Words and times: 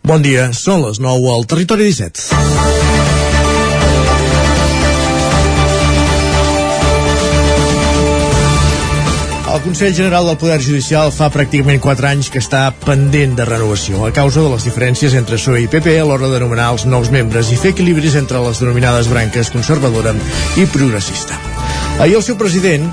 Bon 0.00 0.22
dia, 0.24 0.48
són 0.56 0.80
les 0.86 0.96
9 0.96 1.28
al 1.28 1.44
Territori 1.44 1.90
17. 1.90 2.30
El 9.50 9.60
Consell 9.66 9.92
General 9.92 10.24
del 10.24 10.38
Poder 10.40 10.56
Judicial 10.64 11.10
fa 11.12 11.28
pràcticament 11.34 11.82
4 11.84 12.08
anys 12.08 12.30
que 12.32 12.40
està 12.40 12.62
pendent 12.80 13.36
de 13.36 13.44
renovació 13.44 14.06
a 14.06 14.12
causa 14.14 14.40
de 14.40 14.54
les 14.54 14.64
diferències 14.64 15.16
entre 15.18 15.36
PSOE 15.36 15.66
i 15.66 15.68
PP 15.68 15.98
a 16.00 16.08
l'hora 16.08 16.30
de 16.32 16.40
nomenar 16.40 16.70
els 16.72 16.86
nous 16.88 17.12
membres 17.12 17.52
i 17.52 17.60
fer 17.60 17.74
equilibris 17.74 18.16
entre 18.16 18.40
les 18.46 18.62
denominades 18.62 19.10
branques 19.12 19.52
conservadora 19.52 20.14
i 20.56 20.64
progressista. 20.70 21.36
Ahir 22.00 22.16
el 22.16 22.24
seu 22.24 22.40
president, 22.40 22.88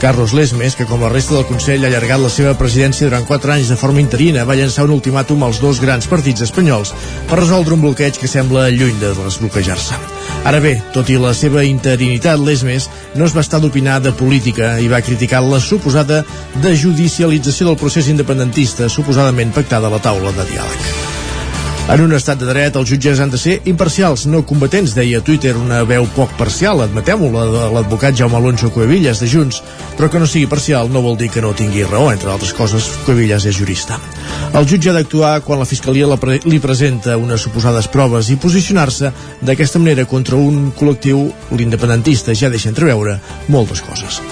Carlos 0.00 0.32
Lesmes, 0.32 0.76
que 0.76 0.84
com 0.84 1.00
la 1.00 1.08
resta 1.08 1.34
del 1.34 1.46
Consell 1.48 1.84
ha 1.84 1.88
allargat 1.88 2.20
la 2.20 2.30
seva 2.32 2.52
presidència 2.58 3.08
durant 3.08 3.24
4 3.28 3.54
anys 3.54 3.70
de 3.72 3.78
forma 3.80 4.02
interina, 4.02 4.44
va 4.44 4.56
llançar 4.58 4.84
un 4.84 4.92
ultimàtum 4.96 5.42
als 5.42 5.60
dos 5.62 5.80
grans 5.80 6.08
partits 6.10 6.44
espanyols 6.44 6.92
per 7.30 7.40
resoldre 7.40 7.74
un 7.74 7.82
bloqueig 7.84 8.20
que 8.20 8.30
sembla 8.30 8.68
lluny 8.70 9.00
de 9.00 9.14
desbloquejar-se. 9.16 9.98
Ara 10.46 10.60
bé, 10.60 10.76
tot 10.94 11.08
i 11.10 11.18
la 11.18 11.32
seva 11.34 11.64
interinitat, 11.64 12.38
Lesmes 12.38 12.90
no 13.16 13.26
es 13.26 13.34
va 13.36 13.44
estar 13.46 13.60
d'opinar 13.62 13.98
de 14.04 14.12
política 14.14 14.76
i 14.78 14.90
va 14.92 15.02
criticar 15.02 15.42
la 15.42 15.60
suposada 15.60 16.22
desjudicialització 16.62 17.70
del 17.70 17.80
procés 17.80 18.12
independentista 18.12 18.90
suposadament 18.92 19.56
pactada 19.56 19.88
a 19.88 19.96
la 19.96 20.02
taula 20.04 20.36
de 20.36 20.50
diàleg. 20.52 21.25
En 21.86 22.00
un 22.02 22.10
estat 22.16 22.40
de 22.42 22.48
dret, 22.48 22.74
els 22.74 22.88
jutges 22.90 23.20
han 23.22 23.30
de 23.30 23.38
ser 23.38 23.60
imparcials, 23.70 24.24
no 24.26 24.40
combatents, 24.42 24.90
deia 24.96 25.20
Twitter 25.22 25.52
una 25.54 25.84
veu 25.86 26.08
poc 26.16 26.32
parcial, 26.34 26.82
admeteu-ho, 26.82 27.28
la 27.30 27.44
de 27.46 27.68
l'advocat 27.76 28.16
Jaume 28.18 28.34
Alonso 28.40 28.72
Cuevillas 28.74 29.22
de 29.22 29.28
Junts, 29.30 29.60
però 29.94 30.10
que 30.10 30.18
no 30.18 30.26
sigui 30.26 30.50
parcial 30.50 30.90
no 30.90 31.04
vol 31.04 31.14
dir 31.20 31.30
que 31.30 31.44
no 31.44 31.54
tingui 31.54 31.86
raó, 31.86 32.10
entre 32.10 32.32
altres 32.34 32.50
coses, 32.58 32.90
Cuevillas 33.06 33.46
és 33.46 33.54
jurista. 33.54 34.00
El 34.50 34.66
jutge 34.66 34.90
ha 34.90 34.96
d'actuar 34.98 35.36
quan 35.46 35.62
la 35.62 35.70
Fiscalia 35.70 36.10
pre 36.18 36.40
li 36.42 36.58
presenta 36.58 37.14
unes 37.22 37.46
suposades 37.46 37.86
proves 37.86 38.34
i 38.34 38.40
posicionar-se 38.42 39.12
d'aquesta 39.46 39.78
manera 39.78 40.10
contra 40.10 40.34
un 40.34 40.72
col·lectiu, 40.74 41.28
l'independentista, 41.54 42.34
ja 42.34 42.50
deixa 42.50 42.74
entreveure 42.74 43.20
moltes 43.46 43.86
coses. 43.86 44.24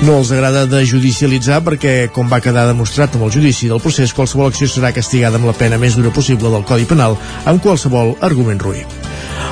No 0.00 0.14
els 0.16 0.30
agrada 0.32 0.62
de 0.64 0.78
judicialitzar 0.88 1.58
perquè, 1.66 1.92
com 2.14 2.30
va 2.32 2.40
quedar 2.40 2.64
demostrat 2.70 3.18
amb 3.18 3.26
el 3.26 3.34
judici 3.34 3.68
del 3.68 3.82
procés, 3.84 4.14
qualsevol 4.16 4.48
acció 4.48 4.70
serà 4.72 4.94
castigada 4.96 5.36
amb 5.36 5.50
la 5.50 5.56
pena 5.60 5.76
més 5.82 5.98
dura 6.00 6.14
possible 6.16 6.48
del 6.48 6.64
Codi 6.64 6.88
Penal 6.88 7.20
amb 7.44 7.60
qualsevol 7.60 8.16
argument 8.24 8.64
ruï. 8.64 9.09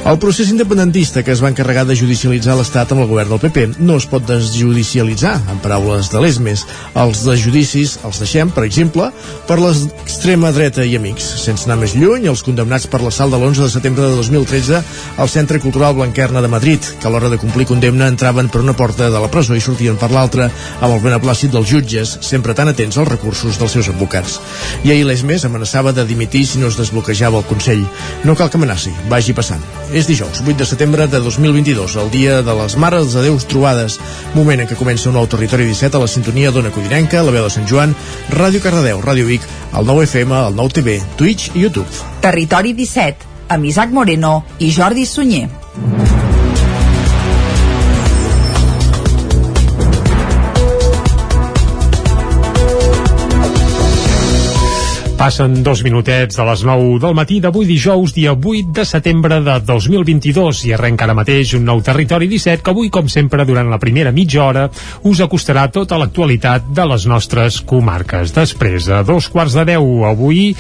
El 0.08 0.16
procés 0.16 0.48
independentista 0.48 1.20
que 1.20 1.34
es 1.34 1.40
va 1.44 1.50
encarregar 1.52 1.82
de 1.84 1.96
judicialitzar 1.98 2.54
l'Estat 2.56 2.94
amb 2.94 3.02
el 3.02 3.08
govern 3.10 3.28
del 3.34 3.40
PP 3.42 3.64
no 3.84 3.98
es 4.00 4.06
pot 4.08 4.22
desjudicialitzar, 4.24 5.34
en 5.52 5.58
paraules 5.60 6.08
de 6.08 6.22
l'ESMES. 6.22 6.62
Els 7.02 7.24
de 7.26 7.34
judicis 7.36 7.98
els 8.08 8.20
deixem, 8.22 8.48
per 8.54 8.64
exemple, 8.64 9.10
per 9.48 9.58
l'extrema 9.60 10.48
dreta 10.56 10.86
i 10.86 10.94
amics. 10.96 11.26
Sense 11.42 11.66
anar 11.68 11.76
més 11.82 11.92
lluny, 11.98 12.24
els 12.30 12.44
condemnats 12.46 12.86
per 12.88 13.02
l'assalt 13.02 13.34
de 13.34 13.40
l'11 13.40 13.66
de 13.66 13.70
setembre 13.74 14.06
de 14.06 14.16
2013 14.16 14.80
al 15.20 15.28
Centre 15.28 15.60
Cultural 15.60 15.98
Blanquerna 15.98 16.40
de 16.40 16.52
Madrid, 16.54 16.88
que 17.02 17.10
a 17.10 17.12
l'hora 17.12 17.28
de 17.28 17.40
complir 17.42 17.68
condemna 17.68 18.08
entraven 18.08 18.48
per 18.48 18.62
una 18.64 18.76
porta 18.78 19.10
de 19.12 19.20
la 19.20 19.28
presó 19.28 19.58
i 19.58 19.64
sortien 19.64 19.98
per 20.00 20.08
l'altra 20.14 20.48
amb 20.78 20.94
el 20.94 21.02
beneplàcit 21.04 21.52
dels 21.52 21.68
jutges, 21.68 22.14
sempre 22.24 22.56
tan 22.56 22.72
atents 22.72 22.96
als 22.96 23.12
recursos 23.12 23.60
dels 23.60 23.76
seus 23.76 23.92
advocats. 23.92 24.40
I 24.88 24.94
ahir 24.94 25.04
l'ESMES 25.04 25.44
amenaçava 25.50 25.92
de 25.92 26.06
dimitir 26.08 26.46
si 26.46 26.62
no 26.62 26.72
es 26.72 26.80
desbloquejava 26.80 27.42
el 27.42 27.50
Consell. 27.50 27.84
No 28.24 28.38
cal 28.38 28.48
que 28.48 28.56
amenaci, 28.56 28.94
vagi 29.12 29.36
passant. 29.36 29.77
És 29.92 30.06
dijous, 30.06 30.42
8 30.44 30.56
de 30.60 30.66
setembre 30.68 31.06
de 31.08 31.20
2022, 31.24 31.96
el 31.96 32.10
dia 32.12 32.42
de 32.44 32.54
les 32.58 32.76
Mares 32.76 33.14
de 33.14 33.22
Déus 33.24 33.46
Trobades, 33.48 33.96
moment 34.34 34.60
en 34.60 34.68
què 34.68 34.76
comença 34.76 35.08
un 35.08 35.16
nou 35.16 35.28
Territori 35.30 35.64
17 35.70 35.96
a 35.96 36.02
la 36.02 36.10
sintonia 36.10 36.52
d'Ona 36.52 36.72
Codinenca, 36.74 37.22
la 37.24 37.32
veu 37.32 37.46
de 37.46 37.54
Sant 37.54 37.68
Joan, 37.70 37.94
Ràdio 38.34 38.60
Cardedeu, 38.64 39.00
Ràdio 39.04 39.28
Vic, 39.28 39.46
el 39.72 39.88
9 39.88 40.04
FM, 40.10 40.42
el 40.50 40.58
9 40.58 40.76
TV, 40.80 40.98
Twitch 41.16 41.54
i 41.54 41.64
YouTube. 41.64 41.88
Territori 42.24 42.74
17, 42.76 43.32
amb 43.48 43.64
Isaac 43.64 43.96
Moreno 43.96 44.42
i 44.58 44.68
Jordi 44.74 45.08
Sunyer. 45.08 45.67
Passen 55.18 55.64
dos 55.66 55.80
minutets 55.82 56.36
de 56.38 56.44
les 56.46 56.60
9 56.62 57.00
del 57.02 57.14
matí 57.18 57.40
d'avui 57.42 57.66
dijous, 57.66 58.12
dia 58.14 58.36
8 58.36 58.70
de 58.76 58.84
setembre 58.86 59.40
de 59.42 59.56
2022 59.66 60.60
i 60.68 60.72
arrenca 60.76 61.08
ara 61.08 61.16
mateix 61.18 61.56
un 61.58 61.66
nou 61.66 61.82
Territori 61.82 62.28
17 62.30 62.62
que 62.62 62.70
avui, 62.70 62.86
com 62.86 63.10
sempre, 63.10 63.42
durant 63.48 63.66
la 63.66 63.80
primera 63.82 64.14
mitja 64.14 64.44
hora 64.46 64.68
us 65.10 65.18
acostarà 65.26 65.66
tota 65.74 65.98
l'actualitat 65.98 66.70
de 66.70 66.86
les 66.86 67.08
nostres 67.10 67.58
comarques. 67.66 68.30
Després, 68.36 68.86
a 68.94 69.02
dos 69.02 69.26
quarts 69.26 69.58
de 69.58 69.66
deu, 69.74 69.88
avui 70.06 70.52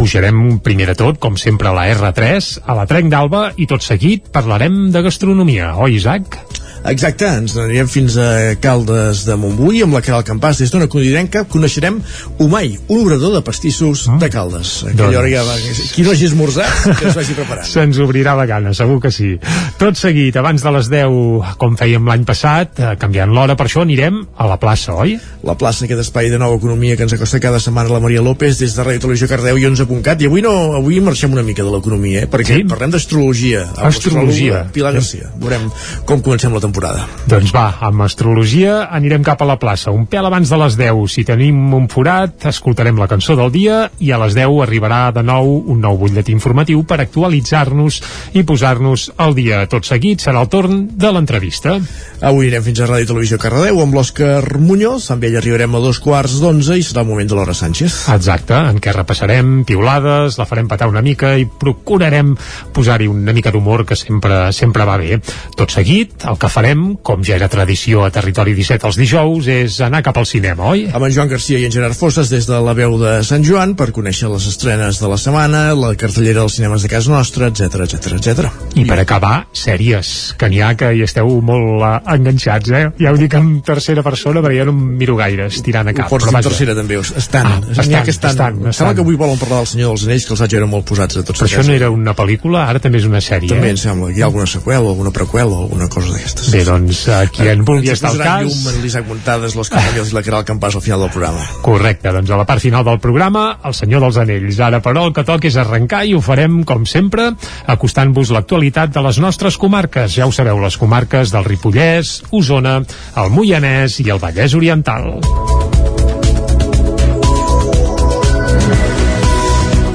pujarem 0.00 0.62
primer 0.64 0.94
de 0.94 0.98
tot, 1.04 1.20
com 1.20 1.36
sempre, 1.36 1.68
a 1.68 1.76
la 1.76 1.84
R3, 1.92 2.54
a 2.64 2.80
la 2.80 2.88
Trenc 2.88 3.12
d'Alba 3.12 3.50
i 3.60 3.68
tot 3.68 3.84
seguit 3.84 4.32
parlarem 4.32 4.86
de 4.96 5.04
gastronomia. 5.04 5.74
Oi, 5.76 6.00
Isaac? 6.00 6.40
Exacte, 6.86 7.26
ens 7.26 7.56
anirem 7.58 7.88
fins 7.90 8.14
a 8.14 8.54
Caldes 8.62 9.24
de 9.26 9.34
Montbui 9.34 9.80
amb 9.82 9.96
la 9.96 10.00
Caral 10.06 10.22
Campàs 10.26 10.60
des 10.62 10.70
d'una 10.70 10.86
conidenca 10.86 11.42
coneixerem 11.50 11.96
Umai, 12.38 12.76
un 12.86 13.00
obrador 13.00 13.32
de 13.34 13.40
pastissos 13.42 14.04
oh. 14.06 14.18
de 14.22 14.28
Caldes. 14.30 14.84
Aquella 14.84 15.08
doncs... 15.08 15.16
hora 15.18 15.32
ja 15.32 15.42
va... 15.42 15.56
Qui 15.96 16.04
no 16.06 16.12
hagi 16.12 16.28
esmorzat, 16.28 16.84
que 17.00 17.08
es 17.10 17.18
vagi 17.18 17.34
preparant. 17.34 17.66
Se'ns 17.66 17.98
obrirà 18.04 18.36
la 18.38 18.44
gana, 18.46 18.70
segur 18.76 19.00
que 19.02 19.10
sí. 19.10 19.32
Tot 19.80 19.98
seguit, 19.98 20.38
abans 20.38 20.62
de 20.62 20.74
les 20.76 20.90
10, 20.92 21.56
com 21.58 21.74
fèiem 21.80 22.06
l'any 22.06 22.26
passat, 22.28 22.78
eh, 22.78 22.92
canviant 23.02 23.34
l'hora, 23.34 23.58
per 23.58 23.66
això 23.66 23.82
anirem 23.82 24.22
a 24.38 24.46
la 24.46 24.60
plaça, 24.62 24.94
oi? 24.94 25.16
La 25.48 25.58
plaça, 25.58 25.88
aquest 25.88 26.04
espai 26.04 26.30
de 26.30 26.38
nova 26.38 26.60
economia 26.60 26.94
que 26.94 27.06
ens 27.08 27.16
acosta 27.18 27.42
cada 27.42 27.58
setmana 27.62 27.90
la 27.90 28.02
Maria 28.04 28.22
López 28.22 28.62
des 28.62 28.78
de 28.78 28.86
Ràdio 28.86 29.08
Televisió 29.08 29.30
Cardeu 29.32 29.58
i 29.58 29.66
11.cat. 29.66 30.22
I 30.22 30.30
avui 30.30 30.46
no, 30.46 30.54
avui 30.78 31.02
marxem 31.02 31.34
una 31.34 31.42
mica 31.46 31.66
de 31.66 31.74
l'economia, 31.74 32.28
eh? 32.28 32.30
perquè 32.30 32.60
sí? 32.60 32.68
parlem 32.70 32.94
d'astrologia. 32.94 33.66
Astrologia. 33.90 34.66
Pilar 34.76 34.94
Garcia. 35.00 35.34
Veurem 35.42 35.66
com 36.06 36.22
comencem 36.22 36.54
la 36.54 36.62
temporada 36.62 36.75
temporada. 36.76 37.06
Doncs 37.26 37.52
va, 37.54 37.66
amb 37.88 38.04
astrologia 38.04 38.86
anirem 38.92 39.24
cap 39.24 39.40
a 39.40 39.48
la 39.48 39.56
plaça. 39.58 39.90
Un 39.94 40.04
pèl 40.10 40.26
abans 40.28 40.50
de 40.50 40.58
les 40.60 40.76
10, 40.76 41.08
si 41.10 41.24
tenim 41.24 41.72
un 41.74 41.88
forat, 41.88 42.44
escoltarem 42.50 42.98
la 43.00 43.08
cançó 43.08 43.36
del 43.38 43.50
dia 43.54 43.86
i 43.98 44.12
a 44.12 44.20
les 44.20 44.36
10 44.36 44.60
arribarà 44.66 45.10
de 45.16 45.24
nou 45.26 45.56
un 45.72 45.80
nou 45.80 45.96
butlletí 45.98 46.34
informatiu 46.36 46.84
per 46.84 47.00
actualitzar-nos 47.00 48.00
i 48.36 48.44
posar-nos 48.46 49.10
al 49.16 49.34
dia. 49.34 49.64
Tot 49.72 49.88
seguit 49.88 50.22
serà 50.22 50.42
el 50.44 50.50
torn 50.52 50.84
de 50.92 51.12
l'entrevista. 51.12 51.78
Avui 52.20 52.46
anirem 52.46 52.66
fins 52.68 52.82
a 52.82 52.90
Ràdio 52.90 53.10
Televisió 53.10 53.40
Cardedeu 53.40 53.80
amb 53.82 53.96
l'Òscar 53.96 54.60
Muñoz, 54.60 55.08
amb 55.14 55.24
ell 55.26 55.38
arribarem 55.40 55.74
a 55.74 55.82
dos 55.82 56.00
quarts 56.02 56.38
d'onze 56.42 56.76
i 56.76 56.84
serà 56.84 57.02
el 57.02 57.10
moment 57.10 57.30
de 57.30 57.38
l'hora 57.38 57.56
Sánchez. 57.56 58.04
Exacte, 58.12 58.56
en 58.56 58.80
què 58.82 58.94
repassarem 58.94 59.64
piulades, 59.66 60.38
la 60.38 60.48
farem 60.48 60.68
patar 60.68 60.90
una 60.92 61.04
mica 61.04 61.34
i 61.40 61.48
procurarem 61.48 62.34
posar-hi 62.76 63.08
una 63.10 63.34
mica 63.36 63.52
d'humor 63.54 63.86
que 63.88 63.96
sempre 63.96 64.46
sempre 64.52 64.84
va 64.84 64.98
bé. 65.00 65.20
Tot 65.56 65.72
seguit, 65.72 66.24
el 66.28 66.38
que 66.40 66.50
farem 66.52 66.65
farem, 66.66 66.96
com 67.02 67.22
ja 67.22 67.36
era 67.36 67.46
tradició 67.48 68.02
a 68.02 68.10
Territori 68.10 68.54
17 68.56 68.88
els 68.88 68.96
dijous, 68.98 69.46
és 69.46 69.76
anar 69.84 70.00
cap 70.02 70.16
al 70.18 70.26
cinema, 70.26 70.72
oi? 70.72 70.86
Amb 70.90 71.06
en 71.06 71.12
Joan 71.14 71.28
Garcia 71.30 71.60
i 71.60 71.66
en 71.68 71.70
Gerard 71.70 71.94
Fosses 71.94 72.30
des 72.32 72.48
de 72.48 72.58
la 72.58 72.72
veu 72.74 72.96
de 72.98 73.20
Sant 73.26 73.44
Joan 73.46 73.76
per 73.78 73.92
conèixer 73.94 74.26
les 74.32 74.48
estrenes 74.50 74.98
de 74.98 75.10
la 75.10 75.18
setmana, 75.20 75.60
la 75.78 75.92
cartellera 75.94 76.42
dels 76.42 76.56
cinemes 76.58 76.82
de 76.82 76.90
casa 76.90 77.12
nostra, 77.12 77.52
etc 77.52 77.84
etc 77.86 78.16
etc. 78.18 78.50
I 78.74 78.86
per 78.88 78.98
acabar, 78.98 79.34
sèries, 79.54 80.34
que 80.40 80.48
n'hi 80.50 80.58
ha 80.64 80.72
que 80.78 80.90
hi 80.96 81.04
esteu 81.06 81.30
molt 81.38 81.84
uh, 81.84 81.92
enganxats, 82.16 82.72
eh? 82.74 82.82
Ja 82.98 83.14
ho 83.14 83.20
dic 83.20 83.38
en 83.38 83.60
tercera 83.66 84.02
persona, 84.06 84.42
perquè 84.42 84.58
jo 84.58 84.66
no 84.72 84.74
em 84.74 84.82
miro 84.98 85.14
gaire 85.20 85.46
estirant 85.52 85.92
a 85.92 85.94
cap. 85.94 86.10
Ho 86.10 86.16
pots 86.16 86.26
dir 86.26 86.34
en 86.34 86.48
tercera 86.48 86.76
també, 86.78 86.98
estan. 86.98 87.46
Ah, 87.46 87.60
estan, 87.76 87.94
que 88.02 88.14
estan, 88.16 88.34
estan, 88.34 88.58
estan. 88.58 88.78
Sembla 88.80 88.98
que 88.98 89.06
avui 89.06 89.20
volen 89.20 89.38
parlar 89.38 89.62
del 89.62 89.70
Senyor 89.70 89.94
dels 89.94 90.08
Anells, 90.08 90.26
que 90.26 90.34
els 90.34 90.44
haig 90.48 90.58
eren 90.58 90.72
molt 90.72 90.88
posats 90.90 91.22
a 91.22 91.22
tots. 91.22 91.44
Però 91.44 91.50
això 91.52 91.66
no 91.68 91.78
era 91.78 91.92
una 91.94 92.16
pel·lícula, 92.18 92.66
ara 92.66 92.82
també 92.82 93.04
és 93.04 93.06
una 93.06 93.22
sèrie. 93.22 93.52
També 93.54 93.70
eh? 93.70 93.76
em 93.76 93.80
sembla, 93.86 94.10
hi 94.10 94.24
ha 94.24 94.26
alguna 94.32 94.50
seqüela, 94.50 94.82
alguna 94.96 95.14
preqüela, 95.14 95.62
alguna 95.62 95.90
cosa 95.92 96.14
d'aquestes. 96.16 96.45
Bé, 96.46 96.62
doncs, 96.62 97.00
eh, 97.10 97.26
qui 97.34 97.48
en 97.50 97.64
vulgui 97.66 97.90
estar 97.90 98.12
al 98.12 98.20
cas... 98.20 98.44
Llum 98.46 98.68
en 98.70 98.82
l'Isaac 98.84 99.06
Muntades, 99.08 99.56
los 99.58 99.70
Camellos 99.72 100.12
i 100.12 100.14
la 100.14 100.22
Caral 100.22 100.44
Campàs 100.46 100.76
al 100.78 100.84
final 100.84 101.02
del 101.02 101.10
programa. 101.10 101.42
Correcte, 101.64 102.12
doncs 102.14 102.30
a 102.30 102.38
la 102.38 102.46
part 102.46 102.62
final 102.62 102.84
del 102.86 103.00
programa, 103.02 103.46
el 103.66 103.74
Senyor 103.74 104.04
dels 104.06 104.20
Anells. 104.22 104.60
Ara, 104.62 104.80
però, 104.84 105.08
el 105.08 105.14
que 105.16 105.26
toca 105.26 105.50
és 105.50 105.58
arrencar 105.58 106.04
i 106.06 106.14
ho 106.14 106.22
farem, 106.22 106.60
com 106.68 106.86
sempre, 106.86 107.32
acostant-vos 107.74 108.30
l'actualitat 108.36 108.94
de 108.94 109.02
les 109.08 109.18
nostres 109.22 109.58
comarques. 109.58 110.14
Ja 110.14 110.28
ho 110.28 110.34
sabeu, 110.34 110.60
les 110.62 110.78
comarques 110.78 111.34
del 111.34 111.46
Ripollès, 111.48 112.20
Osona, 112.30 112.78
el 113.18 113.34
Moianès 113.34 113.98
i 114.04 114.10
el 114.14 114.22
Vallès 114.22 114.54
Oriental. 114.54 115.16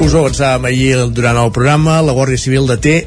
Us 0.02 0.16
ho 0.18 0.24
avançàvem 0.26 0.66
ahir 0.66 0.96
durant 1.14 1.38
el 1.38 1.52
programa, 1.54 2.00
la 2.02 2.16
Guàrdia 2.18 2.42
Civil 2.42 2.66
deté 2.68 3.06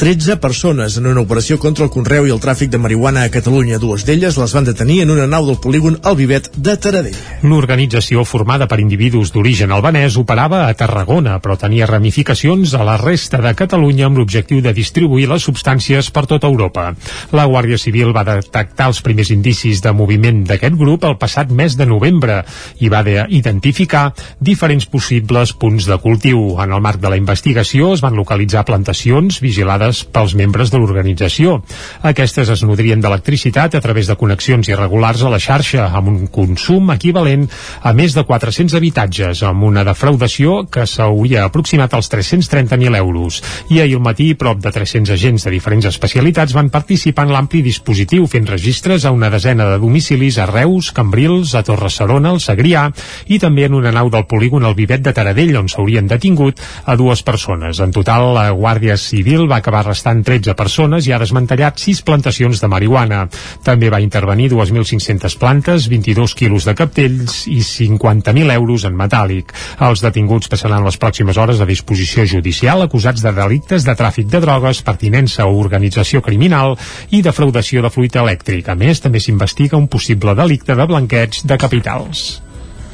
13 0.00 0.38
persones 0.40 0.96
en 0.96 1.04
una 1.04 1.20
operació 1.20 1.58
contra 1.60 1.84
el 1.84 1.90
conreu 1.92 2.24
i 2.24 2.30
el 2.32 2.38
tràfic 2.40 2.70
de 2.72 2.78
marihuana 2.80 3.26
a 3.26 3.30
Catalunya. 3.30 3.76
Dues 3.76 4.06
d'elles 4.08 4.38
les 4.40 4.52
van 4.56 4.64
detenir 4.64 5.02
en 5.02 5.10
una 5.12 5.26
nau 5.28 5.44
del 5.44 5.58
polígon 5.60 5.98
El 6.08 6.14
Vivet 6.16 6.46
de 6.56 6.72
Taradell. 6.80 7.18
L'organització 7.44 8.24
formada 8.24 8.64
per 8.64 8.78
individus 8.80 9.28
d'origen 9.34 9.74
albanès 9.76 10.16
operava 10.16 10.62
a 10.64 10.72
Tarragona, 10.72 11.34
però 11.44 11.58
tenia 11.60 11.84
ramificacions 11.90 12.72
a 12.72 12.86
la 12.88 12.94
resta 12.96 13.42
de 13.44 13.52
Catalunya 13.58 14.06
amb 14.08 14.22
l'objectiu 14.22 14.62
de 14.64 14.72
distribuir 14.72 15.26
les 15.28 15.44
substàncies 15.44 16.08
per 16.16 16.24
tota 16.32 16.48
Europa. 16.48 16.94
La 17.36 17.44
Guàrdia 17.44 17.76
Civil 17.76 18.16
va 18.16 18.24
detectar 18.24 18.88
els 18.88 19.02
primers 19.04 19.34
indicis 19.36 19.84
de 19.84 19.92
moviment 19.92 20.40
d'aquest 20.48 20.80
grup 20.80 21.04
el 21.04 21.18
passat 21.20 21.52
mes 21.52 21.76
de 21.76 21.84
novembre 21.84 22.38
i 22.80 22.88
va 22.88 23.04
identificar 23.28 24.14
diferents 24.40 24.88
possibles 24.88 25.52
punts 25.52 25.84
de 25.92 26.00
cultiu. 26.00 26.56
En 26.56 26.72
el 26.72 26.80
marc 26.80 27.04
de 27.04 27.12
la 27.12 27.20
investigació 27.20 27.92
es 27.92 28.00
van 28.00 28.16
localitzar 28.16 28.64
plantacions 28.64 29.44
vigilades 29.44 29.89
realitzades 29.90 30.04
pels 30.10 30.34
membres 30.34 30.70
de 30.70 30.78
l'organització. 30.78 31.60
Aquestes 32.02 32.48
es 32.48 32.62
nodrien 32.62 33.00
d'electricitat 33.00 33.74
a 33.74 33.80
través 33.80 34.06
de 34.06 34.16
connexions 34.16 34.68
irregulars 34.68 35.22
a 35.22 35.30
la 35.30 35.38
xarxa, 35.38 35.90
amb 35.92 36.08
un 36.08 36.26
consum 36.28 36.90
equivalent 36.90 37.48
a 37.82 37.92
més 37.92 38.14
de 38.14 38.24
400 38.24 38.74
habitatges, 38.76 39.42
amb 39.42 39.64
una 39.64 39.84
defraudació 39.84 40.66
que 40.70 40.86
s'hauria 40.86 41.44
aproximat 41.44 41.94
als 41.94 42.10
330.000 42.10 42.96
euros. 42.96 43.42
I 43.70 43.80
ahir 43.80 43.96
al 43.96 44.04
matí, 44.04 44.34
prop 44.34 44.60
de 44.60 44.70
300 44.72 45.10
agents 45.14 45.44
de 45.44 45.50
diferents 45.50 45.86
especialitats 45.86 46.54
van 46.54 46.70
participar 46.70 47.26
en 47.26 47.34
l'ampli 47.34 47.62
dispositiu 47.62 48.26
fent 48.26 48.46
registres 48.46 49.04
a 49.04 49.12
una 49.12 49.30
desena 49.30 49.68
de 49.70 49.78
domicilis 49.78 50.38
a 50.38 50.46
Reus, 50.46 50.92
Cambrils, 50.92 51.54
a 51.54 51.62
Torre-serona, 51.62 52.30
al 52.30 52.40
Segrià 52.40 52.88
i 53.28 53.38
també 53.38 53.66
en 53.66 53.74
una 53.74 53.92
nau 53.92 54.10
del 54.10 54.26
polígon 54.26 54.64
al 54.64 54.76
Vivet 54.78 55.02
de 55.02 55.14
Taradell, 55.16 55.56
on 55.58 55.68
s'haurien 55.68 56.08
detingut 56.10 56.60
a 56.84 56.96
dues 56.96 57.22
persones. 57.22 57.80
En 57.80 57.92
total, 57.92 58.32
la 58.34 58.50
Guàrdia 58.52 58.96
Civil 59.00 59.48
va 59.50 59.60
acabar 59.60 59.79
arrestant 59.80 60.22
13 60.26 60.54
persones 60.58 61.06
i 61.08 61.14
ha 61.14 61.20
desmantellat 61.20 61.80
6 61.80 62.02
plantacions 62.06 62.60
de 62.60 62.68
marihuana. 62.70 63.24
També 63.66 63.90
va 63.92 64.02
intervenir 64.04 64.50
2.500 64.52 65.38
plantes, 65.40 65.88
22 65.90 66.34
quilos 66.38 66.68
de 66.68 66.74
captells 66.78 67.44
i 67.50 67.60
50.000 67.64 68.54
euros 68.56 68.84
en 68.88 68.98
metàl·lic. 68.98 69.54
Els 69.88 70.04
detinguts 70.04 70.50
passaran 70.52 70.84
les 70.86 71.00
pròximes 71.00 71.40
hores 71.40 71.60
a 71.60 71.68
disposició 71.68 72.26
judicial 72.28 72.84
acusats 72.86 73.24
de 73.24 73.32
delictes 73.36 73.86
de 73.88 73.96
tràfic 73.96 74.28
de 74.30 74.42
drogues, 74.44 74.84
pertinença 74.86 75.48
o 75.48 75.56
organització 75.60 76.22
criminal 76.22 76.76
i 77.10 77.24
defraudació 77.24 77.82
de 77.82 77.92
fluid 77.94 78.20
elèctric. 78.20 78.68
A 78.68 78.78
més, 78.78 79.00
també 79.00 79.20
s'investiga 79.20 79.80
un 79.80 79.88
possible 79.88 80.36
delicte 80.36 80.76
de 80.76 80.86
blanqueig 80.86 81.42
de 81.44 81.60
capitals. 81.60 82.40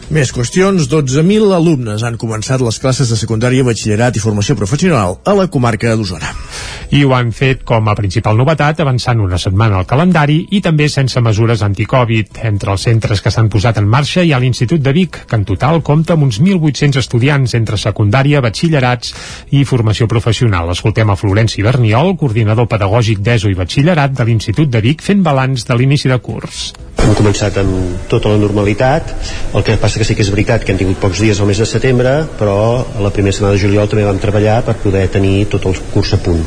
Més 0.07 0.31
qüestions, 0.31 0.85
12.000 0.87 1.51
alumnes 1.51 2.05
han 2.07 2.15
començat 2.15 2.63
les 2.63 2.77
classes 2.79 3.09
de 3.11 3.17
secundària, 3.19 3.65
batxillerat 3.67 4.15
i 4.15 4.21
formació 4.23 4.55
professional 4.55 5.17
a 5.27 5.33
la 5.35 5.49
comarca 5.51 5.97
d'Osona. 5.99 6.31
I 6.95 7.01
ho 7.03 7.11
han 7.17 7.33
fet 7.35 7.65
com 7.67 7.91
a 7.91 7.95
principal 7.99 8.39
novetat, 8.39 8.79
avançant 8.85 9.19
una 9.25 9.41
setmana 9.43 9.81
al 9.81 9.89
calendari 9.91 10.39
i 10.55 10.61
també 10.63 10.87
sense 10.87 11.19
mesures 11.19 11.65
anticovid. 11.67 12.39
Entre 12.47 12.71
els 12.71 12.87
centres 12.87 13.19
que 13.25 13.35
s'han 13.35 13.51
posat 13.51 13.83
en 13.83 13.91
marxa 13.91 14.23
hi 14.23 14.31
ha 14.31 14.39
l'Institut 14.39 14.85
de 14.85 14.95
Vic, 14.95 15.25
que 15.27 15.41
en 15.41 15.49
total 15.49 15.83
compta 15.83 16.15
amb 16.15 16.29
uns 16.29 16.39
1.800 16.39 17.03
estudiants 17.03 17.59
entre 17.59 17.75
secundària, 17.75 18.45
batxillerats 18.47 19.11
i 19.59 19.67
formació 19.67 20.07
professional. 20.07 20.71
Escoltem 20.71 21.11
a 21.11 21.19
Florenci 21.19 21.67
Berniol, 21.67 22.15
coordinador 22.15 22.71
pedagògic 22.71 23.27
d'ESO 23.27 23.51
i 23.51 23.59
batxillerat 23.59 24.15
de 24.15 24.31
l'Institut 24.31 24.71
de 24.71 24.87
Vic, 24.87 25.03
fent 25.03 25.27
balanç 25.27 25.67
de 25.67 25.75
l'inici 25.75 26.15
de 26.15 26.23
curs. 26.23 26.69
Hem 27.03 27.13
començat 27.15 27.59
amb 27.61 28.07
tota 28.11 28.31
la 28.33 28.39
normalitat, 28.41 29.13
el 29.55 29.63
que 29.67 29.77
passa 29.79 29.96
que 29.99 30.05
sí 30.05 30.15
que 30.15 30.25
és 30.25 30.31
veritat 30.31 30.65
que 30.65 30.75
hem 30.75 30.79
tingut 30.81 30.99
pocs 31.01 31.21
dies 31.25 31.39
al 31.41 31.49
mes 31.49 31.59
de 31.61 31.67
setembre, 31.67 32.13
però 32.37 32.57
a 32.85 33.01
la 33.01 33.11
primera 33.15 33.33
setmana 33.33 33.57
de 33.57 33.63
juliol 33.63 33.89
també 33.89 34.05
vam 34.05 34.19
treballar 34.21 34.59
per 34.67 34.77
poder 34.83 35.07
tenir 35.15 35.47
tot 35.53 35.65
el 35.71 35.79
curs 35.93 36.13
a 36.13 36.19
punt. 36.21 36.43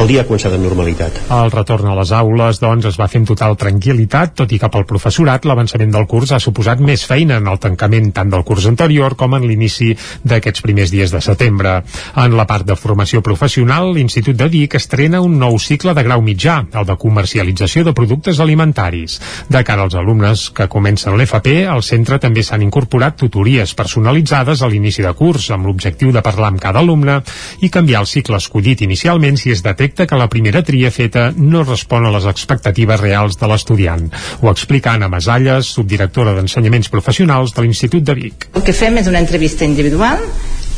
El 0.00 0.10
dia 0.10 0.24
ha 0.24 0.26
començat 0.26 0.54
amb 0.56 0.64
normalitat. 0.64 1.20
El 1.34 1.52
retorn 1.54 1.86
a 1.90 1.94
les 1.98 2.10
aules, 2.16 2.60
doncs, 2.62 2.88
es 2.90 2.98
va 2.98 3.08
fer 3.10 3.20
amb 3.20 3.30
total 3.30 3.56
tranquil·litat, 3.60 4.34
tot 4.42 4.52
i 4.52 4.58
que 4.58 4.70
pel 4.72 4.86
professorat 4.88 5.46
l'avançament 5.46 5.94
del 5.94 6.08
curs 6.10 6.32
ha 6.34 6.40
suposat 6.42 6.82
més 6.82 7.04
feina 7.06 7.38
en 7.38 7.46
el 7.50 7.60
tancament 7.62 8.10
tant 8.16 8.32
del 8.32 8.44
curs 8.48 8.66
anterior 8.70 9.16
com 9.18 9.38
en 9.38 9.46
l'inici 9.46 9.92
d'aquests 10.24 10.64
primers 10.66 10.90
dies 10.90 11.14
de 11.14 11.22
setembre. 11.22 11.76
En 12.18 12.36
la 12.38 12.46
part 12.50 12.66
de 12.66 12.78
formació 12.78 13.22
professional, 13.22 13.92
l'Institut 13.94 14.38
de 14.38 14.50
Vic 14.50 14.74
estrena 14.78 15.22
un 15.22 15.38
nou 15.38 15.58
cicle 15.62 15.94
de 15.94 16.06
grau 16.06 16.24
mitjà, 16.24 16.60
el 16.74 16.88
de 16.88 16.98
comercialització 16.98 17.84
de 17.86 17.94
productes 17.94 18.40
alimentaris. 18.42 19.20
De 19.48 19.62
cara 19.64 19.86
als 19.86 19.94
alumnes 19.98 20.48
que 20.54 20.68
comencen 20.68 21.18
l'FP, 21.18 21.66
al 21.70 21.86
centre 21.86 22.18
també 22.18 22.42
s'han 22.42 22.62
incorporat 22.66 22.79
tutories 22.86 23.74
personalitzades 23.74 24.62
a 24.62 24.68
l'inici 24.68 25.02
de 25.02 25.12
curs, 25.12 25.50
amb 25.50 25.66
l'objectiu 25.66 26.12
de 26.12 26.22
parlar 26.22 26.48
amb 26.48 26.60
cada 26.60 26.80
alumne 26.80 27.20
i 27.60 27.68
canviar 27.68 28.00
el 28.00 28.06
cicle 28.06 28.36
escollit 28.36 28.82
inicialment 28.82 29.36
si 29.36 29.50
es 29.50 29.62
detecta 29.62 30.06
que 30.06 30.16
la 30.16 30.28
primera 30.28 30.62
tria 30.62 30.90
feta 30.90 31.32
no 31.36 31.64
respon 31.64 32.06
a 32.06 32.14
les 32.14 32.26
expectatives 32.26 33.00
reals 33.00 33.36
de 33.36 33.46
l'estudiant. 33.46 34.10
Ho 34.40 34.50
explica 34.50 34.92
Anna 34.92 35.08
Masalles, 35.08 35.66
subdirectora 35.66 36.34
d'Ensenyaments 36.34 36.88
Professionals 36.88 37.54
de 37.54 37.62
l'Institut 37.62 38.04
de 38.04 38.14
Vic. 38.14 38.48
El 38.54 38.62
que 38.62 38.72
fem 38.76 38.98
és 38.98 39.08
una 39.10 39.20
entrevista 39.20 39.64
individual 39.64 40.20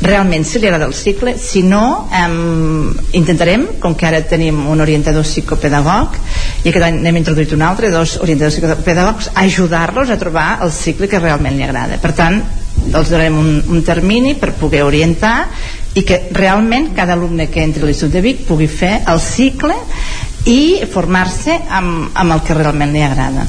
realment 0.03 0.43
si 0.45 0.59
li 0.59 0.67
agrada 0.67 0.85
el 0.85 0.93
cicle. 0.93 1.37
Si 1.39 1.63
no 1.63 2.09
eh, 2.11 2.27
intentarem 3.17 3.65
com 3.81 3.95
que 3.95 4.07
ara 4.07 4.21
tenim 4.27 4.65
un 4.69 4.83
orientador 4.83 5.25
psicopedagog 5.25 6.17
i 6.63 6.69
aquest 6.71 6.87
any 6.87 6.99
n'hem 7.03 7.21
introduït 7.21 7.55
un 7.55 7.63
altre 7.65 7.91
dos 7.93 8.17
orientadors 8.21 8.59
psicopedagogs 8.59 9.31
ajudar-los 9.43 10.11
a 10.11 10.19
trobar 10.19 10.59
el 10.65 10.71
cicle 10.75 11.09
que 11.09 11.21
realment 11.23 11.57
li 11.57 11.65
agrada. 11.65 11.99
Per 12.03 12.13
tant 12.17 12.41
els 12.83 13.09
donarem 13.09 13.39
un, 13.39 13.51
un 13.71 13.83
termini 13.85 14.35
per 14.35 14.53
poder 14.59 14.83
orientar 14.83 15.35
i 15.93 16.03
que 16.03 16.23
realment 16.33 16.91
cada 16.97 17.13
alumne 17.13 17.47
que 17.53 17.63
entri 17.63 17.83
a 17.83 17.87
l'Institut 17.87 18.17
de 18.17 18.23
Vic 18.25 18.47
pugui 18.47 18.67
fer 18.67 18.95
el 19.07 19.21
cicle 19.21 19.77
i 20.49 20.83
formar-se 20.91 21.59
amb, 21.69 22.09
amb 22.13 22.35
el 22.35 22.41
que 22.43 22.57
realment 22.57 22.91
li 22.91 23.05
agrada 23.05 23.45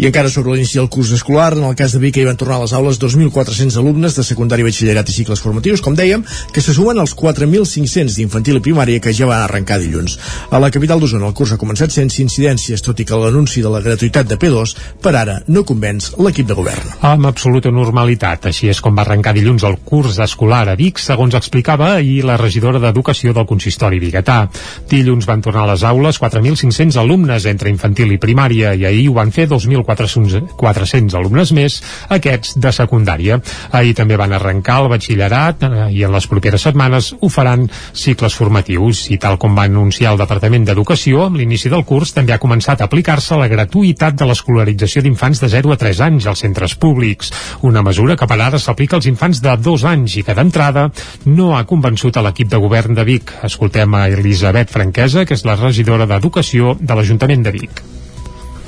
i 0.00 0.06
encara 0.08 0.30
sobre 0.32 0.54
l'inici 0.54 0.78
del 0.78 0.88
curs 0.88 1.10
escolar, 1.12 1.52
en 1.52 1.64
el 1.68 1.74
cas 1.76 1.92
de 1.92 1.98
Vic 2.00 2.16
hi 2.16 2.22
van 2.24 2.38
tornar 2.40 2.56
a 2.56 2.62
les 2.62 2.72
aules 2.72 2.96
2.400 3.02 3.74
alumnes 3.76 4.14
de 4.16 4.22
secundari, 4.24 4.64
batxillerat 4.64 5.10
i 5.12 5.12
cicles 5.12 5.42
formatius, 5.44 5.82
com 5.84 5.92
dèiem, 5.92 6.22
que 6.54 6.62
se 6.64 6.72
sumen 6.72 6.96
als 7.02 7.12
4.500 7.12 8.16
d'infantil 8.16 8.56
i 8.56 8.62
primària 8.64 9.02
que 9.04 9.12
ja 9.12 9.28
van 9.28 9.42
arrencar 9.44 9.76
dilluns. 9.82 10.14
A 10.48 10.60
la 10.62 10.70
capital 10.72 11.02
d'Osona 11.02 11.28
el 11.28 11.34
curs 11.36 11.52
ha 11.52 11.58
començat 11.60 11.92
sense 11.92 12.22
incidències, 12.24 12.80
tot 12.80 12.96
i 12.96 13.04
que 13.04 13.18
l'anunci 13.20 13.60
de 13.60 13.72
la 13.74 13.82
gratuïtat 13.84 14.30
de 14.30 14.38
P2 14.40 14.72
per 15.04 15.12
ara 15.20 15.34
no 15.52 15.66
convenç 15.68 16.14
l'equip 16.16 16.48
de 16.48 16.56
govern. 16.56 16.96
Amb 17.04 17.28
absoluta 17.28 17.68
normalitat, 17.68 18.48
així 18.48 18.72
és 18.72 18.80
com 18.80 18.96
va 18.96 19.04
arrencar 19.04 19.36
dilluns 19.36 19.68
el 19.68 19.76
curs 19.84 20.16
escolar 20.16 20.62
a 20.72 20.78
Vic, 20.80 20.96
segons 20.96 21.36
explicava 21.36 21.90
ahir 21.98 22.22
la 22.24 22.38
regidora 22.40 22.80
d'Educació 22.80 23.36
del 23.36 23.44
consistori 23.44 24.00
biguetà. 24.00 24.40
Dilluns 24.88 25.28
van 25.28 25.44
tornar 25.44 25.68
a 25.68 25.72
les 25.74 25.84
aules 25.84 26.22
4.500 26.24 26.96
alumnes 27.04 27.44
entre 27.52 27.68
infantil 27.68 28.16
i 28.16 28.22
primària 28.22 28.72
i 28.72 28.88
ahir 28.88 29.06
ho 29.12 29.20
van 29.20 29.36
fer 29.36 29.44
2.400 29.44 29.89
400 29.96 31.16
alumnes 31.18 31.52
més, 31.56 31.80
aquests 32.08 32.56
de 32.60 32.72
secundària. 32.74 33.40
Ahir 33.76 33.94
també 33.98 34.18
van 34.20 34.32
arrencar 34.36 34.80
el 34.82 34.90
batxillerat 34.92 35.64
eh, 35.66 35.86
i 35.96 36.04
en 36.06 36.14
les 36.14 36.26
properes 36.30 36.64
setmanes 36.66 37.12
ho 37.20 37.30
faran 37.32 37.66
cicles 37.92 38.36
formatius 38.36 39.06
i 39.10 39.18
tal 39.22 39.38
com 39.40 39.56
va 39.56 39.66
anunciar 39.68 40.14
el 40.14 40.20
Departament 40.20 40.66
d'Educació, 40.68 41.26
amb 41.26 41.40
l'inici 41.40 41.72
del 41.72 41.84
curs 41.88 42.14
també 42.16 42.34
ha 42.34 42.42
començat 42.42 42.80
a 42.80 42.88
aplicar-se 42.90 43.38
la 43.38 43.48
gratuïtat 43.50 44.18
de 44.18 44.28
l'escolarització 44.28 45.02
d'infants 45.04 45.42
de 45.42 45.50
0 45.52 45.74
a 45.74 45.78
3 45.80 46.02
anys 46.08 46.28
als 46.30 46.44
centres 46.44 46.76
públics, 46.80 47.32
una 47.66 47.84
mesura 47.86 48.16
que 48.16 48.28
per 48.30 48.40
ara 48.40 48.58
s'aplica 48.58 48.98
als 48.98 49.08
infants 49.10 49.42
de 49.44 49.56
2 49.56 49.86
anys 49.92 50.18
i 50.20 50.26
que 50.26 50.36
d'entrada 50.36 50.88
no 51.26 51.54
ha 51.56 51.66
convençut 51.68 52.16
a 52.16 52.26
l'equip 52.26 52.50
de 52.50 52.60
govern 52.62 52.96
de 52.98 53.06
Vic. 53.06 53.32
Escoltem 53.46 53.94
a 53.94 54.06
Elisabet 54.08 54.70
Franquesa, 54.70 55.24
que 55.24 55.38
és 55.38 55.46
la 55.48 55.58
regidora 55.60 56.08
d'Educació 56.10 56.76
de 56.80 56.94
l'Ajuntament 56.98 57.46
de 57.46 57.56
Vic 57.60 57.99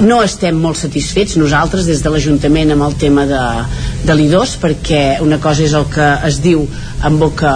no 0.00 0.22
estem 0.25 0.56
molt 0.58 0.78
satisfets 0.80 1.37
nosaltres 1.38 1.87
des 1.87 2.00
de 2.02 2.11
l'Ajuntament 2.11 2.72
amb 2.75 2.87
el 2.88 2.96
tema 2.99 3.26
de, 3.28 3.42
de 4.06 4.16
l'I2 4.16 4.56
perquè 4.62 5.02
una 5.22 5.38
cosa 5.42 5.62
és 5.66 5.76
el 5.78 5.87
que 5.92 6.08
es 6.28 6.40
diu 6.42 6.64
en 7.04 7.18
boca 7.20 7.52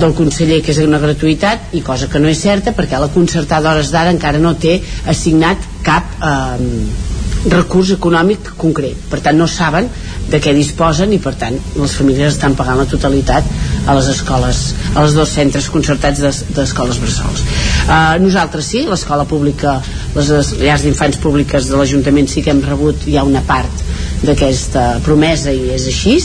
del 0.00 0.14
conseller 0.16 0.60
que 0.64 0.72
és 0.72 0.80
una 0.84 1.00
gratuïtat 1.02 1.74
i 1.76 1.82
cosa 1.84 2.08
que 2.08 2.22
no 2.22 2.30
és 2.30 2.40
certa 2.40 2.72
perquè 2.76 3.00
la 3.00 3.10
concertada 3.12 3.68
d'hores 3.68 3.92
d'ara 3.92 4.14
encara 4.14 4.40
no 4.40 4.54
té 4.54 4.78
assignat 5.12 5.66
cap 5.84 6.16
eh, 6.20 7.10
recurs 7.48 7.94
econòmic 7.96 8.52
concret. 8.60 8.96
Per 9.10 9.20
tant 9.24 9.38
no 9.38 9.46
saben 9.48 9.88
de 10.30 10.40
què 10.42 10.52
disposen 10.54 11.12
i 11.16 11.20
per 11.22 11.34
tant 11.40 11.56
les 11.76 11.94
famílies 11.96 12.34
estan 12.34 12.56
pagant 12.56 12.78
la 12.80 12.88
totalitat 12.88 13.44
a 13.86 13.96
les 13.96 14.08
escoles 14.12 14.62
a 14.94 15.04
les 15.04 15.14
dos 15.16 15.32
centres 15.32 15.68
concertats 15.72 16.20
d'escoles 16.20 16.98
de, 16.98 17.04
bressols. 17.04 17.44
Uh, 17.86 18.18
nosaltres 18.22 18.72
sí, 18.72 18.84
l'escola 18.88 19.26
pública 19.28 19.78
les 20.16 20.54
llars 20.60 20.84
d'infants 20.86 21.20
públiques 21.22 21.68
de 21.70 21.78
l'Ajuntament 21.78 22.28
sí 22.30 22.42
que 22.44 22.52
hem 22.54 22.62
rebut 22.66 23.06
ja 23.08 23.24
una 23.26 23.42
part 23.46 23.84
d'aquesta 24.24 25.00
promesa 25.04 25.52
i 25.54 25.70
és 25.74 25.86
així. 25.90 26.18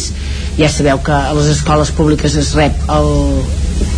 Ja 0.57 0.71
sabeu 0.71 1.01
que 1.03 1.13
a 1.15 1.35
les 1.35 1.51
escoles 1.53 1.91
públiques 1.95 2.35
es 2.39 2.53
rep 2.57 2.89
el 2.91 3.09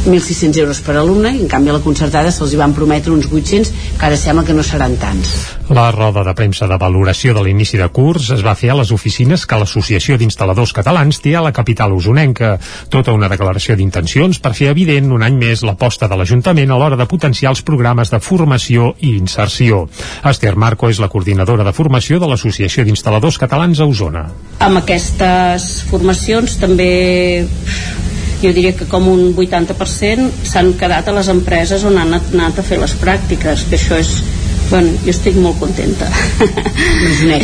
1.600 0.08 0.64
euros 0.64 0.80
per 0.82 0.96
alumne 0.96 1.34
i 1.36 1.42
en 1.44 1.52
canvi 1.52 1.70
a 1.70 1.78
la 1.78 1.84
concertada 1.84 2.32
se'ls 2.32 2.56
van 2.58 2.74
prometre 2.74 3.12
uns 3.12 3.28
800 3.28 3.72
que 4.00 4.06
ara 4.08 4.18
sembla 4.18 4.46
que 4.48 4.56
no 4.56 4.64
seran 4.64 4.96
tants. 4.98 5.34
La 5.70 5.90
roda 5.92 6.24
de 6.24 6.34
premsa 6.34 6.68
de 6.68 6.78
valoració 6.80 7.34
de 7.36 7.44
l'inici 7.44 7.78
de 7.78 7.90
curs 7.92 8.30
es 8.32 8.44
va 8.46 8.56
fer 8.56 8.72
a 8.72 8.78
les 8.80 8.92
oficines 8.96 9.44
que 9.46 9.60
l'Associació 9.60 10.16
d'Instal·ladors 10.18 10.72
Catalans 10.74 11.20
té 11.20 11.36
a 11.36 11.44
la 11.44 11.52
capital 11.52 11.92
usonenca. 11.92 12.54
Tota 12.90 13.12
una 13.12 13.28
declaració 13.28 13.76
d'intencions 13.76 14.40
per 14.40 14.54
fer 14.56 14.72
evident 14.72 15.12
un 15.12 15.26
any 15.28 15.36
més 15.36 15.66
l'aposta 15.68 16.08
de 16.08 16.16
l'Ajuntament 16.16 16.72
a 16.72 16.80
l'hora 16.80 17.00
de 17.00 17.10
potenciar 17.12 17.52
els 17.52 17.66
programes 17.68 18.14
de 18.14 18.22
formació 18.24 18.94
i 19.04 19.18
inserció. 19.18 19.86
Esther 20.24 20.56
Marco 20.56 20.88
és 20.90 21.02
la 21.04 21.12
coordinadora 21.12 21.68
de 21.68 21.76
formació 21.76 22.22
de 22.24 22.32
l'Associació 22.32 22.88
d'Instal·ladors 22.88 23.40
Catalans 23.44 23.84
a 23.84 23.90
Osona. 23.92 24.28
Amb 24.64 24.80
aquestes 24.86 25.84
formacions 25.92 26.56
també 26.64 27.46
jo 28.42 28.52
diria 28.54 28.76
que 28.78 28.88
com 28.90 29.08
un 29.10 29.32
80% 29.36 30.46
s'han 30.46 30.74
quedat 30.80 31.08
a 31.08 31.16
les 31.18 31.30
empreses 31.34 31.86
on 31.88 31.98
han 31.98 32.18
anat 32.20 32.60
a 32.60 32.66
fer 32.66 32.80
les 32.82 32.94
pràctiques, 33.02 33.66
que 33.70 33.80
això 33.80 33.98
és 33.98 34.18
bueno, 34.70 34.92
jo 35.04 35.12
estic 35.14 35.38
molt 35.40 35.60
contenta. 35.62 36.10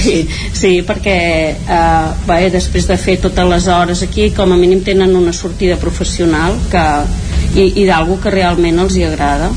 Sí, 0.04 0.18
sí, 0.62 0.74
perquè 0.88 1.18
eh, 1.56 2.08
bé, 2.28 2.40
després 2.54 2.88
de 2.90 2.98
fer 3.00 3.20
totes 3.24 3.48
les 3.50 3.70
hores 3.72 4.04
aquí 4.04 4.32
com 4.36 4.52
a 4.52 4.60
mínim 4.60 4.84
tenen 4.84 5.16
una 5.16 5.34
sortida 5.34 5.80
professional 5.80 6.60
que, 6.72 6.88
i, 7.56 7.70
i 7.84 7.88
d'algú 7.88 8.20
que 8.24 8.34
realment 8.34 8.84
els 8.84 9.00
hi 9.00 9.08
agrada 9.08 9.54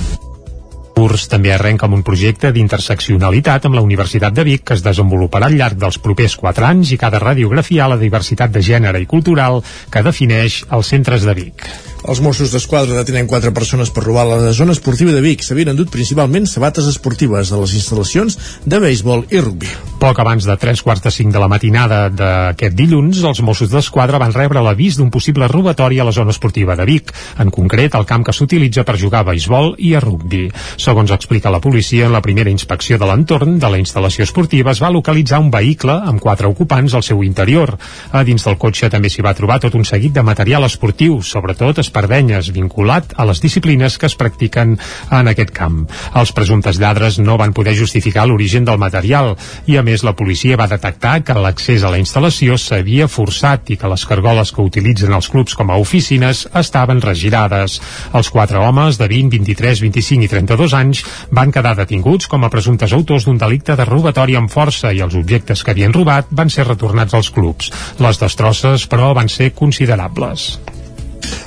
curs 0.97 1.27
també 1.29 1.51
arrenca 1.53 1.85
amb 1.85 1.99
un 1.99 2.03
projecte 2.05 2.49
d'interseccionalitat 2.57 3.67
amb 3.69 3.77
la 3.77 3.83
Universitat 3.85 4.33
de 4.37 4.47
Vic 4.49 4.63
que 4.65 4.77
es 4.79 4.85
desenvoluparà 4.85 5.51
al 5.51 5.59
llarg 5.59 5.77
dels 5.83 5.99
propers 6.01 6.39
4 6.41 6.69
anys 6.71 6.95
i 6.95 7.01
cada 7.03 7.21
radiografiar 7.21 7.91
la 7.93 8.01
diversitat 8.01 8.55
de 8.55 8.65
gènere 8.65 9.03
i 9.05 9.11
cultural 9.11 9.61
que 9.93 10.05
defineix 10.07 10.63
els 10.73 10.95
centres 10.95 11.29
de 11.29 11.37
Vic. 11.37 11.69
Els 12.07 12.21
Mossos 12.23 12.53
d'Esquadra 12.55 12.95
detenen 12.95 13.27
quatre 13.27 13.51
persones 13.51 13.91
per 13.91 14.05
robar 14.05 14.29
la 14.29 14.53
zona 14.55 14.77
esportiva 14.77 15.11
de 15.11 15.19
Vic. 15.25 15.43
S'havien 15.43 15.73
endut 15.73 15.91
principalment 15.91 16.45
sabates 16.47 16.87
esportives 16.87 17.51
de 17.51 17.59
les 17.59 17.73
instal·lacions 17.81 18.37
de 18.63 18.79
béisbol 18.79 19.25
i 19.35 19.41
rugbi. 19.43 19.73
Poc 19.99 20.21
abans 20.23 20.45
de 20.47 20.55
3 20.55 20.83
quarts 20.87 21.03
de 21.03 21.11
5 21.11 21.35
de 21.35 21.41
la 21.43 21.49
matinada 21.51 21.99
d'aquest 22.15 22.77
dilluns, 22.79 23.25
els 23.27 23.41
Mossos 23.43 23.73
d'Esquadra 23.73 24.21
van 24.23 24.35
rebre 24.37 24.63
l'avís 24.63 25.01
d'un 25.01 25.11
possible 25.11 25.49
robatori 25.51 25.99
a 25.99 26.07
la 26.07 26.13
zona 26.15 26.31
esportiva 26.31 26.77
de 26.79 26.87
Vic, 26.87 27.11
en 27.43 27.51
concret 27.51 27.97
el 27.99 28.07
camp 28.07 28.23
que 28.29 28.37
s'utilitza 28.37 28.85
per 28.87 29.01
jugar 29.03 29.25
a 29.25 29.29
béisbol 29.33 29.75
i 29.83 29.97
a 29.97 30.05
rugbi. 30.05 30.45
Segons 30.79 31.11
explica 31.11 31.51
la 31.51 31.63
policia, 31.65 32.07
en 32.07 32.15
la 32.15 32.23
primera 32.23 32.55
inspecció 32.55 33.01
de 33.03 33.11
l'entorn 33.11 33.59
de 33.59 33.73
la 33.73 33.83
instal·lació 33.83 34.29
esportiva 34.29 34.71
es 34.77 34.85
va 34.85 34.93
localitzar 34.95 35.43
un 35.43 35.51
vehicle 35.51 35.99
amb 36.07 36.23
quatre 36.23 36.47
ocupants 36.47 36.95
al 36.95 37.03
seu 37.03 37.27
interior. 37.27 37.75
A 38.13 38.23
dins 38.23 38.47
del 38.47 38.61
cotxe 38.63 38.93
també 38.95 39.11
s'hi 39.11 39.27
va 39.27 39.35
trobar 39.35 39.59
tot 39.65 39.75
un 39.75 39.83
seguit 39.83 40.15
de 40.15 40.23
material 40.23 40.71
esportiu, 40.71 41.19
sobretot 41.25 41.83
espardenyes, 41.97 42.53
vinculat 42.53 43.15
a 43.17 43.25
les 43.25 43.41
disciplines 43.41 43.97
que 43.97 44.07
es 44.07 44.17
practiquen 44.21 44.75
en 44.77 45.31
aquest 45.31 45.53
camp. 45.57 45.87
Els 46.13 46.33
presumptes 46.37 46.77
lladres 46.77 47.17
no 47.19 47.39
van 47.41 47.55
poder 47.57 47.73
justificar 47.79 48.27
l'origen 48.29 48.67
del 48.69 48.77
material 48.77 49.33
i, 49.65 49.79
a 49.79 49.85
més, 49.87 50.05
la 50.05 50.13
policia 50.13 50.59
va 50.61 50.69
detectar 50.69 51.23
que 51.25 51.37
l'accés 51.41 51.85
a 51.85 51.93
la 51.93 52.01
instal·lació 52.03 52.59
s'havia 52.61 53.09
forçat 53.09 53.73
i 53.73 53.79
que 53.81 53.89
les 53.89 54.05
cargoles 54.05 54.53
que 54.53 54.67
utilitzen 54.67 55.17
els 55.17 55.31
clubs 55.33 55.57
com 55.57 55.73
a 55.73 55.81
oficines 55.81 56.45
estaven 56.53 57.01
regirades. 57.01 57.81
Els 58.13 58.31
quatre 58.31 58.61
homes 58.61 59.01
de 59.01 59.09
20, 59.09 59.33
23, 59.33 59.81
25 59.89 60.29
i 60.29 60.31
32 60.37 60.77
anys 60.77 61.05
van 61.33 61.53
quedar 61.55 61.79
detinguts 61.81 62.29
com 62.29 62.45
a 62.45 62.53
presumptes 62.53 62.93
autors 62.93 63.25
d'un 63.25 63.41
delicte 63.41 63.77
de 63.77 63.89
robatori 63.89 64.37
amb 64.37 64.53
força 64.53 64.93
i 64.93 65.01
els 65.01 65.17
objectes 65.17 65.65
que 65.65 65.73
havien 65.73 65.97
robat 65.97 66.29
van 66.31 66.53
ser 66.53 66.69
retornats 66.69 67.17
als 67.17 67.33
clubs. 67.33 67.73
Les 68.05 68.21
destrosses, 68.21 68.85
però, 68.91 69.15
van 69.17 69.33
ser 69.33 69.55
considerables. 69.57 70.51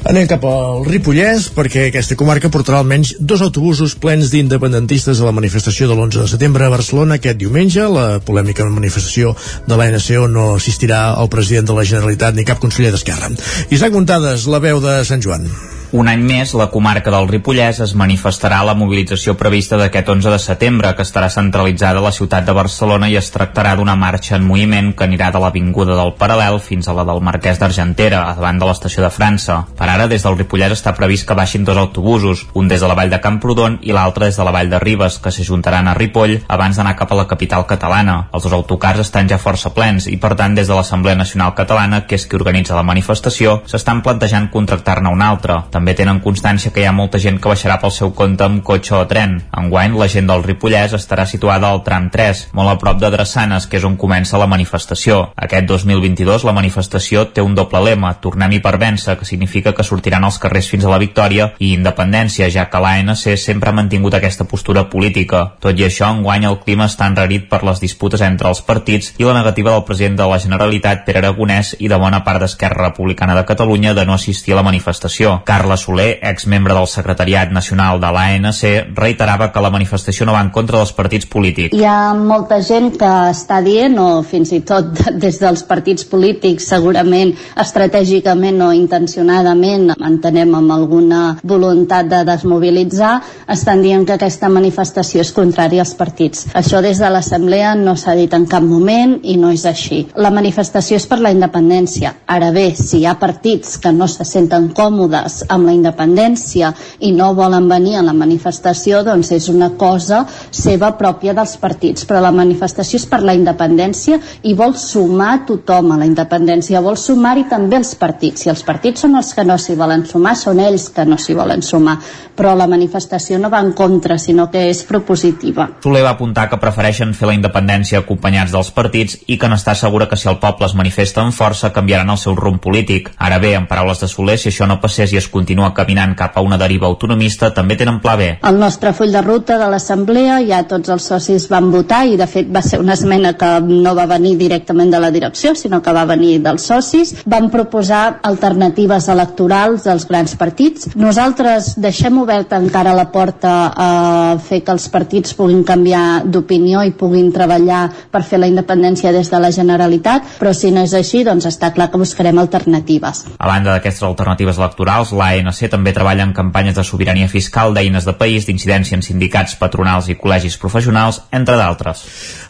Anem 0.07 0.29
cap 0.31 0.45
al 0.47 0.85
Ripollès 0.87 1.49
perquè 1.51 1.89
aquesta 1.89 2.15
comarca 2.19 2.51
portarà 2.51 2.79
almenys 2.79 3.17
dos 3.19 3.41
autobusos 3.43 3.97
plens 3.99 4.31
d'independentistes 4.31 5.19
a 5.19 5.27
la 5.27 5.33
manifestació 5.35 5.89
de 5.89 5.97
l'11 5.97 6.21
de 6.23 6.27
setembre 6.31 6.65
a 6.65 6.71
Barcelona 6.71 7.17
aquest 7.19 7.39
diumenge. 7.41 7.83
La 7.83 8.21
polèmica 8.23 8.63
manifestació 8.69 9.35
de 9.67 9.79
on 10.23 10.31
no 10.33 10.45
assistirà 10.55 11.01
el 11.19 11.27
president 11.27 11.67
de 11.67 11.75
la 11.75 11.83
Generalitat 11.83 12.35
ni 12.35 12.47
cap 12.47 12.63
conseller 12.63 12.93
d'Esquerra. 12.95 13.29
Isaac 13.69 13.91
Muntades, 13.91 14.47
la 14.47 14.63
veu 14.63 14.79
de 14.79 15.03
Sant 15.03 15.21
Joan. 15.21 15.51
Un 15.91 16.05
any 16.05 16.21
més, 16.21 16.51
la 16.53 16.67
comarca 16.69 17.09
del 17.09 17.25
Ripollès 17.25 17.79
es 17.81 17.95
manifestarà 17.97 18.59
a 18.61 18.65
la 18.67 18.75
mobilització 18.77 19.33
prevista 19.33 19.77
d'aquest 19.79 20.11
11 20.13 20.29
de 20.29 20.37
setembre, 20.43 20.91
que 20.93 21.01
estarà 21.01 21.31
centralitzada 21.33 21.97
a 21.97 22.03
la 22.05 22.11
ciutat 22.13 22.45
de 22.45 22.53
Barcelona 22.53 23.07
i 23.09 23.15
es 23.17 23.31
tractarà 23.33 23.71
d'una 23.73 23.95
marxa 23.97 24.35
en 24.37 24.45
moviment 24.45 24.91
que 24.93 25.07
anirà 25.07 25.31
de 25.33 25.41
l'Avinguda 25.41 25.95
del 25.97 26.13
Paral·lel 26.19 26.59
fins 26.61 26.85
a 26.85 26.93
la 26.93 27.07
del 27.09 27.23
Marquès 27.25 27.57
d'Argentera, 27.57 28.19
davant 28.37 28.61
de 28.61 28.67
l'estació 28.69 29.01
de 29.01 29.09
França. 29.09 29.63
Per 29.79 29.87
ara, 29.87 30.05
des 30.11 30.27
del 30.27 30.37
Ripollès 30.37 30.75
està 30.77 30.93
previst 30.93 31.25
que 31.25 31.37
baixin 31.39 31.65
dos 31.65 31.81
autobusos, 31.81 32.45
un 32.53 32.69
des 32.69 32.85
de 32.85 32.91
la 32.91 32.93
vall 32.93 33.09
de 33.09 33.21
Camprodon 33.25 33.79
i 33.81 33.89
l'altre 33.89 34.29
des 34.29 34.37
de 34.37 34.45
la 34.45 34.53
vall 34.53 34.69
de 34.69 34.77
Ribes, 34.85 35.17
que 35.17 35.33
s'ajuntaran 35.33 35.89
a 35.89 35.97
Ripoll 35.97 36.37
abans 36.47 36.77
d'anar 36.77 36.93
cap 37.01 37.15
a 37.15 37.19
la 37.23 37.25
capital 37.33 37.65
catalana. 37.65 38.19
Els 38.29 38.45
dos 38.45 38.53
autocars 38.53 39.01
estan 39.07 39.25
ja 39.25 39.41
força 39.41 39.73
plens 39.73 40.05
i, 40.05 40.19
per 40.21 40.35
tant, 40.37 40.53
des 40.53 40.69
de 40.69 40.77
l'Assemblea 40.77 41.17
Nacional 41.17 41.57
Catalana, 41.57 42.05
que 42.05 42.21
és 42.21 42.29
qui 42.29 42.37
organitza 42.37 42.77
la 42.77 42.85
manifestació, 42.85 43.63
s'estan 43.65 44.05
plantejant 44.05 44.51
contractar-ne 44.53 45.09
un 45.09 45.25
altre 45.25 45.63
també 45.79 45.95
tenen 45.95 46.19
constància 46.19 46.73
que 46.75 46.81
hi 46.83 46.87
ha 46.89 46.91
molta 46.95 47.19
gent 47.23 47.37
que 47.39 47.47
baixarà 47.47 47.77
pel 47.79 47.93
seu 47.95 48.11
compte 48.11 48.43
amb 48.43 48.59
cotxe 48.67 48.97
o 48.97 49.05
tren. 49.07 49.37
Enguany, 49.55 49.95
la 49.95 50.09
gent 50.11 50.27
del 50.27 50.43
Ripollès 50.43 50.91
estarà 50.97 51.23
situada 51.29 51.69
al 51.71 51.85
tram 51.85 52.09
3, 52.11 52.49
molt 52.57 52.73
a 52.73 52.75
prop 52.81 52.99
de 52.99 53.07
Drassanes, 53.13 53.67
que 53.69 53.79
és 53.79 53.85
on 53.87 53.95
comença 53.95 54.37
la 54.41 54.49
manifestació. 54.51 55.21
Aquest 55.39 55.69
2022 55.69 56.43
la 56.43 56.55
manifestació 56.57 57.29
té 57.31 57.45
un 57.45 57.55
doble 57.55 57.79
lema, 57.85 58.11
Tornem-hi 58.19 58.59
per 58.59 58.75
vèncer, 58.81 59.15
que 59.15 59.27
significa 59.29 59.71
que 59.73 59.85
sortiran 59.87 60.25
als 60.27 60.39
carrers 60.43 60.67
fins 60.67 60.83
a 60.83 60.91
la 60.91 60.99
victòria, 60.99 61.53
i 61.59 61.71
independència, 61.77 62.49
ja 62.51 62.67
que 62.67 62.83
l'ANC 62.83 63.37
sempre 63.39 63.71
ha 63.71 63.77
mantingut 63.77 64.19
aquesta 64.19 64.43
postura 64.43 64.89
política. 64.91 65.45
Tot 65.63 65.79
i 65.79 65.87
això, 65.87 66.11
enguany 66.11 66.49
el 66.49 66.59
clima 66.65 66.89
està 66.91 67.07
enrarit 67.07 67.47
per 67.47 67.61
les 67.63 67.79
disputes 67.79 68.25
entre 68.25 68.51
els 68.51 68.63
partits 68.67 69.13
i 69.15 69.23
la 69.23 69.37
negativa 69.37 69.71
del 69.71 69.85
president 69.87 70.19
de 70.19 70.27
la 70.27 70.41
Generalitat, 70.43 71.05
Pere 71.07 71.23
Aragonès, 71.23 71.77
i 71.79 71.87
de 71.87 72.03
bona 72.03 72.25
part 72.27 72.43
d'Esquerra 72.43 72.89
Republicana 72.89 73.39
de 73.39 73.47
Catalunya 73.47 73.95
de 73.95 74.05
no 74.05 74.19
assistir 74.19 74.57
a 74.57 74.59
la 74.59 74.67
manifestació. 74.67 75.39
Carles 75.47 75.68
Carla 75.69 75.77
Soler, 75.77 76.17
exmembre 76.23 76.73
del 76.73 76.87
secretariat 76.87 77.51
nacional 77.53 77.99
de 78.01 78.09
l'ANC, 78.09 78.61
reiterava 78.97 79.51
que 79.53 79.61
la 79.61 79.69
manifestació 79.69 80.25
no 80.25 80.33
va 80.33 80.41
en 80.41 80.49
contra 80.49 80.79
dels 80.79 80.93
partits 80.97 81.27
polítics. 81.29 81.75
Hi 81.77 81.83
ha 81.85 82.15
molta 82.17 82.57
gent 82.65 82.95
que 82.97 83.09
està 83.29 83.59
dient, 83.61 83.93
o 84.01 84.23
fins 84.25 84.49
i 84.57 84.63
tot 84.65 84.97
des 85.21 85.37
dels 85.37 85.61
partits 85.69 86.07
polítics, 86.09 86.65
segurament 86.73 87.35
estratègicament 87.61 88.57
o 88.65 88.71
intencionadament, 88.73 89.91
entenem 90.09 90.55
amb 90.57 90.73
alguna 90.73 91.19
voluntat 91.43 92.09
de 92.09 92.23
desmobilitzar, 92.31 93.19
estan 93.45 93.85
dient 93.85 94.07
que 94.09 94.17
aquesta 94.17 94.49
manifestació 94.49 95.21
és 95.21 95.33
contrària 95.37 95.85
als 95.85 95.93
partits. 95.93 96.47
Això 96.57 96.81
des 96.81 96.97
de 96.97 97.13
l'Assemblea 97.13 97.75
no 97.77 97.93
s'ha 97.93 98.17
dit 98.17 98.33
en 98.33 98.49
cap 98.49 98.65
moment 98.65 99.19
i 99.21 99.37
no 99.37 99.53
és 99.53 99.67
així. 99.69 100.01
La 100.17 100.33
manifestació 100.33 100.97
és 100.97 101.05
per 101.05 101.21
la 101.21 101.35
independència. 101.35 102.15
Ara 102.25 102.49
bé, 102.57 102.71
si 102.73 103.03
hi 103.03 103.05
ha 103.05 103.19
partits 103.21 103.77
que 103.77 103.93
no 103.93 104.09
se 104.09 104.25
senten 104.25 104.71
còmodes 104.73 105.43
amb 105.49 105.58
amb 105.59 105.69
la 105.69 105.75
independència 105.75 106.71
i 107.05 107.11
no 107.15 107.33
volen 107.37 107.67
venir 107.69 107.97
a 107.99 108.03
la 108.05 108.15
manifestació, 108.15 109.03
doncs 109.05 109.31
és 109.35 109.49
una 109.51 109.71
cosa 109.79 110.23
seva 110.51 110.93
pròpia 110.97 111.35
dels 111.37 111.55
partits. 111.61 112.07
Però 112.09 112.21
la 112.23 112.33
manifestació 112.35 112.99
és 112.99 113.07
per 113.09 113.21
la 113.25 113.35
independència 113.37 114.19
i 114.47 114.55
vol 114.57 114.75
sumar 114.79 115.43
tothom 115.47 115.93
a 115.93 115.99
la 115.99 116.07
independència, 116.09 116.81
vol 116.81 116.97
sumar-hi 116.97 117.45
també 117.51 117.79
els 117.79 117.93
partits. 117.99 118.45
Si 118.45 118.51
els 118.51 118.63
partits 118.65 119.05
són 119.05 119.17
els 119.19 119.33
que 119.35 119.45
no 119.45 119.57
s'hi 119.59 119.75
volen 119.79 120.05
sumar, 120.07 120.35
són 120.39 120.61
ells 120.63 120.89
que 120.95 121.05
no 121.05 121.19
s'hi 121.19 121.35
volen 121.37 121.63
sumar. 121.65 121.97
Però 122.39 122.55
la 122.55 122.69
manifestació 122.71 123.39
no 123.39 123.51
va 123.51 123.59
en 123.59 123.73
contra, 123.75 124.17
sinó 124.17 124.47
que 124.51 124.69
és 124.69 124.83
propositiva. 124.87 125.67
Soler 125.83 126.05
va 126.05 126.15
apuntar 126.15 126.47
que 126.49 126.59
prefereixen 126.61 127.11
fer 127.17 127.27
la 127.27 127.35
independència 127.35 127.99
acompanyats 127.99 128.53
dels 128.55 128.71
partits 128.75 129.17
i 129.27 129.37
que 129.39 129.49
n'està 129.51 129.75
segura 129.75 130.07
que 130.07 130.17
si 130.19 130.29
el 130.31 130.39
poble 130.39 130.69
es 130.69 130.75
manifesta 130.77 131.21
amb 131.23 131.35
força 131.35 131.73
canviaran 131.75 132.09
el 132.09 132.21
seu 132.21 132.37
rumb 132.37 132.61
polític. 132.63 133.11
Ara 133.17 133.39
bé, 133.43 133.55
en 133.57 133.67
paraules 133.67 133.99
de 133.99 134.07
Soler, 134.07 134.37
si 134.39 134.49
això 134.53 134.67
no 134.69 134.79
passés 134.79 135.11
i 135.13 135.19
es 135.19 135.27
continua 135.27 135.48
continua 135.49 135.73
caminant 135.73 136.13
cap 136.13 136.35
a 136.37 136.41
una 136.45 136.59
deriva 136.61 136.85
autonomista, 136.85 137.47
també 137.49 137.73
tenen 137.73 137.97
pla 138.03 138.13
B. 138.19 138.25
El 138.45 138.59
nostre 138.61 138.91
full 138.93 139.09
de 139.09 139.21
ruta 139.25 139.57
de 139.57 139.65
l'Assemblea 139.71 140.35
ja 140.45 140.59
tots 140.69 140.91
els 140.93 141.07
socis 141.09 141.47
van 141.49 141.71
votar 141.73 142.03
i 142.05 142.19
de 142.19 142.27
fet 142.29 142.51
va 142.53 142.61
ser 142.61 142.77
una 142.77 142.93
esmena 142.93 143.31
que 143.33 143.47
no 143.65 143.95
va 143.97 144.05
venir 144.05 144.35
directament 144.37 144.91
de 144.93 144.99
la 145.01 145.09
direcció, 145.09 145.55
sinó 145.57 145.79
que 145.81 145.93
va 145.95 146.03
venir 146.05 146.35
dels 146.45 146.67
socis. 146.69 147.15
Van 147.25 147.49
proposar 147.49 148.19
alternatives 148.29 149.07
electorals 149.09 149.87
als 149.89 150.05
grans 150.05 150.35
partits. 150.37 150.91
Nosaltres 150.93 151.71
deixem 151.81 152.21
oberta 152.21 152.61
encara 152.61 152.93
la 152.93 153.07
porta 153.09 153.55
a 153.73 153.89
fer 154.37 154.61
que 154.61 154.75
els 154.75 154.85
partits 154.93 155.33
puguin 155.33 155.65
canviar 155.65 156.27
d'opinió 156.29 156.85
i 156.85 156.93
puguin 156.93 157.33
treballar 157.33 157.87
per 158.13 158.21
fer 158.21 158.37
la 158.37 158.51
independència 158.53 159.15
des 159.15 159.33
de 159.33 159.41
la 159.41 159.49
Generalitat, 159.55 160.37
però 160.37 160.53
si 160.53 160.69
no 160.69 160.85
és 160.85 160.93
així, 160.93 161.23
doncs 161.25 161.49
està 161.49 161.73
clar 161.73 161.89
que 161.89 161.97
buscarem 161.97 162.37
alternatives. 162.37 163.25
A 163.39 163.49
banda 163.49 163.73
d'aquestes 163.73 164.05
alternatives 164.05 164.61
electorals, 164.61 165.15
l'AE 165.17 165.38
l'ANC 165.43 165.69
també 165.71 165.93
treballa 165.95 166.25
en 166.27 166.33
campanyes 166.37 166.75
de 166.77 166.83
sobirania 166.83 167.29
fiscal, 167.31 167.73
d'eines 167.73 168.05
de 168.05 168.15
país, 168.19 168.47
d'incidència 168.47 168.97
en 168.97 169.05
sindicats, 169.05 169.55
patronals 169.59 170.09
i 170.09 170.17
col·legis 170.19 170.57
professionals, 170.61 171.21
entre 171.31 171.57
d'altres. 171.59 172.03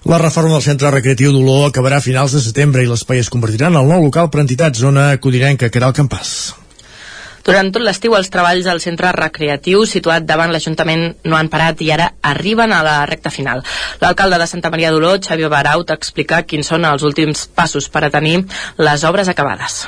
La 0.06 0.22
reforma 0.22 0.58
del 0.58 0.66
centre 0.66 0.94
recreatiu 0.96 1.34
d'Olor 1.36 1.70
acabarà 1.70 2.00
a 2.00 2.06
finals 2.06 2.38
de 2.38 2.42
setembre 2.46 2.84
i 2.84 2.90
l'espai 2.90 3.22
es 3.24 3.30
convertirà 3.34 3.68
en 3.68 3.82
el 3.82 3.92
nou 3.92 4.10
local 4.10 4.32
per 4.32 4.42
entitats, 4.46 4.80
zona 4.80 5.12
codinenca, 5.18 5.70
que 5.70 5.80
era 5.82 5.92
el 5.92 5.98
campàs. 5.98 6.56
Durant 7.50 7.72
tot 7.74 7.82
l'estiu 7.82 8.14
els 8.18 8.30
treballs 8.30 8.68
al 8.70 8.82
centre 8.84 9.12
recreatiu 9.16 9.86
situat 9.90 10.26
davant 10.28 10.52
l'Ajuntament 10.54 11.06
no 11.26 11.38
han 11.38 11.50
parat 11.50 11.82
i 11.82 11.90
ara 11.96 12.12
arriben 12.32 12.76
a 12.76 12.82
la 12.86 12.98
recta 13.10 13.32
final. 13.34 13.64
L'alcalde 14.04 14.38
de 14.42 14.50
Santa 14.52 14.70
Maria 14.74 14.92
d'Oló, 14.94 15.16
Xavier 15.18 15.50
Baraut, 15.50 15.96
explica 15.96 16.44
quins 16.44 16.70
són 16.74 16.86
els 16.86 17.06
últims 17.08 17.48
passos 17.56 17.90
per 17.90 18.06
a 18.06 18.12
tenir 18.14 18.44
les 18.78 19.08
obres 19.08 19.34
acabades. 19.34 19.88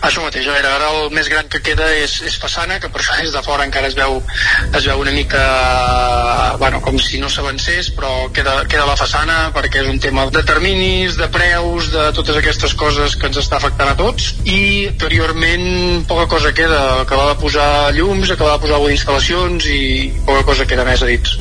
Això 0.00 0.22
mateix, 0.22 0.46
a 0.46 0.54
veure, 0.54 0.70
ara 0.70 0.90
el 0.94 1.10
més 1.14 1.28
gran 1.30 1.48
que 1.50 1.60
queda 1.64 1.88
és, 1.98 2.20
és 2.28 2.36
façana, 2.38 2.78
que 2.78 2.90
per 2.92 3.02
això 3.02 3.16
des 3.18 3.32
de 3.34 3.42
fora 3.42 3.66
encara 3.66 3.88
es 3.90 3.96
veu, 3.98 4.20
es 4.70 4.86
veu 4.86 5.00
una 5.02 5.14
mica, 5.14 5.42
bueno, 6.60 6.80
com 6.84 6.98
si 7.02 7.18
no 7.18 7.30
s'avancés, 7.32 7.90
però 7.96 8.28
queda, 8.34 8.60
queda 8.70 8.86
la 8.86 8.96
façana 8.98 9.38
perquè 9.56 9.82
és 9.82 9.90
un 9.90 9.98
tema 10.02 10.28
de 10.30 10.44
terminis, 10.46 11.18
de 11.18 11.28
preus, 11.34 11.90
de 11.94 12.08
totes 12.14 12.38
aquestes 12.38 12.76
coses 12.78 13.16
que 13.18 13.26
ens 13.30 13.40
està 13.42 13.58
afectant 13.58 13.90
a 13.90 13.96
tots, 13.98 14.30
i 14.46 14.86
anteriorment 14.92 16.06
poca 16.08 16.28
cosa 16.30 16.54
queda, 16.54 17.02
acabar 17.02 17.32
de 17.32 17.38
posar 17.42 17.68
llums, 17.98 18.30
acabar 18.30 18.56
de 18.56 18.66
posar 18.66 18.80
instal·lacions 18.94 19.68
i 19.72 19.82
poca 20.28 20.46
cosa 20.46 20.68
queda 20.68 20.86
més 20.86 21.02
a 21.02 21.10
dins. 21.10 21.36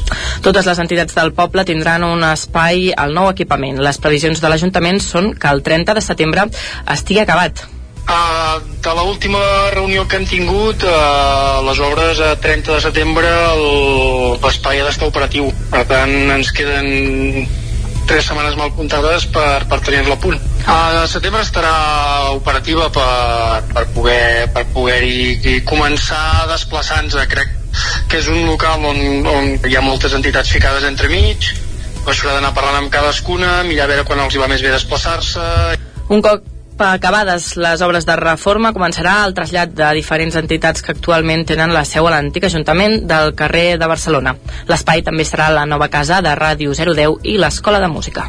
Totes 0.45 0.69
les 0.69 0.81
entitats 0.81 1.17
del 1.17 1.33
poble 1.37 1.65
tindran 1.67 2.05
un 2.07 2.25
espai 2.33 2.91
al 2.97 3.13
nou 3.13 3.29
equipament. 3.31 3.81
Les 3.83 4.01
previsions 4.01 4.41
de 4.41 4.51
l'Ajuntament 4.51 5.01
són 5.03 5.33
que 5.37 5.49
el 5.53 5.65
30 5.65 5.97
de 5.97 6.07
setembre 6.09 6.49
estigui 6.97 7.21
acabat. 7.23 7.76
Uh, 8.07 8.61
de 8.79 8.91
l'última 8.95 9.39
reunió 9.73 10.05
que 10.07 10.15
hem 10.15 10.25
tingut, 10.25 10.83
uh, 10.87 11.59
les 11.67 11.79
obres 11.83 12.21
a 12.23 12.37
30 12.39 12.77
de 12.77 12.83
setembre 12.85 13.31
l'espai 14.39 14.79
ha 14.79 14.85
d'estar 14.87 15.09
operatiu. 15.11 15.49
Per 15.73 15.83
tant, 15.89 16.13
ens 16.37 16.53
queden 16.55 16.87
tres 18.07 18.29
setmanes 18.29 18.55
mal 18.55 18.71
comptades 18.79 19.27
per, 19.35 19.67
per 19.67 19.81
tenir-la 19.83 20.15
a 20.15 20.21
punt. 20.23 20.39
A 20.71 21.03
setembre 21.11 21.43
estarà 21.43 22.31
operativa 22.37 22.87
per, 22.95 23.67
per 23.75 23.85
poder 23.91 24.47
per 24.55 24.63
poder-hi 24.71 25.59
començar 25.67 26.47
desplaçant-se. 26.53 27.27
Crec 27.27 27.55
que 28.07 28.23
és 28.23 28.31
un 28.31 28.45
local 28.47 28.87
on, 28.87 28.99
on 29.27 29.55
hi 29.67 29.75
ha 29.75 29.83
moltes 29.83 30.15
entitats 30.15 30.55
ficades 30.55 30.87
entre 30.87 31.11
mig, 31.11 31.51
s'haurà 32.07 32.37
d'anar 32.37 32.55
parlant 32.55 32.85
amb 32.85 32.93
cadascuna, 32.93 33.57
mirar 33.67 33.89
a 33.89 33.91
veure 33.97 34.07
quan 34.07 34.23
els 34.23 34.35
hi 34.35 34.39
va 34.39 34.47
més 34.47 34.63
bé 34.63 34.71
desplaçar-se. 34.71 35.43
Un 36.07 36.23
cop 36.23 36.55
acabades 36.81 37.55
les 37.57 37.81
obres 37.85 38.05
de 38.05 38.15
reforma, 38.19 38.73
començarà 38.75 39.19
el 39.25 39.35
trasllat 39.37 39.73
de 39.77 39.91
diferents 39.97 40.35
entitats 40.39 40.83
que 40.85 40.93
actualment 40.95 41.45
tenen 41.49 41.73
la 41.73 41.85
seu 41.85 42.07
a 42.07 42.13
l'antic 42.15 42.47
Ajuntament 42.47 43.01
del 43.09 43.33
carrer 43.35 43.77
de 43.81 43.89
Barcelona. 43.89 44.35
L'espai 44.69 45.01
també 45.05 45.25
serà 45.25 45.49
la 45.53 45.65
nova 45.65 45.89
casa 45.93 46.21
de 46.21 46.35
Ràdio 46.37 46.75
010 46.75 47.23
i 47.23 47.37
l'Escola 47.41 47.81
de 47.83 47.89
Música. 47.91 48.27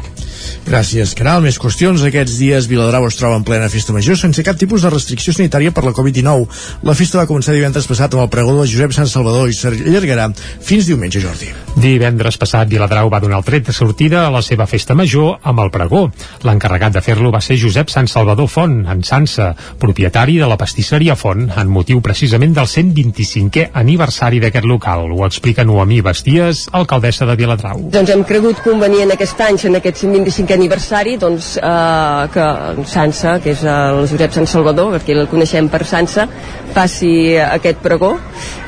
Gràcies, 0.69 1.15
Caral. 1.17 1.41
Més 1.43 1.57
qüestions. 1.61 2.01
Aquests 2.05 2.37
dies 2.39 2.67
Viladrau 2.69 3.07
es 3.07 3.17
troba 3.17 3.39
en 3.39 3.45
plena 3.47 3.69
festa 3.71 3.93
major 3.95 4.17
sense 4.19 4.43
cap 4.45 4.57
tipus 4.59 4.83
de 4.85 4.91
restricció 4.93 5.33
sanitària 5.33 5.73
per 5.73 5.83
la 5.85 5.93
Covid-19. 5.97 6.45
La 6.85 6.95
festa 6.97 7.17
va 7.19 7.27
començar 7.29 7.55
divendres 7.55 7.87
passat 7.89 8.13
amb 8.13 8.25
el 8.25 8.29
pregó 8.29 8.53
de 8.59 8.67
Josep 8.69 8.93
Sant 8.95 9.09
Salvador 9.09 9.49
i 9.49 9.57
s'allargarà 9.57 10.29
fins 10.35 10.85
diumenge, 10.85 11.21
Jordi. 11.23 11.49
Divendres 11.79 12.37
passat 12.37 12.69
Viladrau 12.69 13.09
va 13.09 13.21
donar 13.23 13.39
el 13.41 13.47
tret 13.47 13.65
de 13.65 13.73
sortida 13.73 14.25
a 14.27 14.31
la 14.33 14.43
seva 14.45 14.67
festa 14.69 14.93
major 14.93 15.39
amb 15.41 15.65
el 15.65 15.73
pregó. 15.73 16.05
L'encarregat 16.45 16.93
de 16.93 17.01
fer-lo 17.01 17.33
va 17.33 17.41
ser 17.41 17.57
Josep 17.57 17.89
Sant 17.89 18.09
Salvador 18.11 18.38
Font, 18.47 18.85
en 18.87 19.03
Sansa, 19.03 19.49
propietari 19.79 20.37
de 20.39 20.47
la 20.47 20.57
pastisseria 20.57 21.15
Font, 21.19 21.49
en 21.49 21.71
motiu 21.73 21.99
precisament 22.05 22.53
del 22.55 22.69
125è 22.69 23.69
aniversari 23.81 24.39
d'aquest 24.39 24.67
local. 24.69 25.09
Ho 25.11 25.25
explica 25.25 25.65
Noemí 25.65 25.99
Basties, 26.05 26.67
alcaldessa 26.71 27.27
de 27.29 27.35
Viladrau. 27.39 27.81
Doncs 27.91 28.13
hem 28.13 28.23
cregut 28.23 28.61
convenient 28.63 29.11
aquest 29.15 29.41
any, 29.47 29.59
en 29.69 29.79
aquest 29.81 30.03
125è 30.05 30.55
aniversari 30.55 31.17
doncs, 31.19 31.55
eh, 31.57 32.29
que 32.33 32.47
Sansa, 32.85 33.39
que 33.43 33.55
és 33.57 33.65
el 33.65 34.05
Josep 34.07 34.37
Sant 34.37 34.47
Salvador, 34.47 34.93
perquè 34.95 35.17
el 35.17 35.27
coneixem 35.31 35.69
per 35.69 35.83
Sansa, 35.85 36.29
faci 36.73 37.11
aquest 37.43 37.81
pregó 37.83 38.15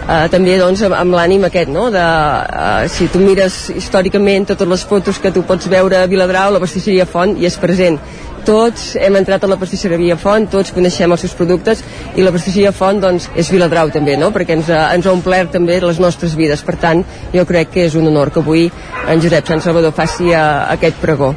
eh, 0.08 0.28
també 0.32 0.58
doncs, 0.60 0.84
amb, 0.88 0.98
amb 0.98 1.16
l'ànim 1.18 1.46
aquest 1.48 1.72
no? 1.72 1.88
de, 1.94 2.02
eh, 2.02 2.90
si 2.92 3.08
tu 3.12 3.22
mires 3.24 3.58
històricament 3.76 4.50
totes 4.52 4.70
les 4.74 4.86
fotos 4.88 5.22
que 5.22 5.32
tu 5.34 5.46
pots 5.48 5.70
veure 5.72 6.02
a 6.02 6.10
Viladrau 6.12 6.54
la 6.54 6.62
pastisseria 6.64 7.08
Font 7.10 7.38
i 7.40 7.48
és 7.50 7.58
present 7.62 8.00
tots 8.46 8.96
hem 9.00 9.20
entrat 9.20 9.44
a 9.44 9.50
la 9.52 9.60
pastisseria 9.62 10.18
Font, 10.22 10.48
tots 10.52 10.74
coneixem 10.76 11.12
els 11.12 11.26
seus 11.26 11.36
productes 11.38 11.84
i 12.16 12.26
la 12.26 12.34
pastisseria 12.34 12.74
Font 12.76 13.02
doncs, 13.04 13.30
és 13.36 13.52
Viladrau 13.54 13.92
també, 13.94 14.18
no? 14.18 14.32
perquè 14.36 14.58
ens 14.58 14.72
ha, 14.72 14.88
ens 14.96 15.08
ha 15.08 15.16
omplert 15.16 15.54
també 15.58 15.80
les 15.84 16.02
nostres 16.02 16.36
vides. 16.40 16.66
Per 16.66 16.78
tant, 16.82 17.06
jo 17.34 17.46
crec 17.50 17.74
que 17.76 17.88
és 17.88 17.96
un 18.00 18.10
honor 18.12 18.34
que 18.34 18.44
avui 18.44 18.68
en 19.08 19.24
Josep 19.24 19.48
Sant 19.48 19.64
Salvador 19.64 19.96
faci 19.96 20.34
uh, 20.34 20.68
aquest 20.74 21.02
pregó. 21.02 21.34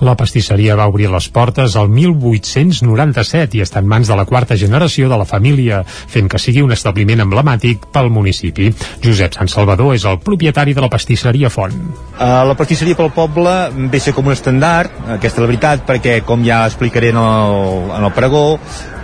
La 0.00 0.14
pastisseria 0.16 0.76
va 0.78 0.86
obrir 0.88 1.10
les 1.12 1.26
portes 1.28 1.74
el 1.76 1.90
1897 1.92 3.58
i 3.58 3.60
està 3.64 3.82
en 3.82 3.88
mans 3.90 4.08
de 4.08 4.16
la 4.16 4.24
quarta 4.24 4.56
generació 4.56 5.10
de 5.10 5.18
la 5.20 5.26
família, 5.28 5.82
fent 5.84 6.30
que 6.32 6.40
sigui 6.40 6.62
un 6.64 6.72
establiment 6.72 7.20
emblemàtic 7.26 7.84
pel 7.92 8.08
municipi. 8.12 8.70
Josep 9.04 9.36
Sant 9.36 9.50
Salvador 9.52 9.92
és 9.94 10.06
el 10.08 10.16
propietari 10.24 10.72
de 10.76 10.80
la 10.80 10.88
pastisseria 10.92 11.50
Font. 11.52 11.76
Uh, 12.16 12.40
la 12.48 12.56
pastisseria 12.56 12.96
pel 12.96 13.12
poble 13.12 13.52
ve 13.92 14.00
ser 14.00 14.16
com 14.16 14.30
un 14.30 14.36
estandard, 14.36 14.94
aquesta 15.18 15.36
és 15.36 15.44
la 15.44 15.50
veritat, 15.52 15.84
perquè 15.88 16.20
com 16.24 16.48
ja 16.48 16.62
explicaré 16.64 17.12
en 17.12 17.20
el, 17.20 17.92
en 17.98 18.08
el 18.08 18.16
pregó, 18.16 18.46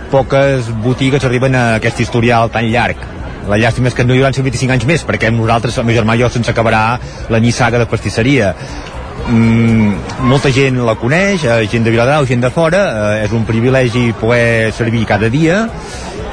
poques 0.09 0.71
botigues 0.81 1.29
arriben 1.29 1.53
a 1.53 1.67
aquest 1.77 2.01
historial 2.01 2.49
tan 2.49 2.65
llarg 2.71 3.05
la 3.47 3.57
llàstima 3.59 3.87
és 3.87 3.95
que 3.95 4.03
no 4.03 4.15
hi 4.15 4.19
hauran 4.19 4.35
25 4.35 4.73
anys 4.75 4.85
més 4.87 5.03
perquè 5.07 5.29
nosaltres, 5.31 5.77
el 5.79 5.85
meu 5.87 5.95
germà 5.95 6.17
i 6.17 6.23
jo, 6.23 6.29
se'ns 6.31 6.49
acabarà 6.51 6.81
la 7.31 7.39
nissaga 7.43 7.79
de 7.79 7.87
pastisseria 7.87 8.53
mm, 9.29 10.23
molta 10.29 10.51
gent 10.53 10.79
la 10.85 10.95
coneix, 10.99 11.43
eh, 11.45 11.67
gent 11.71 11.85
de 11.85 11.93
Viladrau, 11.93 12.25
gent 12.25 12.41
de 12.41 12.51
fora, 12.51 12.83
eh, 13.17 13.25
és 13.25 13.31
un 13.31 13.45
privilegi 13.45 14.13
poder 14.19 14.73
servir 14.73 15.05
cada 15.05 15.29
dia 15.29 15.65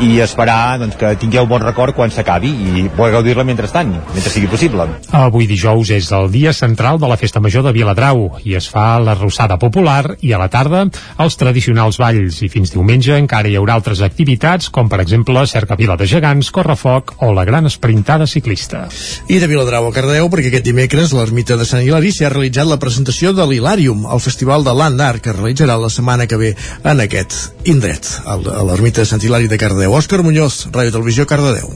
i 0.03 0.19
esperar 0.25 0.79
doncs, 0.81 0.97
que 0.99 1.13
tingueu 1.21 1.47
bon 1.47 1.63
record 1.63 1.95
quan 1.95 2.11
s'acabi 2.11 2.51
i 2.51 2.85
poder 2.97 3.13
gaudir-la 3.15 3.45
mentrestant, 3.47 3.93
mentre 4.15 4.33
sigui 4.33 4.49
possible. 4.51 4.87
Avui 5.15 5.47
dijous 5.47 5.91
és 5.95 6.11
el 6.17 6.31
dia 6.33 6.53
central 6.57 6.99
de 6.99 7.11
la 7.11 7.19
Festa 7.21 7.41
Major 7.41 7.65
de 7.67 7.73
Viladrau 7.77 8.27
i 8.45 8.57
es 8.59 8.67
fa 8.71 8.99
la 9.03 9.15
rossada 9.15 9.59
popular 9.61 10.17
i 10.21 10.33
a 10.35 10.41
la 10.41 10.49
tarda 10.51 10.85
els 11.23 11.39
tradicionals 11.39 12.01
balls 12.03 12.41
i 12.43 12.51
fins 12.51 12.75
diumenge 12.75 13.15
encara 13.17 13.51
hi 13.51 13.57
haurà 13.61 13.77
altres 13.79 14.03
activitats 14.03 14.71
com 14.75 14.91
per 14.91 15.01
exemple 15.05 15.47
Cerca 15.47 15.79
Vila 15.79 15.97
de 16.01 16.09
Gegants, 16.11 16.51
Correfoc 16.55 17.15
o 17.23 17.33
la 17.37 17.47
gran 17.47 17.67
esprintada 17.71 18.27
ciclista. 18.27 18.89
I 19.29 19.39
de 19.39 19.51
Viladrau 19.51 19.89
a 19.89 19.95
Cardeu 19.95 20.31
perquè 20.33 20.51
aquest 20.51 20.67
dimecres 20.67 21.15
l'ermita 21.15 21.59
de 21.61 21.69
Sant 21.69 21.85
Hilari 21.85 22.11
s'ha 22.13 22.33
realitzat 22.33 22.69
la 22.71 22.81
presentació 22.83 23.35
de 23.37 23.47
l'Hilarium, 23.47 24.09
el 24.11 24.25
festival 24.25 24.67
de 24.67 24.75
Land 24.75 25.01
Art 25.05 25.23
que 25.23 25.31
es 25.31 25.39
realitzarà 25.39 25.79
la 25.79 25.93
setmana 25.93 26.27
que 26.27 26.41
ve 26.41 26.55
en 26.83 27.05
aquest 27.05 27.37
indret, 27.71 28.09
a 28.27 28.39
l'ermita 28.41 29.05
de 29.05 29.09
Sant 29.09 29.23
Hilari 29.23 29.49
de 29.51 29.61
Cardeu. 29.61 29.84
Òscar 29.88 30.23
Muñoz, 30.23 30.68
Ràdio 30.73 30.92
Televisió, 30.92 31.27
Cardedeu. 31.27 31.73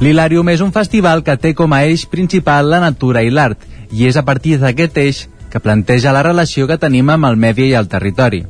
L'Hilarium 0.00 0.48
és 0.52 0.60
un 0.60 0.72
festival 0.72 1.22
que 1.24 1.36
té 1.40 1.54
com 1.56 1.72
a 1.72 1.84
eix 1.88 2.04
principal 2.06 2.68
la 2.70 2.80
natura 2.80 3.22
i 3.24 3.30
l'art, 3.30 3.58
i 3.92 4.06
és 4.08 4.16
a 4.16 4.24
partir 4.24 4.58
d'aquest 4.60 4.98
eix 5.00 5.22
que 5.50 5.62
planteja 5.62 6.12
la 6.12 6.24
relació 6.26 6.66
que 6.66 6.76
tenim 6.76 7.10
amb 7.10 7.28
el 7.30 7.36
medi 7.36 7.70
i 7.70 7.78
el 7.78 7.88
territori. 7.88 8.44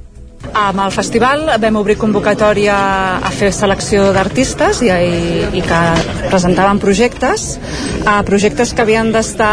Amb 0.55 0.81
el 0.81 0.93
festival 0.95 1.45
vam 1.61 1.77
obrir 1.81 1.97
convocatòria 2.01 2.77
a 3.25 3.31
fer 3.35 3.51
selecció 3.53 4.11
d'artistes 4.15 4.81
i, 4.87 4.91
i, 4.91 5.43
i 5.59 5.63
que 5.65 5.81
presentaven 6.31 6.81
projectes, 6.83 7.57
a 8.07 8.21
projectes 8.27 8.73
que 8.73 8.85
havien 8.85 9.13
d'estar 9.13 9.53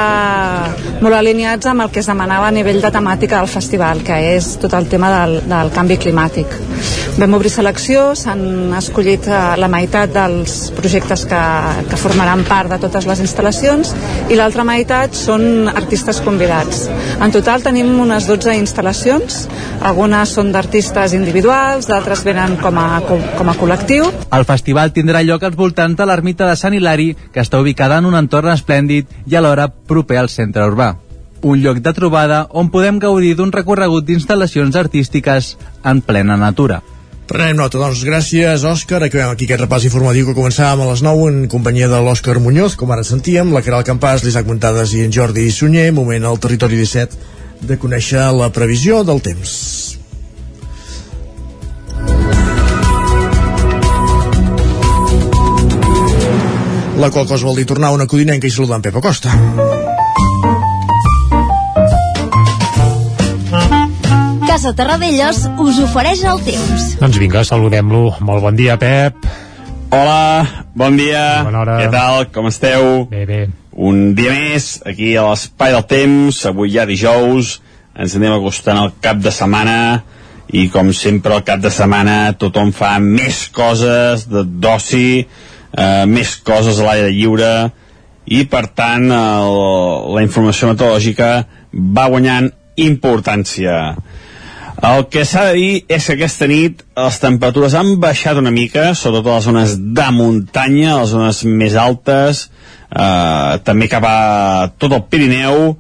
molt 1.03 1.17
alineats 1.17 1.67
amb 1.69 1.86
el 1.86 1.91
que 1.91 2.03
es 2.03 2.10
demanava 2.10 2.47
a 2.47 2.56
nivell 2.56 2.82
de 2.84 2.91
temàtica 2.93 3.41
del 3.41 3.51
festival, 3.51 4.03
que 4.06 4.19
és 4.36 4.53
tot 4.62 4.73
el 4.77 4.88
tema 4.91 5.12
del, 5.13 5.41
del 5.49 5.73
canvi 5.75 5.97
climàtic. 6.06 6.60
Vam 7.13 7.36
obrir 7.38 7.51
selecció, 7.53 8.13
s'han 8.17 8.73
escollit 8.73 9.27
eh, 9.29 9.41
la 9.62 9.69
meitat 9.69 10.13
dels 10.15 10.71
projectes 10.73 11.27
que, 11.29 11.41
que 11.89 11.99
formaran 12.01 12.41
part 12.47 12.71
de 12.73 12.79
totes 12.82 13.06
les 13.10 13.21
instal·lacions 13.21 13.93
i 14.34 14.39
l'altra 14.39 14.65
meitat 14.65 15.13
són 15.17 15.69
artistes 15.69 16.23
convidats. 16.25 16.88
En 17.21 17.34
total 17.36 17.62
tenim 17.65 17.91
unes 18.01 18.25
12 18.29 18.58
instal·lacions, 18.58 19.43
algunes 19.86 20.34
són 20.34 20.49
d'artistes 20.56 20.83
individuals, 21.13 21.88
d'altres 21.88 22.24
venen 22.24 22.58
com 22.58 22.78
a, 22.78 23.00
com, 23.08 23.22
com 23.38 23.50
a 23.50 23.56
col·lectiu. 23.56 24.10
El 24.32 24.46
festival 24.46 24.91
tindrà 24.91 25.22
lloc 25.24 25.43
als 25.43 25.56
voltants 25.56 25.98
de 25.98 26.06
l'ermita 26.06 26.48
de 26.50 26.56
Sant 26.56 26.74
Hilari, 26.74 27.13
que 27.32 27.41
està 27.41 27.62
ubicada 27.62 27.98
en 27.98 28.06
un 28.06 28.15
entorn 28.15 28.52
esplèndid 28.52 29.08
i 29.26 29.36
alhora 29.36 29.69
proper 29.69 30.19
al 30.19 30.30
centre 30.30 30.65
urbà 30.67 30.93
un 31.43 31.60
lloc 31.60 31.82
de 31.84 31.91
trobada 31.91 32.48
on 32.56 32.69
podem 32.72 33.00
gaudir 33.04 33.36
d'un 33.36 33.52
recorregut 33.52 34.06
d'instal·lacions 34.08 34.78
artístiques 34.80 35.58
en 35.84 36.00
plena 36.02 36.38
natura. 36.39 36.82
Prenem 37.28 37.58
nota, 37.60 37.80
doncs 37.80 38.04
gràcies 38.08 38.63
Òscar, 38.67 39.02
acabem 39.04 39.32
aquí 39.32 39.48
aquest 39.48 39.63
repàs 39.63 39.86
informatiu 39.88 40.28
que 40.28 40.36
començàvem 40.38 40.84
a 40.84 40.89
les 40.91 41.04
9 41.04 41.30
en 41.32 41.39
companyia 41.52 41.91
de 41.91 42.00
l'Òscar 42.04 42.39
Muñoz, 42.39 42.76
com 42.80 42.91
ara 42.91 43.04
sentíem, 43.04 43.52
la 43.52 43.63
Caral 43.63 43.84
Campàs, 43.88 44.24
l'Isaac 44.24 44.48
Montades 44.48 44.96
i 44.96 45.04
en 45.04 45.12
Jordi 45.12 45.50
Sunyer, 45.52 45.91
moment 45.96 46.28
al 46.28 46.39
territori 46.39 46.80
17 46.80 47.63
de 47.67 47.80
conèixer 47.80 48.28
la 48.36 48.52
previsió 48.52 49.04
del 49.08 49.24
temps. 49.24 49.83
La 56.97 57.10
qual 57.10 57.25
cosa 57.27 57.45
vol 57.45 57.58
dir 57.58 57.65
tornar 57.65 57.89
a 57.89 57.95
una 57.97 58.06
codinenca 58.08 58.47
i 58.47 58.51
saludar 58.53 58.77
en 58.77 58.84
Pepa 58.86 59.01
Costa. 59.01 59.34
Casa 64.47 64.73
Terradellos 64.77 65.41
us 65.58 65.79
ofereix 65.82 66.21
el 66.29 66.43
temps. 66.45 66.86
Doncs 67.01 67.17
vinga, 67.17 67.41
saludem-lo. 67.47 68.03
Molt 68.21 68.45
bon 68.45 68.56
dia, 68.60 68.77
Pep. 68.77 69.25
Hola, 69.93 70.65
bon 70.77 70.97
dia. 70.97 71.43
Bona 71.47 71.63
hora. 71.63 71.77
Què 71.82 71.89
tal? 71.93 72.27
Com 72.34 72.49
esteu? 72.51 73.08
Bé, 73.10 73.25
bé. 73.29 73.41
Un 73.73 74.13
dia 74.13 74.34
més, 74.38 74.75
aquí 74.86 75.15
a 75.17 75.25
l'Espai 75.25 75.73
del 75.73 75.86
Temps, 75.89 76.43
avui 76.45 76.75
ja 76.75 76.86
dijous, 76.86 77.56
ens 77.97 78.17
anem 78.19 78.36
acostant 78.38 78.77
al 78.77 78.93
cap 79.01 79.17
de 79.21 79.34
setmana, 79.34 80.03
i 80.53 80.67
com 80.69 80.91
sempre 80.93 81.34
al 81.34 81.41
cap 81.45 81.62
de 81.63 81.71
setmana 81.73 82.36
tothom 82.38 82.69
fa 82.75 82.99
més 83.01 83.47
coses 83.53 84.27
d'oci, 84.29 85.25
eh, 85.78 86.06
més 86.10 86.36
coses 86.46 86.80
a 86.80 86.88
l'aire 86.88 87.12
lliure, 87.14 87.54
i 88.26 88.46
per 88.48 88.68
tant 88.72 89.10
el, 89.12 89.56
la 90.16 90.24
informació 90.24 90.72
meteorològica 90.72 91.32
va 91.74 92.10
guanyant 92.12 92.52
importància. 92.80 93.80
El 94.84 95.06
que 95.12 95.24
s'ha 95.24 95.46
de 95.52 95.54
dir 95.56 95.74
és 95.92 96.08
que 96.08 96.16
aquesta 96.18 96.48
nit 96.50 96.82
les 96.98 97.20
temperatures 97.22 97.76
han 97.78 97.94
baixat 98.04 98.40
una 98.40 98.52
mica, 98.52 98.92
sobretot 98.98 99.32
a 99.32 99.38
les 99.38 99.46
zones 99.48 99.76
de 100.00 100.08
muntanya, 100.16 100.96
a 100.96 101.02
les 101.04 101.14
zones 101.14 101.44
més 101.48 101.78
altes, 101.80 102.48
eh, 102.90 103.60
també 103.64 103.88
cap 103.92 104.04
a 104.08 104.18
tot 104.78 104.92
el 104.92 105.06
Pirineu, 105.08 105.76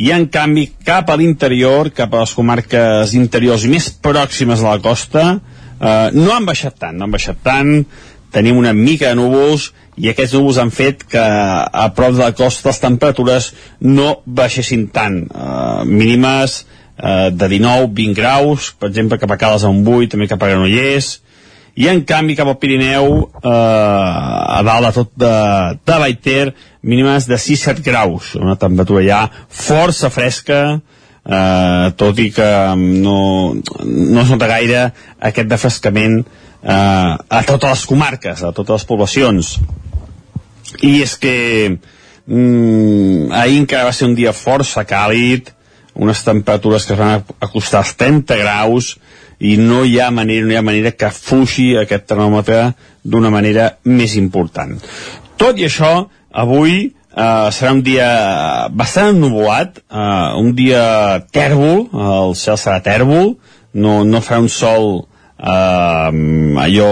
i 0.00 0.10
en 0.16 0.26
canvi 0.32 0.70
cap 0.86 1.10
a 1.10 1.18
l'interior, 1.20 1.92
cap 1.92 2.14
a 2.14 2.24
les 2.24 2.34
comarques 2.34 3.14
interiors 3.14 3.66
més 3.68 3.90
pròximes 4.02 4.64
a 4.64 4.70
la 4.70 4.82
costa, 4.82 5.24
eh, 5.78 6.08
no 6.16 6.32
han 6.34 6.48
baixat 6.48 6.78
tant, 6.80 6.96
no 6.96 7.06
han 7.06 7.14
baixat 7.14 7.42
tant, 7.44 7.84
tenim 8.32 8.58
una 8.58 8.72
mica 8.72 9.10
de 9.10 9.18
núvols 9.18 9.70
i 10.00 10.10
aquests 10.10 10.34
núvols 10.36 10.58
han 10.62 10.72
fet 10.74 11.04
que 11.10 11.20
a 11.20 11.86
prop 11.96 12.14
de 12.16 12.22
la 12.22 12.34
costa 12.36 12.70
les 12.70 12.82
temperatures 12.82 13.50
no 13.84 14.20
baixessin 14.24 14.86
tant, 14.94 15.22
eh, 15.26 15.82
mínimes 15.84 16.62
eh, 16.96 17.30
de 17.32 17.48
19-20 17.56 18.14
graus, 18.16 18.70
per 18.72 18.90
exemple 18.90 19.18
cap 19.20 19.34
a 19.34 19.40
Cales 19.40 19.66
un 19.68 19.82
8, 19.84 20.14
també 20.14 20.30
cap 20.30 20.42
a 20.42 20.52
Granollers, 20.52 21.18
i 21.80 21.86
en 21.88 22.02
canvi 22.04 22.34
cap 22.36 22.48
al 22.50 22.58
Pirineu 22.60 23.12
eh, 23.20 23.50
a 23.50 24.60
dalt 24.66 24.88
de 24.88 24.92
tot 24.96 25.12
de, 25.20 25.34
de 25.86 25.98
Baiter 26.02 26.54
mínimes 26.82 27.28
de 27.28 27.38
6-7 27.38 27.84
graus. 27.84 28.34
Una 28.40 28.56
temperatura 28.58 29.04
ja 29.06 29.20
força 29.48 30.10
fresca 30.10 30.60
eh, 30.76 31.86
tot 32.00 32.18
i 32.18 32.30
que 32.34 32.50
no, 32.80 33.54
no 33.54 34.22
es 34.24 34.32
nota 34.32 34.50
gaire 34.50 34.88
aquest 35.30 35.50
defrescament 35.50 36.22
eh, 36.24 36.39
a 36.62 37.40
totes 37.48 37.70
les 37.70 37.86
comarques 37.88 38.42
a 38.44 38.52
totes 38.52 38.82
les 38.82 38.88
poblacions 38.88 39.54
i 40.84 41.00
és 41.02 41.14
que 41.16 41.36
mm, 42.26 43.32
ahir 43.32 43.62
encara 43.62 43.88
va 43.88 43.96
ser 43.96 44.10
un 44.10 44.16
dia 44.18 44.34
força 44.36 44.84
càlid 44.84 45.48
unes 45.94 46.22
temperatures 46.24 46.86
que 46.86 46.94
es 46.94 47.00
van 47.00 47.24
acostar 47.40 47.80
als 47.82 47.96
30 47.98 48.36
graus 48.40 48.94
i 49.40 49.56
no 49.56 49.84
hi 49.84 49.98
ha 50.00 50.10
manera, 50.12 50.46
no 50.46 50.52
hi 50.52 50.58
ha 50.58 50.62
manera 50.64 50.92
que 50.92 51.10
fuixi 51.10 51.72
aquest 51.80 52.06
termòmetre 52.12 52.74
d'una 53.02 53.30
manera 53.32 53.70
més 53.88 54.16
important. 54.20 54.76
Tot 55.40 55.58
i 55.58 55.64
això, 55.64 55.92
avui 56.30 56.74
eh, 56.84 57.48
serà 57.56 57.72
un 57.72 57.82
dia 57.82 58.08
bastant 58.76 59.14
ennubulat, 59.14 59.80
eh, 59.80 60.40
un 60.40 60.52
dia 60.56 60.82
tèrbol, 61.32 61.86
el 61.90 62.36
cel 62.36 62.60
serà 62.60 62.82
tèrbol, 62.84 63.34
no, 63.72 64.02
no 64.04 64.20
farà 64.20 64.42
un 64.44 64.52
sol 64.52 64.90
eh, 65.00 65.06
allò, 65.40 66.90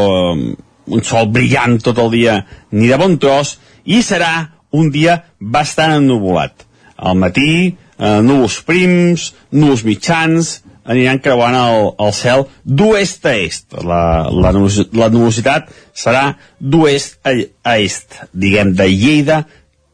un 0.88 1.04
sol 1.04 1.28
brillant 1.32 1.78
tot 1.84 1.98
el 2.00 2.10
dia, 2.14 2.38
ni 2.72 2.88
de 2.88 2.98
bon 3.00 3.18
tros, 3.20 3.58
i 3.84 4.00
serà 4.02 4.48
un 4.72 4.90
dia 4.92 5.22
bastant 5.40 5.98
ennubulat. 5.98 6.64
Al 6.96 7.16
matí, 7.16 7.76
eh, 7.98 8.20
núvols 8.24 8.60
prims, 8.66 9.32
núvols 9.52 9.84
mitjans, 9.84 10.58
aniran 10.88 11.20
creuant 11.20 11.54
el, 11.54 11.90
el 12.00 12.12
cel 12.16 12.46
d'oest 12.64 13.26
a 13.28 13.34
est. 13.36 13.76
La, 13.84 14.02
la, 14.32 14.52
la 14.52 15.08
nubositat 15.12 15.68
serà 15.92 16.32
d'oest 16.58 17.18
a, 17.28 17.34
a 17.62 17.76
est, 17.78 18.22
diguem, 18.32 18.72
de 18.78 18.88
Lleida 18.88 19.42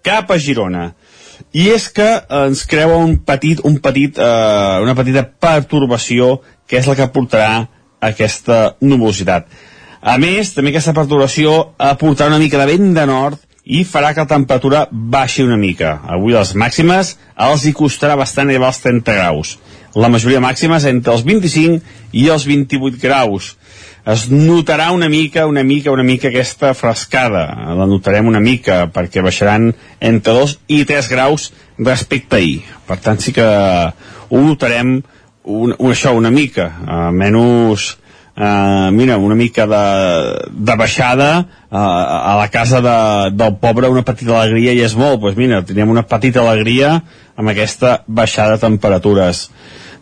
cap 0.07 0.31
a 0.31 0.39
Girona. 0.39 0.93
I 1.55 1.69
és 1.75 1.89
que 1.95 2.07
ens 2.35 2.65
creua 2.71 2.99
un 3.03 3.17
petit, 3.27 3.61
un 3.67 3.79
petit, 3.83 4.19
eh, 4.19 4.83
una 4.83 4.95
petita 4.99 5.25
pertorbació 5.27 6.39
que 6.67 6.79
és 6.81 6.89
la 6.89 6.97
que 6.99 7.11
portarà 7.15 7.67
aquesta 8.01 8.77
nubositat. 8.81 9.47
A 10.05 10.19
més, 10.21 10.53
també 10.53 10.75
aquesta 10.75 10.95
perturbació 10.97 11.75
aportarà 11.79 12.33
una 12.33 12.43
mica 12.43 12.61
de 12.61 12.69
vent 12.69 12.93
de 12.97 13.07
nord 13.09 13.41
i 13.65 13.85
farà 13.89 14.13
que 14.13 14.21
la 14.27 14.29
temperatura 14.29 14.87
baixi 14.91 15.43
una 15.43 15.57
mica. 15.57 16.01
Avui 16.05 16.35
les 16.37 16.53
màximes 16.55 17.15
els 17.49 17.65
hi 17.65 17.73
costarà 17.73 18.19
bastant 18.21 18.51
arribar 18.51 18.69
als 18.69 18.83
30 18.85 19.17
graus 19.17 19.57
la 19.95 20.11
majoria 20.11 20.43
màxima 20.43 20.79
és 20.81 20.87
entre 20.91 21.15
els 21.15 21.23
25 21.27 21.81
i 22.19 22.27
els 22.33 22.47
28 22.49 22.99
graus. 23.03 23.55
Es 24.11 24.27
notarà 24.29 24.91
una 24.93 25.09
mica, 25.09 25.47
una 25.49 25.63
mica, 25.65 25.93
una 25.95 26.05
mica 26.05 26.29
aquesta 26.29 26.75
frescada. 26.77 27.47
La 27.79 27.87
notarem 27.89 28.29
una 28.29 28.43
mica, 28.43 28.85
perquè 28.93 29.23
baixaran 29.25 29.71
entre 30.01 30.35
2 30.37 30.59
i 30.77 30.83
3 30.85 31.09
graus 31.13 31.53
respecte 31.79 32.37
a 32.37 32.43
ahir. 32.43 32.61
Per 32.89 32.99
tant, 33.01 33.23
sí 33.23 33.33
que 33.33 33.47
ho 33.47 34.43
notarem 34.45 34.99
un, 35.45 35.75
un, 35.79 35.93
això 35.93 36.15
una 36.17 36.33
mica, 36.33 36.71
uh, 36.83 37.11
menys 37.13 37.91
uh, 38.37 38.91
mira, 38.95 39.19
una 39.21 39.37
mica 39.37 39.67
de, 39.69 39.85
de 40.51 40.77
baixada 40.81 41.31
uh, 41.45 41.77
a 41.77 42.35
la 42.41 42.49
casa 42.53 42.81
de, 42.85 42.97
del 43.37 43.57
pobre 43.61 43.93
una 43.93 44.05
petita 44.07 44.41
alegria 44.41 44.75
i 44.75 44.83
és 44.85 44.97
molt, 44.97 45.21
doncs 45.21 45.39
mira, 45.39 45.63
teníem 45.67 45.93
una 45.93 46.07
petita 46.09 46.43
alegria 46.43 46.97
amb 47.37 47.53
aquesta 47.53 48.01
baixada 48.07 48.57
de 48.57 48.65
temperatures 48.67 49.49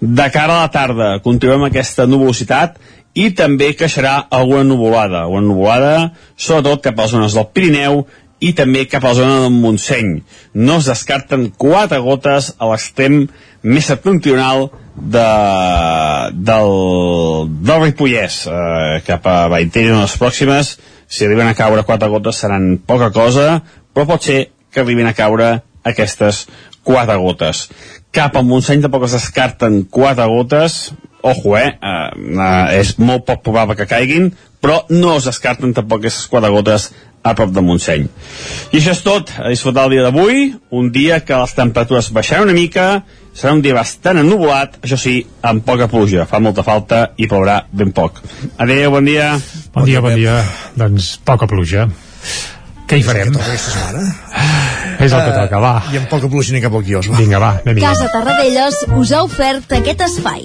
de 0.03 0.31
cara 0.35 0.59
a 0.59 0.65
la 0.65 0.73
tarda 0.75 1.13
continuem 1.23 1.69
aquesta 1.69 2.09
nuvolositat 2.11 2.79
i 3.15 3.29
també 3.37 3.69
creixerà 3.77 4.17
alguna 4.33 4.65
nuvolada, 4.65 5.27
alguna 5.27 5.47
nuvolada 5.47 5.95
sobretot 6.35 6.83
cap 6.87 6.99
a 6.99 7.05
les 7.05 7.15
zones 7.15 7.37
del 7.37 7.47
Pirineu 7.55 8.05
i 8.43 8.51
també 8.59 8.87
cap 8.91 9.05
a 9.05 9.13
la 9.13 9.19
zona 9.21 9.37
del 9.45 9.55
Montseny. 9.55 10.17
No 10.55 10.81
es 10.81 10.89
descarten 10.91 11.53
quatre 11.55 12.01
gotes 12.03 12.51
a 12.59 12.73
l'extrem 12.73 13.29
més 13.63 13.87
septentrional 13.87 14.73
de, 14.95 15.29
del, 16.33 16.73
del 17.65 17.85
Ripollès, 17.87 18.43
eh, 18.47 19.01
cap 19.07 19.27
a 19.27 19.37
Baiter 19.53 19.87
i 19.89 19.95
les 19.95 20.17
pròximes. 20.21 20.75
Si 21.13 21.27
arriben 21.27 21.49
a 21.49 21.57
caure 21.57 21.85
quatre 21.89 22.09
gotes 22.13 22.43
seran 22.45 22.77
poca 22.87 23.11
cosa, 23.13 23.63
però 23.93 24.07
pot 24.09 24.29
ser 24.29 24.39
que 24.73 24.81
arribin 24.83 25.09
a 25.11 25.17
caure 25.17 25.55
aquestes 25.85 26.47
quatre 26.85 27.17
gotes. 27.21 27.67
Cap 28.13 28.37
al 28.37 28.47
Montseny 28.49 28.85
tampoc 28.85 29.09
es 29.09 29.17
descarten 29.17 29.83
quatre 29.91 30.29
gotes. 30.29 30.93
Ojo, 31.23 31.57
eh, 31.57 31.69
uh, 31.79 32.09
uh, 32.35 32.73
és 32.75 32.97
molt 32.99 33.25
poc 33.29 33.45
probable 33.47 33.77
que 33.79 33.87
caiguin 33.87 34.33
però 34.63 34.85
no 34.95 35.17
es 35.19 35.27
descarten 35.27 35.75
tampoc 35.75 36.05
aquestes 36.05 36.29
quatre 36.31 36.51
gotes 36.55 36.93
a 37.23 37.35
prop 37.39 37.51
de 37.55 37.63
Montseny. 37.67 38.07
I 38.71 38.79
això 38.79 38.95
és 38.95 39.03
tot, 39.03 39.33
a 39.43 39.51
disfrutar 39.51 39.89
el 39.89 39.97
dia 39.97 40.07
d'avui 40.07 40.53
un 40.79 40.91
dia 40.95 41.21
que 41.27 41.39
les 41.39 41.55
temperatures 41.59 42.13
baixaran 42.15 42.47
una 42.47 42.57
mica 42.57 42.87
serà 43.33 43.53
un 43.57 43.63
dia 43.65 43.75
bastant 43.77 44.21
ennubulat 44.21 44.79
això 44.85 44.99
sí, 45.01 45.15
amb 45.43 45.65
poca 45.65 45.89
pluja 45.89 46.27
fa 46.29 46.41
molta 46.43 46.63
falta 46.67 47.11
i 47.17 47.27
plourà 47.31 47.63
ben 47.73 47.93
poc 47.97 48.21
adeu, 48.61 48.91
bon 48.93 49.05
dia 49.09 49.33
bon 49.73 49.85
dia, 49.89 50.01
bon 50.05 50.15
dia, 50.19 50.39
doncs 50.77 51.15
poca 51.25 51.49
pluja 51.51 51.89
què 52.93 52.99
hi 53.01 53.05
farem? 53.07 53.33
És 55.01 55.13
el 55.13 55.23
que 55.23 55.31
Eh, 55.31 55.37
toca, 55.39 55.59
va. 55.63 55.71
I 55.95 55.97
amb 55.97 56.11
poca 56.11 56.29
pluja 56.29 56.53
ni 56.53 56.61
cap 56.61 56.75
al 56.77 56.85
quios, 56.85 57.09
va. 57.09 57.17
Vinga, 57.17 57.39
va, 57.41 57.55
anem 57.65 57.81
Casa 57.81 58.11
Tarradellas 58.13 58.83
us 58.99 59.13
ha 59.17 59.23
ofert 59.25 59.73
aquest 59.79 60.05
espai. 60.11 60.45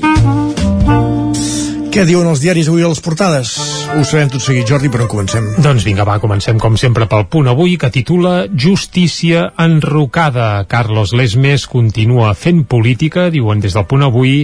Què 1.98 2.04
diuen 2.06 2.28
els 2.30 2.44
diaris 2.44 2.68
avui 2.70 2.84
a 2.86 2.90
les 2.92 3.00
portades? 3.02 3.52
Ho 3.90 4.04
sabem 4.06 4.30
tot 4.30 4.44
seguit, 4.46 4.68
Jordi, 4.70 4.92
però 4.94 5.08
en 5.08 5.10
comencem. 5.10 5.48
Doncs 5.66 5.82
vinga, 5.88 6.04
va, 6.06 6.20
comencem 6.22 6.60
com 6.62 6.76
sempre 6.78 7.08
pel 7.10 7.24
punt 7.26 7.50
avui 7.50 7.74
que 7.82 7.90
titula 7.90 8.44
Justícia 8.54 9.48
enrocada. 9.66 10.62
Carlos 10.70 11.16
Lesmes 11.18 11.66
continua 11.66 12.36
fent 12.38 12.68
política, 12.70 13.32
diuen 13.34 13.66
des 13.66 13.74
del 13.74 13.88
punt 13.90 14.06
avui. 14.06 14.44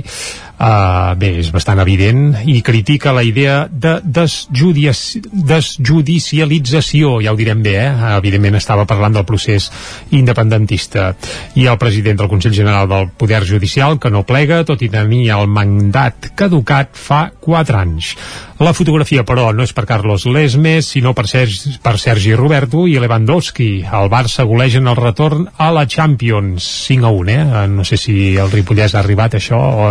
Uh, 0.64 1.12
bé, 1.20 1.42
és 1.42 1.50
bastant 1.52 1.82
evident 1.84 2.38
i 2.48 2.62
critica 2.64 3.12
la 3.12 3.26
idea 3.28 3.66
de 3.68 3.98
desjudici 4.00 5.20
desjudicialització, 5.20 7.18
ja 7.26 7.34
ho 7.34 7.40
direm 7.40 7.60
bé, 7.66 7.74
eh? 7.82 7.90
evidentment 8.16 8.56
estava 8.56 8.86
parlant 8.88 9.18
del 9.18 9.26
procés 9.28 9.68
independentista 10.16 11.10
i 11.60 11.68
el 11.68 11.76
president 11.82 12.22
del 12.22 12.32
Consell 12.32 12.56
General 12.56 12.88
del 12.88 13.10
Poder 13.12 13.44
Judicial 13.50 14.00
que 14.00 14.14
no 14.14 14.24
plega, 14.24 14.62
tot 14.64 14.88
i 14.88 14.92
tenir 14.94 15.26
el 15.36 15.52
mandat 15.52 16.32
caducat 16.40 16.96
fa 16.96 17.26
4 17.44 17.82
anys. 17.82 18.14
La 18.64 18.72
fotografia, 18.72 19.26
però, 19.28 19.50
no 19.52 19.66
és 19.66 19.74
per 19.76 19.84
Carlos 19.90 20.24
Lesmes, 20.30 20.88
sinó 20.94 21.12
per 21.18 21.26
Sergi, 21.28 21.74
per 21.84 21.98
Sergi 22.00 22.32
Roberto 22.38 22.86
i 22.88 22.94
Lewandowski. 23.02 23.70
El 23.84 24.12
Barça 24.14 24.46
golegen 24.48 24.88
el 24.88 24.96
retorn 24.96 25.50
a 25.58 25.68
la 25.74 25.84
Champions 25.90 26.64
5 26.86 27.10
a 27.10 27.12
1, 27.12 27.34
eh? 27.34 27.68
No 27.74 27.84
sé 27.84 27.98
si 28.00 28.38
el 28.40 28.54
Ripollès 28.54 28.96
ha 28.96 29.02
arribat 29.02 29.36
això 29.36 29.60
o, 29.60 29.90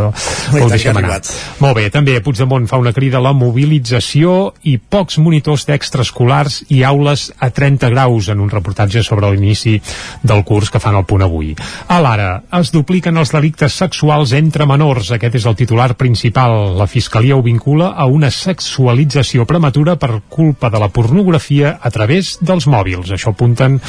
tant, 0.69 0.77
deixem 0.77 0.97
anar. 0.97 1.03
arribat. 1.03 1.31
Molt 1.63 1.77
bé, 1.77 1.89
també 1.91 2.19
Puigdemont 2.23 2.67
fa 2.71 2.79
una 2.81 2.93
crida 2.93 3.19
a 3.19 3.25
la 3.25 3.33
mobilització 3.37 4.53
i 4.69 4.77
pocs 4.79 5.19
monitors 5.19 5.67
d'extraescolars 5.69 6.63
i 6.71 6.83
aules 6.85 7.31
a 7.39 7.51
30 7.51 7.91
graus 7.93 8.29
en 8.33 8.41
un 8.41 8.51
reportatge 8.51 9.03
sobre 9.03 9.31
l'inici 9.31 9.79
del 10.23 10.45
curs 10.45 10.71
que 10.71 10.81
fan 10.83 10.97
al 10.99 11.07
punt 11.07 11.23
avui. 11.23 11.55
A 11.89 12.01
l'ara, 12.03 12.43
es 12.61 12.73
dupliquen 12.75 13.17
els 13.17 13.33
delictes 13.35 13.77
sexuals 13.79 14.33
entre 14.39 14.67
menors. 14.67 15.13
Aquest 15.15 15.41
és 15.41 15.47
el 15.47 15.57
titular 15.59 15.93
principal. 15.99 16.77
La 16.79 16.89
Fiscalia 16.91 17.37
ho 17.37 17.43
vincula 17.43 17.93
a 17.97 18.07
una 18.07 18.31
sexualització 18.31 19.47
prematura 19.49 19.97
per 19.97 20.23
culpa 20.29 20.71
de 20.71 20.81
la 20.83 20.89
pornografia 20.89 21.79
a 21.81 21.91
través 21.91 22.37
dels 22.41 22.67
mòbils. 22.67 23.13
Això 23.13 23.33
apunten 23.33 23.81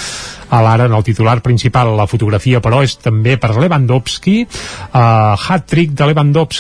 a 0.54 0.62
l'ara 0.62 0.86
en 0.86 0.94
el 0.94 1.04
titular 1.04 1.42
principal. 1.42 1.96
La 1.98 2.08
fotografia, 2.08 2.62
però, 2.62 2.84
és 2.86 2.96
també 3.02 3.38
per 3.42 3.56
Lewandowski, 3.58 4.44
uh, 4.46 5.34
hat-trick 5.50 5.96
de 5.98 6.10
Lewandowski, 6.12 6.53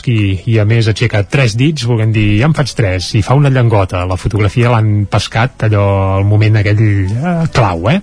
i 0.49 0.57
a 0.59 0.65
més 0.65 0.87
aixeca 0.89 1.23
tres 1.29 1.55
dits, 1.59 1.85
volguem 1.87 2.13
dir, 2.15 2.39
ja 2.39 2.49
en 2.49 2.55
faig 2.57 2.73
tres, 2.77 3.11
i 3.17 3.21
fa 3.25 3.35
una 3.37 3.51
llangota. 3.53 4.03
La 4.09 4.17
fotografia 4.19 4.71
l'han 4.73 5.05
pescat 5.11 5.67
allò 5.67 5.85
al 6.17 6.25
moment 6.27 6.59
aquell 6.59 6.83
uh, 7.13 7.33
clau, 7.53 7.89
eh? 7.91 7.99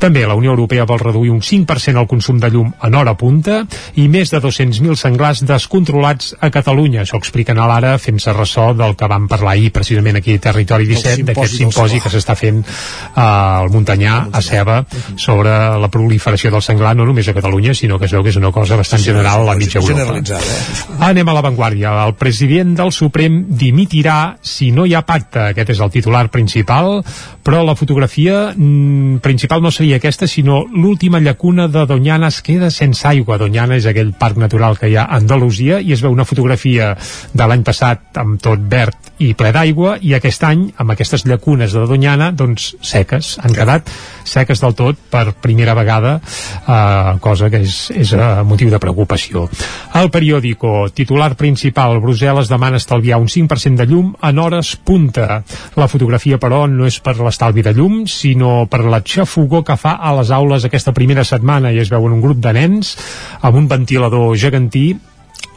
També 0.00 0.24
la 0.26 0.36
Unió 0.38 0.54
Europea 0.54 0.86
vol 0.88 1.02
reduir 1.02 1.32
un 1.34 1.42
5% 1.44 2.00
el 2.00 2.08
consum 2.10 2.40
de 2.40 2.50
llum 2.52 2.72
en 2.84 2.96
hora 2.98 3.14
punta 3.18 3.60
i 4.00 4.06
més 4.08 4.32
de 4.32 4.40
200.000 4.42 4.98
senglars 5.00 5.44
descontrolats 5.46 6.34
a 6.40 6.50
Catalunya. 6.54 7.04
Això 7.04 7.20
expliquen 7.20 7.60
a 7.60 7.68
l'ara 7.70 7.96
fent-se 7.98 8.32
ressò 8.36 8.70
del 8.76 8.96
que 8.98 9.08
vam 9.10 9.28
parlar 9.30 9.54
ahir 9.54 9.72
precisament 9.74 10.20
aquí 10.20 10.38
a 10.38 10.44
Territori 10.48 10.88
17, 10.90 11.28
d'aquest 11.30 11.58
simposi 11.60 12.00
que 12.02 12.12
s'està 12.12 12.36
fent 12.38 12.62
uh, 12.64 13.20
al 13.24 13.70
Muntanyà, 13.74 14.16
a 14.32 14.42
Ceba, 14.44 14.80
sobre 15.16 15.52
la 15.80 15.90
proliferació 15.92 16.52
del 16.54 16.64
senglar 16.64 16.94
no 16.96 17.06
només 17.08 17.28
a 17.28 17.36
Catalunya, 17.36 17.74
sinó 17.74 17.98
que 17.98 18.08
es 18.08 18.14
veu 18.14 18.24
que 18.24 18.32
és 18.32 18.40
una 18.40 18.52
cosa 18.54 18.78
bastant 18.80 19.02
general 19.02 19.44
a 19.44 19.52
la 19.52 19.56
mitja 19.58 19.80
Europa. 19.80 20.00
Generalitzada, 20.00 20.44
eh? 20.44 20.98
Anem 21.10 21.28
a 21.28 21.33
l'avantguàrdia. 21.34 21.92
El 22.06 22.14
president 22.18 22.74
del 22.78 22.92
Suprem 22.94 23.40
dimitirà 23.60 24.36
si 24.40 24.70
no 24.72 24.86
hi 24.86 24.94
ha 24.94 25.04
pacte. 25.06 25.50
Aquest 25.50 25.74
és 25.74 25.82
el 25.84 25.92
titular 25.94 26.28
principal, 26.34 27.00
però 27.44 27.64
la 27.66 27.76
fotografia 27.78 28.52
mm, 28.54 29.20
principal 29.24 29.62
no 29.62 29.72
seria 29.74 29.98
aquesta, 30.00 30.28
sinó 30.30 30.62
l'última 30.70 31.20
llacuna 31.20 31.68
de 31.68 31.86
Doñana 31.86 32.32
es 32.32 32.40
queda 32.42 32.70
sense 32.70 33.06
aigua. 33.08 33.38
Doñana 33.38 33.76
és 33.76 33.86
aquell 33.90 34.14
parc 34.18 34.40
natural 34.40 34.78
que 34.78 34.90
hi 34.90 34.96
ha 34.96 35.08
a 35.08 35.20
Andalusia 35.20 35.80
i 35.80 35.92
es 35.92 36.02
veu 36.04 36.14
una 36.14 36.28
fotografia 36.28 36.94
de 37.32 37.48
l'any 37.48 37.64
passat 37.66 38.22
amb 38.22 38.40
tot 38.42 38.62
verd 38.70 39.13
i 39.22 39.30
ple 39.38 39.52
d'aigua 39.54 39.94
i 40.02 40.14
aquest 40.16 40.42
any, 40.46 40.64
amb 40.80 40.94
aquestes 40.94 41.24
llacunes 41.28 41.74
de 41.74 41.84
Doñana, 41.86 42.30
doncs 42.34 42.72
seques. 42.82 43.34
Han 43.44 43.54
quedat 43.54 43.90
seques 44.26 44.60
del 44.62 44.74
tot 44.74 44.98
per 45.10 45.36
primera 45.44 45.74
vegada, 45.78 46.16
eh, 46.18 47.14
cosa 47.22 47.50
que 47.50 47.62
és, 47.62 47.76
és 47.94 48.14
eh, 48.16 48.26
motiu 48.46 48.72
de 48.72 48.80
preocupació. 48.82 49.46
El 49.94 50.10
periòdico, 50.10 50.88
titular 50.94 51.34
principal, 51.38 52.00
Brussel·les 52.02 52.50
demana 52.50 52.80
estalviar 52.82 53.20
un 53.22 53.30
5% 53.30 53.82
de 53.82 53.86
llum 53.86 54.12
en 54.22 54.38
hores 54.42 54.74
punta. 54.76 55.42
La 55.78 55.88
fotografia, 55.88 56.40
però, 56.42 56.64
no 56.70 56.88
és 56.88 56.98
per 57.04 57.16
l'estalvi 57.20 57.62
de 57.62 57.74
llum, 57.76 58.04
sinó 58.10 58.64
per 58.70 58.82
la 58.84 59.02
xafogó 59.04 59.62
que 59.64 59.78
fa 59.78 59.98
a 60.02 60.14
les 60.18 60.34
aules 60.34 60.66
aquesta 60.66 60.94
primera 60.96 61.24
setmana 61.24 61.72
i 61.72 61.78
es 61.82 61.92
veuen 61.92 62.16
un 62.16 62.22
grup 62.24 62.42
de 62.42 62.52
nens 62.56 62.96
amb 63.40 63.60
un 63.60 63.68
ventilador 63.68 64.34
gegantí 64.38 64.94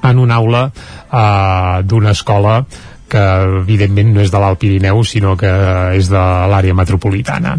en 0.04 0.20
una 0.20 0.36
aula 0.36 0.68
eh, 0.70 1.82
d'una 1.84 2.14
escola 2.14 2.62
que 3.10 3.24
evidentment 3.62 4.14
no 4.16 4.24
és 4.24 4.32
de 4.34 4.40
l'Alt 4.42 4.60
Pirineu 4.62 5.04
sinó 5.08 5.36
que 5.40 5.50
és 5.98 6.10
de 6.12 6.24
l'àrea 6.52 6.76
metropolitana. 6.78 7.56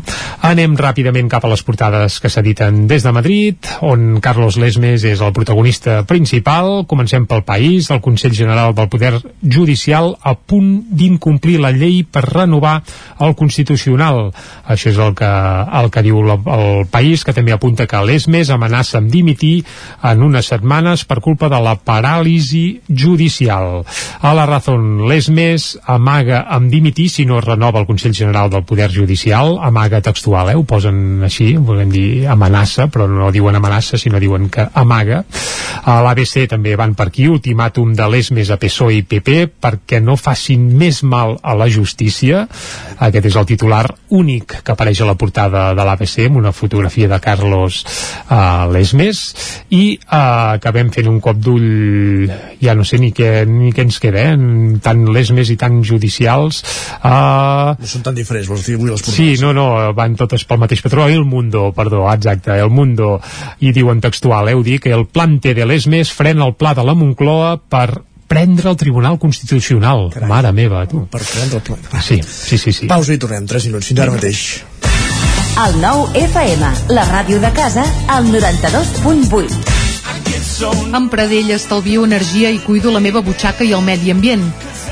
Anem 0.48 0.76
ràpidament 0.78 1.30
cap 1.32 1.44
a 1.44 1.50
les 1.52 1.62
portades 1.64 2.18
que 2.20 2.30
s'editen 2.32 2.86
des 2.90 3.04
de 3.06 3.12
Madrid 3.14 3.70
on 3.86 4.20
Carlos 4.24 4.58
Lesmes 4.60 5.04
és 5.08 5.22
el 5.24 5.32
protagonista 5.36 6.02
principal. 6.08 6.84
Comencem 6.90 7.26
pel 7.26 7.44
país. 7.48 7.90
El 7.90 8.02
Consell 8.04 8.36
General 8.36 8.74
del 8.74 8.90
Poder 8.92 9.14
Judicial 9.42 10.14
a 10.22 10.34
punt 10.34 10.84
d'incomplir 10.90 11.58
la 11.62 11.72
llei 11.72 12.02
per 12.04 12.26
renovar 12.28 12.82
el 13.24 13.34
Constitucional. 13.38 14.28
Això 14.68 14.92
és 14.92 15.00
el 15.00 15.14
que, 15.18 15.32
el 15.80 15.90
que 15.94 16.04
diu 16.04 16.20
el 16.28 16.86
país, 16.92 17.24
que 17.24 17.34
també 17.36 17.54
apunta 17.54 17.88
que 17.88 18.04
Lesmes 18.04 18.52
amenaça 18.54 18.98
amb 19.00 19.12
dimitir 19.12 19.62
en 20.04 20.22
unes 20.22 20.52
setmanes 20.52 21.04
per 21.08 21.20
culpa 21.24 21.48
de 21.48 21.60
la 21.62 21.76
paràlisi 21.78 22.80
judicial. 22.88 23.82
A 24.20 24.34
la 24.34 24.46
Razón, 24.46 25.08
Lesmes 25.08 25.37
amaga 25.86 26.40
amb 26.50 26.70
dimitir 26.72 27.08
si 27.12 27.24
no 27.26 27.38
es 27.38 27.44
renova 27.44 27.80
el 27.80 27.86
Consell 27.86 28.14
General 28.14 28.50
del 28.50 28.64
Poder 28.64 28.90
Judicial, 28.92 29.58
amaga 29.62 30.00
textual, 30.02 30.50
eh? 30.50 30.56
ho 30.58 30.64
posen 30.66 31.22
així, 31.24 31.52
volem 31.56 31.92
dir 31.92 32.26
amenaça, 32.26 32.88
però 32.90 33.06
no 33.08 33.30
diuen 33.32 33.56
amenaça, 33.56 33.98
sinó 33.98 34.18
diuen 34.18 34.48
que 34.50 34.66
amaga. 34.74 35.22
A 35.88 36.00
l'ABC 36.02 36.48
també 36.50 36.74
van 36.76 36.96
per 36.98 37.08
aquí, 37.08 37.28
ultimàtum 37.30 37.94
de 37.96 38.08
Lesmes 38.10 38.50
a 38.50 38.58
PSOE 38.58 38.98
i 38.98 39.04
PP 39.06 39.38
perquè 39.62 40.02
no 40.02 40.18
facin 40.18 40.66
més 40.78 41.02
mal 41.06 41.36
a 41.42 41.54
la 41.54 41.68
justícia. 41.70 42.46
Aquest 42.98 43.30
és 43.30 43.38
el 43.38 43.46
titular 43.46 43.84
únic 44.10 44.58
que 44.64 44.74
apareix 44.74 45.02
a 45.02 45.08
la 45.08 45.16
portada 45.20 45.68
de 45.76 45.86
l'ABC 45.86 46.26
amb 46.26 46.40
una 46.42 46.52
fotografia 46.52 47.08
de 47.08 47.20
Carlos 47.22 47.84
uh, 47.84 48.66
Lesmes 48.72 49.22
i 49.76 49.98
uh, 50.00 50.56
acabem 50.56 50.90
fent 50.94 51.08
un 51.10 51.20
cop 51.22 51.38
d'ull 51.38 52.28
ja 52.60 52.74
no 52.74 52.86
sé 52.88 52.98
ni 52.98 53.12
què, 53.14 53.44
ni 53.46 53.72
què 53.76 53.84
ens 53.86 54.00
queda 54.02 54.24
eh? 54.32 54.36
tant 54.82 55.04
Lesmes 55.12 55.27
i 55.28 55.56
tant 55.60 55.80
judicials 55.84 56.62
uh, 57.04 57.74
No 57.78 57.86
són 57.88 58.04
tan 58.06 58.16
diferents, 58.16 58.48
vols 58.48 58.64
dir, 58.66 58.76
avui 58.78 58.90
les 58.90 59.02
portades. 59.02 59.16
Sí, 59.16 59.42
no, 59.42 59.52
no, 59.56 59.92
van 59.96 60.16
totes 60.18 60.44
pel 60.48 60.60
mateix 60.62 60.82
patró. 60.84 61.06
El 61.08 61.24
Mundo, 61.28 61.72
perdó, 61.76 62.04
exacte, 62.12 62.56
El 62.56 62.70
Mundo. 62.70 63.20
I 63.60 63.72
diuen 63.76 64.00
textual, 64.00 64.48
heu 64.48 64.62
dit 64.66 64.82
que 64.82 64.92
el 64.94 65.06
plante 65.06 65.54
de 65.54 65.66
l'ESMES 65.66 66.12
frena 66.14 66.46
el 66.46 66.54
pla 66.58 66.74
de 66.74 66.84
la 66.86 66.94
Moncloa 66.98 67.56
per 67.68 68.02
prendre 68.28 68.70
el 68.70 68.76
Tribunal 68.76 69.18
Constitucional. 69.18 70.10
Carai. 70.12 70.28
Mare 70.28 70.52
meva, 70.52 70.86
tu. 70.86 71.06
Per 71.10 71.22
prendre 71.24 71.58
el 71.58 71.64
pla. 71.64 71.78
Ah, 71.92 72.02
sí, 72.02 72.20
sí, 72.22 72.58
sí, 72.58 72.72
sí. 72.72 72.86
Pausa 72.90 73.16
i 73.16 73.18
tornem, 73.18 73.46
3 73.48 73.70
minuts, 73.70 73.88
fins 73.88 74.04
ara 74.04 74.14
mateix. 74.14 74.44
El 75.58 75.80
nou 75.82 76.04
FM, 76.14 76.68
la 76.94 77.04
ràdio 77.08 77.40
de 77.42 77.50
casa, 77.56 77.82
al 78.14 78.28
92.8. 78.30 79.78
Amb 80.94 81.10
Pradell 81.10 81.50
estalvio 81.54 82.04
energia 82.06 82.50
i 82.54 82.60
cuido 82.62 82.92
la 82.94 83.00
meva 83.02 83.20
butxaca 83.26 83.66
i 83.66 83.72
el 83.74 83.82
medi 83.82 84.12
ambient. 84.14 84.44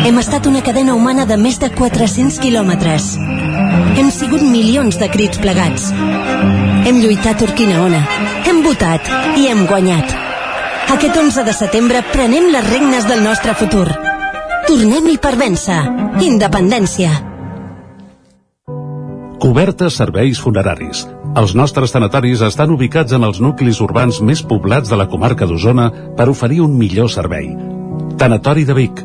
Hem 0.00 0.16
estat 0.18 0.46
una 0.48 0.62
cadena 0.64 0.94
humana 0.96 1.26
de 1.28 1.36
més 1.36 1.58
de 1.60 1.68
400 1.76 2.38
quilòmetres. 2.40 3.12
Hem 4.00 4.08
sigut 4.14 4.40
milions 4.40 4.96
de 4.96 5.08
crits 5.12 5.40
plegats. 5.42 5.90
Hem 6.88 7.02
lluitat 7.02 7.42
Urquina 7.44 7.82
Ona. 7.84 8.00
Hem 8.48 8.62
votat 8.64 9.10
i 9.36 9.50
hem 9.50 9.66
guanyat. 9.68 10.14
Aquest 10.94 11.18
11 11.20 11.44
de 11.44 11.54
setembre 11.54 12.00
prenem 12.14 12.48
les 12.54 12.64
regnes 12.70 13.04
del 13.10 13.20
nostre 13.26 13.52
futur. 13.60 13.86
Tornem-hi 14.70 15.18
per 15.20 15.34
vèncer. 15.36 15.82
Independència. 16.24 17.12
Cobertes 19.40 20.00
serveis 20.00 20.40
funeraris. 20.40 21.04
Els 21.40 21.54
nostres 21.54 21.92
tanatoris 21.92 22.40
estan 22.48 22.72
ubicats 22.72 23.12
en 23.12 23.28
els 23.28 23.38
nuclis 23.44 23.84
urbans 23.84 24.24
més 24.24 24.40
poblats 24.42 24.88
de 24.88 24.96
la 24.96 25.06
comarca 25.12 25.46
d'Osona 25.46 25.90
per 26.16 26.30
oferir 26.32 26.64
un 26.64 26.74
millor 26.80 27.12
servei. 27.12 27.52
Tanatori 28.20 28.66
de 28.68 28.74
Vic, 28.76 29.04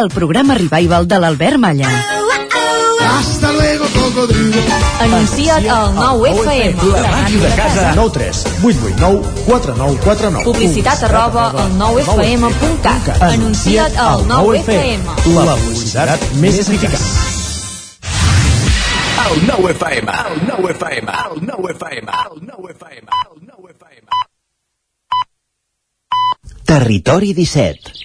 el 0.00 0.08
programa 0.08 0.54
revival 0.54 1.06
de 1.06 1.18
l'Albert 1.18 1.58
Malla. 1.58 1.88
Hasta 3.06 3.52
luego, 3.52 3.84
cocodrilo. 3.94 4.60
Anuncia't 5.00 5.68
al 5.68 5.94
9FM. 5.94 6.82
La 6.92 7.10
màquina 7.10 7.48
de 7.48 7.54
casa. 7.54 7.92
9 7.94 8.10
3 8.12 8.44
8 8.64 8.78
8 8.84 8.94
9 8.98 9.22
4 9.46 9.74
9 9.76 9.98
4 10.04 10.30
9 10.30 10.44
Publicitat 10.44 11.02
arroba 11.04 11.50
al 11.50 11.78
9FM.cat. 11.78 13.22
Anuncia't 13.22 13.96
al 13.96 14.26
9FM. 14.26 15.00
La 15.34 15.56
publicitat 15.56 16.20
més 16.40 16.58
eficaç. 16.64 17.04
El 19.24 19.46
9 19.46 19.70
FM, 19.72 20.10
el 20.10 20.46
9 20.48 20.72
FM, 20.74 21.12
el 21.12 21.46
9 21.46 21.72
FM, 21.74 22.10
el 22.24 22.40
9 22.42 22.72
FM, 22.74 23.06
el 23.24 23.38
9 23.46 23.74
FM. 23.78 24.08
Territori 26.64 27.32
17 27.34 28.04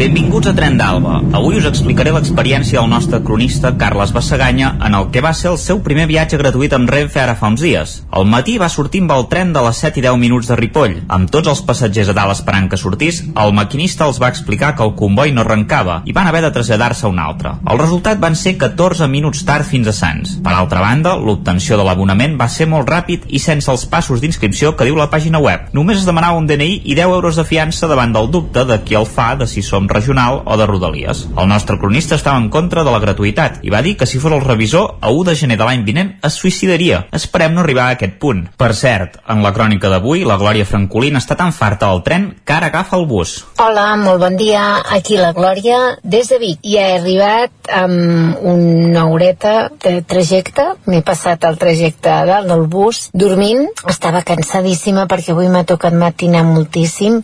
Benvinguts 0.00 0.48
a 0.48 0.54
Tren 0.56 0.78
d'Alba. 0.80 1.18
Avui 1.36 1.58
us 1.58 1.66
explicaré 1.68 2.08
l'experiència 2.14 2.78
del 2.78 2.88
nostre 2.88 3.18
cronista 3.20 3.74
Carles 3.76 4.14
Bassaganya 4.16 4.70
en 4.86 4.94
el 4.96 5.10
que 5.12 5.20
va 5.20 5.34
ser 5.36 5.50
el 5.50 5.58
seu 5.60 5.82
primer 5.84 6.06
viatge 6.08 6.38
gratuït 6.40 6.72
amb 6.72 6.88
Renfe 6.88 7.20
ara 7.20 7.34
fa 7.36 7.50
uns 7.52 7.60
dies. 7.60 7.98
Al 8.08 8.24
matí 8.24 8.54
va 8.56 8.70
sortir 8.72 9.02
amb 9.04 9.12
el 9.12 9.26
tren 9.28 9.52
de 9.52 9.60
les 9.66 9.82
7 9.84 10.00
i 10.00 10.04
10 10.06 10.16
minuts 10.22 10.48
de 10.48 10.56
Ripoll. 10.56 10.94
Amb 11.12 11.28
tots 11.28 11.50
els 11.52 11.60
passatgers 11.68 12.08
a 12.08 12.14
dalt 12.16 12.32
esperant 12.32 12.70
que 12.72 12.78
sortís, 12.80 13.18
el 13.42 13.52
maquinista 13.52 14.06
els 14.08 14.22
va 14.22 14.30
explicar 14.32 14.70
que 14.78 14.86
el 14.86 14.94
comboi 14.96 15.34
no 15.36 15.44
arrencava 15.44 15.98
i 16.08 16.16
van 16.16 16.32
haver 16.32 16.40
de 16.46 16.52
traslladar-se 16.56 17.04
a 17.04 17.12
un 17.12 17.20
altre. 17.20 17.52
El 17.68 17.82
resultat 17.84 18.24
van 18.24 18.40
ser 18.40 18.54
14 18.56 19.04
minuts 19.04 19.44
tard 19.44 19.68
fins 19.68 19.92
a 19.92 19.96
Sants. 20.00 20.38
Per 20.40 20.56
altra 20.56 20.80
banda, 20.80 21.12
l'obtenció 21.20 21.76
de 21.76 21.84
l'abonament 21.84 22.38
va 22.40 22.48
ser 22.48 22.70
molt 22.72 22.88
ràpid 22.88 23.28
i 23.28 23.42
sense 23.50 23.68
els 23.68 23.84
passos 23.84 24.24
d'inscripció 24.24 24.72
que 24.72 24.88
diu 24.88 24.96
la 24.96 25.10
pàgina 25.12 25.44
web. 25.44 25.68
Només 25.76 26.00
es 26.00 26.08
demanava 26.08 26.40
un 26.40 26.48
DNI 26.48 26.86
i 26.86 26.96
10 26.96 27.20
euros 27.20 27.36
de 27.36 27.44
fiança 27.44 27.84
davant 27.84 28.16
del 28.16 28.32
dubte 28.32 28.64
de 28.64 28.80
qui 28.80 28.96
el 28.96 29.04
fa 29.04 29.34
de 29.36 29.44
si 29.44 29.60
som 29.60 29.89
regional 29.90 30.42
o 30.46 30.56
de 30.56 30.66
Rodalies. 30.66 31.26
El 31.36 31.48
nostre 31.50 31.78
cronista 31.78 32.16
estava 32.16 32.38
en 32.38 32.48
contra 32.48 32.84
de 32.86 32.94
la 32.94 33.02
gratuïtat 33.02 33.60
i 33.66 33.72
va 33.74 33.82
dir 33.82 33.96
que 33.98 34.06
si 34.06 34.22
fos 34.22 34.32
el 34.32 34.44
revisor, 34.44 34.96
a 35.00 35.10
1 35.10 35.28
de 35.28 35.36
gener 35.36 35.58
de 35.58 35.66
l'any 35.66 35.84
vinent 35.84 36.14
es 36.24 36.38
suïcidaria. 36.40 37.04
Esperem 37.12 37.54
no 37.54 37.64
arribar 37.64 37.88
a 37.88 37.96
aquest 37.98 38.16
punt. 38.22 38.46
Per 38.56 38.70
cert, 38.74 39.18
en 39.28 39.42
la 39.44 39.52
crònica 39.56 39.90
d'avui, 39.92 40.24
la 40.24 40.38
Glòria 40.40 40.68
Francolín 40.68 41.18
està 41.18 41.36
tan 41.36 41.52
farta 41.52 41.90
del 41.90 42.04
tren 42.06 42.28
que 42.44 42.56
ara 42.56 42.70
agafa 42.70 42.96
el 42.96 43.06
bus. 43.10 43.36
Hola, 43.58 43.88
molt 44.00 44.22
bon 44.22 44.38
dia. 44.40 44.62
Aquí 44.96 45.18
la 45.18 45.32
Glòria, 45.36 45.98
des 46.02 46.30
de 46.30 46.38
Vic. 46.40 46.60
Ja 46.64 46.86
he 46.88 46.98
arribat 46.98 47.70
amb 47.74 48.38
una 48.46 49.06
horeta 49.10 49.70
de 49.82 50.00
trajecte. 50.06 50.66
M'he 50.86 51.02
passat 51.06 51.44
el 51.48 51.58
trajecte 51.60 52.10
a 52.12 52.24
dalt 52.28 52.50
del 52.50 52.66
bus 52.70 53.08
dormint. 53.12 53.66
Estava 53.90 54.22
cansadíssima 54.26 55.06
perquè 55.10 55.34
avui 55.34 55.50
m'ha 55.50 55.64
tocat 55.68 55.94
matinar 55.96 56.44
moltíssim 56.46 57.20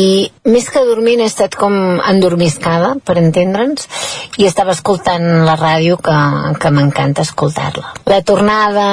i 0.00 0.30
més 0.50 0.68
que 0.72 0.82
dormint 0.86 1.20
he 1.22 1.28
estat 1.28 1.56
com 1.58 1.74
endormiscada, 2.10 2.94
per 3.04 3.16
entendre'ns, 3.20 3.86
i 4.40 4.46
estava 4.48 4.74
escoltant 4.76 5.24
la 5.46 5.56
ràdio 5.58 5.98
que, 6.02 6.16
que 6.60 6.72
m'encanta 6.74 7.24
escoltar-la. 7.26 7.94
La 8.10 8.20
tornada 8.26 8.86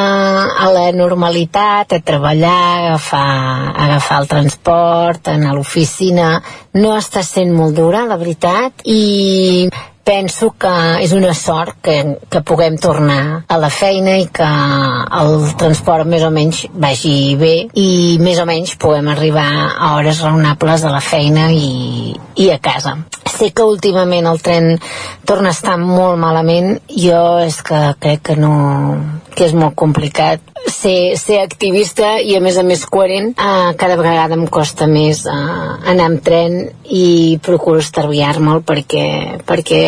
a 0.58 0.70
la 0.74 0.88
normalitat, 0.96 1.98
a 1.98 2.02
treballar, 2.06 2.54
a 2.54 2.80
agafar, 2.86 3.26
a 3.74 3.86
agafar 3.88 4.22
el 4.24 4.32
transport, 4.32 5.32
anar 5.34 5.54
a 5.54 5.58
l'oficina, 5.60 6.32
no 6.78 6.96
està 6.98 7.26
sent 7.26 7.54
molt 7.56 7.78
dura, 7.78 8.06
la 8.08 8.20
veritat, 8.22 8.86
i 8.86 9.70
penso 10.08 10.54
que 10.56 10.74
és 11.04 11.12
una 11.12 11.34
sort 11.36 11.82
que, 11.84 11.98
que 12.32 12.40
puguem 12.48 12.78
tornar 12.80 13.44
a 13.44 13.58
la 13.60 13.70
feina 13.74 14.16
i 14.22 14.30
que 14.32 14.48
el 15.20 15.36
transport 15.60 16.08
més 16.08 16.24
o 16.24 16.32
menys 16.32 16.64
vagi 16.72 17.36
bé 17.40 17.54
i 17.76 18.16
més 18.24 18.40
o 18.40 18.48
menys 18.48 18.78
puguem 18.80 19.12
arribar 19.12 19.50
a 19.76 19.92
hores 19.98 20.24
raonables 20.24 20.88
a 20.88 20.94
la 20.96 21.04
feina 21.04 21.50
i, 21.52 22.16
i 22.40 22.50
a 22.54 22.60
casa. 22.64 22.96
Sé 23.28 23.52
que 23.52 23.68
últimament 23.68 24.32
el 24.32 24.40
tren 24.42 24.78
torna 25.28 25.52
a 25.52 25.58
estar 25.58 25.76
molt 25.82 26.16
malament, 26.22 26.78
jo 26.88 27.22
és 27.44 27.60
que 27.68 27.84
crec 28.00 28.24
que 28.32 28.40
no 28.40 28.56
que 29.38 29.46
és 29.46 29.54
molt 29.54 29.76
complicat 29.78 30.42
ser, 30.66 31.16
ser 31.20 31.38
activista 31.44 32.16
i 32.20 32.36
a 32.38 32.42
més 32.44 32.58
a 32.58 32.64
més 32.66 32.84
coherent. 32.90 33.34
Eh, 33.38 33.74
cada 33.80 33.98
vegada 34.00 34.38
em 34.38 34.48
costa 34.52 34.88
més 34.90 35.24
eh, 35.30 35.36
anar 35.94 36.10
amb 36.10 36.24
tren 36.26 36.58
i 36.94 37.38
procuro 37.46 37.84
estalviar-me'l 37.84 38.64
perquè, 38.68 39.06
perquè 39.48 39.84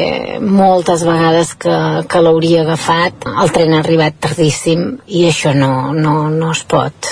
moltes 0.45 1.05
vegades 1.07 1.55
que, 1.59 1.77
que 2.09 2.23
l'hauria 2.23 2.63
agafat 2.65 3.29
el 3.31 3.55
tren 3.55 3.73
ha 3.73 3.81
arribat 3.83 4.19
tardíssim 4.21 4.85
i 5.07 5.25
això 5.29 5.55
no, 5.57 5.91
no, 5.95 6.15
no 6.29 6.53
es 6.53 6.63
pot 6.69 7.09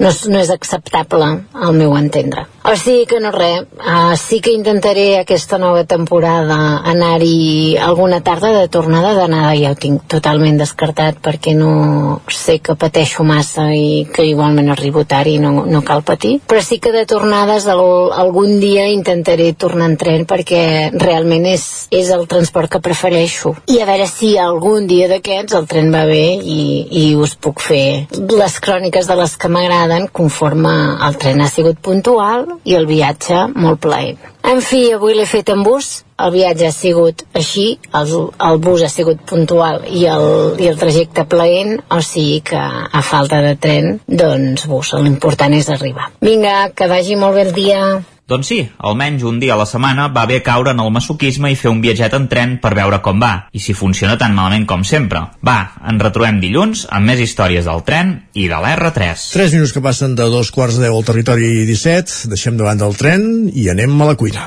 no 0.00 0.08
és, 0.08 0.24
no 0.28 0.40
és 0.40 0.50
acceptable 0.50 1.28
al 1.52 1.76
meu 1.76 1.94
entendre. 1.98 2.46
O 2.60 2.74
sigui 2.76 3.06
que 3.08 3.18
no 3.20 3.30
res, 3.32 3.64
uh, 3.80 4.16
sí 4.20 4.40
que 4.44 4.52
intentaré 4.52 5.18
aquesta 5.18 5.56
nova 5.58 5.86
temporada 5.88 6.56
anar-hi 6.90 7.76
alguna 7.80 8.20
tarda 8.20 8.52
de 8.52 8.68
tornada 8.68 9.14
d'anada, 9.16 9.54
ja 9.56 9.72
ho 9.72 9.78
tinc 9.80 10.04
totalment 10.12 10.58
descartat 10.60 11.20
perquè 11.24 11.54
no 11.56 12.20
sé 12.28 12.58
que 12.60 12.76
pateixo 12.76 13.24
massa 13.24 13.70
i 13.72 14.04
que 14.12 14.26
igualment 14.28 14.68
arribo 14.72 15.06
tard 15.08 15.32
i 15.32 15.38
no, 15.40 15.64
no 15.64 15.80
cal 15.86 16.04
patir, 16.04 16.34
però 16.46 16.60
sí 16.64 16.78
que 16.78 16.92
de 16.92 17.06
tornades 17.08 17.64
el, 17.64 17.82
algun 18.12 18.58
dia 18.60 18.86
intentaré 18.92 19.52
tornar 19.54 19.88
en 19.90 19.96
tren 20.00 20.26
perquè 20.28 20.92
realment 21.00 21.48
és, 21.48 21.66
és 21.90 22.12
el 22.12 22.26
transport 22.28 22.76
que 22.76 22.84
prefereixo. 22.84 23.54
I 23.72 23.80
a 23.80 23.88
veure 23.88 24.08
si 24.08 24.34
algun 24.38 24.88
dia 24.90 25.08
d'aquests 25.08 25.56
el 25.56 25.68
tren 25.70 25.88
va 25.92 26.04
bé 26.08 26.36
i, 26.36 26.60
i 27.04 27.06
us 27.16 27.34
puc 27.40 27.64
fer 27.64 28.04
les 28.20 28.60
cròniques 28.60 29.08
de 29.08 29.16
les 29.16 29.36
que 29.40 29.48
m'agraden 29.48 29.89
m'agraden 29.90 30.08
conforme 30.12 30.70
el 31.06 31.16
tren 31.16 31.40
ha 31.40 31.48
sigut 31.48 31.78
puntual 31.82 32.46
i 32.64 32.74
el 32.74 32.86
viatge 32.86 33.48
molt 33.54 33.80
plaent. 33.80 34.18
En 34.44 34.60
fi, 34.62 34.92
avui 34.94 35.14
l'he 35.14 35.26
fet 35.26 35.50
en 35.50 35.62
bus, 35.62 36.04
el 36.18 36.30
viatge 36.32 36.66
ha 36.66 36.72
sigut 36.72 37.24
així, 37.34 37.78
el, 37.94 38.12
el 38.38 38.58
bus 38.58 38.82
ha 38.82 38.88
sigut 38.88 39.20
puntual 39.26 39.84
i 39.88 40.06
el, 40.06 40.56
i 40.58 40.68
el 40.70 40.78
trajecte 40.78 41.24
plaent, 41.24 41.80
o 41.90 42.00
sigui 42.00 42.40
que 42.40 42.60
a 42.60 43.02
falta 43.02 43.42
de 43.42 43.56
tren, 43.56 44.00
doncs 44.06 44.66
bus, 44.66 44.94
l'important 44.94 45.54
és 45.54 45.68
arribar. 45.68 46.10
Vinga, 46.20 46.70
que 46.74 46.88
vagi 46.88 47.16
molt 47.16 47.36
bé 47.36 47.46
el 47.48 47.54
dia. 47.54 47.82
Doncs 48.30 48.46
sí, 48.46 48.60
almenys 48.86 49.24
un 49.26 49.40
dia 49.42 49.56
a 49.56 49.58
la 49.58 49.66
setmana 49.66 50.04
va 50.14 50.22
bé 50.30 50.36
caure 50.46 50.70
en 50.70 50.78
el 50.78 50.92
masoquisme 50.94 51.50
i 51.50 51.56
fer 51.58 51.72
un 51.72 51.80
viatget 51.82 52.14
en 52.14 52.28
tren 52.30 52.52
per 52.62 52.70
veure 52.78 53.00
com 53.02 53.18
va, 53.18 53.32
i 53.50 53.58
si 53.58 53.74
funciona 53.74 54.14
tan 54.20 54.36
malament 54.36 54.68
com 54.70 54.84
sempre. 54.86 55.24
Va, 55.42 55.56
ens 55.90 56.04
retrobem 56.04 56.38
dilluns 56.38 56.84
amb 56.94 57.10
més 57.10 57.24
històries 57.24 57.66
del 57.66 57.82
tren 57.88 58.14
i 58.38 58.46
de 58.46 58.60
l'R3. 58.62 59.26
3 59.34 59.58
minuts 59.58 59.74
que 59.74 59.82
passen 59.82 60.14
de 60.14 60.30
dos 60.30 60.54
quarts 60.54 60.78
de 60.78 60.86
deu 60.86 61.00
al 61.00 61.08
territori 61.10 61.50
17, 61.66 62.30
deixem 62.30 62.60
davant 62.60 62.78
del 62.78 62.94
tren 62.94 63.26
i 63.50 63.66
anem 63.74 63.98
a 63.98 64.12
la 64.12 64.18
cuina. 64.22 64.46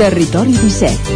Territori 0.00 0.56
17. 0.56 1.15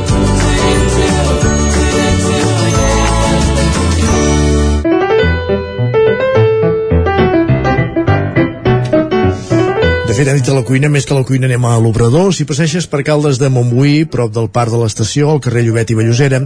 De 10.11 10.15
fet, 10.17 10.27
hem 10.27 10.41
dit 10.41 10.49
a 10.51 10.55
la 10.57 10.65
cuina, 10.67 10.89
més 10.91 11.05
que 11.07 11.13
a 11.15 11.17
la 11.21 11.23
cuina 11.23 11.47
anem 11.47 11.63
a 11.63 11.77
l'Obrador. 11.79 12.33
Si 12.35 12.43
passeixes 12.43 12.83
per 12.91 12.99
Caldes 13.07 13.37
de 13.39 13.47
Montbuí, 13.47 14.01
prop 14.11 14.33
del 14.35 14.49
parc 14.51 14.73
de 14.73 14.79
l'estació, 14.81 15.29
al 15.31 15.39
carrer 15.39 15.61
Llobet 15.63 15.93
i 15.93 15.95
Vallosera, 15.95 16.41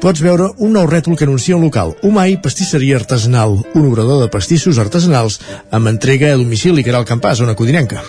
pots 0.00 0.22
veure 0.24 0.46
un 0.64 0.70
nou 0.72 0.86
rètol 0.88 1.18
que 1.20 1.26
anuncia 1.28 1.58
un 1.58 1.66
local. 1.66 1.90
Umai, 2.00 2.38
pastisseria 2.40 2.96
artesanal, 2.96 3.58
un 3.76 3.88
obrador 3.90 4.22
de 4.22 4.28
pastissos 4.32 4.78
artesanals 4.80 5.36
amb 5.68 5.90
entrega 5.90 6.30
a 6.32 6.38
domicili, 6.40 6.80
que 6.80 6.88
era 6.94 7.02
el 7.02 7.04
campàs, 7.10 7.42
una 7.44 7.52
codinenca. 7.58 8.00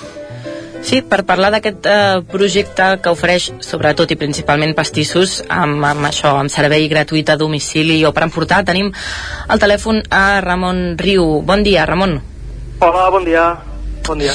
Sí, 0.80 1.02
per 1.04 1.26
parlar 1.28 1.50
d'aquest 1.58 1.90
eh, 1.92 2.22
projecte 2.32 2.88
que 3.04 3.12
ofereix 3.12 3.50
sobretot 3.68 4.14
i 4.16 4.20
principalment 4.22 4.72
pastissos 4.80 5.42
amb, 5.50 5.84
amb 5.90 6.08
això, 6.08 6.38
amb 6.40 6.54
servei 6.56 6.88
gratuït 6.88 7.34
a 7.34 7.36
domicili 7.36 8.00
o 8.08 8.14
per 8.16 8.30
emportar, 8.30 8.62
tenim 8.64 8.94
al 9.52 9.60
telèfon 9.60 10.06
a 10.08 10.40
Ramon 10.40 10.96
Riu. 11.04 11.42
Bon 11.44 11.68
dia, 11.68 11.84
Ramon. 11.92 12.16
Hola, 12.80 13.10
bon 13.12 13.28
dia. 13.28 13.50
Bon 14.08 14.24
dia. 14.24 14.32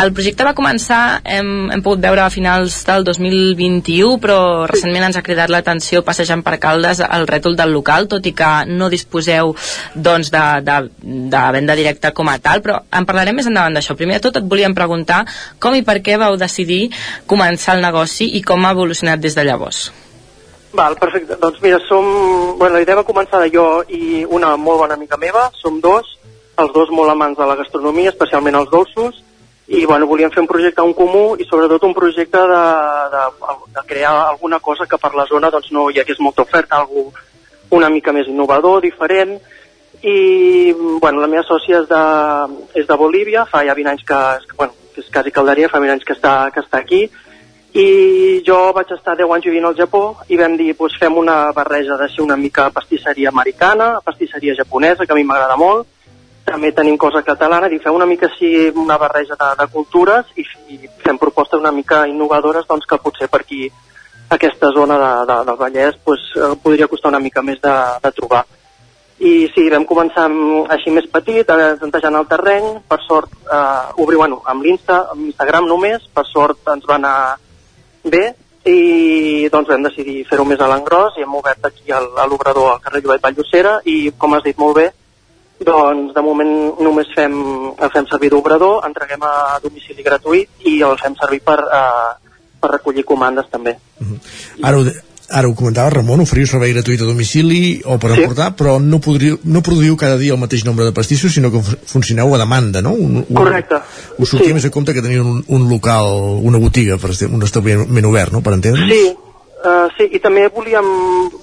El 0.00 0.10
projecte 0.16 0.44
va 0.46 0.54
començar, 0.56 1.20
hem, 1.28 1.68
hem 1.70 1.82
pogut 1.84 2.00
veure 2.02 2.22
a 2.24 2.30
finals 2.32 2.78
del 2.88 3.04
2021, 3.04 4.16
però 4.22 4.36
recentment 4.70 5.04
ens 5.04 5.18
ha 5.18 5.22
cridat 5.22 5.52
l'atenció 5.52 6.00
passejant 6.02 6.40
per 6.42 6.56
Caldes 6.62 7.02
el 7.04 7.26
rètol 7.28 7.54
del 7.58 7.74
local, 7.76 8.08
tot 8.10 8.24
i 8.26 8.32
que 8.34 8.50
no 8.70 8.88
disposeu 8.90 9.52
doncs, 9.94 10.32
de, 10.32 10.44
de, 10.64 10.76
de 11.34 11.42
venda 11.58 11.76
directa 11.78 12.10
com 12.16 12.30
a 12.32 12.38
tal, 12.42 12.64
però 12.64 12.80
en 12.88 13.06
parlarem 13.06 13.36
més 13.36 13.50
endavant 13.50 13.76
d'això. 13.76 13.94
Primer 13.98 14.16
de 14.16 14.24
tot 14.26 14.40
et 14.40 14.48
volíem 14.48 14.74
preguntar 14.74 15.22
com 15.62 15.76
i 15.76 15.84
per 15.86 16.00
què 16.02 16.16
vau 16.18 16.38
decidir 16.40 16.86
començar 17.30 17.76
el 17.76 17.84
negoci 17.84 18.32
i 18.38 18.42
com 18.42 18.64
ha 18.64 18.72
evolucionat 18.74 19.20
des 19.20 19.36
de 19.36 19.44
llavors. 19.46 19.90
Val, 20.72 20.96
perfecte. 20.96 21.36
Doncs 21.36 21.60
mira, 21.60 21.78
som... 21.84 22.06
Bueno, 22.56 22.78
la 22.78 22.82
idea 22.82 22.96
va 22.96 23.04
començar 23.04 23.42
de 23.44 23.52
jo 23.52 23.66
i 23.92 24.24
una 24.24 24.56
molt 24.56 24.86
bona 24.86 24.96
amiga 24.96 25.20
meva, 25.20 25.50
som 25.60 25.82
dos, 25.84 26.16
els 26.56 26.72
dos 26.72 26.90
molt 26.90 27.12
amants 27.12 27.36
de 27.38 27.46
la 27.46 27.58
gastronomia, 27.60 28.14
especialment 28.14 28.56
els 28.56 28.72
dolços, 28.72 29.20
i 29.72 29.86
bueno, 29.86 30.06
volíem 30.06 30.30
fer 30.30 30.42
un 30.42 30.50
projecte 30.50 30.84
en 30.84 30.92
comú 30.92 31.32
i 31.40 31.46
sobretot 31.48 31.86
un 31.88 31.94
projecte 31.96 32.40
de, 32.50 32.64
de, 33.14 33.22
de 33.72 33.84
crear 33.88 34.12
alguna 34.28 34.58
cosa 34.60 34.84
que 34.84 34.98
per 35.00 35.14
la 35.16 35.24
zona 35.24 35.48
doncs, 35.50 35.70
no 35.72 35.86
hi 35.88 36.02
hagués 36.02 36.20
molta 36.20 36.44
oferta, 36.44 36.82
algú 36.82 37.06
una 37.72 37.88
mica 37.88 38.12
més 38.12 38.28
innovador, 38.28 38.82
diferent, 38.84 39.38
i 40.04 40.74
bueno, 41.00 41.22
la 41.22 41.30
meva 41.30 41.44
sòcia 41.48 41.80
és 41.80 41.88
de, 41.88 42.02
és 42.82 42.88
de 42.88 42.98
Bolívia, 43.00 43.46
fa 43.48 43.62
ja 43.64 43.72
20 43.78 43.92
anys 43.94 44.04
que, 44.04 44.20
bueno, 44.58 44.76
que 44.92 45.00
és 45.00 45.08
quasi 45.14 45.32
calderia, 45.32 45.72
fa 45.72 45.80
20 45.80 45.96
anys 45.96 46.04
que 46.04 46.18
està, 46.18 46.34
que 46.52 46.60
està 46.60 46.82
aquí, 46.82 47.06
i 47.72 48.42
jo 48.44 48.58
vaig 48.76 48.92
estar 48.92 49.16
10 49.16 49.32
anys 49.38 49.48
vivint 49.48 49.70
al 49.70 49.78
Japó 49.78 50.02
i 50.28 50.36
vam 50.36 50.58
dir, 50.60 50.74
doncs 50.76 50.98
fem 51.00 51.16
una 51.16 51.46
barreja 51.56 51.96
de 51.96 52.10
ser 52.12 52.20
una 52.26 52.36
mica 52.36 52.68
pastisseria 52.76 53.32
americana, 53.32 53.94
pastisseria 54.04 54.58
japonesa, 54.58 55.06
que 55.06 55.16
a 55.16 55.16
mi 55.16 55.24
m'agrada 55.24 55.56
molt, 55.56 55.88
també 56.44 56.72
tenim 56.74 56.96
cosa 56.98 57.22
catalana, 57.22 57.68
i 57.70 57.78
fem 57.82 57.94
una 57.94 58.08
mica 58.08 58.28
així 58.28 58.70
una 58.76 58.98
barreja 58.98 59.36
de, 59.38 59.50
de 59.60 59.66
cultures 59.72 60.32
i, 60.36 60.44
i 60.74 60.80
fem 61.04 61.18
propostes 61.18 61.60
una 61.60 61.72
mica 61.72 62.06
innovadores 62.10 62.66
doncs, 62.68 62.86
que 62.86 62.98
potser 63.02 63.28
per 63.30 63.42
aquí 63.42 63.68
aquesta 64.32 64.72
zona 64.74 64.98
de, 64.98 65.12
de, 65.28 65.38
del 65.48 65.60
Vallès 65.60 65.96
pues, 66.04 66.24
eh, 66.36 66.54
podria 66.62 66.88
costar 66.88 67.12
una 67.12 67.20
mica 67.20 67.42
més 67.42 67.60
de, 67.62 67.76
de 68.02 68.12
trobar. 68.16 68.44
I 69.22 69.32
sí, 69.54 69.68
vam 69.70 69.84
començar 69.86 70.24
amb, 70.26 70.70
així 70.72 70.90
més 70.90 71.06
petit, 71.12 71.46
tentejant 71.80 72.16
el 72.18 72.26
terreny, 72.30 72.70
per 72.88 72.98
sort 73.04 73.34
eh, 73.44 74.02
obrir, 74.02 74.18
bueno, 74.18 74.40
amb 74.50 74.64
l'Insta, 74.64 75.04
amb 75.12 75.28
Instagram 75.28 75.68
només, 75.70 76.08
per 76.14 76.24
sort 76.26 76.72
ens 76.74 76.88
va 76.88 76.98
anar 76.98 77.16
bé 78.02 78.32
i 78.66 79.48
doncs 79.50 79.70
vam 79.70 79.82
decidir 79.82 80.22
fer-ho 80.28 80.44
més 80.46 80.60
a 80.62 80.68
l'engròs 80.70 81.16
i 81.18 81.24
hem 81.24 81.34
obert 81.34 81.64
aquí 81.66 81.90
a 81.90 82.00
l'obrador 82.30 82.70
al 82.70 82.82
carrer 82.82 83.02
Llobet 83.02 83.22
Vallocera 83.24 83.80
i 83.90 84.12
com 84.18 84.34
has 84.36 84.44
dit 84.46 84.58
molt 84.58 84.76
bé, 84.78 84.88
doncs 85.64 86.14
de 86.14 86.22
moment 86.22 86.52
només 86.80 87.06
fem, 87.14 87.32
el 87.78 87.90
fem 87.94 88.06
servir 88.10 88.30
d'obrador, 88.30 88.82
entreguem 88.86 89.22
a 89.22 89.58
domicili 89.62 90.02
gratuït 90.02 90.48
i 90.66 90.80
el 90.82 90.98
fem 90.98 91.14
servir 91.20 91.40
per, 91.44 91.58
eh, 91.60 92.12
per 92.60 92.70
recollir 92.76 93.04
comandes 93.04 93.48
també. 93.50 93.76
Ara 94.62 94.78
ho, 94.78 94.84
de- 94.84 94.94
ara 95.30 95.48
ho 95.48 95.54
comentava 95.54 95.90
Ramon, 95.90 96.20
oferiu 96.20 96.46
servei 96.46 96.72
gratuït 96.74 97.00
a 97.00 97.04
domicili 97.08 97.80
o 97.84 97.98
per 97.98 98.12
Sí. 98.14 98.20
emportar, 98.22 98.54
però 98.56 98.78
no, 98.80 98.98
podriu, 99.00 99.38
no 99.44 99.62
produïu 99.62 99.96
cada 99.96 100.18
dia 100.18 100.34
el 100.34 100.38
mateix 100.40 100.64
nombre 100.64 100.84
de 100.84 100.92
pastissos, 100.92 101.32
sinó 101.32 101.50
que 101.50 101.62
fu- 101.62 101.76
funcioneu 101.86 102.34
a 102.34 102.38
demanda, 102.38 102.82
no? 102.82 102.90
Un, 102.92 103.24
un, 103.28 103.34
Correcte. 103.34 103.76
Us 104.18 104.28
sortia 104.28 104.48
Sí. 104.48 104.54
més 104.54 104.64
a 104.66 104.70
compte 104.70 104.92
que 104.92 105.00
teniu 105.02 105.22
un, 105.24 105.44
un 105.48 105.68
local, 105.70 106.04
una 106.42 106.58
botiga, 106.58 106.98
per 106.98 107.10
un 107.30 107.42
establiment 107.42 108.04
obert, 108.04 108.32
no?, 108.32 108.42
per 108.42 108.52
entendre'ns? 108.52 108.92
Sí, 108.92 109.16
uh, 109.64 109.88
sí, 109.96 110.08
i 110.16 110.20
també 110.22 110.46
volíem, 110.48 110.88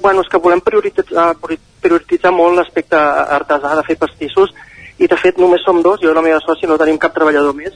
bueno, 0.01 0.22
és 0.22 0.30
que 0.32 0.41
volem 0.41 0.61
prioritzar, 0.61 1.34
priori- 1.41 1.61
prioritzar 1.82 2.32
molt 2.36 2.57
l'aspecte 2.57 2.97
artesà 3.39 3.76
de 3.76 3.86
fer 3.88 3.97
pastissos 3.97 4.53
i 4.99 5.07
de 5.07 5.17
fet 5.17 5.38
només 5.39 5.63
som 5.63 5.82
dos, 5.82 6.01
jo 6.01 6.11
i 6.11 6.15
la 6.15 6.26
meva 6.26 6.41
sòcia 6.43 6.67
no 6.67 6.78
tenim 6.78 6.97
cap 6.99 7.13
treballador 7.15 7.55
més 7.55 7.76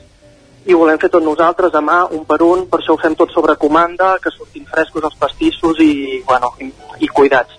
i 0.65 0.73
ho 0.73 0.79
volem 0.79 0.99
fer 0.99 1.09
tot 1.11 1.23
nosaltres 1.23 1.73
a 1.75 1.81
mà, 1.83 2.05
un 2.15 2.23
per 2.25 2.39
un, 2.45 2.67
per 2.71 2.79
això 2.79 2.95
ho 2.95 3.01
fem 3.01 3.15
tot 3.19 3.33
sobre 3.35 3.57
comanda, 3.59 4.13
que 4.23 4.31
surtin 4.31 4.63
frescos 4.69 5.03
els 5.03 5.17
pastissos 5.19 5.79
i, 5.83 6.21
bueno, 6.27 6.53
i, 6.63 6.69
i 7.03 7.09
cuidats. 7.11 7.57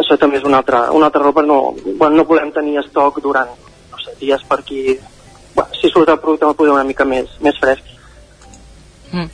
Això 0.00 0.16
també 0.16 0.38
és 0.38 0.46
una 0.48 0.62
altra, 0.62 0.86
una 0.96 1.10
altra 1.10 1.28
però 1.28 1.44
no, 1.44 1.58
bueno, 1.98 2.16
no 2.16 2.24
volem 2.24 2.52
tenir 2.52 2.78
estoc 2.80 3.20
durant, 3.20 3.50
no 3.92 4.00
sé, 4.00 4.14
dies 4.20 4.40
per 4.48 4.60
aquí. 4.62 4.96
Bueno, 5.54 5.76
si 5.76 5.90
surt 5.92 6.08
el 6.08 6.20
producte 6.22 6.48
el 6.48 6.56
podem 6.56 6.78
una 6.78 6.88
mica 6.88 7.04
més, 7.04 7.28
més 7.44 7.58
fresc. 7.60 7.91
Mm. 9.12 9.28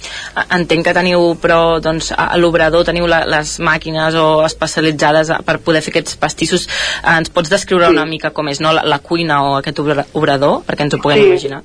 Entenc 0.58 0.84
que 0.84 0.94
teniu, 0.94 1.36
però, 1.40 1.78
doncs, 1.80 2.12
a 2.16 2.36
l'obrador 2.36 2.84
teniu 2.84 3.06
la, 3.06 3.20
les 3.26 3.58
màquines 3.60 4.14
o 4.18 4.44
especialitzades 4.44 5.30
a- 5.30 5.38
per 5.46 5.58
poder 5.60 5.82
fer 5.82 5.92
aquests 5.94 6.16
pastissos. 6.16 6.66
Eh, 7.04 7.16
Ens 7.18 7.30
pots 7.30 7.48
descriure 7.50 7.86
Sí. 7.86 7.92
una 7.92 8.04
mica 8.06 8.30
com 8.30 8.48
és, 8.48 8.60
no?, 8.60 8.72
la, 8.72 8.82
la 8.84 8.98
cuina 8.98 9.42
o 9.44 9.56
aquest 9.56 9.78
obra- 9.78 10.06
obrador, 10.14 10.62
perquè 10.66 10.82
ens 10.82 10.94
ho 10.94 10.98
puguem 10.98 11.18
Sí. 11.22 11.28
imaginar. 11.28 11.62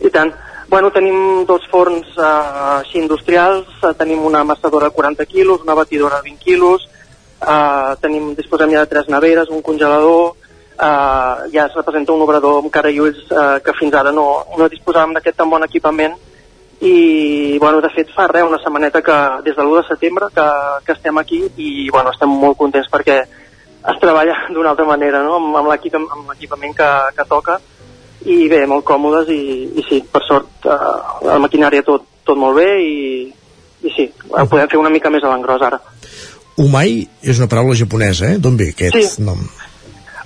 I 0.00 0.10
tant. 0.10 0.34
Bueno, 0.68 0.90
tenim 0.90 1.44
dos 1.46 1.62
forns 1.70 2.06
eh, 2.18 2.80
així 2.80 2.98
industrials, 2.98 3.66
eh, 3.82 3.94
tenim 3.98 4.24
una 4.24 4.40
amassadora 4.40 4.86
de 4.88 4.92
40 4.94 5.26
quilos, 5.26 5.60
una 5.62 5.74
batidora 5.74 6.16
de 6.16 6.22
20 6.30 6.42
quilos, 6.42 6.88
eh, 7.46 7.94
tenim, 8.00 8.34
disposem 8.34 8.70
ja 8.72 8.80
de 8.80 8.86
tres 8.86 9.08
neveres, 9.08 9.48
un 9.50 9.60
congelador, 9.62 10.32
eh, 10.80 11.50
ja 11.52 11.66
es 11.66 11.74
representa 11.74 12.12
un 12.12 12.22
obrador 12.22 12.58
amb 12.62 12.70
cara 12.72 12.90
i 12.90 12.98
ulls 13.00 13.18
eh, 13.30 13.60
que 13.62 13.72
fins 13.78 13.94
ara 13.94 14.10
no, 14.10 14.44
no 14.58 14.68
disposàvem 14.68 15.12
d'aquest 15.14 15.36
tan 15.36 15.50
bon 15.50 15.62
equipament 15.62 16.14
i, 16.82 17.58
bueno, 17.62 17.80
de 17.80 17.90
fet 17.94 18.10
fa 18.14 18.26
res, 18.26 18.42
una 18.42 18.58
setmaneta 18.58 19.02
que 19.06 19.14
des 19.46 19.54
de 19.56 19.62
l'1 19.62 19.76
de 19.82 19.88
setembre 19.88 20.26
que, 20.34 20.46
que 20.86 20.92
estem 20.96 21.18
aquí 21.20 21.38
i, 21.56 21.88
bueno, 21.94 22.10
estem 22.10 22.28
molt 22.32 22.58
contents 22.58 22.90
perquè 22.90 23.20
es 23.22 24.00
treballa 24.02 24.34
d'una 24.54 24.72
altra 24.74 24.86
manera, 24.88 25.22
no?, 25.22 25.36
amb, 25.38 25.56
amb 25.62 25.70
l'equip- 25.70 25.94
amb 26.00 26.32
l'equipament 26.32 26.74
que, 26.76 26.90
que 27.16 27.28
toca 27.30 27.60
i 28.26 28.48
bé, 28.50 28.64
molt 28.70 28.84
còmodes 28.86 29.30
i, 29.34 29.40
i 29.78 29.82
sí, 29.88 30.02
per 30.10 30.22
sort 30.26 30.66
eh, 30.66 30.92
la 31.26 31.38
maquinària 31.42 31.82
tot, 31.86 32.04
tot 32.26 32.38
molt 32.38 32.58
bé 32.60 32.68
i, 32.82 32.98
i 33.82 33.94
sí, 33.96 34.08
ho 34.30 34.44
podem 34.46 34.68
fer 34.70 34.78
una 34.78 34.90
mica 34.94 35.10
més 35.10 35.24
a 35.26 35.30
l'engròs 35.32 35.62
ara. 35.66 35.80
Umai 36.62 37.00
és 37.22 37.38
una 37.40 37.48
paraula 37.50 37.74
japonesa, 37.74 38.28
eh? 38.34 38.38
D'on 38.38 38.58
ve 38.60 38.68
aquest 38.74 38.94
Sí. 38.94 39.22
nom? 39.26 39.40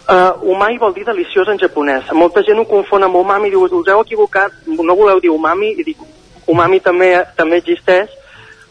Uh, 0.07 0.34
umai 0.52 0.76
vol 0.78 0.92
dir 0.94 1.04
deliciós 1.07 1.48
en 1.50 1.59
japonès. 1.59 2.04
Molta 2.14 2.42
gent 2.46 2.61
ho 2.61 2.66
confon 2.68 3.02
amb 3.02 3.16
umami, 3.18 3.48
diu, 3.50 3.64
us 3.64 3.72
heu 3.90 4.02
equivocat, 4.04 4.52
no 4.66 4.94
voleu 4.94 5.18
dir 5.22 5.32
umami, 5.34 5.72
i 5.80 5.82
dic, 5.86 5.98
umami 6.47 6.80
també, 6.80 7.12
també 7.36 7.61
existeix, 7.62 8.11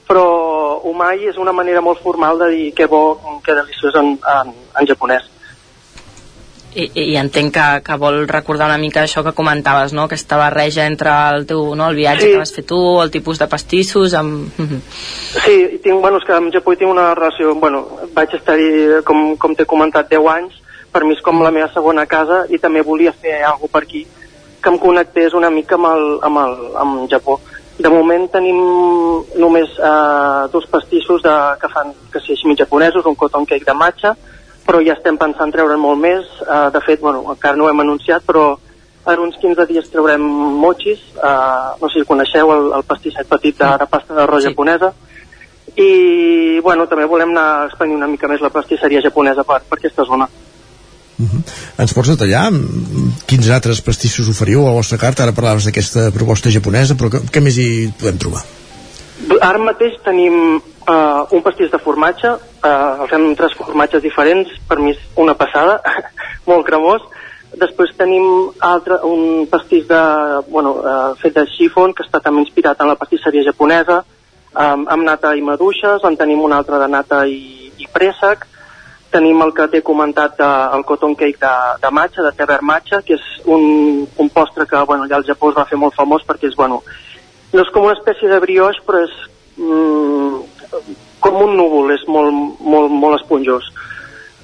però 0.07 0.25
umai 0.85 1.25
és 1.29 1.37
una 1.41 1.53
manera 1.53 1.81
molt 1.81 2.01
formal 2.03 2.39
de 2.39 2.49
dir 2.53 2.73
que 2.77 2.85
bo, 2.85 3.39
que 3.43 3.55
deliciós 3.57 3.95
en, 4.01 4.17
en, 4.21 4.51
en 4.79 4.87
japonès. 4.87 5.31
I, 6.75 6.89
i 6.91 7.13
entenc 7.15 7.53
que, 7.55 7.65
que 7.87 7.95
vol 7.95 8.25
recordar 8.27 8.65
una 8.67 8.77
mica 8.77 9.05
això 9.05 9.23
que 9.23 9.31
comentaves, 9.31 9.93
no?, 9.95 10.09
aquesta 10.09 10.35
barreja 10.35 10.83
entre 10.85 11.13
el 11.31 11.45
teu, 11.47 11.69
no?, 11.73 11.87
el 11.87 11.95
viatge 11.95 12.25
Sí. 12.25 12.31
que 12.33 12.41
vas 12.41 12.51
fer 12.51 12.65
tu, 12.67 12.79
el 13.01 13.13
tipus 13.13 13.39
de 13.39 13.47
pastissos, 13.47 14.13
amb... 14.13 14.51
Sí, 14.59 15.55
i 15.77 15.79
tinc, 15.79 16.01
bueno, 16.03 16.19
és 16.19 16.27
que 16.27 16.35
amb 16.35 16.51
Japó 16.51 16.75
tinc 16.75 16.91
una 16.91 17.13
relació, 17.15 17.55
bueno, 17.55 17.85
vaig 18.13 18.35
estar-hi, 18.35 19.01
com, 19.07 19.37
com 19.39 19.55
t'he 19.55 19.65
comentat, 19.65 20.11
10 20.11 20.27
anys, 20.33 20.59
per 20.91 21.05
mi 21.07 21.15
és 21.15 21.23
com 21.23 21.41
la 21.43 21.51
meva 21.51 21.71
segona 21.73 22.05
casa 22.07 22.43
i 22.51 22.59
també 22.59 22.83
volia 22.83 23.11
fer 23.15 23.41
alguna 23.43 23.71
per 23.71 23.81
aquí 23.83 24.05
que 24.65 24.71
em 24.71 24.77
connectés 24.81 25.35
una 25.37 25.51
mica 25.53 25.75
amb 25.77 25.87
el, 25.91 26.05
amb 26.25 26.39
el 26.41 26.55
amb 26.81 27.09
Japó. 27.11 27.35
De 27.75 27.91
moment 27.91 28.29
tenim 28.31 28.59
només 29.35 29.73
eh, 29.75 30.43
dos 30.53 30.67
pastissos 30.71 31.21
de, 31.25 31.33
que 31.59 31.69
fan 31.73 31.91
que 32.11 32.21
sí, 32.23 32.35
així 32.35 32.47
mig 32.47 32.61
japonesos, 32.61 33.05
un 33.05 33.17
cotton 33.19 33.47
cake 33.49 33.67
de 33.67 33.75
matcha, 33.75 34.13
però 34.65 34.79
ja 34.83 34.95
estem 34.95 35.17
pensant 35.19 35.51
treure 35.53 35.77
molt 35.77 35.99
més. 36.01 36.29
Uh, 36.45 36.69
de 36.73 36.81
fet, 36.85 37.01
bueno, 37.01 37.23
encara 37.35 37.59
no 37.59 37.67
ho 37.67 37.69
hem 37.69 37.83
anunciat, 37.83 38.23
però 38.25 38.55
en 39.05 39.21
uns 39.21 39.37
15 39.41 39.67
dies 39.69 39.89
traurem 39.93 40.23
mochis, 40.61 41.03
uh, 41.19 41.75
no 41.81 41.89
sé 41.91 42.01
si 42.01 42.09
coneixeu 42.09 42.53
el, 42.55 42.71
el 42.79 42.85
pastisset 42.87 43.29
petit 43.29 43.59
de, 43.59 43.69
de 43.81 43.87
pasta 43.91 44.17
d'arròs 44.17 44.47
sí. 44.47 44.53
japonesa, 44.53 44.93
i 45.75 46.59
bueno, 46.63 46.87
també 46.89 47.05
volem 47.05 47.35
anar 47.35 47.67
expandint 47.67 47.99
una 47.99 48.09
mica 48.09 48.29
més 48.31 48.41
la 48.41 48.53
pastisseria 48.53 49.03
japonesa 49.05 49.43
per, 49.45 49.61
per 49.69 49.77
aquesta 49.77 50.07
zona. 50.09 50.27
Ens 51.15 51.93
pots 51.95 52.11
detallar 52.11 52.49
quins 53.29 53.49
altres 53.53 53.81
pastissos 53.85 54.27
oferiu 54.31 54.65
a 54.65 54.69
la 54.69 54.75
vostra 54.75 54.99
carta? 54.99 55.23
Ara 55.23 55.35
parlaves 55.35 55.67
d'aquesta 55.67 56.09
proposta 56.15 56.51
japonesa, 56.51 56.97
però 56.99 57.11
què, 57.13 57.23
què 57.31 57.43
més 57.43 57.59
hi 57.61 57.69
podem 57.99 58.19
trobar? 58.19 58.43
Ara 59.39 59.61
mateix 59.63 59.95
tenim 60.03 60.57
uh, 60.59 61.21
un 61.31 61.43
pastís 61.45 61.71
de 61.71 61.79
formatge, 61.79 62.33
uh, 62.35 63.05
fem 63.11 63.29
tres 63.39 63.55
formatges 63.55 64.03
diferents, 64.03 64.51
per 64.67 64.79
mi 64.81 64.91
és 64.91 64.99
una 65.21 65.37
passada, 65.39 65.79
molt 66.49 66.67
cremós. 66.67 67.05
Després 67.55 67.93
tenim 67.95 68.25
altre, 68.67 68.99
un 69.07 69.45
pastís 69.47 69.85
de, 69.87 70.01
bueno, 70.49 70.75
uh, 70.81 71.13
fet 71.21 71.37
de 71.37 71.45
xifon, 71.53 71.95
que 71.95 72.03
està 72.03 72.19
també 72.19 72.43
inspirat 72.43 72.81
en 72.83 72.91
la 72.91 72.97
pastisseria 72.99 73.47
japonesa, 73.47 74.01
um, 74.51 74.83
amb 74.83 75.07
nata 75.07 75.31
i 75.35 75.43
maduixes, 75.45 76.03
en 76.03 76.19
tenim 76.19 76.43
un 76.43 76.55
altre 76.55 76.81
de 76.81 76.91
nata 76.91 77.23
i, 77.31 77.71
i 77.79 77.87
préssec, 77.95 78.43
tenim 79.11 79.41
el 79.45 79.53
que 79.55 79.67
t'he 79.71 79.81
comentat 79.85 80.37
de, 80.39 80.47
el 80.75 80.83
cotton 80.87 81.15
cake 81.15 81.39
de, 81.41 81.53
de 81.81 81.91
matxa, 81.93 82.23
de 82.25 82.31
té 82.35 82.47
verd 82.49 82.65
matxa, 82.65 83.01
que 83.05 83.15
és 83.17 83.25
un, 83.45 84.05
un 84.17 84.29
postre 84.33 84.67
que 84.69 84.81
bueno, 84.89 85.05
allà 85.05 85.19
al 85.19 85.27
Japó 85.27 85.51
es 85.51 85.57
va 85.57 85.67
fer 85.69 85.79
molt 85.79 85.95
famós 85.95 86.25
perquè 86.27 86.49
és, 86.49 86.57
bueno, 86.57 86.81
no 87.53 87.63
és 87.63 87.71
com 87.71 87.87
una 87.87 87.95
espècie 87.95 88.29
de 88.31 88.39
brioix, 88.43 88.81
però 88.87 89.03
és 89.05 89.13
mm, 89.55 90.41
com 91.23 91.41
un 91.45 91.55
núvol, 91.57 91.93
és 91.95 92.03
molt, 92.11 92.59
molt, 92.59 92.91
molt 92.91 93.21
esponjós. 93.21 93.71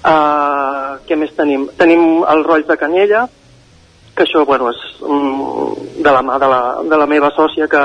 Uh, 0.01 0.97
què 1.05 1.17
més 1.19 1.33
tenim? 1.37 1.67
Tenim 1.77 2.23
el 2.29 2.45
roll 2.47 2.63
de 2.65 2.77
canyella, 2.79 3.25
que 4.15 4.25
això, 4.25 4.45
bueno, 4.47 4.71
és 4.71 4.79
mm, 5.03 5.99
de 6.01 6.15
la 6.15 6.23
mà 6.25 6.39
de 6.41 6.49
la, 6.49 6.61
de 6.87 7.01
la 7.03 7.09
meva 7.09 7.29
sòcia 7.35 7.67
que 7.69 7.83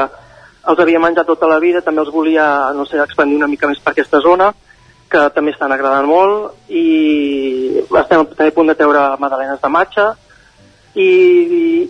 els 0.66 0.80
havia 0.82 1.02
menjat 1.02 1.28
tota 1.28 1.48
la 1.50 1.58
vida, 1.62 1.82
també 1.84 2.02
els 2.02 2.14
volia, 2.14 2.46
no 2.74 2.86
sé, 2.88 2.98
expandir 3.02 3.36
una 3.38 3.50
mica 3.50 3.68
més 3.70 3.82
per 3.82 3.92
aquesta 3.92 4.22
zona, 4.24 4.50
que 5.10 5.22
també 5.34 5.52
estan 5.54 5.72
agradant 5.72 6.08
molt, 6.08 6.56
i 6.68 7.82
estem 7.84 8.26
també 8.32 8.50
a 8.50 8.56
punt 8.56 8.72
de 8.72 8.78
treure 8.78 9.04
madalenes 9.22 9.60
de 9.62 9.70
matxa, 9.72 10.10
i, 10.96 11.08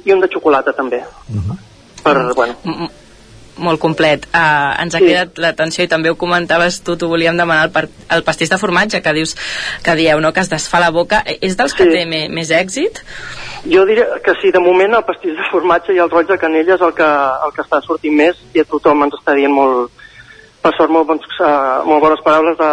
i 0.04 0.12
un 0.12 0.22
de 0.22 0.28
xocolata 0.32 0.72
també. 0.72 1.02
Uh 1.28 1.40
-huh. 1.40 1.58
Per, 2.02 2.34
bueno... 2.34 2.90
molt 3.56 3.80
complet. 3.80 4.26
Uh, 4.34 4.82
ens 4.82 4.94
ha 4.94 4.98
sí. 4.98 5.04
cridat 5.04 5.38
l'atenció 5.40 5.84
i 5.84 5.88
també 5.88 6.10
ho 6.10 6.16
comentaves 6.20 6.82
tu, 6.84 6.96
t'ho 6.96 7.08
volíem 7.08 7.36
demanar 7.36 7.70
el, 7.70 7.88
el 8.10 8.22
pastís 8.22 8.50
de 8.52 8.58
formatge 8.58 9.02
que 9.02 9.12
dius 9.12 9.34
que 9.82 9.96
dieu, 9.96 10.20
no?, 10.20 10.32
que 10.32 10.40
es 10.40 10.50
desfà 10.50 10.80
la 10.80 10.90
boca. 10.90 11.22
És 11.40 11.56
dels 11.56 11.74
que 11.74 11.84
sí. 11.84 11.90
té 11.90 12.04
més, 12.04 12.28
més 12.30 12.50
èxit? 12.50 13.00
Jo 13.72 13.84
diria 13.88 14.06
que 14.24 14.34
sí, 14.42 14.52
de 14.52 14.60
moment 14.60 14.94
el 14.94 15.04
pastís 15.04 15.32
de 15.32 15.50
formatge 15.50 15.94
i 15.94 15.98
el 15.98 16.10
roig 16.10 16.28
de 16.28 16.38
canella 16.38 16.74
és 16.74 16.80
el 16.80 16.92
que, 16.94 17.10
el 17.46 17.52
que 17.56 17.62
està 17.62 17.80
sortint 17.82 18.14
més 18.14 18.36
i 18.54 18.60
a 18.60 18.64
tothom 18.64 19.02
ens 19.02 19.14
està 19.18 19.34
dient 19.34 19.52
molt, 19.52 19.90
per 20.66 20.74
sort 20.74 20.90
molt, 20.90 21.06
bons, 21.06 21.26
uh, 21.38 21.86
molt 21.86 22.02
bones 22.02 22.22
paraules 22.26 22.58
de, 22.58 22.70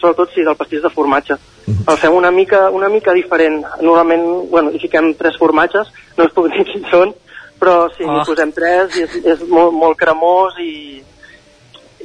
sobretot 0.00 0.32
sí, 0.32 0.44
del 0.46 0.56
pastís 0.56 0.80
de 0.82 0.92
formatge. 0.94 1.36
El 1.68 1.98
fem 2.00 2.14
una 2.16 2.32
mica, 2.32 2.68
una 2.72 2.88
mica 2.88 3.12
diferent. 3.12 3.60
Normalment, 3.84 4.24
bueno, 4.50 4.72
hi 4.72 4.80
fiquem 4.80 5.12
tres 5.18 5.36
formatges 5.38 5.92
no 6.16 6.26
us 6.26 6.32
puc 6.34 6.48
dir 6.52 6.64
quins 6.68 6.88
són 6.92 7.12
però 7.60 7.90
sí, 7.92 8.06
oh. 8.08 8.22
posem 8.24 8.52
tres 8.56 8.96
i 8.96 9.04
és, 9.04 9.18
és 9.34 9.42
molt, 9.52 9.74
molt 9.76 9.98
cremós 10.00 10.56
i, 10.64 11.02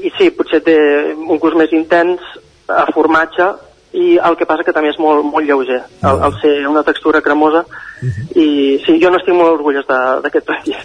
i 0.03 0.11
sí, 0.17 0.27
potser 0.35 0.59
té 0.65 0.75
un 1.15 1.39
gust 1.39 1.55
més 1.55 1.71
intens 1.75 2.23
a 2.67 2.83
formatge 2.91 3.53
i 3.95 4.17
el 4.19 4.35
que 4.35 4.47
passa 4.49 4.65
que 4.67 4.73
també 4.75 4.91
és 4.91 4.99
molt, 4.99 5.23
molt 5.23 5.47
lleuger. 5.47 5.79
Al, 6.03 6.19
al 6.27 6.35
ser 6.41 6.57
una 6.67 6.83
textura 6.83 7.23
cremosa 7.23 7.63
uh 8.01 8.07
-huh. 8.07 8.25
i 8.35 8.79
sí, 8.85 8.97
jo 9.01 9.09
no 9.09 9.17
estic 9.17 9.35
molt 9.35 9.53
orgullós 9.57 9.85
d'aquest 9.87 10.45
pastís 10.45 10.75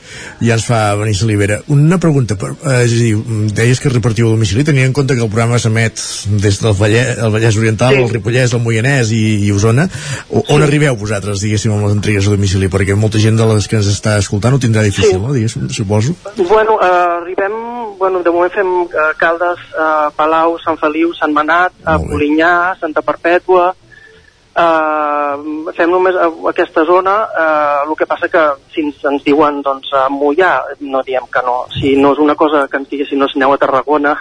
ja 0.40 0.54
ens 0.54 0.66
fa 0.66 0.94
venir 0.94 1.14
salivera 1.14 1.60
una 1.68 1.98
pregunta, 1.98 2.36
per, 2.36 2.50
eh, 2.50 2.84
és 2.84 2.92
a 2.92 3.00
dir, 3.04 3.16
deies 3.54 3.80
que 3.80 3.88
repartiu 3.88 4.28
a 4.28 4.30
domicili, 4.30 4.64
tenint 4.64 4.86
en 4.86 4.92
compte 4.92 5.14
que 5.14 5.22
el 5.22 5.30
programa 5.30 5.58
s'emet 5.58 5.94
des 6.40 6.60
del 6.62 6.74
Vallès, 6.74 7.18
el 7.18 7.30
Vallès 7.30 7.56
Oriental 7.56 7.94
sí. 7.94 8.02
el 8.02 8.10
Ripollès, 8.10 8.54
el 8.54 8.60
Moianès 8.60 9.10
i, 9.12 9.46
i 9.46 9.52
Osona 9.52 9.88
o, 10.28 10.38
on 10.48 10.60
sí. 10.60 10.62
arribeu 10.62 10.96
vosaltres, 10.96 11.40
diguéssim 11.40 11.72
amb 11.72 11.84
les 11.84 11.92
entregues 11.92 12.26
a 12.26 12.30
domicili, 12.30 12.68
perquè 12.68 12.96
molta 12.96 13.18
gent 13.18 13.36
de 13.36 13.46
les 13.46 13.68
que 13.68 13.76
ens 13.76 13.86
està 13.86 14.18
escoltant 14.18 14.54
ho 14.54 14.58
tindrà 14.58 14.82
difícil, 14.82 15.18
sí. 15.18 15.20
no? 15.20 15.32
Diguéssim, 15.32 15.68
suposo 15.68 16.14
Bueno, 16.36 16.78
eh, 16.82 17.20
arribem 17.20 17.52
bueno, 18.00 18.22
de 18.22 18.30
moment 18.30 18.52
fem 18.52 18.68
eh, 18.88 19.12
Caldes, 19.20 19.60
eh, 19.76 20.08
Palau, 20.16 20.56
Sant 20.64 20.78
Feliu, 20.80 21.12
Sant 21.14 21.34
Manat, 21.36 21.76
eh, 21.84 21.98
Polinyà, 22.08 22.74
Santa 22.80 23.04
Perpètua, 23.04 23.74
eh, 24.56 25.70
fem 25.76 25.90
només 25.90 26.16
aquesta 26.50 26.84
zona, 26.84 27.16
eh, 27.42 27.88
el 27.88 27.96
que 27.96 28.06
passa 28.06 28.28
que 28.28 28.44
si 28.74 28.84
ens, 28.86 28.98
ens 29.12 29.24
diuen 29.24 29.62
doncs, 29.62 29.92
a 29.94 30.08
Mollà, 30.08 30.52
no 30.80 31.02
diem 31.06 31.26
que 31.32 31.42
no. 31.46 31.64
Si 31.78 31.96
no 31.96 32.12
és 32.14 32.22
una 32.22 32.34
cosa 32.34 32.66
que 32.68 32.80
ens 32.80 32.90
diguessin, 32.90 33.18
no, 33.18 33.28
si 33.28 33.38
aneu 33.38 33.54
a 33.54 33.60
Tarragona, 33.62 34.16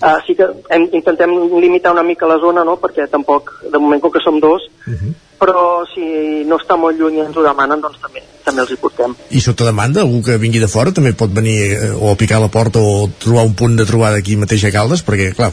eh, 0.00 0.16
sí 0.26 0.34
que 0.38 0.48
hem, 0.70 0.88
intentem 0.92 1.34
limitar 1.58 1.92
una 1.92 2.06
mica 2.06 2.26
la 2.30 2.38
zona, 2.38 2.64
no?, 2.64 2.76
perquè 2.76 3.08
tampoc, 3.10 3.56
de 3.70 3.78
moment, 3.78 4.00
com 4.00 4.12
que 4.12 4.24
som 4.24 4.40
dos, 4.40 4.70
uh 4.86 4.90
mhm. 4.90 4.98
-huh 5.04 5.23
però 5.40 5.82
si 5.90 6.44
no 6.48 6.58
està 6.60 6.76
molt 6.80 6.98
lluny 6.98 7.18
i 7.18 7.24
ens 7.24 7.36
ho 7.36 7.44
demanen, 7.44 7.82
doncs 7.82 7.98
també, 8.02 8.22
també 8.44 8.62
els 8.64 8.72
hi 8.74 8.78
portem. 8.80 9.16
I 9.34 9.42
sota 9.44 9.66
demanda, 9.68 10.04
algú 10.04 10.22
que 10.26 10.38
vingui 10.40 10.62
de 10.62 10.70
fora 10.70 10.94
també 10.94 11.14
pot 11.18 11.34
venir 11.34 11.58
eh, 11.74 11.90
o 11.94 12.12
a 12.12 12.16
picar 12.20 12.40
la 12.42 12.52
porta 12.52 12.80
o 12.80 13.08
trobar 13.20 13.44
un 13.48 13.54
punt 13.58 13.76
de 13.78 13.86
trobada 13.88 14.20
aquí 14.22 14.38
mateix 14.40 14.64
a 14.68 14.72
Caldes, 14.74 15.04
perquè, 15.06 15.32
clar, 15.36 15.52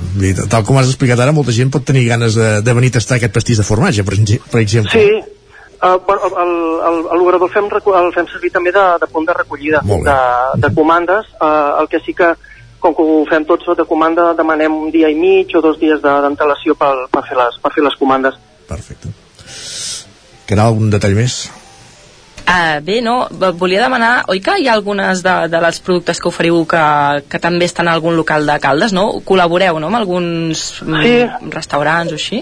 tal 0.52 0.66
com 0.68 0.80
has 0.80 0.92
explicat 0.92 1.20
ara, 1.20 1.36
molta 1.36 1.56
gent 1.56 1.74
pot 1.74 1.86
tenir 1.88 2.08
ganes 2.10 2.38
de, 2.38 2.54
de 2.62 2.78
venir 2.78 2.94
a 2.94 3.00
tastar 3.00 3.20
aquest 3.20 3.36
pastís 3.36 3.62
de 3.62 3.68
formatge, 3.68 4.08
per, 4.08 4.18
per 4.52 4.64
exemple. 4.64 4.98
Sí, 4.98 5.38
Uh, 5.82 5.98
bueno, 6.06 6.22
l'obrador 7.18 7.50
el, 7.50 7.64
el, 7.66 7.82
el, 7.82 8.06
el 8.06 8.12
fem 8.14 8.28
servir 8.30 8.52
també 8.54 8.70
de, 8.70 8.84
de 9.02 9.08
punt 9.10 9.26
de 9.26 9.34
recollida 9.34 9.80
de, 9.82 10.18
de 10.62 10.70
comandes. 10.78 11.32
Uh, 11.42 11.82
el 11.82 11.90
que 11.90 11.98
sí 12.06 12.14
que, 12.14 12.28
com 12.78 12.94
que 12.94 13.02
ho 13.02 13.24
fem 13.26 13.48
tot 13.50 13.66
sota 13.66 13.88
comanda, 13.90 14.28
demanem 14.38 14.76
un 14.78 14.94
dia 14.94 15.10
i 15.10 15.18
mig 15.18 15.56
o 15.58 15.64
dos 15.66 15.82
dies 15.82 16.04
d'antelació 16.06 16.78
per, 16.78 16.94
per, 17.10 17.26
fer 17.26 17.40
les, 17.42 17.58
per 17.66 17.74
fer 17.74 17.88
les 17.88 17.98
comandes. 17.98 18.38
Perfecte. 18.70 19.10
Queda 20.52 20.66
algun 20.68 20.90
detall 20.92 21.14
més? 21.16 21.46
Uh, 22.42 22.82
bé, 22.84 22.98
no, 23.06 23.14
volia 23.56 23.80
demanar, 23.80 24.26
oi 24.34 24.42
que 24.44 24.58
hi 24.60 24.66
ha 24.68 24.74
algunes 24.76 25.22
de, 25.24 25.36
de 25.48 25.60
les 25.64 25.78
productes 25.86 26.20
que 26.20 26.28
oferiu 26.28 26.58
que, 26.68 26.82
que 27.32 27.40
també 27.40 27.70
estan 27.70 27.88
en 27.88 27.94
algun 27.94 28.18
local 28.20 28.44
de 28.50 28.58
Caldes, 28.60 28.92
no? 28.92 29.06
Col·laboreu, 29.24 29.80
no?, 29.80 29.88
amb 29.88 30.02
alguns 30.02 30.66
mm, 30.84 31.06
sí. 31.06 31.14
restaurants 31.54 32.12
o 32.12 32.20
així? 32.20 32.42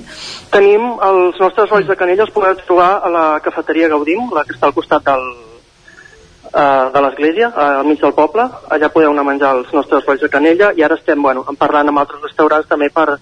Tenim 0.55 0.87
els 1.05 1.37
nostres 1.43 1.69
rolls 1.69 1.91
de 1.91 1.99
canella, 1.99 2.25
els 2.25 2.33
podeu 2.33 2.57
trobar 2.63 2.89
a 2.97 3.13
la 3.13 3.27
cafeteria 3.45 3.91
Gaudim, 3.93 4.31
la 4.33 4.47
que 4.47 4.57
està 4.57 4.71
al 4.71 4.77
costat 4.79 5.05
del, 5.05 5.27
uh, 6.49 6.87
de 6.95 7.03
l'església, 7.05 7.51
al 7.53 7.85
mig 7.91 8.01
del 8.01 8.17
poble. 8.17 8.47
Allà 8.73 8.89
podeu 8.95 9.13
anar 9.13 9.27
a 9.27 9.29
menjar 9.29 9.53
els 9.59 9.75
nostres 9.77 10.07
rolls 10.09 10.25
de 10.25 10.31
canella 10.33 10.73
i 10.73 10.87
ara 10.87 10.97
estem, 10.97 11.21
bueno, 11.21 11.45
parlant 11.59 11.93
amb 11.93 12.01
altres 12.01 12.25
restaurants 12.25 12.71
també 12.71 12.89
per, 12.89 13.19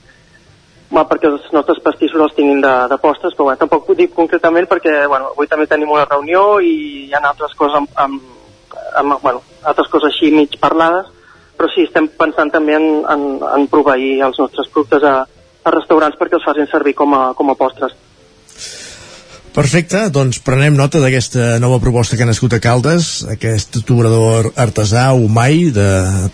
bueno, 0.90 1.08
perquè 1.10 1.28
els 1.30 1.46
nostres 1.54 1.82
pastissos 1.84 2.22
els 2.22 2.36
tinguin 2.38 2.62
de, 2.64 2.74
de 2.92 2.98
postres, 3.02 3.36
però 3.36 3.50
bueno, 3.50 3.60
tampoc 3.60 3.90
ho 3.90 3.98
dic 3.98 4.14
concretament 4.16 4.70
perquè 4.72 5.04
bueno, 5.08 5.34
avui 5.34 5.50
també 5.52 5.68
tenim 5.68 5.92
una 5.92 6.08
reunió 6.08 6.60
i 6.64 6.74
hi 7.08 7.14
ha 7.14 7.22
altres 7.22 7.56
coses 7.60 7.82
amb, 7.82 7.92
amb, 7.96 8.22
amb, 9.02 9.18
bueno, 9.22 9.44
altres 9.64 9.92
coses 9.92 10.14
així 10.14 10.32
mig 10.32 10.58
parlades, 10.62 11.12
però 11.58 11.70
sí, 11.74 11.88
estem 11.88 12.08
pensant 12.20 12.54
també 12.54 12.78
en, 12.78 12.88
en, 13.10 13.28
en 13.42 13.68
proveir 13.72 14.22
els 14.30 14.40
nostres 14.40 14.70
productes 14.74 15.04
a, 15.04 15.16
a 15.64 15.74
restaurants 15.76 16.18
perquè 16.20 16.40
els 16.40 16.46
facin 16.48 16.70
servir 16.72 16.96
com 16.96 17.16
a, 17.18 17.24
com 17.38 17.52
a 17.52 17.58
postres. 17.60 17.96
Perfecte, 19.58 20.04
doncs 20.14 20.38
prenem 20.46 20.76
nota 20.78 21.00
d'aquesta 21.02 21.56
nova 21.58 21.80
proposta 21.82 22.14
que 22.14 22.22
ha 22.22 22.30
nascut 22.30 22.54
a 22.54 22.60
Caldes, 22.62 23.24
aquest 23.34 23.80
obrador 23.90 24.52
artesà, 24.54 25.08
humai, 25.18 25.72
de 25.74 25.88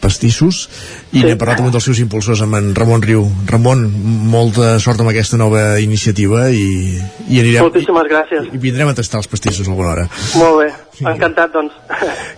pastissos, 0.04 0.66
i 1.14 1.22
sí. 1.22 1.24
n'he 1.24 1.38
parlat 1.40 1.62
amb 1.62 1.70
un 1.70 1.76
dels 1.78 1.88
seus 1.88 2.02
impulsors, 2.04 2.42
amb 2.44 2.60
en 2.60 2.74
Ramon 2.76 3.06
Riu. 3.06 3.24
Ramon, 3.48 3.86
molta 4.34 4.74
sort 4.84 5.00
amb 5.00 5.14
aquesta 5.14 5.40
nova 5.40 5.80
iniciativa 5.80 6.50
i, 6.52 7.00
i 7.30 7.40
anirem... 7.40 7.64
Moltíssimes 7.64 8.12
gràcies. 8.12 8.52
I, 8.52 8.58
i 8.60 8.64
vindrem 8.68 8.92
a 8.92 9.00
tastar 9.00 9.24
els 9.24 9.32
pastissos 9.32 9.72
alguna 9.72 9.94
hora. 9.96 10.08
Molt 10.36 10.60
bé, 10.60 10.70
sí. 11.00 11.08
encantat, 11.16 11.56
doncs. 11.56 11.80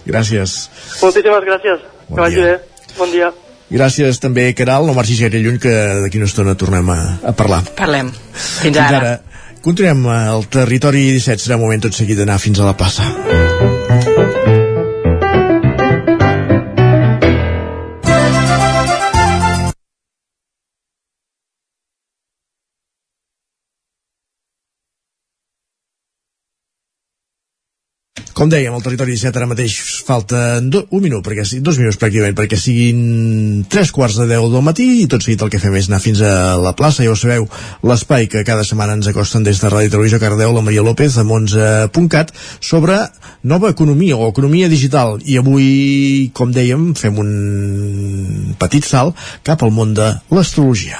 Gràcies. 0.05 0.57
Moltíssimes 1.01 1.49
gràcies. 1.49 1.85
Bon 2.05 2.19
que 2.19 2.27
vagi 2.27 2.45
bé. 2.45 2.57
Bon 3.01 3.09
dia. 3.09 3.33
Gràcies 3.73 4.21
també, 4.21 4.51
Caral, 4.53 4.85
no 4.85 4.93
marxis 4.93 5.25
gaire 5.25 5.41
lluny, 5.41 5.57
que 5.57 5.73
d'aquí 6.05 6.21
una 6.21 6.29
estona 6.29 6.53
tornem 6.53 6.93
a, 6.93 6.99
a 7.25 7.33
parlar. 7.33 7.65
Parlem. 7.73 8.13
Fins, 8.13 8.67
Fins 8.67 8.85
ara. 8.85 8.99
ara. 9.01 9.34
Continuem 9.65 10.03
al 10.05 10.43
territori 10.45 11.07
17, 11.15 11.41
serà 11.41 11.57
moment 11.57 11.81
tot 11.87 11.97
seguit 11.97 12.21
d'anar 12.21 12.37
fins 12.37 12.61
a 12.61 12.69
la 12.69 12.77
plaça. 12.77 13.09
Com 28.35 28.49
dèiem, 28.51 28.73
el 28.75 28.83
territori 28.83 29.13
17 29.15 29.39
ara 29.39 29.47
mateix 29.47 29.73
falta 30.03 30.59
do, 30.59 30.81
un 30.91 31.05
minut, 31.05 31.23
perquè 31.23 31.45
dos 31.63 31.77
minuts 31.79 31.95
pràcticament, 32.01 32.35
perquè 32.35 32.57
siguin 32.59 33.61
tres 33.71 33.93
quarts 33.95 34.17
de 34.19 34.25
deu 34.27 34.49
del 34.51 34.65
matí 34.65 34.87
i 34.99 35.05
tot 35.07 35.23
seguit 35.23 35.45
el 35.45 35.51
que 35.53 35.61
fem 35.63 35.77
és 35.79 35.87
anar 35.87 36.01
fins 36.03 36.19
a 36.19 36.57
la 36.59 36.73
plaça, 36.75 37.05
ja 37.05 37.13
ho 37.13 37.15
sabeu, 37.15 37.47
l'espai 37.87 38.27
que 38.27 38.43
cada 38.43 38.65
setmana 38.67 38.97
ens 38.99 39.07
acosten 39.07 39.47
des 39.47 39.63
de 39.63 39.71
Ràdio 39.71 39.93
Televisió 39.95 40.19
Cardeu, 40.19 40.51
la 40.51 40.65
Maria 40.65 40.83
López, 40.83 41.15
de 41.15 41.23
Montse.cat, 41.23 42.35
sobre 42.59 42.99
nova 43.47 43.71
economia 43.71 44.19
o 44.19 44.27
economia 44.27 44.67
digital. 44.67 45.15
I 45.23 45.39
avui, 45.39 45.71
com 46.35 46.51
dèiem, 46.51 46.91
fem 46.99 47.15
un 47.23 48.51
petit 48.59 48.83
salt 48.83 49.15
cap 49.47 49.63
al 49.63 49.71
món 49.71 49.95
de 49.95 50.11
l'astrologia. 50.35 50.99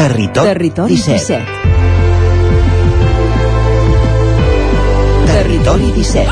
Territori, 0.00 0.48
Territori 0.54 0.96
17. 1.04 1.20
17. 1.20 1.65
Territori 5.46 5.92
17. 5.94 6.26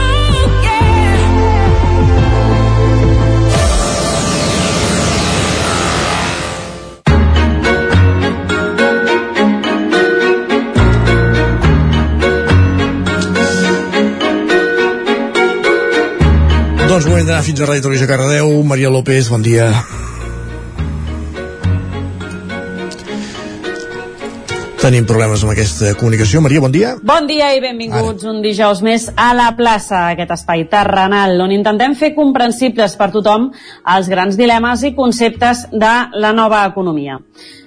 Doncs 16.89 17.07
moment 17.07 17.23
d'anar 17.23 17.43
fins 17.47 17.61
a 17.61 17.71
Ràdio 17.71 17.87
Televisió 17.87 18.11
Cardeu. 18.11 18.51
Maria 18.67 18.91
López, 18.91 19.31
bon 19.31 19.47
dia. 19.47 19.71
Tenim 24.85 25.07
problemes 25.09 25.41
amb 25.41 25.55
aquesta 25.55 25.95
comunicació. 25.97 26.43
Maria, 26.45 26.61
bon 26.61 26.73
dia. 26.73 26.91
Bon 27.09 27.25
dia 27.25 27.47
i 27.57 27.61
benvinguts 27.65 28.27
Ara. 28.27 28.35
un 28.35 28.43
dijous 28.45 28.83
més 28.85 29.07
a 29.17 29.31
la 29.33 29.47
plaça, 29.57 30.11
aquest 30.11 30.35
espai 30.37 30.67
terrenal, 30.69 31.39
on 31.41 31.55
intentem 31.57 31.95
fer 31.97 32.11
comprensibles 32.13 32.93
per 33.01 33.09
tothom 33.15 33.47
els 33.95 34.11
grans 34.13 34.37
dilemes 34.37 34.85
i 34.85 34.93
conceptes 34.93 35.65
de 35.73 35.95
la 36.21 36.35
nova 36.37 36.67
economia. 36.69 37.17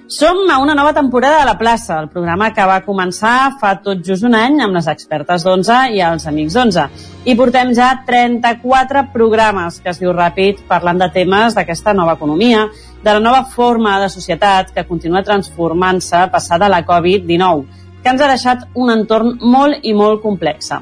Som 0.08 0.48
a 0.50 0.56
una 0.58 0.74
nova 0.74 0.94
temporada 0.94 1.40
de 1.40 1.44
la 1.44 1.58
plaça, 1.58 1.98
el 2.00 2.06
programa 2.08 2.46
que 2.56 2.64
va 2.64 2.78
començar 2.80 3.58
fa 3.60 3.74
tot 3.84 3.98
just 4.00 4.24
un 4.24 4.32
any 4.32 4.54
amb 4.64 4.72
les 4.72 4.86
expertes 4.88 5.44
d'11 5.44 5.90
i 5.92 6.00
els 6.00 6.24
amics 6.30 6.54
d'11. 6.56 6.86
I 7.28 7.34
portem 7.36 7.74
ja 7.76 7.90
34 8.06 9.02
programes, 9.12 9.76
que 9.84 9.92
es 9.92 10.00
diu 10.00 10.14
ràpid, 10.16 10.62
parlant 10.70 11.04
de 11.04 11.10
temes 11.12 11.58
d'aquesta 11.58 11.92
nova 11.92 12.14
economia, 12.16 12.64
de 13.04 13.10
la 13.18 13.20
nova 13.20 13.44
forma 13.52 13.98
de 14.00 14.08
societat 14.08 14.72
que 14.72 14.86
continua 14.88 15.20
transformant-se 15.28 16.24
passada 16.32 16.72
la 16.72 16.80
Covid-19, 16.88 17.66
que 18.00 18.08
ens 18.08 18.24
ha 18.24 18.32
deixat 18.32 18.64
un 18.80 18.88
entorn 18.96 19.36
molt 19.44 19.84
i 19.84 19.92
molt 19.92 20.24
complex. 20.24 20.72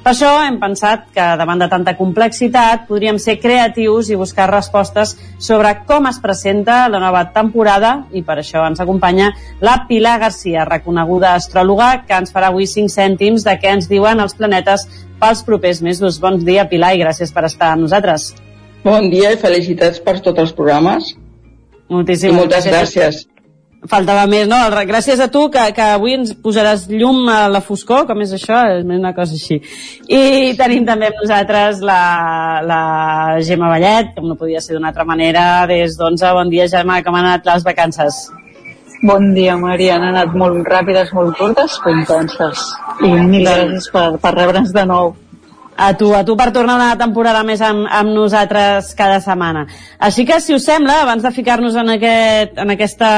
Per 0.00 0.14
això 0.14 0.30
hem 0.40 0.54
pensat 0.56 1.10
que 1.12 1.24
davant 1.36 1.60
de 1.60 1.66
tanta 1.68 1.92
complexitat 1.98 2.86
podríem 2.88 3.18
ser 3.20 3.34
creatius 3.36 4.08
i 4.08 4.16
buscar 4.16 4.46
respostes 4.48 5.12
sobre 5.36 5.74
com 5.84 6.08
es 6.08 6.16
presenta 6.22 6.86
la 6.88 7.02
nova 7.02 7.26
temporada 7.34 7.90
i 8.16 8.22
per 8.24 8.38
això 8.40 8.62
ens 8.64 8.80
acompanya 8.80 9.28
la 9.60 9.74
Pilar 9.90 10.16
Garcia, 10.22 10.64
reconeguda 10.64 11.34
astròloga, 11.36 11.90
que 12.08 12.16
ens 12.16 12.32
farà 12.32 12.48
avui 12.48 12.64
5 12.64 12.88
cèntims 12.96 13.44
de 13.44 13.58
què 13.60 13.74
ens 13.76 13.90
diuen 13.92 14.24
els 14.24 14.32
planetes 14.38 14.86
pels 15.20 15.44
propers 15.44 15.82
mesos. 15.84 16.16
Bon 16.22 16.40
dia, 16.40 16.64
Pilar, 16.70 16.94
i 16.96 17.04
gràcies 17.04 17.36
per 17.36 17.44
estar 17.50 17.74
amb 17.74 17.84
nosaltres. 17.84 18.32
Bon 18.80 19.10
dia 19.12 19.34
i 19.36 19.36
felicitats 19.36 20.00
per 20.00 20.22
tots 20.24 20.40
els 20.40 20.56
programes. 20.56 21.12
Moltíssimes 21.92 22.32
I 22.32 22.40
moltes 22.40 22.72
gràcies. 22.72 23.26
Faltava 23.88 24.26
més, 24.28 24.44
no? 24.44 24.58
Gràcies 24.84 25.20
a 25.24 25.30
tu, 25.32 25.46
que, 25.48 25.62
que 25.72 25.84
avui 25.94 26.12
ens 26.18 26.34
posaràs 26.44 26.82
llum 26.90 27.22
a 27.32 27.46
la 27.48 27.62
foscor, 27.64 28.04
com 28.08 28.18
és 28.20 28.34
això? 28.36 28.58
És 28.74 28.84
una 28.84 29.14
cosa 29.16 29.32
així. 29.38 29.56
I 30.04 30.52
tenim 30.58 30.84
també 30.84 31.08
amb 31.08 31.22
nosaltres 31.22 31.80
la, 31.80 32.02
la 32.66 32.82
Gemma 33.46 33.70
Vallet, 33.72 34.12
com 34.18 34.28
no 34.28 34.36
podia 34.36 34.60
ser 34.60 34.76
d'una 34.76 34.92
altra 34.92 35.08
manera, 35.08 35.64
des 35.70 35.96
d'11. 35.96 36.34
Bon 36.36 36.52
dia, 36.52 36.68
Gemma, 36.68 37.00
com 37.06 37.16
han 37.16 37.30
anat 37.30 37.48
les 37.48 37.64
vacances? 37.64 38.20
Bon 39.00 39.32
dia, 39.32 39.56
Maria. 39.56 39.96
Han 39.96 40.10
anat 40.10 40.36
molt 40.36 40.60
ràpides, 40.68 41.14
molt 41.16 41.38
curtes, 41.40 41.80
però 41.80 41.96
intenses. 41.96 42.68
I 43.00 43.14
mil 43.16 43.48
gràcies 43.48 43.88
per, 43.94 44.10
per 44.20 44.36
rebre'ns 44.36 44.76
de 44.76 44.84
nou. 44.92 45.14
A 45.80 45.94
tu, 45.96 46.10
a 46.12 46.20
tu 46.28 46.34
per 46.36 46.50
tornar 46.52 46.74
una 46.76 46.96
temporada 47.00 47.40
més 47.46 47.62
amb, 47.64 47.86
amb 47.88 48.12
nosaltres 48.12 48.90
cada 48.98 49.16
setmana. 49.24 49.62
Així 49.96 50.26
que, 50.28 50.36
si 50.44 50.52
us 50.52 50.66
sembla, 50.68 50.98
abans 51.06 51.24
de 51.24 51.32
ficar-nos 51.32 51.78
en, 51.80 51.94
aquest, 51.94 52.52
en 52.60 52.74
aquesta 52.76 53.10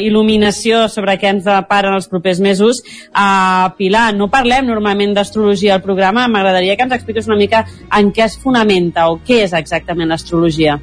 il·luminació 0.00 0.86
sobre 0.88 1.18
què 1.20 1.34
ens 1.34 1.44
deparen 1.44 1.98
els 1.98 2.08
propers 2.08 2.40
mesos, 2.40 2.80
uh, 3.12 3.68
Pilar, 3.76 4.14
no 4.16 4.30
parlem 4.32 4.70
normalment 4.72 5.12
d'astrologia 5.18 5.76
al 5.76 5.84
programa, 5.84 6.30
m'agradaria 6.32 6.78
que 6.80 6.88
ens 6.88 6.96
expliqués 6.96 7.28
una 7.28 7.36
mica 7.36 7.66
en 8.00 8.08
què 8.08 8.24
es 8.24 8.38
fonamenta 8.40 9.10
o 9.12 9.20
què 9.20 9.42
és 9.44 9.52
exactament 9.60 10.08
l'astrologia. 10.08 10.80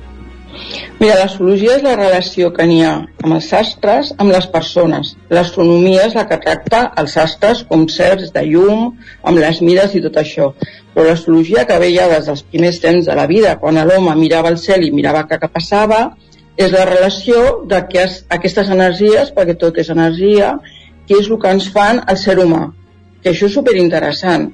Mira, 0.99 1.17
l'astrologia 1.19 1.75
és 1.75 1.83
la 1.83 1.97
relació 1.97 2.51
que 2.55 2.65
n'hi 2.69 2.79
ha 2.85 2.93
amb 3.25 3.35
els 3.35 3.49
astres, 3.57 4.13
amb 4.21 4.31
les 4.31 4.45
persones. 4.53 5.15
L'astronomia 5.33 6.05
és 6.07 6.15
la 6.15 6.23
que 6.29 6.39
tracta 6.45 6.85
els 7.01 7.17
astres 7.25 7.65
com 7.67 7.89
certs 7.91 8.31
de 8.35 8.45
llum, 8.47 8.87
amb 9.23 9.41
les 9.41 9.61
mires 9.65 9.97
i 9.97 10.03
tot 10.05 10.21
això. 10.21 10.53
Però 10.95 11.05
l'astrologia 11.09 11.65
que 11.67 11.77
ve 11.81 11.91
ja 11.91 12.07
des 12.07 12.29
dels 12.29 12.43
primers 12.51 12.79
temps 12.83 13.05
de 13.05 13.15
la 13.19 13.27
vida, 13.27 13.57
quan 13.59 13.77
l'home 13.89 14.15
mirava 14.15 14.49
el 14.53 14.57
cel 14.57 14.85
i 14.87 14.93
mirava 14.95 15.25
què, 15.27 15.39
passava, 15.51 16.01
és 16.55 16.71
la 16.71 16.85
relació 16.87 17.41
d'aquestes 17.67 18.71
energies, 18.71 19.33
perquè 19.35 19.57
tot 19.59 19.77
és 19.83 19.91
energia, 19.91 20.55
que 21.07 21.19
és 21.19 21.27
el 21.29 21.39
que 21.41 21.51
ens 21.51 21.67
fan 21.73 21.99
el 22.07 22.17
ser 22.17 22.37
humà. 22.39 22.69
Que 23.21 23.33
això 23.33 23.49
és 23.49 23.59
superinteressant 23.59 24.53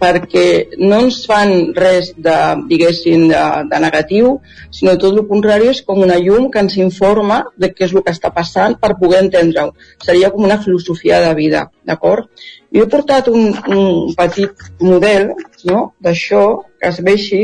perquè 0.00 0.44
no 0.80 0.98
ens 1.04 1.20
fan 1.28 1.72
res 1.76 2.10
de, 2.16 2.36
diguéssim, 2.70 3.26
de, 3.32 3.42
de 3.70 3.80
negatiu, 3.84 4.32
sinó 4.76 4.96
tot 5.00 5.16
el 5.16 5.26
contrari 5.28 5.70
és 5.72 5.82
com 5.86 6.00
una 6.04 6.18
llum 6.20 6.48
que 6.52 6.62
ens 6.64 6.78
informa 6.80 7.42
de 7.60 7.72
què 7.72 7.86
és 7.88 7.94
el 7.94 8.04
que 8.06 8.14
està 8.14 8.32
passant 8.36 8.78
per 8.80 8.96
poder 9.00 9.22
entendre-ho. 9.24 9.74
Seria 10.04 10.32
com 10.32 10.46
una 10.48 10.60
filosofia 10.64 11.20
de 11.26 11.34
vida, 11.36 11.66
d'acord? 11.88 12.30
Jo 12.74 12.84
he 12.84 12.90
portat 12.90 13.28
un, 13.28 13.50
un 13.74 14.14
petit 14.18 14.64
model 14.80 15.32
no? 15.66 15.80
d'això, 16.02 16.44
que 16.78 16.90
es 16.92 17.00
ve 17.02 17.16
així, 17.18 17.42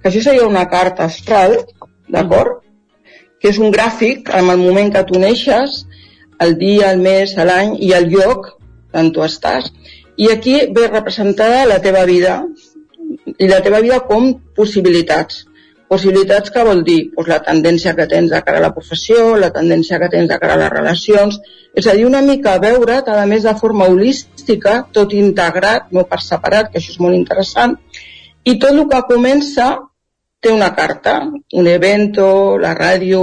que 0.00 0.10
això 0.10 0.22
seria 0.24 0.48
una 0.48 0.64
carta 0.72 1.04
astral, 1.10 1.58
d'acord? 2.08 2.62
Que 3.40 3.50
és 3.52 3.58
un 3.60 3.72
gràfic 3.74 4.30
amb 4.38 4.54
el 4.54 4.62
moment 4.62 4.92
que 4.94 5.04
tu 5.08 5.20
neixes, 5.20 5.82
el 6.42 6.56
dia, 6.58 6.90
el 6.90 7.02
mes, 7.04 7.36
l'any 7.36 7.76
i 7.86 7.92
el 7.98 8.08
lloc 8.10 8.52
on 8.98 9.12
tu 9.14 9.24
estàs. 9.26 9.70
I 10.16 10.30
aquí 10.32 10.58
ve 10.74 10.88
representada 10.88 11.66
la 11.68 11.78
teva 11.84 12.04
vida, 12.08 12.40
i 13.38 13.48
la 13.48 13.60
teva 13.64 13.80
vida 13.84 14.00
com 14.08 14.32
possibilitats. 14.56 15.44
Possibilitats 15.92 16.48
que 16.52 16.62
vol 16.64 16.78
dir 16.86 17.00
doncs, 17.12 17.26
la 17.28 17.42
tendència 17.44 17.92
que 17.96 18.06
tens 18.08 18.30
de 18.32 18.38
cara 18.46 18.62
a 18.62 18.64
la 18.64 18.72
professió, 18.72 19.34
la 19.36 19.50
tendència 19.52 19.98
que 20.00 20.08
tens 20.14 20.30
de 20.30 20.38
cara 20.40 20.54
a 20.56 20.60
les 20.62 20.72
relacions, 20.72 21.36
és 21.76 21.88
a 21.88 21.92
dir, 21.98 22.06
una 22.08 22.22
mica 22.24 22.54
veure't, 22.62 23.10
a 23.12 23.26
més 23.28 23.44
de 23.44 23.52
forma 23.60 23.90
holística, 23.92 24.78
tot 24.96 25.12
integrat, 25.12 25.90
no 25.92 26.06
per 26.08 26.22
separat, 26.24 26.72
que 26.72 26.80
això 26.80 26.94
és 26.94 27.00
molt 27.04 27.18
interessant, 27.18 27.76
i 28.48 28.56
tot 28.62 28.72
el 28.72 28.86
que 28.88 29.02
comença 29.10 29.68
té 30.42 30.50
una 30.50 30.72
carta, 30.74 31.18
un 31.60 31.68
evento, 31.68 32.26
la 32.58 32.72
ràdio, 32.78 33.22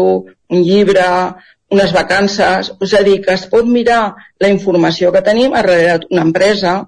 un 0.54 0.62
llibre, 0.64 1.10
unes 1.74 1.92
vacances, 1.94 2.74
és 2.86 2.94
a 2.94 3.06
dir, 3.06 3.20
que 3.26 3.34
es 3.34 3.50
pot 3.50 3.66
mirar 3.66 4.04
la 4.40 4.54
informació 4.54 5.12
que 5.16 5.26
tenim 5.26 5.54
a 5.54 5.64
darrere 5.66 6.04
d'una 6.06 6.30
empresa, 6.30 6.80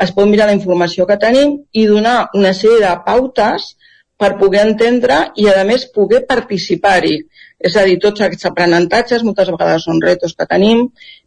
es 0.00 0.12
pot 0.16 0.28
mirar 0.28 0.52
la 0.52 0.56
informació 0.56 1.08
que 1.08 1.18
tenim 1.20 1.58
i 1.72 1.88
donar 1.88 2.30
una 2.36 2.52
sèrie 2.56 2.84
de 2.84 2.92
pautes 3.08 3.74
per 4.20 4.36
poder 4.40 4.66
entendre 4.66 5.20
i, 5.40 5.48
a 5.48 5.64
més, 5.64 5.86
poder 5.94 6.24
participar-hi. 6.28 7.16
És 7.60 7.76
a 7.76 7.84
dir, 7.88 7.96
tots 8.00 8.20
aquests 8.24 8.48
aprenentatges 8.50 9.24
moltes 9.24 9.48
vegades 9.52 9.86
són 9.88 10.00
retos 10.04 10.36
que 10.36 10.48
tenim, 10.48 10.86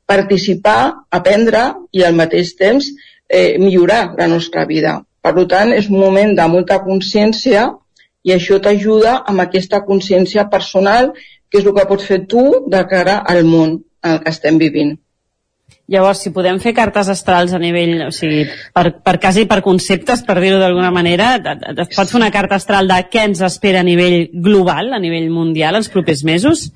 participar, 0.09 1.05
aprendre 1.09 1.63
i 1.93 2.03
al 2.05 2.17
mateix 2.17 2.53
temps 2.59 2.89
eh, 3.29 3.57
millorar 3.61 4.13
la 4.17 4.27
nostra 4.29 4.65
vida. 4.69 4.99
Per 5.23 5.33
tant, 5.47 5.71
és 5.73 5.89
un 5.89 5.99
moment 6.01 6.33
de 6.37 6.47
molta 6.51 6.81
consciència 6.83 7.69
i 8.23 8.33
això 8.35 8.59
t'ajuda 8.61 9.21
amb 9.29 9.43
aquesta 9.43 9.81
consciència 9.87 10.49
personal 10.51 11.13
que 11.15 11.61
és 11.61 11.65
el 11.65 11.75
que 11.77 11.87
pots 11.87 12.09
fer 12.09 12.23
tu 12.29 12.43
de 12.73 12.81
cara 12.89 13.19
al 13.33 13.43
món 13.47 13.77
en 14.03 14.15
el 14.15 14.21
que 14.23 14.33
estem 14.33 14.59
vivint. 14.61 14.97
Llavors, 15.91 16.21
si 16.23 16.31
podem 16.31 16.61
fer 16.63 16.71
cartes 16.71 17.09
astrals 17.11 17.51
a 17.51 17.59
nivell, 17.59 18.05
o 18.05 18.11
sigui, 18.15 18.45
per, 18.71 18.85
per 19.03 19.17
quasi 19.19 19.43
per 19.49 19.59
conceptes, 19.65 20.21
per 20.23 20.37
dir-ho 20.39 20.61
d'alguna 20.61 20.93
manera, 20.95 21.33
es 21.73 21.91
pot 21.91 22.07
fer 22.07 22.19
una 22.21 22.31
carta 22.31 22.55
astral 22.55 22.87
de 22.87 23.01
què 23.11 23.25
ens 23.27 23.43
espera 23.43 23.81
a 23.83 23.87
nivell 23.87 24.29
global, 24.45 24.93
a 24.95 25.01
nivell 25.03 25.27
mundial, 25.33 25.75
els 25.75 25.91
propers 25.91 26.23
mesos? 26.23 26.69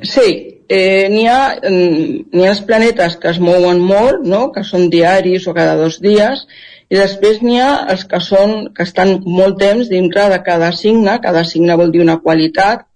Sí, 0.00 0.28
eh, 0.68 1.10
n'hi 1.12 1.26
ha, 1.28 1.40
n'hi 1.68 2.46
ha 2.46 2.54
els 2.54 2.62
planetes 2.64 3.18
que 3.20 3.34
es 3.34 3.40
mouen 3.40 3.84
molt, 3.84 4.24
no? 4.24 4.46
que 4.54 4.64
són 4.64 4.88
diaris 4.92 5.44
o 5.44 5.54
cada 5.56 5.76
dos 5.76 6.00
dies, 6.00 6.46
i 6.88 6.96
després 6.96 7.42
n'hi 7.44 7.60
ha 7.60 7.70
els 7.92 8.04
que, 8.08 8.20
són, 8.20 8.70
que 8.72 8.88
estan 8.88 9.18
molt 9.26 9.60
temps 9.60 9.92
dintre 9.92 10.28
de 10.32 10.40
cada 10.46 10.72
signe, 10.72 11.18
cada 11.20 11.44
signe 11.48 11.76
vol 11.80 11.92
dir 11.92 12.00
una 12.04 12.20
qualitat, 12.24 12.88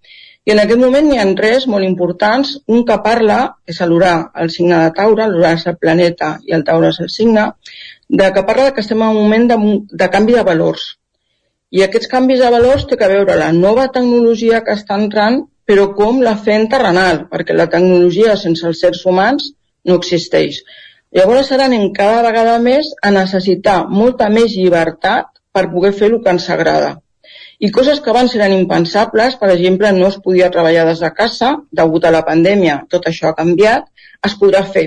i 0.47 0.53
en 0.55 0.63
aquest 0.63 0.81
moment 0.81 1.05
n'hi 1.09 1.19
ha 1.21 1.27
tres 1.37 1.67
molt 1.69 1.85
importants. 1.85 2.55
Un 2.75 2.85
que 2.89 2.97
parla 3.05 3.39
és 3.67 3.81
l'Urà, 3.91 4.15
el 4.43 4.51
signe 4.55 4.79
de 4.85 4.95
Taure, 4.97 5.27
l'Urà 5.29 5.53
és 5.59 5.67
el 5.67 5.77
planeta 5.77 6.39
i 6.47 6.57
el 6.57 6.65
Taure 6.65 6.95
és 6.95 7.01
el 7.05 7.13
signe. 7.13 7.53
de 8.09 8.33
que 8.33 8.43
parla 8.43 8.73
que 8.73 8.81
estem 8.81 9.03
en 9.03 9.09
un 9.09 9.17
moment 9.23 9.47
de, 9.51 9.57
de 10.01 10.09
canvi 10.09 10.33
de 10.33 10.43
valors. 10.43 10.85
I 11.71 11.83
aquests 11.85 12.09
canvis 12.09 12.41
de 12.41 12.51
valors 12.51 12.87
té 12.89 12.97
que 12.97 13.09
veure 13.11 13.37
la 13.37 13.51
nova 13.53 13.89
tecnologia 13.93 14.63
que 14.65 14.73
està 14.73 14.97
entrant, 14.97 15.43
però 15.69 15.91
com 15.97 16.23
la 16.25 16.35
fem 16.47 16.65
terrenal, 16.73 17.27
perquè 17.29 17.57
la 17.57 17.69
tecnologia 17.69 18.37
sense 18.41 18.65
els 18.67 18.81
sers 18.81 19.05
humans 19.05 19.51
no 19.85 19.99
existeix. 20.01 20.63
Llavors 21.13 21.53
ara 21.53 21.67
anem 21.69 21.91
cada 21.99 22.23
vegada 22.25 22.57
més 22.65 22.89
a 23.05 23.13
necessitar 23.13 23.83
molta 24.01 24.31
més 24.33 24.57
llibertat 24.57 25.29
per 25.53 25.69
poder 25.75 25.93
fer 26.01 26.09
el 26.13 26.23
que 26.25 26.33
ens 26.33 26.49
agrada. 26.57 26.97
I 27.59 27.73
coses 27.75 27.99
que 27.99 28.11
abans 28.13 28.35
eren 28.37 28.53
impensables, 28.55 29.35
per 29.39 29.49
exemple, 29.51 29.91
no 29.97 30.07
es 30.13 30.17
podia 30.23 30.51
treballar 30.55 30.85
des 30.87 31.01
de 31.03 31.11
casa, 31.15 31.57
degut 31.81 32.05
a 32.07 32.13
la 32.15 32.23
pandèmia, 32.27 32.85
tot 32.93 33.09
això 33.11 33.33
ha 33.33 33.39
canviat, 33.39 33.89
es 34.29 34.37
podrà 34.39 34.63
fer. 34.77 34.85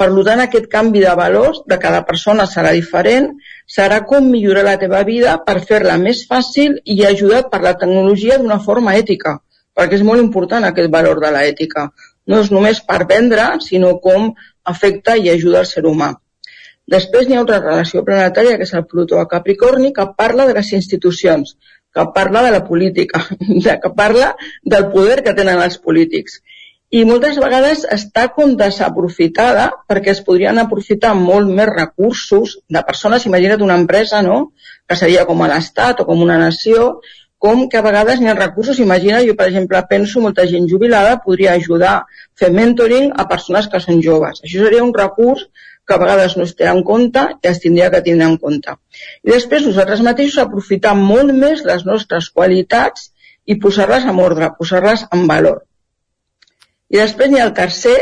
Per 0.00 0.08
tant, 0.24 0.40
aquest 0.40 0.70
canvi 0.72 1.02
de 1.04 1.12
valors 1.18 1.60
de 1.68 1.76
cada 1.82 2.00
persona 2.08 2.46
serà 2.48 2.72
diferent, 2.72 3.28
serà 3.68 4.00
com 4.08 4.30
millorar 4.30 4.64
la 4.64 4.78
teva 4.80 5.02
vida 5.04 5.36
per 5.44 5.58
fer-la 5.68 5.98
més 6.00 6.24
fàcil 6.30 6.78
i 6.94 6.96
ajudat 7.04 7.52
per 7.52 7.60
la 7.66 7.74
tecnologia 7.82 8.40
d'una 8.40 8.58
forma 8.64 8.96
ètica, 8.96 9.36
perquè 9.76 10.00
és 10.00 10.06
molt 10.08 10.24
important 10.24 10.64
aquest 10.64 10.90
valor 10.96 11.20
de 11.20 11.30
l'ètica. 11.36 11.90
No 12.26 12.40
és 12.40 12.50
només 12.50 12.80
per 12.88 13.02
vendre, 13.12 13.50
sinó 13.60 13.98
com 14.00 14.32
afecta 14.64 15.18
i 15.20 15.28
ajuda 15.28 15.60
el 15.60 15.68
ser 15.74 15.84
humà. 15.84 16.14
Després 16.92 17.28
n'hi 17.28 17.36
ha 17.36 17.42
altra 17.44 17.60
relació 17.60 18.02
planetària, 18.06 18.56
que 18.58 18.66
és 18.66 18.74
el 18.74 18.88
Plutó 18.90 19.20
a 19.20 19.28
Capricorni, 19.28 19.92
que 19.92 20.08
parla 20.18 20.48
de 20.48 20.56
les 20.58 20.72
institucions, 20.78 21.54
que 21.94 22.06
parla 22.14 22.42
de 22.42 22.50
la 22.50 22.64
política, 22.64 23.24
que 23.82 23.90
parla 23.96 24.34
del 24.62 24.90
poder 24.90 25.22
que 25.22 25.34
tenen 25.34 25.60
els 25.62 25.78
polítics. 25.78 26.40
I 26.92 27.06
moltes 27.08 27.38
vegades 27.40 27.86
està 27.88 28.26
com 28.36 28.52
desaprofitada 28.60 29.70
perquè 29.88 30.12
es 30.12 30.20
podrien 30.24 30.60
aprofitar 30.60 31.14
molt 31.16 31.48
més 31.48 31.70
recursos 31.70 32.58
de 32.68 32.82
persones, 32.84 33.24
imagina't 33.28 33.64
una 33.64 33.78
empresa, 33.80 34.20
no?, 34.26 34.52
que 34.88 34.98
seria 35.00 35.24
com 35.24 35.40
a 35.40 35.48
l'Estat 35.48 36.02
o 36.02 36.08
com 36.08 36.20
una 36.20 36.36
nació, 36.42 36.98
com 37.42 37.64
que 37.68 37.78
a 37.80 37.82
vegades 37.82 38.20
n'hi 38.20 38.28
ha 38.30 38.36
recursos, 38.36 38.78
imagina, 38.78 39.22
jo 39.26 39.32
per 39.38 39.48
exemple 39.48 39.80
penso, 39.90 40.20
molta 40.22 40.44
gent 40.50 40.68
jubilada 40.70 41.16
podria 41.24 41.56
ajudar 41.58 41.94
a 41.96 42.20
fer 42.38 42.52
mentoring 42.54 43.08
a 43.18 43.24
persones 43.30 43.66
que 43.72 43.80
són 43.82 44.04
joves. 44.04 44.44
Això 44.44 44.60
seria 44.62 44.84
un 44.84 44.92
recurs 44.94 45.48
que 45.86 45.94
a 45.94 46.00
vegades 46.02 46.36
no 46.38 46.46
es 46.46 46.54
té 46.58 46.68
en 46.70 46.82
compte 46.86 47.24
i 47.34 47.50
es 47.50 47.60
tindria 47.62 47.90
que 47.90 48.02
tindre 48.06 48.28
en 48.30 48.38
compte. 48.42 48.76
I 49.26 49.34
després 49.34 49.66
nosaltres 49.66 50.04
mateixos 50.06 50.44
aprofitar 50.44 50.94
molt 50.98 51.34
més 51.34 51.64
les 51.68 51.84
nostres 51.88 52.30
qualitats 52.30 53.10
i 53.46 53.58
posar-les 53.62 54.06
en 54.08 54.20
ordre, 54.22 54.52
posar-les 54.58 55.06
en 55.16 55.26
valor. 55.30 55.62
I 56.92 57.00
després 57.00 57.32
n'hi 57.32 57.40
ha 57.40 57.48
el 57.48 57.56
tercer, 57.56 57.96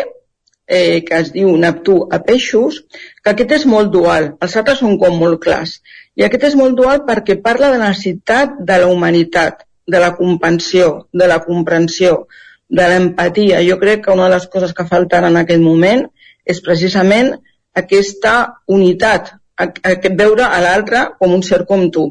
eh, 0.67 1.01
que 1.07 1.23
es 1.25 1.33
diu 1.33 1.51
Neptú 1.57 1.97
a 2.13 2.21
peixos, 2.27 2.83
que 3.23 3.33
aquest 3.33 3.57
és 3.61 3.67
molt 3.67 3.91
dual, 3.95 4.35
els 4.45 4.57
altres 4.61 4.83
són 4.85 4.99
com 5.01 5.17
molt 5.19 5.41
clars. 5.43 5.79
I 6.19 6.27
aquest 6.27 6.51
és 6.51 6.57
molt 6.59 6.77
dual 6.79 7.05
perquè 7.09 7.39
parla 7.43 7.73
de 7.73 7.81
la 7.81 7.91
necessitat 7.95 8.61
de 8.71 8.79
la 8.83 8.89
humanitat, 8.93 9.65
de 9.87 10.01
la 10.03 10.15
comprensió, 10.17 10.91
de 11.13 11.27
la 11.31 11.41
comprensió, 11.47 12.27
de 12.69 12.89
l'empatia. 12.91 13.63
Jo 13.67 13.79
crec 13.81 14.05
que 14.05 14.15
una 14.15 14.29
de 14.29 14.37
les 14.37 14.47
coses 14.53 14.75
que 14.77 14.87
falten 14.87 15.27
en 15.27 15.39
aquest 15.41 15.63
moment 15.63 16.05
és 16.47 16.61
precisament 16.67 17.35
aquesta 17.77 18.35
unitat, 18.69 19.33
aquest 19.61 20.17
veure 20.19 20.47
a 20.47 20.61
l'altre 20.65 21.07
com 21.19 21.35
un 21.35 21.43
ser 21.47 21.65
com 21.69 21.89
tu. 21.91 22.11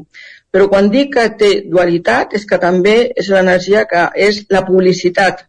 Però 0.50 0.66
quan 0.70 0.88
dic 0.90 1.12
que 1.14 1.28
té 1.38 1.50
dualitat 1.70 2.34
és 2.34 2.46
que 2.46 2.58
també 2.58 2.96
és 3.22 3.28
l'energia 3.30 3.84
que 3.90 4.08
és 4.28 4.42
la 4.50 4.64
publicitat. 4.66 5.44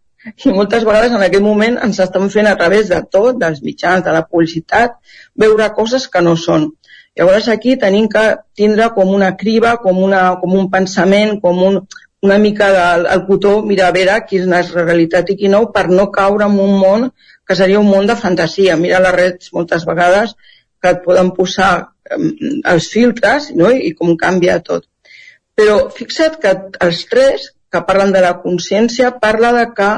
I 0.45 0.53
moltes 0.53 0.83
vegades 0.85 1.15
en 1.17 1.23
aquest 1.25 1.41
moment 1.41 1.79
ens 1.81 1.99
estan 2.03 2.29
fent 2.29 2.49
a 2.49 2.57
través 2.57 2.91
de 2.91 2.99
tot, 3.09 3.39
dels 3.41 3.63
mitjans, 3.65 4.05
de 4.05 4.13
la 4.13 4.21
publicitat, 4.27 4.99
veure 5.33 5.71
coses 5.77 6.05
que 6.07 6.21
no 6.21 6.35
són. 6.37 6.69
Llavors 7.17 7.49
aquí 7.49 7.75
tenim 7.75 8.07
que 8.07 8.23
tindre 8.55 8.91
com 8.95 9.09
una 9.09 9.33
criba, 9.37 9.75
com, 9.81 9.97
una, 9.97 10.21
com 10.39 10.53
un 10.55 10.69
pensament, 10.71 11.39
com 11.41 11.63
un, 11.65 11.81
una 12.21 12.37
mica 12.37 12.69
del 12.71 13.07
el 13.15 13.25
cotó, 13.25 13.57
mira 13.65 13.87
a 13.87 13.95
veure 13.95 14.19
quina 14.29 14.61
és 14.61 14.69
la 14.75 14.85
realitat 14.85 15.33
i 15.33 15.35
qui 15.39 15.49
no, 15.49 15.65
per 15.73 15.87
no 15.89 16.11
caure 16.13 16.45
en 16.45 16.59
un 16.61 16.77
món 16.79 17.09
que 17.51 17.59
seria 17.59 17.79
un 17.83 17.89
món 17.91 18.07
de 18.07 18.15
fantasia. 18.15 18.77
Mira 18.79 19.01
les 19.03 19.15
reds 19.17 19.51
moltes 19.51 19.83
vegades 19.87 20.37
que 20.81 20.93
et 20.95 21.01
poden 21.03 21.33
posar 21.35 21.71
els 22.73 22.87
filtres 22.93 23.49
no? 23.59 23.67
i 23.75 23.91
com 23.97 24.15
canvia 24.21 24.61
tot. 24.63 24.85
Però 25.59 25.89
fixa't 25.91 26.37
que 26.39 26.53
els 26.87 27.01
tres 27.11 27.49
que 27.71 27.83
parlen 27.89 28.15
de 28.15 28.21
la 28.23 28.37
consciència 28.45 29.11
parla 29.25 29.51
de 29.57 29.65
que 29.75 29.89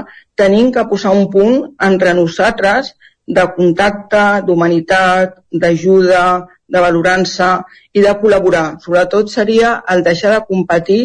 tenim 0.41 0.71
que 0.73 0.87
posar 0.89 1.13
un 1.13 1.29
punt 1.35 1.59
entre 1.89 2.15
nosaltres 2.17 2.95
de 3.37 3.45
contacte, 3.59 4.23
d'humanitat, 4.49 5.37
d'ajuda, 5.61 6.25
de 6.73 6.83
valorança 6.87 7.51
i 7.93 8.01
de 8.01 8.17
col·laborar. 8.17 8.65
Sobretot 8.81 9.29
seria 9.29 9.77
el 9.93 10.01
deixar 10.09 10.33
de 10.33 10.43
competir 10.49 11.01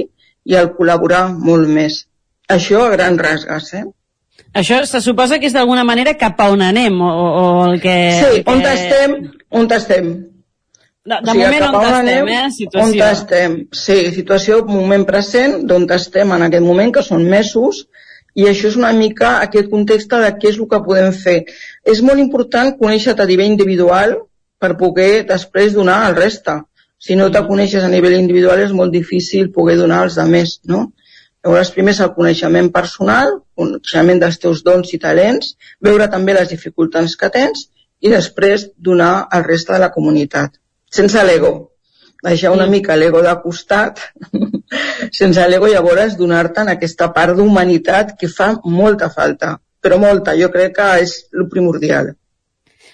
i 0.49 0.57
el 0.57 0.72
col·laborar 0.80 1.26
molt 1.28 1.68
més. 1.68 2.07
Això 2.49 2.86
a 2.86 2.92
grans 2.96 3.20
rasgues, 3.20 3.72
eh? 3.76 3.84
Això 4.59 4.80
se 4.90 5.00
suposa 5.04 5.38
que 5.38 5.46
és 5.46 5.54
d'alguna 5.54 5.84
manera 5.86 6.16
cap 6.18 6.40
a 6.42 6.48
on 6.50 6.64
anem, 6.66 6.98
o, 7.00 7.12
o 7.12 7.44
el 7.68 7.78
que... 7.82 7.94
Sí, 8.18 8.42
on 8.42 8.64
que... 8.64 8.74
estem, 8.74 9.14
on 9.54 9.70
estem. 9.76 10.11
De, 11.09 11.14
de 11.14 11.30
o 11.30 11.34
sigui, 11.34 11.44
moment 11.44 11.66
on 11.68 11.76
estem, 11.78 11.98
anem, 12.00 12.30
eh? 12.34 12.48
Situació. 12.56 12.88
On 12.88 13.12
estem, 13.12 13.56
sí, 13.84 13.98
situació, 14.16 14.59
moment 14.68 15.06
present, 15.09 15.61
d'on 15.68 15.86
estem 15.96 16.34
en 16.36 16.48
aquest 16.48 16.66
moment, 16.66 16.92
que 16.96 17.06
són 17.06 17.24
mesos, 17.30 17.86
i 18.38 18.46
això 18.46 18.68
és 18.70 18.78
una 18.78 18.90
mica 18.94 19.36
aquest 19.44 19.70
context 19.70 20.12
de 20.12 20.32
què 20.40 20.50
és 20.52 20.59
el 20.59 20.68
que 20.70 20.82
podem 20.84 21.14
fer. 21.14 21.38
És 21.86 22.02
molt 22.04 22.22
important 22.22 22.74
conèixer-te 22.78 23.24
a 23.24 23.30
nivell 23.30 23.50
individual 23.50 24.18
per 24.59 24.76
poder 24.78 25.24
després 25.26 25.74
donar 25.74 26.02
al 26.06 26.18
resta. 26.18 26.61
Si 26.98 27.14
no 27.18 27.30
te 27.34 27.42
coneixes 27.46 27.84
a 27.86 27.90
nivell 27.90 28.18
individual 28.18 28.61
és 28.62 28.74
molt 28.74 28.94
difícil 28.94 29.52
poder 29.54 29.78
donar 29.78 30.02
als 30.04 30.18
altres, 30.18 30.59
no? 30.66 30.88
Llavors, 31.47 31.70
primer 31.74 31.93
és 31.95 32.01
el 32.05 32.12
coneixement 32.16 32.68
personal, 32.74 33.34
coneixement 33.59 34.20
dels 34.22 34.39
teus 34.43 34.62
dons 34.66 34.91
i 34.95 34.99
talents, 35.03 35.55
veure 35.89 36.09
també 36.14 36.34
les 36.34 36.51
dificultats 36.53 37.14
que 37.20 37.30
tens 37.34 37.68
i 38.03 38.11
després 38.12 38.66
donar 38.89 39.12
al 39.36 39.45
reste 39.47 39.74
de 39.74 39.80
la 39.84 39.93
comunitat. 39.95 40.59
Sense 40.99 41.24
l'ego. 41.28 41.53
Deixar 42.26 42.51
una 42.51 42.66
mica 42.66 42.97
l'ego 42.99 43.22
de 43.22 43.34
costat, 43.45 44.01
sense 45.20 45.49
l'ego 45.49 45.70
llavors 45.70 46.16
donar-te 46.18 46.64
en 46.64 46.72
aquesta 46.74 47.12
part 47.14 47.39
d'humanitat 47.39 48.16
que 48.18 48.30
fa 48.32 48.53
molta 48.64 49.11
falta, 49.14 49.55
però 49.80 50.01
molta, 50.03 50.34
jo 50.41 50.51
crec 50.55 50.74
que 50.80 50.89
és 51.05 51.14
el 51.39 51.47
primordial. 51.53 52.16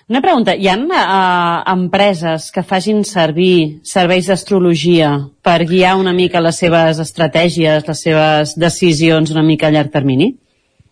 Una 0.05 0.20
pregunta, 0.20 0.52
hi 0.52 0.66
ha 0.68 0.74
uh, 0.76 1.62
empreses 1.72 2.50
que 2.52 2.62
facin 2.62 2.98
servir 3.09 3.80
serveis 3.88 4.26
d'astrologia 4.28 5.14
per 5.40 5.62
guiar 5.64 5.94
una 5.96 6.12
mica 6.12 6.42
les 6.44 6.59
seves 6.61 7.00
estratègies, 7.00 7.86
les 7.88 8.02
seves 8.07 8.52
decisions 8.61 9.32
una 9.32 9.44
mica 9.46 9.70
a 9.70 9.72
llarg 9.72 9.94
termini? 9.94 10.34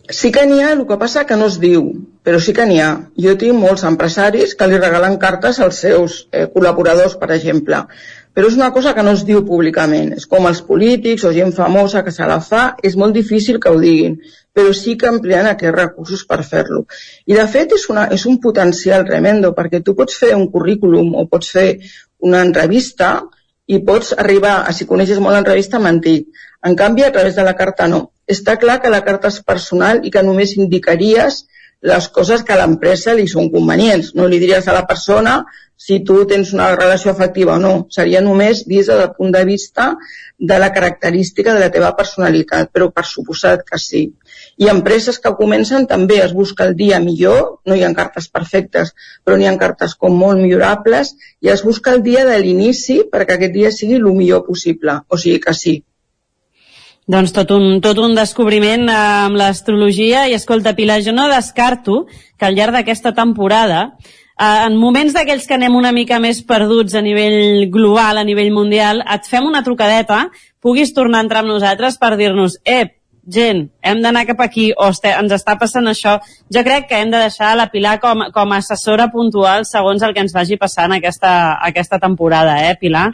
Sí 0.09 0.33
que 0.33 0.47
n'hi 0.49 0.63
ha, 0.65 0.73
el 0.73 0.87
que 0.89 0.97
passa 0.97 1.27
que 1.29 1.37
no 1.37 1.51
es 1.53 1.59
diu, 1.61 1.85
però 2.25 2.41
sí 2.41 2.57
que 2.57 2.65
n'hi 2.67 2.81
ha. 2.81 2.89
Jo 3.21 3.37
tinc 3.37 3.53
molts 3.61 3.85
empresaris 3.85 4.57
que 4.57 4.71
li 4.71 4.81
regalen 4.81 5.21
cartes 5.21 5.61
als 5.61 5.85
seus 5.85 6.17
eh, 6.33 6.49
col·laboradors, 6.55 7.19
per 7.21 7.35
exemple, 7.37 7.85
però 8.33 8.49
és 8.49 8.57
una 8.57 8.71
cosa 8.73 8.95
que 8.97 9.03
no 9.05 9.13
es 9.17 9.27
diu 9.29 9.43
públicament. 9.45 10.15
És 10.17 10.27
com 10.27 10.47
els 10.49 10.63
polítics 10.65 11.25
o 11.29 11.33
gent 11.37 11.53
famosa 11.57 12.05
que 12.05 12.15
se 12.15 12.29
la 12.29 12.41
fa, 12.41 12.73
és 12.83 12.97
molt 12.97 13.15
difícil 13.17 13.61
que 13.61 13.73
ho 13.73 13.81
diguin 13.81 14.19
però 14.53 14.73
sí 14.77 14.97
que 15.01 15.09
amplien 15.09 15.49
aquests 15.49 15.77
recursos 15.77 16.25
per 16.29 16.43
fer-lo. 16.45 16.85
I 17.27 17.37
de 17.39 17.45
fet 17.49 17.73
és, 17.77 17.87
una, 17.93 18.07
és 18.13 18.25
un 18.29 18.39
potencial 18.41 19.07
tremendo, 19.09 19.53
perquè 19.57 19.81
tu 19.85 19.97
pots 19.99 20.19
fer 20.21 20.35
un 20.37 20.49
currículum 20.53 21.15
o 21.17 21.27
pots 21.31 21.53
fer 21.57 21.69
una 22.29 22.43
entrevista 22.45 23.15
i 23.67 23.81
pots 23.87 24.13
arribar, 24.19 24.59
a 24.69 24.75
si 24.77 24.87
coneixes 24.87 25.23
molt 25.23 25.39
l'entrevista, 25.39 25.81
mentir. 25.81 26.19
En 26.67 26.77
canvi, 26.77 27.07
a 27.07 27.13
través 27.15 27.39
de 27.39 27.47
la 27.47 27.57
carta 27.57 27.89
no. 27.89 28.11
Està 28.29 28.59
clar 28.61 28.81
que 28.83 28.93
la 28.93 29.03
carta 29.07 29.33
és 29.33 29.41
personal 29.43 30.05
i 30.05 30.13
que 30.13 30.23
només 30.23 30.57
indicaries 30.59 31.45
les 31.83 32.09
coses 32.15 32.45
que 32.47 32.55
a 32.55 32.61
l'empresa 32.61 33.15
li 33.19 33.27
són 33.29 33.51
convenients. 33.51 34.13
No 34.15 34.29
li 34.31 34.39
diries 34.43 34.69
a 34.69 34.77
la 34.77 34.87
persona 34.87 35.41
si 35.83 35.99
tu 36.07 36.21
tens 36.31 36.53
una 36.55 36.69
relació 36.77 37.11
afectiva 37.11 37.57
o 37.57 37.63
no. 37.63 37.73
Seria 37.91 38.21
només 38.23 38.63
des 38.71 38.87
del 38.87 39.09
punt 39.17 39.33
de 39.35 39.43
vista 39.49 39.89
de 40.39 40.59
la 40.63 40.71
característica 40.77 41.55
de 41.55 41.65
la 41.65 41.73
teva 41.75 41.91
personalitat, 41.99 42.71
però 42.71 42.91
per 42.95 43.05
suposat 43.09 43.65
que 43.67 43.81
sí. 43.83 44.05
I 44.63 44.71
empreses 44.71 45.19
que 45.19 45.35
comencen 45.39 45.89
també 45.91 46.21
es 46.23 46.35
busca 46.39 46.69
el 46.69 46.77
dia 46.79 47.01
millor, 47.03 47.59
no 47.67 47.75
hi 47.75 47.83
ha 47.83 47.93
cartes 47.99 48.29
perfectes, 48.31 48.95
però 49.25 49.39
n'hi 49.39 49.51
ha 49.51 49.59
cartes 49.59 49.97
com 49.99 50.15
molt 50.25 50.39
millorables, 50.39 51.17
i 51.43 51.51
es 51.51 51.67
busca 51.67 51.97
el 51.97 52.03
dia 52.07 52.27
de 52.29 52.39
l'inici 52.39 53.03
perquè 53.11 53.39
aquest 53.39 53.59
dia 53.59 53.75
sigui 53.75 53.99
el 53.99 54.07
millor 54.13 54.47
possible, 54.47 55.01
o 55.09 55.19
sigui 55.19 55.43
que 55.43 55.55
sí. 55.65 55.81
Doncs 57.11 57.33
tot 57.35 57.51
un, 57.51 57.81
tot 57.83 57.99
un 57.99 58.15
descobriment 58.15 58.87
amb 58.95 59.35
l'astrologia 59.35 60.29
i 60.31 60.37
escolta 60.37 60.77
Pilar, 60.79 61.01
jo 61.03 61.11
no 61.15 61.27
descarto 61.31 62.05
que 62.39 62.47
al 62.47 62.55
llarg 62.55 62.77
d'aquesta 62.77 63.11
temporada 63.17 63.89
eh, 64.39 64.67
en 64.69 64.79
moments 64.79 65.17
d'aquells 65.17 65.49
que 65.49 65.57
anem 65.59 65.75
una 65.75 65.91
mica 65.93 66.21
més 66.23 66.45
perduts 66.47 66.95
a 66.95 67.03
nivell 67.03 67.67
global, 67.75 68.23
a 68.23 68.25
nivell 68.25 68.53
mundial, 68.55 69.03
et 69.03 69.27
fem 69.27 69.51
una 69.51 69.65
trucadeta, 69.67 70.29
puguis 70.63 70.95
tornar 70.95 71.21
a 71.21 71.27
entrar 71.27 71.43
amb 71.43 71.51
nosaltres 71.57 71.99
per 71.99 72.15
dir-nos, 72.21 72.61
eh, 72.65 72.95
gent, 73.27 73.69
hem 73.83 74.03
d'anar 74.03 74.25
cap 74.31 74.41
aquí, 74.47 74.71
o 74.71 74.87
ens 74.87 75.35
està 75.35 75.59
passant 75.59 75.91
això, 75.91 76.21
jo 76.55 76.63
crec 76.63 76.89
que 76.89 77.03
hem 77.03 77.11
de 77.11 77.19
deixar 77.27 77.57
la 77.59 77.71
Pilar 77.75 77.99
com, 77.99 78.29
com 78.31 78.53
a 78.53 78.63
assessora 78.63 79.11
puntual 79.11 79.67
segons 79.67 80.03
el 80.03 80.15
que 80.15 80.23
ens 80.23 80.35
vagi 80.35 80.59
passant 80.59 80.95
aquesta, 80.95 81.59
aquesta 81.67 81.99
temporada, 81.99 82.61
eh, 82.71 82.77
Pilar? 82.79 83.11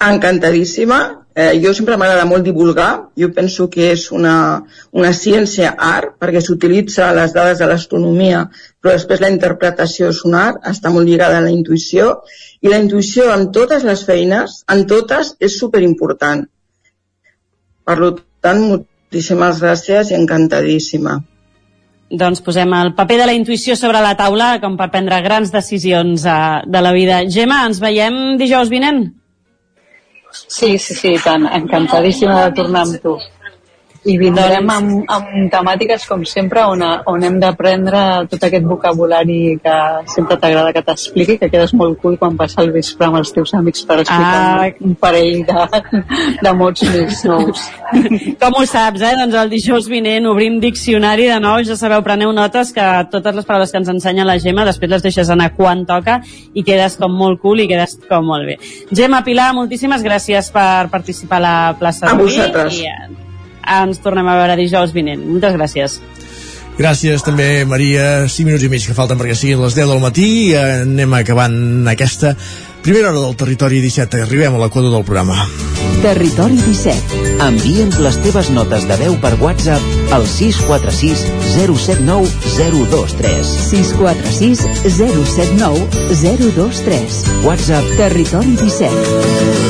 Encantadíssima. 0.00 1.26
Eh, 1.34 1.60
jo 1.62 1.70
sempre 1.76 1.96
m'agrada 2.00 2.26
molt 2.26 2.44
divulgar. 2.44 2.90
Jo 3.20 3.28
penso 3.36 3.68
que 3.70 3.90
és 3.92 4.06
una, 4.16 4.34
una 4.96 5.12
ciència 5.14 5.74
art, 5.76 6.16
perquè 6.20 6.40
s'utilitza 6.42 7.10
les 7.16 7.34
dades 7.36 7.60
de 7.60 7.68
l'astronomia, 7.68 8.46
però 8.80 8.96
després 8.96 9.20
la 9.22 9.30
interpretació 9.30 10.08
és 10.10 10.22
un 10.24 10.34
art, 10.40 10.62
està 10.66 10.90
molt 10.90 11.06
lligada 11.06 11.38
a 11.38 11.44
la 11.44 11.52
intuïció, 11.54 12.14
i 12.60 12.72
la 12.72 12.80
intuïció 12.82 13.28
en 13.34 13.50
totes 13.52 13.84
les 13.84 14.04
feines, 14.08 14.62
en 14.72 14.86
totes, 14.88 15.34
és 15.38 15.58
superimportant. 15.60 16.46
Per 17.84 17.96
tant, 18.40 18.64
moltíssimes 18.72 19.60
gràcies 19.60 20.10
i 20.10 20.18
encantadíssima. 20.18 21.20
Doncs 22.10 22.42
posem 22.42 22.72
el 22.74 22.92
paper 22.98 23.20
de 23.20 23.26
la 23.28 23.36
intuïció 23.38 23.76
sobre 23.78 24.00
la 24.02 24.16
taula 24.18 24.56
com 24.62 24.74
per 24.80 24.90
prendre 24.90 25.20
grans 25.22 25.52
decisions 25.54 26.24
uh, 26.26 26.60
de 26.66 26.80
la 26.82 26.90
vida. 26.96 27.22
Gemma, 27.30 27.62
ens 27.68 27.78
veiem 27.78 28.38
dijous 28.40 28.72
vinent? 28.72 29.19
Sí, 30.32 30.78
sí, 30.78 30.94
sí, 30.94 31.14
tant. 31.24 31.46
Encantadíssima 31.60 32.44
de 32.44 32.56
tornar 32.62 32.86
amb 32.86 33.02
tu. 33.02 33.16
I 34.08 34.14
vindrem 34.16 34.64
amb, 34.72 35.02
amb 35.12 35.50
temàtiques, 35.52 36.06
com 36.08 36.22
sempre, 36.24 36.62
on, 36.72 36.80
on 37.06 37.24
hem 37.26 37.34
d'aprendre 37.42 37.98
tot 38.32 38.46
aquest 38.46 38.64
vocabulari 38.64 39.58
que 39.60 39.74
sempre 40.08 40.38
t'agrada 40.40 40.72
que 40.72 40.80
t'expliqui, 40.86 41.36
que 41.36 41.50
quedes 41.52 41.74
molt 41.76 41.98
cool 42.00 42.16
quan 42.16 42.38
passa 42.38 42.62
el 42.64 42.72
vespre 42.72 43.06
amb 43.10 43.18
els 43.20 43.32
teus 43.36 43.52
amics 43.58 43.84
per 43.84 43.98
explicar 44.00 44.40
Ah. 44.40 44.70
un 44.80 44.94
parell 44.96 45.44
de, 45.44 45.66
de 46.40 46.52
mots 46.56 46.82
més 46.88 47.20
nous. 47.28 47.66
Com 48.40 48.56
ho 48.56 48.64
saps, 48.64 49.04
eh? 49.04 49.12
Doncs 49.20 49.36
el 49.36 49.52
dijous 49.52 49.88
vinent 49.92 50.26
obrim 50.32 50.56
diccionari 50.64 51.28
de 51.28 51.36
nou, 51.44 51.60
ja 51.68 51.76
sabeu, 51.76 52.00
preneu 52.02 52.32
notes 52.32 52.72
que 52.72 52.88
totes 53.12 53.36
les 53.36 53.44
paraules 53.44 53.70
que 53.70 53.82
ens 53.84 53.92
ensenya 53.92 54.24
la 54.24 54.38
Gemma 54.40 54.64
després 54.64 54.90
les 54.96 55.04
deixes 55.04 55.28
anar 55.28 55.52
quan 55.56 55.84
toca 55.84 56.22
i 56.54 56.64
quedes 56.64 56.96
com 56.96 57.12
molt 57.12 57.40
cool 57.44 57.60
i 57.60 57.68
quedes 57.68 57.98
com 58.08 58.24
molt 58.32 58.48
bé. 58.48 58.56
Gemma, 58.96 59.20
Pilar, 59.28 59.52
moltíssimes 59.60 60.00
gràcies 60.02 60.48
per 60.54 60.88
participar 60.88 61.36
a 61.42 61.44
la 61.44 61.56
plaça 61.78 62.06
A 62.08 62.14
d'avui 62.14 62.32
vosaltres. 62.32 62.80
i 62.80 63.28
ens 63.66 64.00
tornem 64.04 64.28
a 64.28 64.38
veure 64.42 64.58
dijous 64.60 64.94
vinent. 64.96 65.22
Moltes 65.26 65.56
gràcies. 65.58 66.00
Gràcies 66.80 67.20
també, 67.20 67.66
Maria. 67.68 68.26
5 68.30 68.46
minuts 68.48 68.64
i 68.64 68.70
mig 68.72 68.86
que 68.88 68.96
falten 68.96 69.18
perquè 69.20 69.34
siguin 69.36 69.60
les 69.60 69.76
10 69.76 69.90
del 69.90 70.00
matí. 70.00 70.28
Anem 70.56 71.12
acabant 71.18 71.88
aquesta 71.92 72.32
primera 72.80 73.10
hora 73.10 73.20
del 73.20 73.36
Territori 73.36 73.82
17. 73.84 74.22
Arribem 74.24 74.56
a 74.56 74.62
l'equador 74.62 74.94
del 74.94 75.04
programa. 75.04 75.44
Territori 76.00 76.56
17. 76.56 77.18
Envia'ns 77.44 77.98
les 78.00 78.16
teves 78.24 78.48
notes 78.56 78.86
de 78.88 78.96
veu 79.02 79.18
per 79.20 79.34
WhatsApp 79.42 80.14
al 80.16 80.24
646 80.24 81.26
079 81.52 82.32
023. 82.56 83.52
646 83.68 84.64
079 84.96 85.84
023. 86.22 87.20
WhatsApp 87.44 87.92
Territori 88.00 88.56
17. 88.56 89.69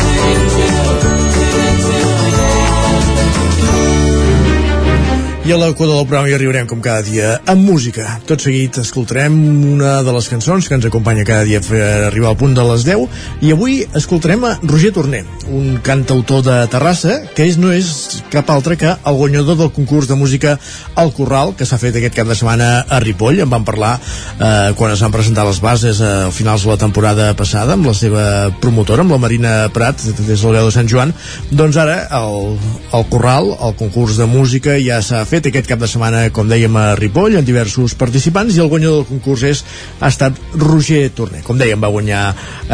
I 5.51 5.53
a 5.53 5.57
l'equador 5.59 5.97
del 5.97 6.05
programa 6.07 6.29
hi 6.29 6.33
arribarem 6.37 6.67
com 6.69 6.79
cada 6.79 7.03
dia 7.03 7.31
amb 7.51 7.65
música. 7.67 8.05
Tot 8.23 8.39
seguit 8.39 8.77
escoltarem 8.79 9.33
una 9.73 9.97
de 9.99 10.11
les 10.15 10.29
cançons 10.31 10.63
que 10.63 10.77
ens 10.77 10.85
acompanya 10.87 11.25
cada 11.27 11.43
dia 11.43 11.59
per 11.65 11.81
arribar 12.05 12.29
al 12.29 12.37
punt 12.39 12.53
de 12.55 12.63
les 12.69 12.85
10 12.87 13.43
i 13.43 13.51
avui 13.51 13.81
escoltarem 13.99 14.45
a 14.47 14.53
Roger 14.61 14.93
Torner, 14.95 15.25
un 15.51 15.81
cantautor 15.83 16.45
de 16.45 16.55
Terrassa 16.71 17.17
que 17.35 17.49
és, 17.49 17.57
no 17.59 17.73
és 17.75 18.21
cap 18.31 18.47
altre 18.53 18.77
que 18.79 18.93
el 18.93 19.17
guanyador 19.19 19.57
del 19.59 19.73
concurs 19.75 20.07
de 20.07 20.15
música 20.15 20.53
al 20.95 21.11
Corral 21.17 21.51
que 21.59 21.67
s'ha 21.67 21.81
fet 21.81 21.99
aquest 21.99 22.15
cap 22.15 22.31
de 22.31 22.39
setmana 22.39 22.85
a 22.87 23.01
Ripoll. 23.03 23.43
En 23.43 23.51
van 23.51 23.67
parlar 23.67 23.97
eh, 23.97 24.71
quan 24.79 24.95
es 24.95 25.03
van 25.03 25.11
presentar 25.11 25.43
les 25.49 25.59
bases 25.59 25.99
a 25.99 26.31
finals 26.31 26.63
de 26.63 26.71
la 26.71 26.79
temporada 26.79 27.27
passada 27.35 27.75
amb 27.75 27.91
la 27.91 27.97
seva 27.97 28.23
promotora, 28.63 29.03
amb 29.03 29.17
la 29.17 29.19
Marina 29.25 29.53
Prat, 29.75 29.99
des 29.99 30.31
del 30.31 30.55
veu 30.55 30.71
de 30.71 30.71
Sant 30.79 30.87
Joan. 30.87 31.11
Doncs 31.51 31.83
ara 31.83 32.05
el, 32.21 32.55
el 32.95 33.05
Corral, 33.11 33.51
el 33.59 33.75
concurs 33.83 34.15
de 34.15 34.31
música 34.31 34.79
ja 34.79 35.03
s'ha 35.03 35.25
fet 35.27 35.40
aquest 35.49 35.69
cap 35.69 35.79
de 35.81 35.89
setmana, 35.89 36.23
com 36.35 36.49
dèiem, 36.49 36.75
a 36.77 36.95
Ripoll, 36.99 37.37
amb 37.39 37.47
diversos 37.47 37.95
participants, 37.97 38.55
i 38.55 38.61
el 38.63 38.69
guanyador 38.71 39.01
del 39.01 39.09
concurs 39.09 39.45
és, 39.47 39.63
ha 39.99 40.11
estat 40.11 40.37
Roger 40.59 41.03
Torner. 41.17 41.41
Com 41.47 41.59
dèiem, 41.61 41.81
va 41.81 41.91
guanyar 41.93 42.21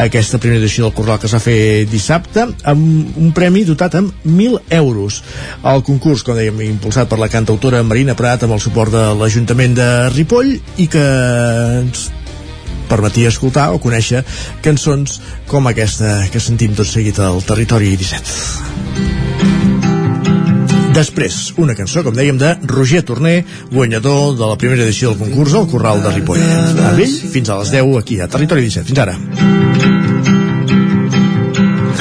aquesta 0.08 0.42
primera 0.42 0.62
edició 0.64 0.88
del 0.88 0.96
Corral 0.98 1.22
que 1.22 1.32
s'ha 1.32 1.42
fet 1.44 1.90
dissabte, 1.92 2.48
amb 2.68 3.18
un 3.22 3.32
premi 3.38 3.64
dotat 3.68 4.00
amb 4.00 4.14
1.000 4.26 4.76
euros. 4.82 5.22
El 5.64 5.86
concurs, 5.88 6.26
com 6.28 6.38
dèiem, 6.38 6.62
impulsat 6.68 7.10
per 7.12 7.22
la 7.22 7.32
cantautora 7.32 7.84
Marina 7.88 8.18
Prat, 8.18 8.44
amb 8.44 8.58
el 8.58 8.64
suport 8.64 8.94
de 8.94 9.08
l'Ajuntament 9.20 9.78
de 9.78 9.90
Ripoll, 10.16 10.56
i 10.78 10.90
que 10.92 11.08
ens 11.84 12.10
permetia 12.88 13.32
escoltar 13.32 13.70
o 13.76 13.82
conèixer 13.84 14.24
cançons 14.66 15.20
com 15.52 15.68
aquesta 15.68 16.22
que 16.32 16.44
sentim 16.44 16.76
tot 16.78 16.88
seguit 16.90 17.20
al 17.20 17.44
Territori 17.44 17.96
17. 18.00 19.27
Després, 20.98 21.54
una 21.62 21.76
cançó, 21.78 22.02
com 22.02 22.16
dèiem, 22.18 22.40
de 22.42 22.56
Roger 22.66 23.04
Torner, 23.06 23.44
guanyador 23.70 24.34
de 24.40 24.48
la 24.50 24.56
primera 24.58 24.82
edició 24.82 25.12
del 25.12 25.20
concurs 25.28 25.54
al 25.54 25.68
Corral 25.70 26.02
de 26.02 26.14
Ripoll. 26.16 26.42
Amb 26.42 27.04
ell, 27.04 27.14
fins 27.36 27.52
a 27.54 27.60
les 27.60 27.70
10 27.76 28.00
aquí 28.00 28.18
a 28.18 28.28
Territori 28.34 28.66
17. 28.66 28.90
Fins 28.90 29.02
ara. 29.06 29.14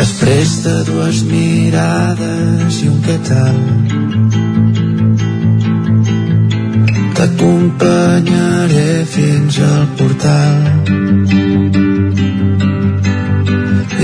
Després 0.01 0.55
de 0.65 0.75
dues 0.89 1.21
mirades 1.29 2.81
i 2.81 2.89
un 2.89 2.99
què 3.05 3.19
tal 3.29 3.57
T'acompanyaré 7.17 9.05
fins 9.13 9.61
al 9.69 9.87
portal 10.01 10.61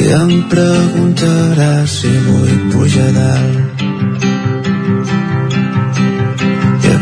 i 0.03 0.09
em 0.21 0.33
preguntaràs 0.53 2.01
si 2.01 2.13
vull 2.29 2.57
pujar 2.73 3.11
a 3.11 3.15
dalt 3.21 3.72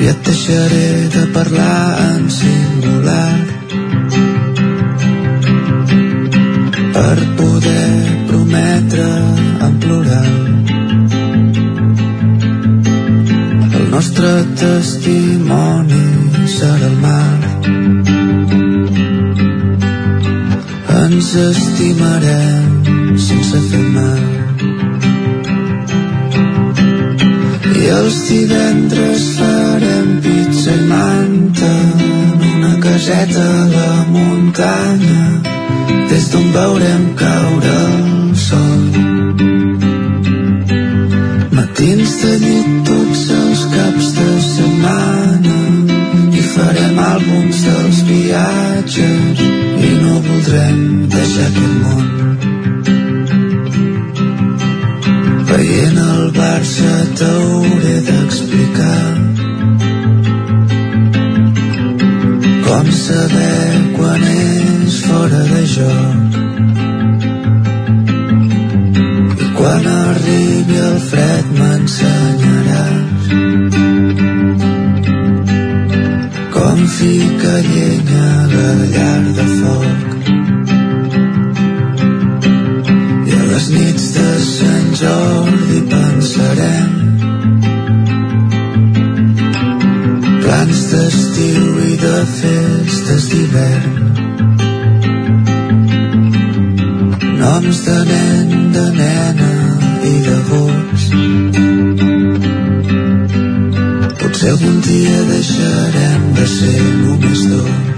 aviat 0.01 0.25
deixaré 0.25 1.09
de 1.13 1.27
parlar 1.35 1.99
en 2.09 2.31
singular 2.31 3.35
per 6.95 7.19
poder 7.41 7.91
prometre 8.31 9.09
en 9.67 9.75
plural 9.85 10.33
el 13.77 13.87
nostre 13.91 14.33
testimoni 14.65 16.07
serà 16.57 16.89
el 16.89 16.97
mar. 17.05 17.41
Ens 21.05 21.33
estimarem 21.45 23.17
sense 23.29 23.67
fer 23.69 23.87
mal 23.97 24.40
i 27.81 27.89
els 27.97 28.17
divendres 28.29 29.23
farem 29.37 30.09
pizza 30.25 30.73
i 30.75 30.87
manta 30.89 31.71
en 32.07 32.43
una 32.49 32.73
caseta 32.85 33.45
a 33.61 33.67
la 33.75 33.93
muntanya 34.15 35.23
des 36.11 36.27
d'on 36.33 36.47
veurem 36.57 37.05
caure 37.23 37.75
el 37.87 38.37
sol. 38.47 38.85
Matins 41.59 42.13
de 42.23 42.35
llit 42.45 42.71
tots 42.91 43.25
els 43.39 43.65
caps 43.75 44.13
de 44.19 44.29
setmana 44.51 45.59
i 46.41 46.47
farem 46.53 47.03
àlbums 47.09 47.65
dels 47.69 48.05
viatges 48.13 49.45
i 49.89 49.93
no 50.05 50.21
voldrem 50.29 50.81
deixar 51.17 51.51
aquest 51.51 51.77
món 51.85 52.50
veient 55.81 55.97
el 55.97 56.31
Barça 56.33 56.93
t'hauré 57.19 57.97
d'explicar 58.09 59.05
com 62.67 62.87
saber 63.05 63.71
quan 63.97 64.23
és 64.33 64.95
fora 65.07 65.43
de 65.53 65.63
joc. 65.77 66.31
I 69.45 69.47
quan 69.59 69.85
arribi 69.95 70.77
el 70.89 70.99
fred 71.11 71.47
m'ensenyaràs 71.59 73.25
com 76.57 76.79
fica 76.99 77.55
llenya 77.71 78.27
a 78.43 78.47
la 78.55 78.71
llar 78.95 79.23
de 79.39 79.47
foc. 79.59 80.09
I 83.29 83.33
a 83.41 83.43
les 83.51 83.67
nits 83.77 84.00
de 84.00 84.00
Jordi 85.01 85.81
pensarem 85.89 86.91
plans 90.43 90.81
de 90.91 90.97
d'estiu 90.97 91.69
i 91.89 91.95
de 92.03 92.17
festes 92.39 93.29
d'hivern. 93.31 93.95
Noms 97.41 97.81
de 97.87 97.99
nen, 98.11 98.73
de 98.77 98.87
nena 98.99 99.53
i 100.05 100.15
de 100.27 100.37
gos. 100.51 101.07
Potser 104.19 104.51
algun 104.51 104.83
dia 104.89 105.23
deixarem 105.33 106.29
de 106.37 106.47
ser 106.59 106.83
només 107.07 107.47
dos. 107.55 107.90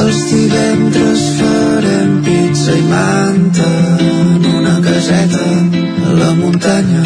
Els 0.00 0.18
divendres 0.30 1.22
farem 1.38 2.12
pizza 2.24 2.76
i 2.78 2.84
manta 2.88 3.68
en 4.06 4.46
una 4.58 4.76
caseta 4.86 5.48
a 6.08 6.14
la 6.20 6.30
muntanya 6.38 7.02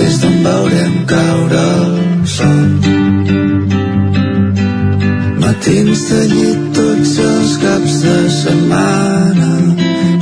des 0.00 0.18
d'on 0.22 0.36
veurem 0.46 0.94
caure 1.12 1.62
el 1.78 2.26
sol. 2.36 2.68
Matins 5.44 6.04
de 6.10 6.20
llit 6.34 6.68
tots 6.80 7.16
els 7.30 7.56
caps 7.64 7.98
de 8.04 8.18
setmana 8.40 9.50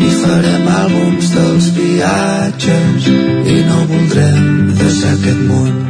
i 0.08 0.14
farem 0.22 0.72
àlbums 0.78 1.34
dels 1.36 1.74
viatges 1.82 3.12
i 3.56 3.60
no 3.68 3.84
voldrem 3.92 4.74
deixar 4.82 5.14
aquest 5.18 5.46
món. 5.52 5.87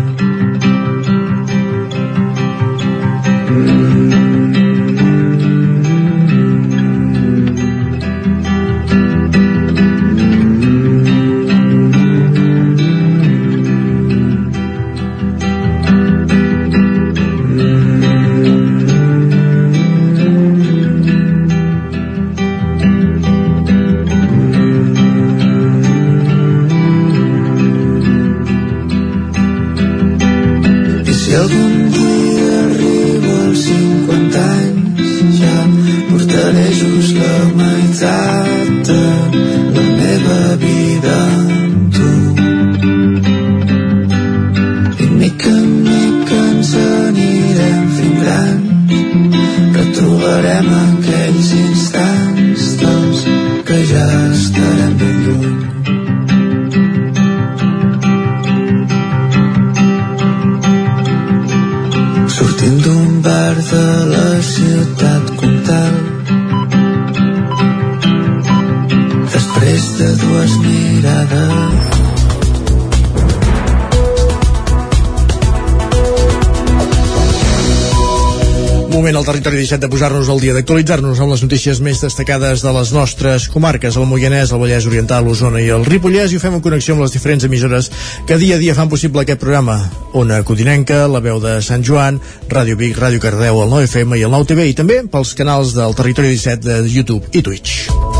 17 79.68 79.84
de 79.84 79.90
posar-nos 79.92 80.28
al 80.32 80.40
dia, 80.40 80.54
d'actualitzar-nos 80.56 81.18
amb 81.20 81.34
les 81.34 81.42
notícies 81.44 81.82
més 81.84 82.00
destacades 82.00 82.62
de 82.64 82.70
les 82.72 82.92
nostres 82.96 83.50
comarques, 83.52 83.98
el 84.00 84.06
Moianès, 84.08 84.48
el 84.48 84.62
Vallès 84.62 84.86
Oriental, 84.88 85.26
l'Osona 85.28 85.60
i 85.60 85.68
el 85.74 85.84
Ripollès, 85.84 86.32
i 86.32 86.38
ho 86.38 86.40
fem 86.40 86.56
en 86.56 86.62
connexió 86.64 86.96
amb 86.96 87.04
les 87.04 87.12
diferents 87.12 87.44
emissores 87.44 87.90
que 88.24 88.38
dia 88.40 88.56
a 88.56 88.62
dia 88.62 88.76
fan 88.78 88.88
possible 88.88 89.20
aquest 89.20 89.42
programa. 89.44 89.76
Ona 90.16 90.40
Codinenca, 90.48 91.02
la 91.12 91.20
veu 91.20 91.36
de 91.44 91.58
Sant 91.60 91.84
Joan, 91.84 92.16
Ràdio 92.48 92.80
Vic, 92.80 92.96
Ràdio 92.96 93.20
Cardeu, 93.20 93.60
el 93.60 93.74
9FM 93.76 94.16
i 94.16 94.24
el 94.24 94.32
9TV, 94.32 94.70
i 94.72 94.78
també 94.78 95.02
pels 95.04 95.34
canals 95.36 95.76
del 95.76 95.92
territori 96.00 96.32
17 96.32 96.64
de 96.64 96.80
YouTube 96.88 97.28
i 97.36 97.44
Twitch. 97.44 98.17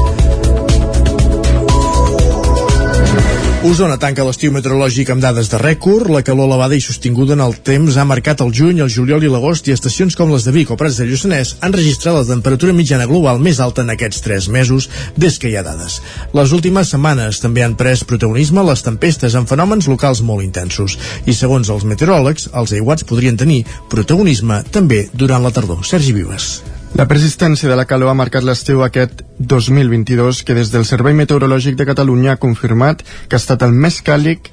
Osona 3.67 3.97
tanca 3.99 4.23
l'estiu 4.23 4.53
meteorològic 4.55 5.09
amb 5.11 5.19
dades 5.25 5.49
de 5.51 5.59
rècord. 5.59 6.07
La 6.15 6.21
calor 6.23 6.47
elevada 6.47 6.77
i 6.79 6.83
sostinguda 6.85 7.35
en 7.35 7.41
el 7.43 7.57
temps 7.67 7.97
ha 7.99 8.05
marcat 8.07 8.45
el 8.45 8.53
juny, 8.55 8.79
el 8.85 8.93
juliol 8.95 9.27
i 9.27 9.31
l'agost 9.33 9.67
i 9.67 9.75
estacions 9.75 10.15
com 10.15 10.31
les 10.31 10.47
de 10.47 10.55
Vic 10.55 10.71
o 10.71 10.77
Prats 10.79 11.01
de 11.03 11.09
Lluçanès 11.09 11.57
han 11.67 11.75
registrat 11.75 12.15
la 12.15 12.23
temperatura 12.29 12.77
mitjana 12.77 13.11
global 13.11 13.43
més 13.43 13.59
alta 13.59 13.83
en 13.83 13.91
aquests 13.97 14.23
tres 14.23 14.47
mesos 14.47 14.87
des 15.19 15.43
que 15.43 15.51
hi 15.51 15.59
ha 15.59 15.67
dades. 15.67 15.99
Les 16.39 16.55
últimes 16.55 16.95
setmanes 16.95 17.43
també 17.43 17.67
han 17.67 17.75
pres 17.75 18.07
protagonisme 18.07 18.63
les 18.63 18.87
tempestes 18.87 19.35
amb 19.35 19.51
fenòmens 19.51 19.91
locals 19.91 20.23
molt 20.23 20.47
intensos 20.47 20.95
i 21.27 21.35
segons 21.35 21.75
els 21.75 21.83
meteoròlegs, 21.83 22.53
els 22.55 22.79
aiguats 22.79 23.11
podrien 23.11 23.37
tenir 23.37 23.65
protagonisme 23.91 24.63
també 24.71 25.09
durant 25.13 25.43
la 25.43 25.51
tardor. 25.51 25.83
Sergi 25.83 26.15
Vives. 26.15 26.78
La 26.97 27.05
persistència 27.07 27.69
de 27.69 27.77
la 27.77 27.85
calor 27.85 28.11
ha 28.11 28.17
marcat 28.17 28.45
l'estiu 28.47 28.81
aquest 28.83 29.21
2022, 29.39 30.41
que 30.43 30.57
des 30.57 30.73
del 30.73 30.87
Servei 30.89 31.15
Meteorològic 31.15 31.77
de 31.77 31.87
Catalunya 31.87 32.33
ha 32.33 32.41
confirmat 32.41 33.05
que 33.29 33.37
ha 33.37 33.43
estat 33.43 33.63
el 33.67 33.77
més 33.77 34.01
càlid 34.03 34.49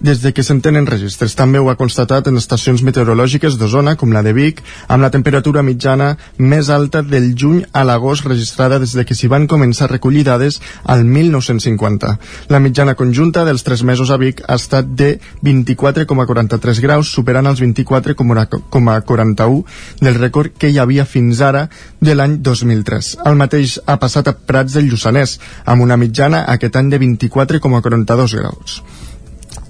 des 0.00 0.20
de 0.20 0.32
que 0.32 0.42
se'n 0.44 0.60
tenen 0.60 0.86
registres. 0.86 1.34
També 1.36 1.58
ho 1.58 1.70
ha 1.70 1.76
constatat 1.78 2.26
en 2.28 2.36
estacions 2.36 2.82
meteorològiques 2.84 3.56
d'Osona, 3.58 3.96
com 3.96 4.12
la 4.12 4.22
de 4.22 4.32
Vic, 4.36 4.62
amb 4.88 5.02
la 5.02 5.10
temperatura 5.10 5.62
mitjana 5.62 6.16
més 6.38 6.68
alta 6.70 7.02
del 7.02 7.34
juny 7.38 7.64
a 7.72 7.84
l'agost 7.84 8.26
registrada 8.26 8.78
des 8.82 8.92
de 8.96 9.04
que 9.04 9.14
s'hi 9.14 9.28
van 9.32 9.48
començar 9.48 9.86
a 9.86 9.92
recollir 9.94 10.24
dades 10.24 10.60
al 10.84 11.04
1950. 11.04 12.18
La 12.48 12.60
mitjana 12.60 12.94
conjunta 12.94 13.44
dels 13.44 13.64
tres 13.64 13.82
mesos 13.82 14.10
a 14.10 14.18
Vic 14.20 14.42
ha 14.46 14.54
estat 14.60 14.86
de 14.86 15.18
24,43 15.42 16.80
graus, 16.84 17.12
superant 17.12 17.46
els 17.46 17.62
24,41 17.62 19.64
del 20.00 20.20
rècord 20.20 20.52
que 20.58 20.70
hi 20.70 20.78
havia 20.78 21.06
fins 21.06 21.40
ara 21.40 21.68
de 22.00 22.14
l'any 22.14 22.38
2003. 22.42 23.16
El 23.26 23.40
mateix 23.40 23.80
ha 23.86 23.96
passat 24.02 24.28
a 24.28 24.36
Prats 24.36 24.76
del 24.76 24.90
Lluçanès, 24.90 25.38
amb 25.64 25.82
una 25.82 25.96
mitjana 25.96 26.44
aquest 26.52 26.76
any 26.76 26.90
de 26.92 27.00
24,42 27.00 28.36
graus. 28.36 28.82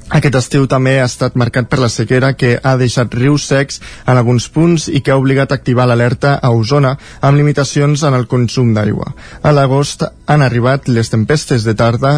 Aquest 0.07 0.37
estiu 0.39 0.69
també 0.71 1.01
ha 1.01 1.07
estat 1.11 1.35
marcat 1.35 1.67
per 1.67 1.81
la 1.83 1.89
sequera 1.91 2.29
que 2.39 2.53
ha 2.63 2.77
deixat 2.79 3.15
rius 3.19 3.49
secs 3.51 3.81
en 4.07 4.15
alguns 4.15 4.45
punts 4.55 4.85
i 4.87 5.01
que 5.03 5.11
ha 5.11 5.17
obligat 5.19 5.51
a 5.51 5.57
activar 5.59 5.87
l'alerta 5.91 6.37
a 6.39 6.53
Osona 6.55 6.93
amb 7.21 7.39
limitacions 7.41 8.05
en 8.07 8.15
el 8.15 8.29
consum 8.31 8.71
d'aigua. 8.75 9.11
A 9.43 9.51
l'agost 9.51 10.05
han 10.27 10.45
arribat 10.47 10.87
les 10.87 11.11
tempestes 11.11 11.67
de 11.67 11.75
tarda 11.75 12.13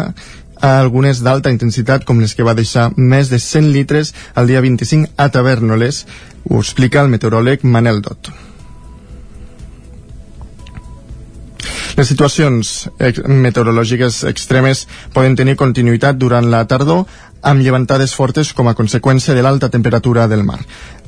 a 0.61 0.75
algunes 0.77 1.23
d'alta 1.25 1.49
intensitat 1.49 2.05
com 2.05 2.19
les 2.21 2.35
que 2.35 2.45
va 2.45 2.53
deixar 2.53 2.91
més 2.95 3.31
de 3.33 3.39
100 3.39 3.71
litres 3.73 4.13
el 4.35 4.51
dia 4.51 4.61
25 4.61 5.09
a 5.17 5.29
Tavernoles, 5.33 6.05
ho 6.45 6.61
explica 6.61 7.01
el 7.01 7.09
meteoròleg 7.09 7.65
Manel 7.65 8.03
Dot. 8.05 8.29
Les 11.99 12.07
situacions 12.07 12.69
meteorològiques 13.27 14.21
extremes 14.29 14.85
poden 15.11 15.33
tenir 15.35 15.57
continuïtat 15.59 16.15
durant 16.15 16.45
la 16.47 16.61
tardor 16.69 17.03
amb 17.41 17.61
llevantades 17.63 18.13
fortes 18.15 18.53
com 18.53 18.67
a 18.67 18.75
conseqüència 18.75 19.35
de 19.35 19.43
l'alta 19.43 19.69
temperatura 19.69 20.27
del 20.27 20.43
mar. 20.43 20.59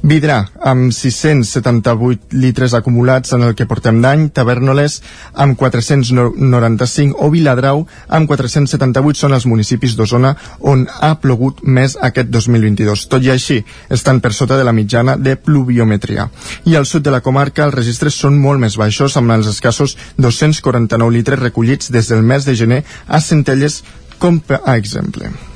Vidrà, 0.02 0.48
amb 0.66 0.90
678 0.90 2.34
litres 2.34 2.74
acumulats 2.74 3.36
en 3.36 3.44
el 3.46 3.54
que 3.54 3.68
portem 3.70 4.00
d'any, 4.02 4.32
Tavernoles 4.34 4.96
amb 5.38 5.54
495 5.60 7.20
o 7.22 7.30
Viladrau 7.30 7.84
amb 8.10 8.32
478 8.32 9.22
són 9.22 9.36
els 9.38 9.46
municipis 9.46 9.94
d'Osona 9.98 10.34
on 10.74 10.88
ha 10.90 11.14
plogut 11.22 11.62
més 11.62 11.98
aquest 12.02 12.34
2022. 12.34 13.06
Tot 13.14 13.22
i 13.22 13.30
així, 13.36 13.60
estan 13.94 14.24
per 14.26 14.34
sota 14.34 14.58
de 14.58 14.66
la 14.66 14.74
mitjana 14.74 15.20
de 15.22 15.36
pluviometria. 15.38 16.32
I 16.66 16.76
al 16.80 16.90
sud 16.90 17.06
de 17.06 17.14
la 17.14 17.22
comarca 17.22 17.68
els 17.68 17.78
registres 17.78 18.18
són 18.18 18.42
molt 18.42 18.64
més 18.64 18.80
baixos 18.82 19.20
amb 19.22 19.38
els 19.38 19.54
escassos 19.54 19.98
249 20.18 21.14
litres 21.14 21.46
recollits 21.46 21.94
des 21.94 22.10
del 22.10 22.26
mes 22.26 22.50
de 22.50 22.58
gener 22.58 22.84
a 23.08 23.22
Centelles 23.22 23.84
com 24.18 24.42
a 24.66 24.78
exemple. 24.78 25.51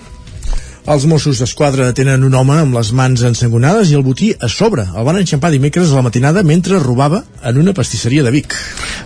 Els 0.85 1.07
Mossos 1.09 1.39
d'Esquadra 1.41 1.87
detenen 1.87 2.21
un 2.27 2.35
home 2.37 2.59
amb 2.61 2.75
les 2.77 2.91
mans 2.93 3.23
ensangonades 3.25 3.89
i 3.89 3.95
el 3.97 4.03
botí 4.05 4.27
a 4.37 4.45
sobre. 4.53 4.83
El 4.85 5.07
van 5.07 5.17
enxampar 5.17 5.49
dimecres 5.49 5.89
a 5.89 5.97
la 5.97 6.03
matinada 6.05 6.43
mentre 6.45 6.77
robava 6.77 7.23
en 7.41 7.57
una 7.57 7.73
pastisseria 7.73 8.21
de 8.21 8.29
Vic. 8.29 8.53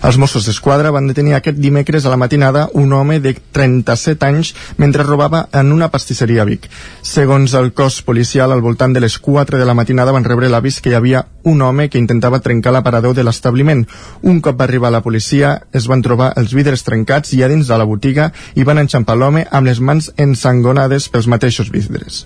Els 0.04 0.18
Mossos 0.20 0.44
d'Esquadra 0.44 0.92
van 0.92 1.08
detenir 1.08 1.38
aquest 1.38 1.56
dimecres 1.56 2.04
a 2.04 2.12
la 2.12 2.18
matinada 2.20 2.66
un 2.76 2.92
home 2.92 3.16
de 3.24 3.32
37 3.32 4.28
anys 4.28 4.52
mentre 4.76 5.06
robava 5.08 5.46
en 5.56 5.72
una 5.72 5.88
pastisseria 5.88 6.42
a 6.42 6.48
Vic. 6.50 6.68
Segons 7.00 7.56
el 7.56 7.72
cos 7.72 8.02
policial, 8.04 8.52
al 8.52 8.60
voltant 8.60 8.92
de 8.92 9.00
les 9.00 9.16
4 9.16 9.56
de 9.56 9.64
la 9.64 9.76
matinada 9.76 10.12
van 10.12 10.28
rebre 10.28 10.52
l'avís 10.52 10.82
que 10.84 10.92
hi 10.92 10.98
havia 11.00 11.24
un 11.44 11.62
home 11.64 11.88
que 11.88 12.00
intentava 12.00 12.42
trencar 12.44 12.74
l'aparador 12.76 13.16
de 13.16 13.24
l'establiment. 13.24 13.86
Un 14.20 14.42
cop 14.44 14.60
va 14.60 14.68
arribar 14.68 14.92
la 14.92 15.00
policia, 15.00 15.56
es 15.72 15.88
van 15.88 16.04
trobar 16.04 16.34
els 16.36 16.52
vidres 16.52 16.84
trencats 16.84 17.32
i 17.32 17.42
a 17.42 17.48
dins 17.48 17.72
de 17.72 17.80
la 17.80 17.88
botiga 17.88 18.30
i 18.52 18.68
van 18.68 18.84
enxampar 18.84 19.16
l'home 19.16 19.46
amb 19.48 19.72
les 19.72 19.80
mans 19.80 20.12
ensangonades 20.20 21.08
pels 21.08 21.28
mateixos 21.28 21.69
vidres. 21.70 22.24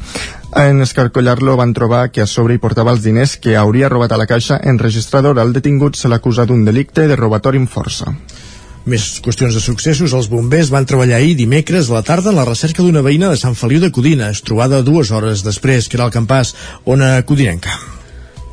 En 0.56 0.82
escarcollar-lo 0.82 1.56
van 1.60 1.74
trobar 1.76 2.08
que 2.10 2.24
a 2.24 2.26
sobre 2.30 2.54
hi 2.56 2.62
portava 2.62 2.94
els 2.94 3.04
diners 3.04 3.36
que 3.36 3.56
hauria 3.60 3.90
robat 3.92 4.12
a 4.12 4.18
la 4.20 4.26
caixa 4.30 4.60
enregistradora. 4.62 5.42
El 5.42 5.52
detingut 5.52 5.96
se 6.00 6.08
l'acusa 6.08 6.46
d'un 6.46 6.64
delicte 6.64 7.08
de 7.08 7.16
robatori 7.20 7.60
amb 7.60 7.70
força. 7.70 8.14
Més 8.84 9.06
qüestions 9.24 9.56
de 9.56 9.62
successos, 9.64 10.12
els 10.12 10.28
bombers 10.28 10.68
van 10.72 10.84
treballar 10.84 11.16
ahir 11.16 11.38
dimecres 11.38 11.88
a 11.88 11.98
la 11.98 12.04
tarda 12.04 12.30
en 12.34 12.36
la 12.36 12.44
recerca 12.44 12.84
d'una 12.84 13.04
veïna 13.06 13.32
de 13.32 13.40
Sant 13.40 13.56
Feliu 13.56 13.80
de 13.80 13.90
Codina, 13.90 14.28
es 14.28 14.44
trobada 14.44 14.84
dues 14.84 15.10
hores 15.10 15.44
després, 15.46 15.88
que 15.88 15.96
era 15.96 16.10
el 16.10 16.12
campàs, 16.12 16.52
ona 16.84 17.16
codinenca. 17.24 17.93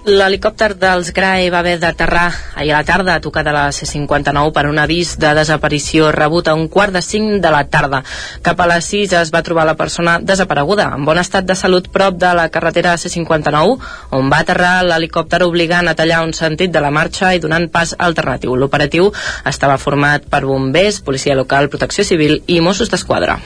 L'helicòpter 0.02 0.72
dels 0.82 1.12
GRAE 1.14 1.52
va 1.54 1.60
haver 1.60 1.76
d'aterrar 1.78 2.32
ahir 2.58 2.72
a 2.74 2.80
la 2.80 2.86
tarda 2.88 3.14
a 3.14 3.22
tocar 3.22 3.43
de 3.45 3.52
la 3.54 3.68
C-59 3.72 4.49
per 4.56 4.64
un 4.66 4.80
avís 4.82 5.12
de 5.22 5.36
desaparició 5.38 6.08
rebut 6.16 6.49
a 6.49 6.56
un 6.58 6.66
quart 6.74 6.95
de 6.95 7.04
cinc 7.06 7.38
de 7.43 7.52
la 7.54 7.68
tarda. 7.70 8.02
Cap 8.41 8.64
a 8.66 8.68
les 8.74 8.89
6 8.95 9.14
es 9.20 9.30
va 9.30 9.43
trobar 9.45 9.68
la 9.70 9.78
persona 9.78 10.18
desapareguda, 10.18 10.89
en 10.97 11.06
bon 11.06 11.22
estat 11.22 11.45
de 11.45 11.54
salut 11.54 11.91
prop 11.93 12.18
de 12.18 12.34
la 12.34 12.49
carretera 12.49 12.97
C-59, 12.97 13.78
on 14.18 14.34
va 14.34 14.41
aterrar 14.41 14.74
l'helicòpter 14.89 15.43
obligant 15.45 15.86
a 15.86 15.93
tallar 15.93 16.26
un 16.26 16.34
sentit 16.34 16.74
de 16.74 16.82
la 16.82 16.89
marxa 16.89 17.36
i 17.36 17.39
donant 17.39 17.70
pas 17.70 17.93
alternatiu. 17.99 18.58
L'operatiu 18.58 19.14
estava 19.45 19.78
format 19.78 20.26
per 20.26 20.47
bombers, 20.49 21.04
policia 21.06 21.38
local, 21.38 21.70
protecció 21.70 22.04
civil 22.04 22.39
i 22.47 22.58
Mossos 22.60 22.89
d'Esquadra. 22.89 23.38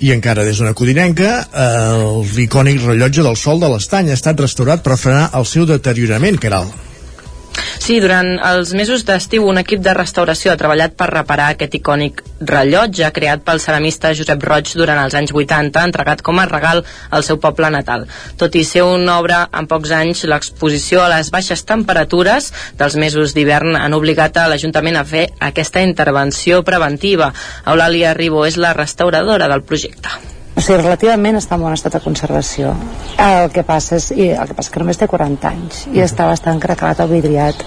I 0.00 0.10
encara 0.14 0.44
des 0.46 0.58
d'una 0.58 0.74
codinenca, 0.74 1.34
eh, 1.46 2.24
l'icònic 2.34 2.82
rellotge 2.82 3.22
del 3.22 3.36
Sol 3.38 3.60
de 3.62 3.70
l'Estany 3.70 4.10
ha 4.10 4.18
estat 4.18 4.40
restaurat 4.40 4.82
per 4.82 4.98
frenar 4.98 5.30
el 5.38 5.46
seu 5.46 5.66
deteriorament, 5.66 6.40
Caral. 6.42 6.72
Sí, 7.78 7.98
durant 8.00 8.36
els 8.38 8.72
mesos 8.76 9.04
d'estiu 9.06 9.46
un 9.48 9.58
equip 9.60 9.82
de 9.84 9.94
restauració 9.96 10.52
ha 10.52 10.58
treballat 10.60 10.94
per 10.98 11.08
reparar 11.10 11.50
aquest 11.52 11.74
icònic 11.78 12.22
rellotge 12.40 13.10
creat 13.16 13.44
pel 13.46 13.62
ceramista 13.62 14.12
Josep 14.16 14.44
Roig 14.46 14.70
durant 14.78 15.00
els 15.02 15.16
anys 15.18 15.34
80, 15.34 15.82
entregat 15.90 16.22
com 16.24 16.38
a 16.38 16.46
regal 16.50 16.84
al 17.10 17.26
seu 17.26 17.40
poble 17.42 17.70
natal. 17.74 18.06
Tot 18.40 18.54
i 18.54 18.64
ser 18.68 18.84
una 18.86 19.18
obra 19.22 19.44
en 19.52 19.68
pocs 19.70 19.94
anys, 19.96 20.24
l'exposició 20.30 21.02
a 21.04 21.10
les 21.16 21.32
baixes 21.34 21.64
temperatures 21.68 22.52
dels 22.78 22.98
mesos 23.00 23.34
d'hivern 23.34 23.76
han 23.80 23.96
obligat 23.96 24.38
a 24.38 24.48
l'Ajuntament 24.50 25.00
a 25.00 25.08
fer 25.08 25.26
aquesta 25.40 25.82
intervenció 25.82 26.62
preventiva. 26.62 27.32
Eulàlia 27.66 28.14
Ribó 28.14 28.46
és 28.46 28.60
la 28.60 28.76
restauradora 28.76 29.50
del 29.50 29.66
projecte. 29.66 30.33
O 30.54 30.62
sigui, 30.62 30.78
relativament 30.78 31.34
està 31.34 31.56
en 31.58 31.64
bon 31.66 31.74
estat 31.74 31.96
de 31.96 32.00
conservació. 32.04 32.76
El 33.18 33.48
que 33.54 33.64
passa 33.66 33.96
és, 33.98 34.10
i 34.14 34.28
el 34.30 34.46
que 34.50 34.54
passa 34.54 34.70
que 34.70 34.82
només 34.82 35.00
té 35.00 35.08
40 35.10 35.50
anys 35.50 35.80
i 35.90 36.02
està 36.04 36.28
bastant 36.30 36.60
cracalat 36.62 37.02
o 37.02 37.08
vidriat. 37.10 37.64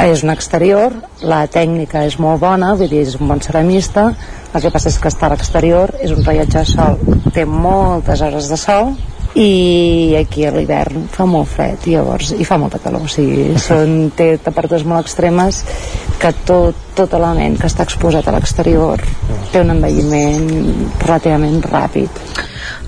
És 0.00 0.24
un 0.24 0.32
exterior, 0.32 0.96
la 1.22 1.44
tècnica 1.52 2.02
és 2.08 2.16
molt 2.18 2.40
bona, 2.42 2.72
vull 2.80 2.88
dir, 2.90 3.04
és 3.04 3.18
un 3.20 3.28
bon 3.28 3.44
ceramista, 3.44 4.08
el 4.54 4.64
que 4.64 4.72
passa 4.72 4.88
és 4.90 4.96
que 4.98 5.12
està 5.12 5.28
a 5.28 5.34
l'exterior, 5.34 5.92
és 6.00 6.16
un 6.16 6.24
rellotge 6.24 6.64
de 6.64 6.72
sol, 6.72 6.96
té 7.36 7.44
moltes 7.44 8.24
hores 8.24 8.48
de 8.50 8.58
sol, 8.58 8.94
i 9.34 10.14
aquí 10.18 10.44
a 10.46 10.52
l'hivern 10.54 11.08
fa 11.10 11.26
molt 11.26 11.50
fred 11.50 11.88
i 11.88 11.96
llavors 11.96 12.30
i 12.38 12.46
fa 12.46 12.58
molta 12.60 12.78
calor 12.78 13.08
o 13.08 13.10
sigui, 13.10 13.56
són, 13.58 14.12
té 14.14 14.36
temperatures 14.38 14.86
molt 14.86 15.08
extremes 15.08 15.64
que 16.22 16.30
tot, 16.46 16.78
tot 16.94 17.16
element 17.18 17.58
que 17.58 17.66
està 17.66 17.82
exposat 17.88 18.28
a 18.30 18.34
l'exterior 18.36 19.02
té 19.50 19.64
un 19.64 19.74
envelliment 19.74 20.46
relativament 21.02 21.58
ràpid 21.66 22.22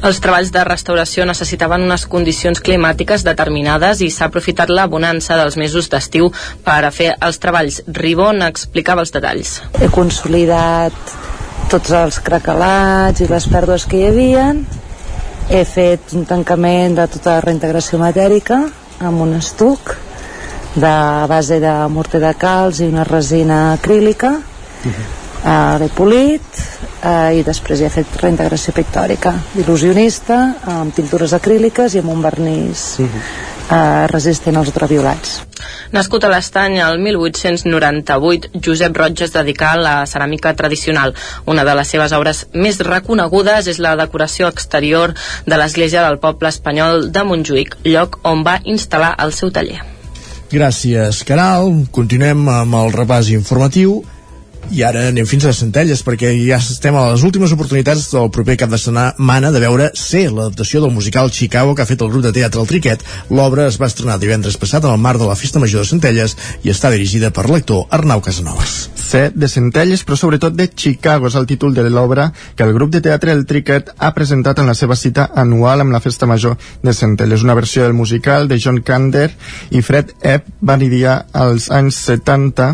els 0.07 0.21
treballs 0.23 0.53
de 0.55 0.63
restauració 0.69 1.27
necessitaven 1.27 1.83
unes 1.83 2.07
condicions 2.07 2.63
climàtiques 2.63 3.27
determinades 3.27 4.05
i 4.07 4.11
s'ha 4.15 4.31
aprofitat 4.31 4.71
la 4.71 4.87
bonança 4.87 5.39
dels 5.41 5.59
mesos 5.59 5.91
d'estiu 5.91 6.31
per 6.67 6.79
a 6.85 6.93
fer 6.95 7.15
els 7.17 7.41
treballs. 7.43 7.81
Ribon 7.89 8.45
explicava 8.47 9.03
els 9.03 9.15
detalls. 9.15 9.57
He 9.81 9.89
consolidat 9.91 11.17
tots 11.73 11.91
els 11.97 12.21
cracalats 12.23 13.25
i 13.25 13.31
les 13.31 13.49
pèrdues 13.51 13.89
que 13.91 13.99
hi 13.99 14.11
havien 14.13 14.67
he 15.49 15.63
fet 15.65 16.13
un 16.19 16.25
tancament 16.27 16.97
de 16.99 17.07
tota 17.11 17.37
la 17.37 17.45
reintegració 17.45 18.01
matèrica 18.03 18.65
amb 18.99 19.23
un 19.23 19.37
estuc 19.39 19.95
de 20.75 20.95
base 21.31 21.61
de 21.63 21.75
morter 21.93 22.21
de 22.21 22.33
calç 22.35 22.83
i 22.83 22.89
una 22.91 23.05
resina 23.05 23.73
acrílica 23.73 24.33
uh 24.37 24.91
-huh. 24.91 25.05
uh, 25.45 25.79
l'he 25.81 25.89
polit 25.95 26.43
uh, 27.05 27.33
i 27.39 27.43
després 27.43 27.81
he 27.81 27.89
fet 27.89 28.07
reintegració 28.21 28.73
pictòrica 28.73 29.35
il·lusionista 29.57 30.55
amb 30.65 30.95
pintures 30.95 31.33
acríliques 31.33 31.95
i 31.95 31.99
amb 31.99 32.11
un 32.11 32.23
vernís 32.23 32.99
uh 32.99 33.07
-huh 33.07 33.56
eh, 33.71 34.07
resistent 34.13 34.57
als 34.57 34.71
ultraviolats. 34.73 35.41
Nascut 35.95 36.25
a 36.25 36.31
l'Estany 36.31 36.79
el 36.83 36.99
1898, 37.03 38.51
Josep 38.65 38.97
Roig 38.97 39.23
es 39.27 39.35
dedicà 39.35 39.73
a 39.75 39.81
la 39.81 39.97
ceràmica 40.11 40.55
tradicional. 40.59 41.15
Una 41.47 41.65
de 41.65 41.75
les 41.79 41.93
seves 41.95 42.15
obres 42.17 42.45
més 42.55 42.81
reconegudes 42.81 43.71
és 43.73 43.81
la 43.83 43.97
decoració 43.99 44.51
exterior 44.53 45.15
de 45.47 45.61
l'església 45.61 46.05
del 46.07 46.19
poble 46.23 46.51
espanyol 46.53 47.11
de 47.13 47.25
Montjuïc, 47.27 47.79
lloc 47.85 48.21
on 48.25 48.45
va 48.47 48.61
instal·lar 48.65 49.15
el 49.23 49.33
seu 49.33 49.51
taller. 49.51 49.83
Gràcies, 50.51 51.25
Caral. 51.27 51.73
Continuem 51.91 52.47
amb 52.49 52.77
el 52.79 52.93
repàs 52.95 53.33
informatiu 53.35 54.03
i 54.75 54.83
ara 54.83 55.07
anem 55.09 55.27
fins 55.29 55.45
a 55.45 55.51
les 55.53 55.59
Centelles 55.63 56.03
perquè 56.07 56.33
ja 56.41 56.59
estem 56.59 56.97
a 56.99 57.05
les 57.13 57.23
últimes 57.27 57.53
oportunitats 57.55 58.09
del 58.13 58.31
proper 58.35 58.57
cap 58.59 58.73
de 58.73 58.79
setmana 58.81 59.53
de 59.55 59.61
veure 59.63 59.91
C, 59.95 60.25
l'adaptació 60.27 60.81
del 60.83 60.95
musical 60.95 61.31
Chicago 61.31 61.75
que 61.75 61.85
ha 61.85 61.89
fet 61.89 62.03
el 62.03 62.11
grup 62.11 62.25
de 62.25 62.33
teatre 62.35 62.61
El 62.61 62.69
Triquet. 62.71 63.05
L'obra 63.31 63.69
es 63.71 63.79
va 63.81 63.87
estrenar 63.87 64.19
divendres 64.19 64.59
passat 64.59 64.85
en 64.85 64.95
el 64.97 65.03
marc 65.03 65.23
de 65.23 65.29
la 65.29 65.37
Festa 65.39 65.63
Major 65.63 65.85
de 65.85 65.91
Centelles 65.91 66.37
i 66.65 66.73
està 66.73 66.91
dirigida 66.91 67.31
per 67.31 67.47
l'actor 67.51 67.87
Arnau 67.95 68.25
Casanovas. 68.25 68.75
C 69.07 69.31
de 69.31 69.49
Centelles, 69.49 70.03
però 70.03 70.19
sobretot 70.19 70.57
de 70.59 70.67
Chicago 70.75 71.31
és 71.31 71.37
el 71.39 71.47
títol 71.47 71.75
de 71.75 71.87
l'obra 71.87 72.33
que 72.57 72.67
el 72.67 72.75
grup 72.75 72.91
de 72.91 73.05
teatre 73.05 73.33
El 73.37 73.47
Triquet 73.47 73.93
ha 73.97 74.13
presentat 74.17 74.59
en 74.59 74.67
la 74.67 74.75
seva 74.75 74.97
cita 74.99 75.29
anual 75.35 75.85
amb 75.85 75.95
la 75.95 76.03
Festa 76.03 76.27
Major 76.27 76.57
de 76.83 76.95
Centelles. 76.95 77.47
Una 77.47 77.55
versió 77.55 77.85
del 77.85 77.95
musical 77.95 78.49
de 78.49 78.59
John 78.59 78.83
Kander 78.83 79.31
i 79.71 79.83
Fred 79.83 80.11
Epp 80.23 80.51
van 80.61 80.83
idear 80.83 81.21
als 81.33 81.71
anys 81.71 82.03
70 82.11 82.73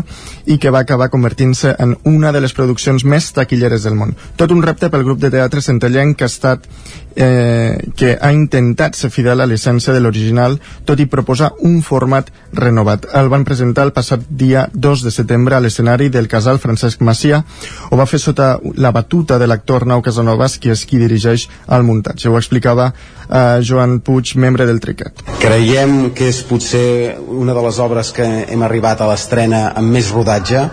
i 0.49 0.57
que 0.57 0.73
va 0.73 0.81
acabar 0.83 1.11
convertint-se 1.13 1.75
en 1.83 1.97
una 2.09 2.31
de 2.31 2.41
les 2.43 2.53
produccions 2.55 3.05
més 3.05 3.31
taquilleres 3.35 3.83
del 3.87 3.97
món. 3.99 4.15
Tot 4.39 4.51
un 4.55 4.63
repte 4.63 4.89
pel 4.93 5.05
grup 5.07 5.21
de 5.21 5.31
teatre 5.33 5.61
centellenc 5.61 6.17
que 6.17 6.27
ha 6.27 6.31
estat 6.31 6.67
eh, 7.15 7.77
que 7.95 8.17
ha 8.19 8.31
intentat 8.33 8.95
ser 8.95 9.09
fidel 9.13 9.41
a 9.41 9.47
l'essència 9.49 9.93
de 9.93 10.01
l'original, 10.01 10.59
tot 10.85 10.99
i 10.99 11.07
proposar 11.09 11.53
un 11.61 11.81
format 11.81 12.29
renovat. 12.53 13.07
El 13.13 13.29
van 13.33 13.45
presentar 13.45 13.87
el 13.87 13.93
passat 13.93 14.25
dia 14.29 14.67
2 14.73 15.03
de 15.05 15.11
setembre 15.11 15.55
a 15.55 15.61
l'escenari 15.63 16.09
del 16.09 16.27
casal 16.27 16.59
Francesc 16.59 17.01
Macià, 17.01 17.43
o 17.91 17.99
va 17.99 18.07
fer 18.09 18.19
sota 18.19 18.57
la 18.75 18.91
batuta 18.91 19.39
de 19.39 19.47
l'actor 19.47 19.87
Nau 19.87 20.01
Casanovas, 20.01 20.57
qui 20.59 20.73
és 20.73 20.85
qui 20.85 21.01
dirigeix 21.01 21.47
el 21.67 21.83
muntatge. 21.83 22.29
Ho 22.29 22.37
explicava 22.39 22.91
eh, 23.29 23.59
Joan 23.61 23.99
Puig, 23.99 24.35
membre 24.35 24.65
del 24.65 24.79
Triquet. 24.83 25.23
Creiem 25.41 26.11
que 26.15 26.29
és 26.31 26.41
potser 26.47 27.17
una 27.19 27.53
de 27.55 27.63
les 27.65 27.79
obres 27.83 28.13
que 28.15 28.25
hem 28.47 28.63
arribat 28.65 29.01
a 29.01 29.09
l'estrena 29.09 29.65
amb 29.75 29.93
més 29.93 30.11
rodatge. 30.13 30.63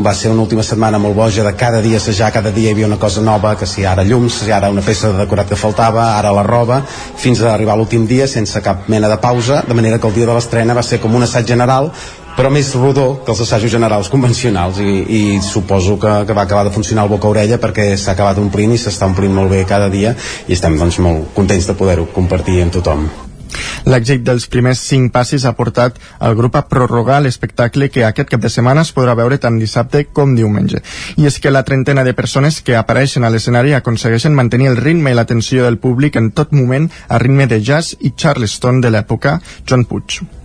Va 0.00 0.14
ser 0.14 0.30
una 0.32 0.44
última 0.44 0.62
setmana 0.66 1.00
molt 1.02 1.16
boja 1.16 1.44
de 1.44 1.54
cada 1.58 1.80
dia 1.82 1.98
assajar, 1.98 2.30
cada 2.32 2.52
dia 2.54 2.70
hi 2.70 2.74
havia 2.74 2.86
una 2.86 3.00
cosa 3.00 3.22
nova, 3.24 3.56
que 3.58 3.66
si 3.66 3.84
ara 3.84 4.04
llums, 4.06 4.40
si 4.44 4.52
ara 4.52 4.70
una 4.70 4.84
peça 4.86 5.10
de 5.10 5.18
decorat 5.24 5.48
que 5.50 5.58
faltava, 5.58 5.89
ara 5.98 6.32
la 6.32 6.42
roba, 6.46 6.82
fins 7.16 7.42
a 7.42 7.54
arribar 7.54 7.76
l'últim 7.76 8.06
dia 8.06 8.28
sense 8.28 8.60
cap 8.62 8.88
mena 8.88 9.08
de 9.08 9.18
pausa, 9.18 9.62
de 9.66 9.74
manera 9.74 9.98
que 9.98 10.06
el 10.06 10.14
dia 10.14 10.26
de 10.26 10.34
l'estrena 10.34 10.74
va 10.74 10.82
ser 10.82 11.00
com 11.00 11.14
un 11.14 11.26
assaig 11.26 11.46
general 11.46 11.90
però 12.36 12.50
més 12.52 12.70
rodó 12.74 13.20
que 13.24 13.32
els 13.34 13.40
assajos 13.44 13.72
generals 13.72 14.08
convencionals 14.08 14.78
i, 14.80 14.92
i 15.02 15.22
suposo 15.44 15.98
que, 16.00 16.12
que 16.26 16.36
va 16.36 16.46
acabar 16.46 16.64
de 16.68 16.74
funcionar 16.74 17.04
el 17.04 17.12
boca-orella 17.12 17.60
perquè 17.60 17.90
s'ha 17.96 18.14
acabat 18.14 18.38
omplint 18.40 18.76
i 18.76 18.80
s'està 18.80 19.10
omplint 19.10 19.34
molt 19.34 19.52
bé 19.52 19.64
cada 19.68 19.90
dia 19.92 20.14
i 20.46 20.56
estem 20.56 20.78
doncs 20.80 21.02
molt 21.04 21.34
contents 21.36 21.68
de 21.68 21.76
poder-ho 21.76 22.08
compartir 22.14 22.62
amb 22.62 22.78
tothom. 22.78 23.10
L'èxit 23.90 24.24
dels 24.26 24.46
primers 24.52 24.80
cinc 24.90 25.12
passis 25.12 25.44
ha 25.44 25.54
portat 25.58 25.98
el 26.26 26.36
grup 26.38 26.56
a 26.56 26.64
prorrogar 26.68 27.20
l'espectacle 27.22 27.90
que 27.90 28.04
aquest 28.06 28.30
cap 28.32 28.42
de 28.42 28.50
setmana 28.52 28.84
es 28.86 28.92
podrà 28.96 29.16
veure 29.18 29.40
tant 29.42 29.58
dissabte 29.60 30.04
com 30.12 30.34
diumenge. 30.36 30.82
I 31.16 31.30
és 31.30 31.38
que 31.40 31.54
la 31.54 31.64
trentena 31.64 32.04
de 32.04 32.16
persones 32.16 32.60
que 32.64 32.76
apareixen 32.80 33.24
a 33.24 33.30
l'escenari 33.30 33.74
aconsegueixen 33.76 34.36
mantenir 34.36 34.72
el 34.72 34.80
ritme 34.80 35.12
i 35.12 35.18
l'atenció 35.18 35.64
del 35.64 35.78
públic 35.78 36.16
en 36.16 36.30
tot 36.30 36.52
moment 36.52 36.90
a 37.08 37.22
ritme 37.22 37.46
de 37.46 37.62
jazz 37.62 37.96
i 38.00 38.14
charleston 38.16 38.80
de 38.80 38.92
l'època, 38.92 39.40
John 39.66 39.84
Puig. 39.84 40.39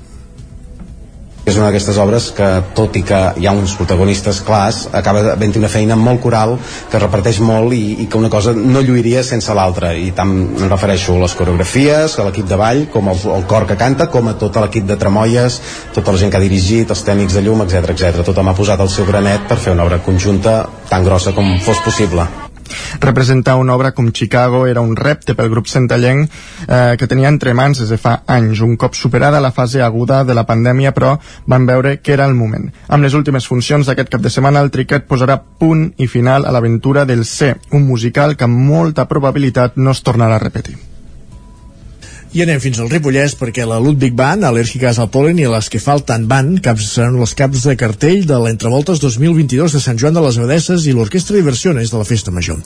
És 1.45 1.59
una 1.59 1.67
d'aquestes 1.67 1.97
obres 2.01 2.31
que, 2.33 2.45
tot 2.73 2.95
i 2.97 3.03
que 3.05 3.19
hi 3.37 3.45
ha 3.45 3.53
uns 3.53 3.75
protagonistes 3.77 4.39
clars, 4.45 4.87
acaba 4.97 5.21
havent 5.35 5.53
una 5.59 5.69
feina 5.69 5.97
molt 5.99 6.23
coral, 6.23 6.55
que 6.89 7.01
reparteix 7.01 7.37
molt 7.45 7.75
i, 7.77 7.83
i 8.01 8.07
que 8.09 8.17
una 8.17 8.31
cosa 8.33 8.55
no 8.57 8.81
lluiria 8.81 9.21
sense 9.23 9.53
l'altra. 9.53 9.93
I 9.93 10.09
tant 10.17 10.33
em 10.33 10.65
refereixo 10.71 11.13
a 11.13 11.21
les 11.21 11.35
coreografies, 11.37 12.17
a 12.17 12.25
l'equip 12.25 12.49
de 12.49 12.57
ball, 12.57 12.81
com 12.93 13.11
al, 13.13 13.21
al 13.35 13.45
cor 13.51 13.67
que 13.69 13.77
canta, 13.77 14.09
com 14.09 14.31
a 14.31 14.33
tot 14.41 14.57
l'equip 14.63 14.89
de 14.89 14.97
Tremoies, 14.97 15.59
tota 15.93 16.15
la 16.15 16.23
gent 16.23 16.33
que 16.33 16.41
ha 16.41 16.45
dirigit, 16.47 16.89
els 16.89 17.05
tècnics 17.05 17.37
de 17.37 17.45
llum, 17.45 17.61
etc 17.67 17.93
etc. 17.93 18.25
Tothom 18.25 18.49
ha 18.49 18.57
posat 18.57 18.81
el 18.81 18.89
seu 18.89 19.05
granet 19.05 19.45
per 19.45 19.61
fer 19.61 19.77
una 19.77 19.85
obra 19.85 20.01
conjunta 20.01 20.63
tan 20.89 21.05
grossa 21.05 21.37
com 21.37 21.53
fos 21.61 21.85
possible. 21.85 22.25
Representar 22.99 23.55
una 23.55 23.75
obra 23.75 23.91
com 23.91 24.11
Chicago 24.11 24.65
era 24.67 24.81
un 24.81 24.95
repte 24.95 25.35
pel 25.35 25.49
grup 25.49 25.67
centellenc 25.67 26.29
eh, 26.67 26.95
que 26.97 27.07
tenia 27.07 27.29
entre 27.29 27.53
mans 27.53 27.81
des 27.81 27.91
de 27.93 27.99
fa 28.01 28.21
anys. 28.27 28.61
Un 28.65 28.77
cop 28.77 28.95
superada 28.95 29.43
la 29.43 29.51
fase 29.51 29.83
aguda 29.83 30.23
de 30.23 30.33
la 30.37 30.45
pandèmia, 30.47 30.93
però 30.95 31.15
van 31.45 31.65
veure 31.65 31.99
que 32.01 32.13
era 32.13 32.25
el 32.25 32.35
moment. 32.35 32.71
Amb 32.87 33.03
les 33.03 33.13
últimes 33.13 33.47
funcions 33.47 33.85
d'aquest 33.85 34.09
cap 34.15 34.25
de 34.25 34.33
setmana, 34.33 34.63
el 34.63 34.71
Triquet 34.71 35.07
posarà 35.07 35.37
punt 35.37 35.87
i 35.97 36.07
final 36.07 36.45
a 36.45 36.55
l'aventura 36.55 37.05
del 37.05 37.25
C, 37.25 37.55
un 37.71 37.85
musical 37.85 38.35
que 38.35 38.47
amb 38.49 38.65
molta 38.73 39.07
probabilitat 39.07 39.77
no 39.77 39.91
es 39.91 40.03
tornarà 40.03 40.39
a 40.39 40.45
repetir. 40.47 40.94
I 42.35 42.41
anem 42.43 42.57
fins 42.59 42.81
al 42.83 42.89
Ripollès 42.91 43.31
perquè 43.39 43.63
la 43.63 43.77
Ludwig 43.79 44.11
Band, 44.19 44.43
al·lèrgiques 44.43 44.97
al 44.99 45.07
polen 45.13 45.37
i 45.39 45.45
les 45.47 45.69
que 45.71 45.79
falten 45.79 46.25
van 46.27 46.49
caps, 46.65 46.89
seran 46.97 47.15
les 47.21 47.31
caps 47.39 47.63
de 47.63 47.77
cartell 47.79 48.25
de 48.27 48.41
l'Entrevoltes 48.43 48.99
2022 48.99 49.77
de 49.77 49.79
Sant 49.79 50.01
Joan 50.03 50.19
de 50.19 50.25
les 50.25 50.41
Abadesses 50.41 50.83
i 50.83 50.97
l'Orquestra 50.97 51.39
Diversiones 51.39 51.95
de 51.95 52.03
la 52.03 52.09
Festa 52.11 52.35
Major. 52.35 52.59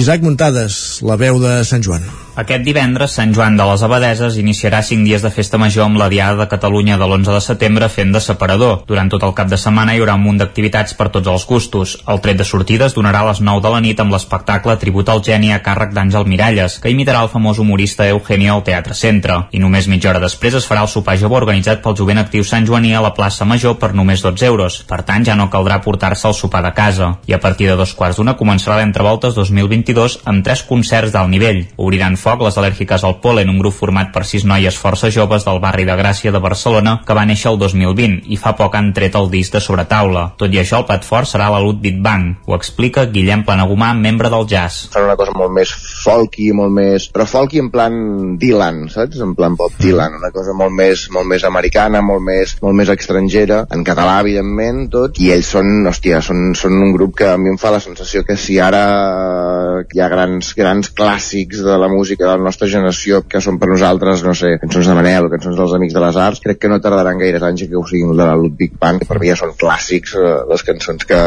Isaac 0.00 0.24
Muntades, 0.24 0.80
la 1.04 1.20
veu 1.20 1.36
de 1.44 1.58
Sant 1.68 1.84
Joan. 1.84 2.08
Aquest 2.40 2.62
divendres, 2.64 3.12
Sant 3.12 3.34
Joan 3.36 3.58
de 3.58 3.64
les 3.68 3.82
Abadeses 3.84 4.38
iniciarà 4.40 4.78
5 4.86 5.04
dies 5.04 5.20
de 5.20 5.32
festa 5.34 5.58
major 5.60 5.84
amb 5.84 5.98
la 6.00 6.06
Diada 6.08 6.38
de 6.38 6.46
Catalunya 6.48 6.96
de 6.96 7.04
l'11 7.04 7.34
de 7.34 7.40
setembre 7.44 7.90
fent 7.92 8.14
de 8.14 8.22
separador. 8.24 8.84
Durant 8.88 9.10
tot 9.12 9.26
el 9.26 9.34
cap 9.36 9.50
de 9.50 9.58
setmana 9.60 9.92
hi 9.92 10.00
haurà 10.00 10.14
un 10.16 10.24
munt 10.24 10.38
d'activitats 10.40 10.94
per 10.96 11.10
tots 11.12 11.28
els 11.28 11.44
gustos. 11.44 11.98
El 12.08 12.22
tret 12.24 12.38
de 12.40 12.46
sortida 12.48 12.86
es 12.86 12.96
donarà 12.96 13.20
a 13.26 13.28
les 13.28 13.42
9 13.44 13.60
de 13.66 13.74
la 13.74 13.82
nit 13.84 14.00
amb 14.00 14.14
l'espectacle 14.14 14.78
Tribut 14.80 15.10
al 15.12 15.20
geni 15.26 15.52
a 15.52 15.60
càrrec 15.60 15.92
d'Àngel 15.92 16.24
Miralles, 16.30 16.78
que 16.80 16.94
imitarà 16.94 17.26
el 17.26 17.32
famós 17.34 17.60
humorista 17.60 18.08
Eugenio 18.08 18.54
al 18.54 18.64
Teatre 18.64 18.96
Centre. 19.10 19.36
I 19.50 19.60
només 19.62 19.88
mitja 19.90 20.12
hora 20.12 20.22
després 20.22 20.54
es 20.54 20.66
farà 20.68 20.84
el 20.86 20.90
sopar 20.92 21.16
jove 21.18 21.38
organitzat 21.40 21.82
pel 21.82 21.96
jovent 21.98 22.20
actiu 22.22 22.44
Sant 22.46 22.66
Joaní 22.68 22.94
a 22.94 23.02
la 23.02 23.12
plaça 23.16 23.46
Major 23.48 23.76
per 23.80 23.92
només 23.96 24.22
12 24.22 24.46
euros. 24.46 24.80
Per 24.86 25.00
tant, 25.08 25.24
ja 25.26 25.34
no 25.38 25.48
caldrà 25.50 25.80
portar-se 25.82 26.28
el 26.28 26.36
sopar 26.38 26.62
de 26.66 26.72
casa. 26.76 27.10
I 27.26 27.34
a 27.34 27.40
partir 27.42 27.66
de 27.70 27.76
dos 27.80 27.94
quarts 27.98 28.20
d'una 28.20 28.36
començarà 28.38 28.78
l'Entrevoltes 28.78 29.34
2022 29.34 30.20
amb 30.30 30.44
tres 30.46 30.62
concerts 30.68 31.14
d'alt 31.14 31.32
nivell. 31.32 31.64
Obriran 31.80 32.18
foc 32.20 32.44
les 32.46 32.58
al·lèrgiques 32.60 33.04
al 33.04 33.18
polen, 33.24 33.50
un 33.50 33.58
grup 33.58 33.74
format 33.74 34.12
per 34.14 34.24
sis 34.28 34.46
noies 34.46 34.78
força 34.78 35.10
joves 35.10 35.46
del 35.48 35.60
barri 35.62 35.86
de 35.88 35.96
Gràcia 35.98 36.32
de 36.32 36.42
Barcelona 36.42 37.00
que 37.06 37.16
va 37.16 37.26
néixer 37.26 37.50
el 37.50 37.58
2020 37.58 38.30
i 38.30 38.38
fa 38.38 38.54
poc 38.58 38.76
han 38.78 38.92
tret 38.96 39.18
el 39.18 39.30
disc 39.32 39.56
de 39.56 39.64
sobretaula. 39.64 40.28
Tot 40.38 40.54
i 40.54 40.62
això, 40.62 40.82
el 40.82 40.88
plat 40.88 41.06
fort 41.06 41.28
serà 41.30 41.50
la 41.50 41.60
Ludwig 41.62 41.98
Bang. 42.04 42.36
Ho 42.46 42.54
explica 42.56 43.08
Guillem 43.10 43.42
Planagumà, 43.48 43.92
membre 43.96 44.30
del 44.30 44.46
jazz. 44.50 44.86
Fan 44.94 45.08
una 45.08 45.18
cosa 45.18 45.34
molt 45.36 45.54
més 45.56 45.74
folky, 46.04 46.52
molt 46.56 46.74
més... 46.76 47.08
però 47.10 47.26
folky 47.26 47.60
en 47.62 47.72
plan 47.74 47.94
Dylan, 48.40 48.84
saps? 48.92 48.99
En 49.20 49.34
plan 49.36 49.56
Bob 49.56 49.76
Dylan, 49.80 50.16
una 50.20 50.30
cosa 50.34 50.54
molt 50.56 50.74
més, 50.76 51.06
molt 51.14 51.28
més 51.28 51.44
americana, 51.48 52.02
molt 52.04 52.24
més, 52.24 52.56
molt 52.62 52.76
més 52.78 52.90
estrangera, 52.92 53.62
en 53.74 53.84
català, 53.86 54.18
evidentment, 54.24 54.86
tot, 54.92 55.18
i 55.22 55.30
ells 55.34 55.50
són, 55.56 55.86
hòstia, 55.88 56.20
són, 56.24 56.54
són 56.58 56.78
un 56.80 56.94
grup 56.96 57.16
que 57.20 57.28
a 57.32 57.38
mi 57.40 57.52
em 57.52 57.58
fa 57.60 57.72
la 57.74 57.82
sensació 57.82 58.24
que 58.26 58.36
si 58.40 58.58
ara 58.62 58.84
hi 59.92 60.00
ha 60.00 60.08
grans, 60.12 60.52
grans 60.58 60.90
clàssics 60.96 61.62
de 61.64 61.76
la 61.80 61.88
música 61.92 62.26
de 62.26 62.32
la 62.32 62.44
nostra 62.44 62.68
generació 62.70 63.22
que 63.28 63.42
són 63.44 63.58
per 63.60 63.70
nosaltres, 63.70 64.24
no 64.26 64.34
sé, 64.36 64.56
cançons 64.62 64.90
de 64.90 64.96
Manel, 64.96 65.30
cançons 65.32 65.58
dels 65.58 65.74
Amics 65.76 65.96
de 65.96 66.04
les 66.04 66.18
Arts, 66.20 66.42
crec 66.44 66.60
que 66.62 66.70
no 66.72 66.80
tardaran 66.82 67.20
gaires 67.20 67.44
anys 67.46 67.66
que 67.68 67.78
ho 67.78 67.84
siguin 67.88 68.14
de 68.16 68.24
la 68.24 68.36
Ludwig 68.38 68.76
Band, 68.80 69.02
que 69.02 69.08
per 69.10 69.20
mi 69.20 69.30
ja 69.30 69.38
són 69.38 69.54
clàssics, 69.60 70.16
eh, 70.18 70.34
les 70.50 70.64
cançons 70.66 71.06
que, 71.08 71.20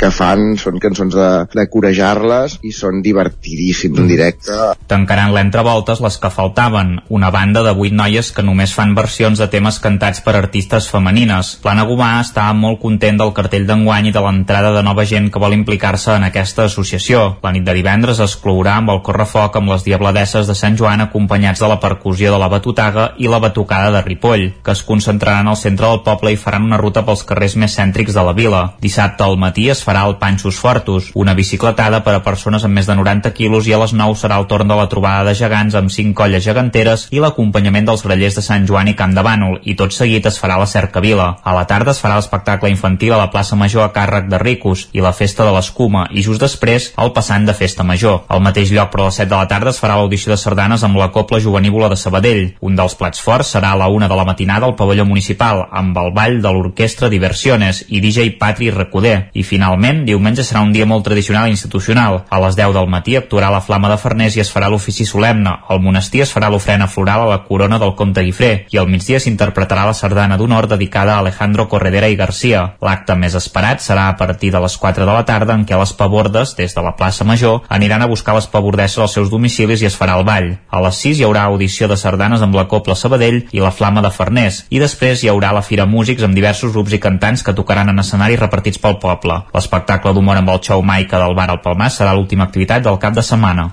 que 0.00 0.12
fan, 0.14 0.52
són 0.60 0.80
cançons 0.82 1.16
de, 1.16 1.30
de 1.52 1.66
corejar-les 1.72 2.58
i 2.66 2.74
són 2.76 3.02
divertidíssims 3.04 4.02
en 4.02 4.10
directe. 4.10 4.58
Tancaran 4.90 5.34
l'entrevoltes 5.36 6.02
les 6.04 6.18
que 6.22 6.32
faltaven, 6.32 6.96
una 7.08 7.30
banda 7.30 7.62
de 7.62 7.72
vuit 7.76 7.92
noies 7.92 8.30
que 8.32 8.44
només 8.44 8.72
fan 8.74 8.94
versions 8.94 9.40
de 9.40 9.48
temes 9.50 9.78
cantats 9.82 10.20
per 10.24 10.34
artistes 10.38 10.88
femenines. 10.90 11.56
Plana 11.62 11.84
Gomà 11.88 12.10
està 12.22 12.46
molt 12.56 12.80
content 12.82 13.18
del 13.20 13.32
cartell 13.36 13.66
d'enguany 13.68 14.10
i 14.10 14.12
de 14.14 14.22
l'entrada 14.24 14.72
de 14.76 14.82
nova 14.86 15.04
gent 15.08 15.30
que 15.32 15.42
vol 15.42 15.56
implicar-se 15.56 16.14
en 16.16 16.26
aquesta 16.28 16.66
associació. 16.68 17.38
La 17.42 17.52
nit 17.52 17.64
de 17.66 17.74
divendres 17.76 18.20
es 18.24 18.36
clourà 18.40 18.76
amb 18.78 18.92
el 18.94 19.02
correfoc 19.06 19.56
amb 19.58 19.72
les 19.72 19.84
diabladesses 19.86 20.48
de 20.48 20.56
Sant 20.58 20.78
Joan 20.78 21.04
acompanyats 21.04 21.60
de 21.60 21.70
la 21.70 21.80
percussió 21.80 22.32
de 22.32 22.40
la 22.40 22.50
Batutaga 22.52 23.12
i 23.18 23.30
la 23.30 23.40
Batucada 23.42 23.90
de 23.96 24.02
Ripoll, 24.06 24.48
que 24.62 24.76
es 24.76 24.84
concentraran 24.86 25.48
al 25.48 25.60
centre 25.60 25.88
del 25.88 26.02
poble 26.06 26.32
i 26.32 26.40
faran 26.40 26.68
una 26.68 26.80
ruta 26.80 27.04
pels 27.06 27.24
carrers 27.28 27.56
més 27.56 27.76
cèntrics 27.78 28.14
de 28.14 28.26
la 28.26 28.36
vila. 28.36 28.62
Dissabte 28.80 29.24
al 29.24 29.38
matí 29.40 29.68
es 29.72 29.82
farà 29.84 30.04
el 30.08 30.18
Panxos 30.20 30.60
Fortos, 30.60 31.10
una 31.14 31.34
bicicletada 31.34 32.02
per 32.04 32.16
a 32.18 32.24
persones 32.24 32.64
amb 32.64 32.78
més 32.78 32.88
de 32.88 32.96
90 32.98 33.32
quilos 33.36 33.66
i 33.66 33.74
a 33.74 33.80
les 33.82 33.96
9 33.96 34.18
serà 34.20 34.38
el 34.40 34.48
torn 34.50 34.68
de 34.68 34.76
la 34.78 34.88
trobada 34.92 35.24
de 35.28 35.34
gegants 35.38 35.74
amb 35.78 35.90
5 35.90 36.14
colles 36.18 36.44
geganteres 36.44 36.91
i 37.10 37.20
l'acompanyament 37.22 37.88
dels 37.88 38.04
grellers 38.06 38.36
de 38.38 38.44
Sant 38.44 38.66
Joan 38.68 38.90
i 38.92 38.96
Camp 38.98 39.14
de 39.16 39.24
Bànol 39.26 39.58
i 39.64 39.74
tot 39.78 39.94
seguit 39.96 40.26
es 40.28 40.38
farà 40.40 40.58
la 40.60 40.68
cercavila. 40.70 41.28
A 41.42 41.54
la 41.56 41.64
tarda 41.70 41.92
es 41.94 42.00
farà 42.02 42.16
l'espectacle 42.18 42.70
infantil 42.70 43.14
a 43.14 43.20
la 43.20 43.30
plaça 43.32 43.56
Major 43.56 43.84
a 43.84 43.92
càrrec 43.94 44.28
de 44.30 44.40
Ricos 44.42 44.86
i 44.92 45.04
la 45.04 45.14
festa 45.16 45.46
de 45.46 45.52
l'escuma 45.54 46.06
i 46.10 46.22
just 46.22 46.42
després 46.42 46.90
el 47.02 47.12
passant 47.16 47.46
de 47.46 47.54
festa 47.56 47.84
major. 47.86 48.22
Al 48.28 48.42
mateix 48.44 48.72
lloc 48.74 48.92
però 48.92 49.06
a 49.06 49.10
les 49.10 49.20
7 49.22 49.30
de 49.30 49.38
la 49.38 49.48
tarda 49.50 49.72
es 49.72 49.80
farà 49.82 49.96
l'audició 49.98 50.32
de 50.32 50.38
sardanes 50.40 50.84
amb 50.86 50.98
la 51.00 51.10
Copla 51.14 51.40
Juvenívola 51.40 51.88
de 51.92 51.98
Sabadell. 52.00 52.42
Un 52.60 52.76
dels 52.78 52.96
plats 52.98 53.22
forts 53.22 53.54
serà 53.56 53.72
a 53.72 53.80
la 53.80 53.88
una 53.88 54.08
de 54.08 54.18
la 54.18 54.26
matinada 54.28 54.66
al 54.68 54.76
pavelló 54.76 55.06
municipal 55.08 55.66
amb 55.70 55.98
el 55.98 56.12
ball 56.16 56.40
de 56.42 56.52
l'orquestra 56.52 57.10
Diversiones 57.12 57.84
i 57.88 58.00
DJ 58.04 58.36
Patri 58.40 58.70
Recoder. 58.70 59.30
I 59.32 59.42
finalment, 59.46 60.04
diumenge 60.08 60.44
serà 60.46 60.62
un 60.64 60.72
dia 60.72 60.86
molt 60.86 61.04
tradicional 61.06 61.48
i 61.48 61.56
institucional. 61.56 62.22
A 62.28 62.40
les 62.44 62.56
10 62.58 62.74
del 62.76 62.90
matí 62.90 63.16
actuarà 63.16 63.50
la 63.52 63.62
Flama 63.64 63.90
de 63.92 63.98
Farners 64.00 64.36
i 64.36 64.44
es 64.44 64.52
farà 64.52 64.70
l'ofici 64.72 65.06
solemne. 65.08 65.54
Al 65.68 65.80
monestir 65.80 66.24
es 66.26 66.32
farà 66.34 66.50
l'ofrena 66.50 66.81
floral 66.88 67.22
a 67.22 67.30
la 67.30 67.42
corona 67.44 67.78
del 67.78 67.94
comte 67.94 68.22
Guifré 68.24 68.66
i 68.70 68.78
al 68.78 68.88
migdia 68.88 69.20
s'interpretarà 69.20 69.84
la 69.86 69.94
sardana 69.96 70.36
d'honor 70.38 70.68
dedicada 70.70 71.16
a 71.16 71.18
Alejandro 71.20 71.68
Corredera 71.68 72.08
i 72.08 72.16
Garcia. 72.16 72.62
L'acte 72.80 73.16
més 73.16 73.34
esperat 73.38 73.82
serà 73.84 74.08
a 74.08 74.16
partir 74.16 74.52
de 74.52 74.60
les 74.62 74.76
4 74.78 75.06
de 75.06 75.12
la 75.12 75.24
tarda 75.28 75.54
en 75.54 75.66
què 75.68 75.78
les 75.78 75.92
pabordes, 75.98 76.54
des 76.56 76.74
de 76.74 76.84
la 76.84 76.94
plaça 76.96 77.24
Major, 77.24 77.62
aniran 77.68 78.02
a 78.02 78.10
buscar 78.10 78.34
les 78.34 78.46
pabordesses 78.46 78.98
als 78.98 79.16
seus 79.18 79.30
domicilis 79.30 79.82
i 79.82 79.88
es 79.90 79.98
farà 79.98 80.16
el 80.18 80.24
ball. 80.24 80.48
A 80.70 80.80
les 80.86 81.02
6 81.04 81.20
hi 81.20 81.26
haurà 81.26 81.44
audició 81.50 81.88
de 81.88 81.96
sardanes 81.96 82.42
amb 82.42 82.56
la 82.56 82.66
Copla 82.68 82.96
Sabadell 82.96 83.42
i 83.52 83.60
la 83.60 83.74
Flama 83.74 84.02
de 84.02 84.10
Farners 84.14 84.64
i 84.70 84.80
després 84.82 85.22
hi 85.22 85.30
haurà 85.32 85.52
la 85.52 85.66
Fira 85.66 85.86
Músics 85.86 86.24
amb 86.26 86.38
diversos 86.38 86.72
grups 86.72 86.96
i 86.96 87.02
cantants 87.02 87.42
que 87.42 87.56
tocaran 87.58 87.92
en 87.92 87.98
escenaris 88.04 88.40
repartits 88.40 88.80
pel 88.82 88.98
poble. 89.02 89.42
L'espectacle 89.54 90.14
d'humor 90.14 90.40
amb 90.40 90.54
el 90.54 90.64
xou 90.64 90.82
Maica 90.82 91.20
del 91.22 91.36
bar 91.38 91.50
al 91.50 91.62
Palmar 91.64 91.90
serà 91.90 92.16
l'última 92.16 92.48
activitat 92.48 92.82
del 92.86 93.00
cap 93.02 93.14
de 93.14 93.24
setmana. 93.26 93.70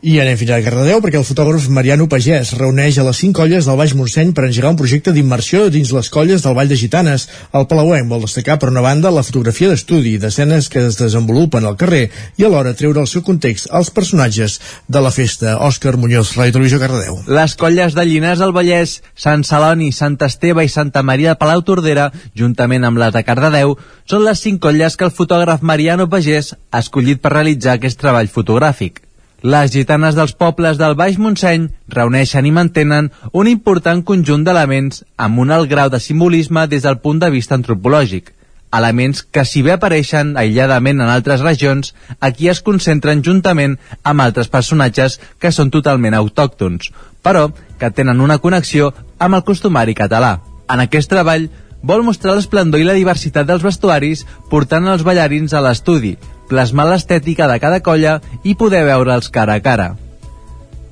I 0.00 0.14
anem 0.16 0.38
fins 0.40 0.48
a 0.56 0.62
Cardedeu 0.64 1.02
perquè 1.04 1.18
el 1.18 1.26
fotògraf 1.28 1.66
Mariano 1.76 2.06
Pagès 2.08 2.54
reuneix 2.56 2.96
a 2.96 3.02
les 3.04 3.18
cinc 3.20 3.34
colles 3.36 3.66
del 3.68 3.76
Baix 3.76 3.90
Montseny 3.92 4.30
per 4.32 4.46
engegar 4.46 4.70
un 4.72 4.78
projecte 4.80 5.12
d'immersió 5.12 5.66
dins 5.68 5.90
les 5.92 6.08
colles 6.08 6.40
del 6.40 6.54
Vall 6.56 6.70
de 6.70 6.78
Gitanes. 6.80 7.26
El 7.52 7.66
Palauenc 7.68 8.08
vol 8.08 8.24
destacar, 8.24 8.56
per 8.56 8.70
una 8.72 8.80
banda, 8.80 9.12
la 9.12 9.20
fotografia 9.26 9.68
d'estudi 9.68 10.14
d'escenes 10.22 10.70
que 10.72 10.86
es 10.88 10.96
desenvolupen 10.96 11.68
al 11.68 11.76
carrer 11.76 12.06
i 12.40 12.46
alhora 12.48 12.72
treure 12.78 13.02
el 13.04 13.10
seu 13.12 13.20
context 13.26 13.68
als 13.76 13.90
personatges 13.92 14.56
de 14.88 15.02
la 15.04 15.12
festa. 15.12 15.58
Òscar 15.68 15.98
Muñoz, 16.00 16.32
Ràdio 16.32 16.56
Televisió 16.56 16.80
Cardedeu. 16.80 17.20
Les 17.28 17.58
colles 17.60 17.92
de 17.92 18.06
Llinars 18.08 18.40
del 18.40 18.56
Vallès, 18.56 19.02
Sant 19.12 19.44
Celoni, 19.44 19.90
Sant 19.92 20.16
Esteve 20.24 20.64
i 20.64 20.72
Santa 20.72 21.04
Maria 21.04 21.34
de 21.34 21.42
Palau 21.44 21.60
Tordera, 21.60 22.08
juntament 22.32 22.88
amb 22.88 23.04
les 23.04 23.12
de 23.12 23.24
Cardedeu, 23.28 23.76
són 24.08 24.24
les 24.24 24.40
cinc 24.40 24.64
colles 24.64 24.96
que 24.96 25.04
el 25.10 25.12
fotògraf 25.12 25.60
Mariano 25.60 26.08
Pagès 26.08 26.54
ha 26.56 26.80
escollit 26.80 27.20
per 27.20 27.36
realitzar 27.36 27.76
aquest 27.76 28.00
treball 28.00 28.32
fotogràfic. 28.32 29.04
Les 29.42 29.70
gitanes 29.72 30.12
dels 30.12 30.34
pobles 30.36 30.76
del 30.76 30.92
Baix 31.00 31.16
Montseny 31.16 31.70
reuneixen 31.88 32.44
i 32.44 32.50
mantenen 32.52 33.06
un 33.32 33.48
important 33.48 34.02
conjunt 34.04 34.42
d'elements 34.44 35.00
amb 35.16 35.40
un 35.40 35.50
alt 35.50 35.70
grau 35.70 35.88
de 35.88 36.00
simbolisme 36.00 36.66
des 36.68 36.82
del 36.84 36.98
punt 37.00 37.22
de 37.22 37.30
vista 37.32 37.56
antropològic. 37.56 38.34
Elements 38.76 39.22
que 39.24 39.46
si 39.48 39.62
bé 39.64 39.72
apareixen 39.72 40.34
aïlladament 40.36 41.00
en 41.00 41.08
altres 41.08 41.40
regions, 41.40 41.94
aquí 42.20 42.50
es 42.52 42.60
concentren 42.60 43.24
juntament 43.24 43.78
amb 44.04 44.20
altres 44.20 44.52
personatges 44.52 45.16
que 45.40 45.50
són 45.50 45.72
totalment 45.72 46.14
autòctons, 46.14 46.92
però 47.24 47.48
que 47.80 47.90
tenen 47.90 48.20
una 48.20 48.38
connexió 48.44 48.92
amb 49.18 49.40
el 49.40 49.44
costumari 49.48 49.96
català. 49.96 50.36
En 50.68 50.84
aquest 50.84 51.08
treball 51.08 51.48
vol 51.82 52.04
mostrar 52.04 52.36
l'esplendor 52.36 52.80
i 52.80 52.84
la 52.84 52.98
diversitat 52.98 53.48
dels 53.48 53.64
vestuaris 53.64 54.26
portant 54.50 54.84
els 54.86 55.02
ballarins 55.02 55.56
a 55.56 55.64
l'estudi, 55.64 56.18
plasmar 56.50 56.88
l'estètica 56.90 57.48
de 57.48 57.58
cada 57.62 57.80
colla 57.86 58.18
i 58.42 58.56
poder 58.58 58.82
veure'ls 58.88 59.30
cara 59.30 59.56
a 59.56 59.64
cara. 59.64 59.94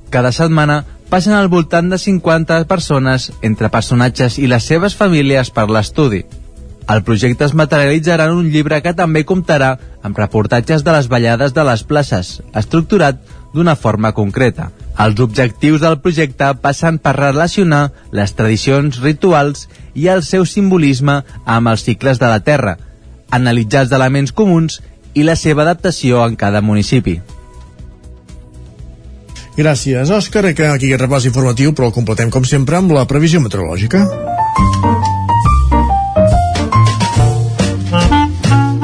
Cada 0.09 0.31
setmana 0.33 0.83
passen 1.09 1.33
al 1.33 1.49
voltant 1.49 1.89
de 1.91 1.97
50 1.97 2.63
persones 2.69 3.31
entre 3.41 3.69
personatges 3.73 4.37
i 4.39 4.47
les 4.47 4.65
seves 4.65 4.95
famílies 4.95 5.51
per 5.53 5.67
l'estudi. 5.69 6.23
El 6.89 7.03
projecte 7.05 7.45
es 7.45 7.53
materialitzarà 7.53 8.25
en 8.29 8.39
un 8.39 8.47
llibre 8.49 8.79
que 8.81 8.95
també 8.97 9.21
comptarà 9.29 9.75
amb 10.01 10.17
reportatges 10.17 10.81
de 10.85 10.95
les 10.95 11.09
ballades 11.11 11.53
de 11.53 11.65
les 11.67 11.83
places, 11.85 12.39
estructurat 12.57 13.19
d'una 13.53 13.75
forma 13.75 14.13
concreta. 14.17 14.71
Els 14.97 15.21
objectius 15.21 15.83
del 15.83 15.99
projecte 16.01 16.49
passen 16.63 16.97
per 16.97 17.13
relacionar 17.17 17.91
les 18.11 18.33
tradicions 18.33 19.01
rituals 19.03 19.67
i 19.93 20.09
el 20.09 20.23
seu 20.25 20.45
simbolisme 20.49 21.21
amb 21.45 21.69
els 21.69 21.85
cicles 21.85 22.21
de 22.21 22.29
la 22.29 22.41
Terra, 22.45 22.77
analitzar 23.29 23.85
els 23.85 23.93
elements 23.93 24.33
comuns 24.33 24.79
i 25.19 25.27
la 25.27 25.35
seva 25.35 25.65
adaptació 25.67 26.23
en 26.25 26.39
cada 26.39 26.63
municipi. 26.63 27.19
Gràcies, 29.59 30.07
Òscar. 30.15 30.45
Acabem 30.47 30.71
aquí 30.71 30.87
aquest 30.87 31.01
repàs 31.03 31.25
informatiu, 31.27 31.73
però 31.75 31.89
el 31.89 31.95
completem, 31.95 32.29
com 32.31 32.45
sempre, 32.47 32.79
amb 32.79 32.93
la 32.95 33.03
previsió 33.09 33.41
meteorològica. 33.43 34.05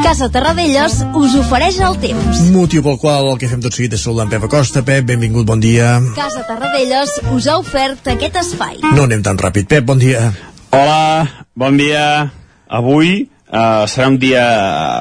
Casa 0.03 0.27
Terradellos 0.31 0.97
us 1.19 1.33
ofereix 1.39 1.79
el 1.83 1.95
temps. 1.99 2.41
Motiu 2.53 2.83
pel 2.85 2.99
qual 2.99 3.29
el 3.31 3.39
que 3.39 3.49
fem 3.51 3.63
tot 3.63 3.75
seguit 3.75 3.95
és 3.97 4.03
saludar 4.03 4.27
en 4.27 4.33
Pep 4.35 4.45
Acosta. 4.47 4.83
Pep, 4.85 5.07
benvingut, 5.07 5.47
bon 5.47 5.63
dia. 5.63 5.95
Casa 6.15 6.43
Terradellos 6.47 7.15
us 7.35 7.47
ha 7.51 7.57
ofert 7.59 8.11
aquest 8.13 8.37
espai. 8.43 8.77
No 8.95 9.07
anem 9.07 9.23
tan 9.23 9.39
ràpid. 9.39 9.67
Pep, 9.71 9.87
bon 9.87 9.99
dia. 9.99 10.29
Hola, 10.75 11.47
bon 11.55 11.79
dia. 11.79 12.03
Avui 12.67 13.25
uh, 13.55 13.85
serà 13.89 14.09
un 14.11 14.19
dia 14.21 14.45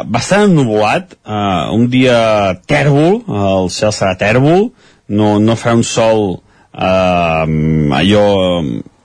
bastant 0.07 0.47
ennubulat, 0.49 1.17
uh, 1.27 1.75
un 1.75 1.89
dia 1.91 2.55
tèrbol, 2.71 3.21
el 3.27 3.69
cel 3.75 3.93
serà 3.95 4.15
tèrbol, 4.21 4.71
no, 5.09 5.37
no 5.43 5.59
farà 5.59 5.77
un 5.79 5.85
sol 5.87 6.25
uh, 6.39 7.45
allò, 7.99 8.25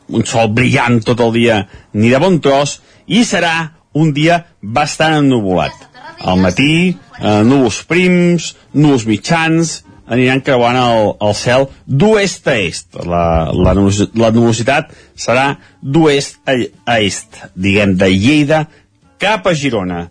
un 0.10 0.26
sol 0.30 0.54
brillant 0.56 1.02
tot 1.06 1.22
el 1.26 1.36
dia, 1.36 1.60
ni 1.94 2.14
de 2.14 2.22
bon 2.22 2.40
tros, 2.44 2.80
i 3.08 3.26
serà 3.26 3.74
un 3.98 4.14
dia 4.14 4.44
bastant 4.62 5.20
ennubulat. 5.24 5.88
Al 6.20 6.40
matí, 6.42 6.96
uh, 7.20 7.42
núvols 7.48 7.84
prims, 7.90 8.54
núvols 8.76 9.08
mitjans, 9.10 9.80
aniran 10.10 10.42
creuant 10.42 10.78
el, 10.82 11.12
el 11.22 11.36
cel 11.38 11.68
d'oest 11.86 12.48
a 12.50 12.56
est. 12.58 12.98
La, 13.06 13.24
la, 13.54 13.76
la 13.78 14.32
nubositat 14.34 14.90
serà 15.14 15.52
d'oest 15.82 16.40
a, 16.50 16.56
a 16.90 16.98
est, 17.06 17.44
diguem, 17.54 17.94
de 18.00 18.10
Lleida 18.10 18.64
cap 19.20 19.48
a 19.48 19.54
Girona. 19.54 20.08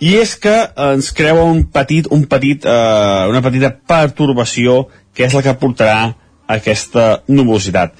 I 0.00 0.14
és 0.20 0.34
que 0.40 0.54
ens 0.80 1.10
creua 1.12 1.44
un 1.44 1.66
petit, 1.72 2.08
un 2.10 2.24
petit, 2.28 2.64
eh, 2.64 3.26
una 3.28 3.42
petita 3.44 3.70
pertorbació 3.70 4.86
que 5.14 5.26
és 5.26 5.36
la 5.36 5.42
que 5.44 5.56
portarà 5.60 6.14
aquesta 6.48 7.22
nubositat. 7.28 7.94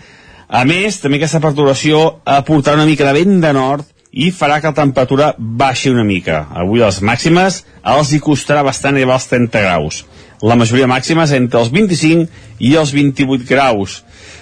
A 0.50 0.64
més, 0.66 0.98
també 0.98 1.20
aquesta 1.20 1.42
perturbació 1.42 2.20
aportarà 2.26 2.80
una 2.80 2.88
mica 2.88 3.06
de 3.06 3.14
vent 3.14 3.40
de 3.42 3.52
nord 3.54 3.86
i 4.10 4.32
farà 4.34 4.58
que 4.58 4.72
la 4.72 4.78
temperatura 4.80 5.34
baixi 5.38 5.92
una 5.92 6.04
mica. 6.04 6.46
Avui 6.50 6.82
les 6.82 6.98
màximes 7.06 7.60
els 7.94 8.10
hi 8.10 8.18
costarà 8.24 8.64
bastant 8.66 8.96
arribar 8.96 9.14
als 9.20 9.28
30 9.30 9.62
graus. 9.62 10.02
La 10.42 10.56
majoria 10.56 10.88
màxima 10.90 11.26
és 11.28 11.36
entre 11.36 11.60
els 11.60 11.70
25 11.70 12.26
i 12.58 12.74
els 12.80 12.94
28 12.96 13.46
graus. 13.46 14.00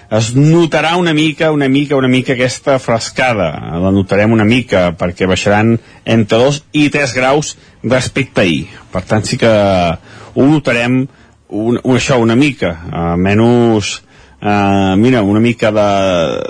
Es 0.08 0.30
notarà 0.32 0.94
una 0.96 1.12
mica, 1.12 1.50
una 1.52 1.68
mica, 1.68 1.96
una 1.96 2.08
mica 2.08 2.32
aquesta 2.32 2.78
frescada. 2.80 3.50
La 3.76 3.90
notarem 3.92 4.32
una 4.32 4.46
mica 4.48 4.94
perquè 4.96 5.28
baixaran 5.28 5.74
entre 6.08 6.38
2 6.40 6.62
i 6.80 6.86
3 6.94 7.12
graus 7.18 7.56
respecte 7.84 8.40
a 8.40 8.46
ahir. 8.46 8.68
Per 8.92 9.02
tant, 9.04 9.26
sí 9.28 9.36
que 9.36 9.50
ho 9.52 10.46
notarem 10.48 11.02
un, 11.48 11.76
un, 11.82 11.96
això 11.96 12.16
una 12.22 12.36
mica, 12.40 12.70
uh, 12.88 13.16
menys 13.20 13.98
uh, 14.40 14.96
mira, 14.96 15.20
una 15.22 15.42
mica 15.44 15.72
de, 15.76 15.88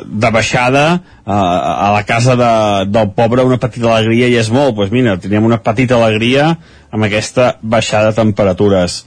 de 0.06 0.30
baixada 0.34 0.84
uh, 0.94 1.32
a 1.32 1.90
la 1.96 2.04
casa 2.06 2.36
de, 2.38 2.52
del 2.90 3.10
pobre 3.18 3.46
una 3.46 3.58
petita 3.58 3.90
alegria 3.96 4.30
i 4.30 4.38
és 4.38 4.52
molt, 4.54 4.76
doncs 4.78 4.94
mira, 4.94 5.16
teníem 5.18 5.46
una 5.50 5.58
petita 5.62 5.98
alegria 5.98 6.52
amb 6.90 7.10
aquesta 7.10 7.56
baixada 7.62 8.12
de 8.12 8.20
temperatures 8.22 9.02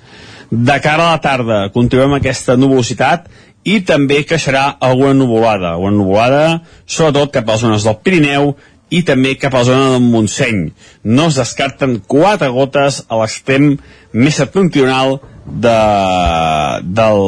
de 0.51 0.79
cara 0.83 1.07
a 1.07 1.11
la 1.15 1.21
tarda 1.23 1.57
continuem 1.71 2.17
aquesta 2.17 2.57
nubositat 2.59 3.29
i 3.63 3.81
també 3.85 4.23
creixerà 4.25 4.63
alguna 4.79 5.13
nuvolada 5.13 5.75
alguna 5.75 5.97
nuvolada, 5.97 6.45
sobretot 6.85 7.33
cap 7.35 7.49
a 7.49 7.55
les 7.55 7.65
zones 7.65 7.87
del 7.87 7.99
Pirineu 8.03 8.55
i 8.91 9.03
també 9.07 9.37
cap 9.39 9.53
a 9.55 9.61
la 9.61 9.67
zona 9.69 9.91
del 9.93 10.07
Montseny. 10.11 10.65
No 11.03 11.29
es 11.31 11.37
descarten 11.39 12.01
quatre 12.11 12.49
gotes 12.51 13.05
a 13.07 13.21
l'extrem 13.21 13.77
més 14.11 14.35
septentrional 14.35 15.19
de, 15.45 15.77
del, 16.83 17.21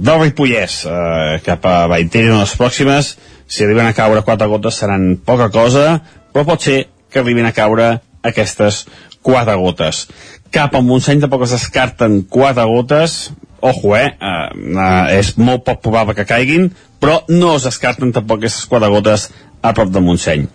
del 0.00 0.22
Ripollès 0.24 0.80
eh, 0.88 1.36
cap 1.44 1.68
a 1.68 1.84
Vallter 1.90 2.24
en 2.30 2.40
les 2.40 2.56
pròximes. 2.56 3.12
Si 3.50 3.66
arriben 3.66 3.90
a 3.90 3.96
caure 3.98 4.24
quatre 4.24 4.48
gotes 4.48 4.80
seran 4.80 5.12
poca 5.26 5.50
cosa 5.52 6.00
però 6.32 6.46
pot 6.46 6.64
ser 6.64 6.84
que 7.10 7.20
arribin 7.20 7.48
a 7.48 7.54
caure 7.54 7.92
aquestes 8.22 8.84
quatre 9.22 9.56
gotes. 9.60 10.06
Cap 10.54 10.74
al 10.74 10.86
Montseny 10.86 11.20
tampoc 11.22 11.44
es 11.46 11.54
descarten 11.54 12.22
quatre 12.30 12.64
gotes 12.70 13.18
ojo 13.60 13.96
eh, 13.96 14.06
eh, 14.06 14.48
eh 14.70 15.18
és 15.18 15.36
molt 15.38 15.64
poc 15.64 15.82
probable 15.84 16.14
que 16.14 16.28
caiguin 16.28 16.70
però 17.00 17.22
no 17.28 17.56
es 17.56 17.64
descarten 17.64 18.12
tampoc 18.12 18.42
aquestes 18.42 18.68
quatre 18.68 18.90
gotes 18.92 19.30
a 19.62 19.72
prop 19.76 19.90
de 19.92 20.00
Montseny. 20.00 20.46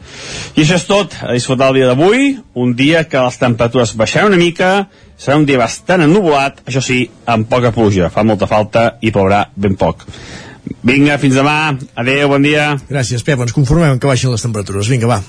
I 0.56 0.64
això 0.64 0.80
és 0.80 0.86
tot, 0.90 1.14
a 1.22 1.34
disfrutar 1.34 1.70
el 1.70 1.80
dia 1.80 1.90
d'avui, 1.92 2.32
un 2.62 2.74
dia 2.78 3.04
que 3.10 3.22
les 3.22 3.38
temperatures 3.42 3.94
baixaran 3.98 4.32
una 4.32 4.42
mica, 4.42 4.88
serà 5.18 5.38
un 5.38 5.46
dia 5.46 5.62
bastant 5.62 6.06
ennubulat, 6.06 6.64
això 6.66 6.82
sí, 6.82 7.04
amb 7.30 7.50
poca 7.50 7.74
pluja, 7.76 8.10
fa 8.14 8.26
molta 8.26 8.50
falta 8.50 8.96
i 9.02 9.14
plourà 9.14 9.46
ben 9.56 9.78
poc. 9.78 10.08
Vinga, 10.86 11.20
fins 11.22 11.38
demà, 11.38 11.76
adeu, 12.02 12.30
bon 12.34 12.46
dia. 12.46 12.72
Gràcies, 12.90 13.22
Pep, 13.26 13.42
ens 13.46 13.54
conformem 13.54 14.00
que 14.02 14.10
baixin 14.10 14.34
les 14.34 14.46
temperatures. 14.46 14.90
Vinga, 14.90 15.10
va. 15.10 15.22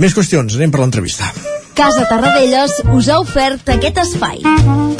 Més 0.00 0.16
qüestions, 0.16 0.56
anem 0.56 0.72
per 0.72 0.84
l'entrevista. 0.84 1.32
Casa 1.76 2.04
Tarradellas 2.08 2.82
us 2.92 3.08
ha 3.08 3.20
ofert 3.24 3.72
aquest 3.72 4.04
espai. 4.04 4.99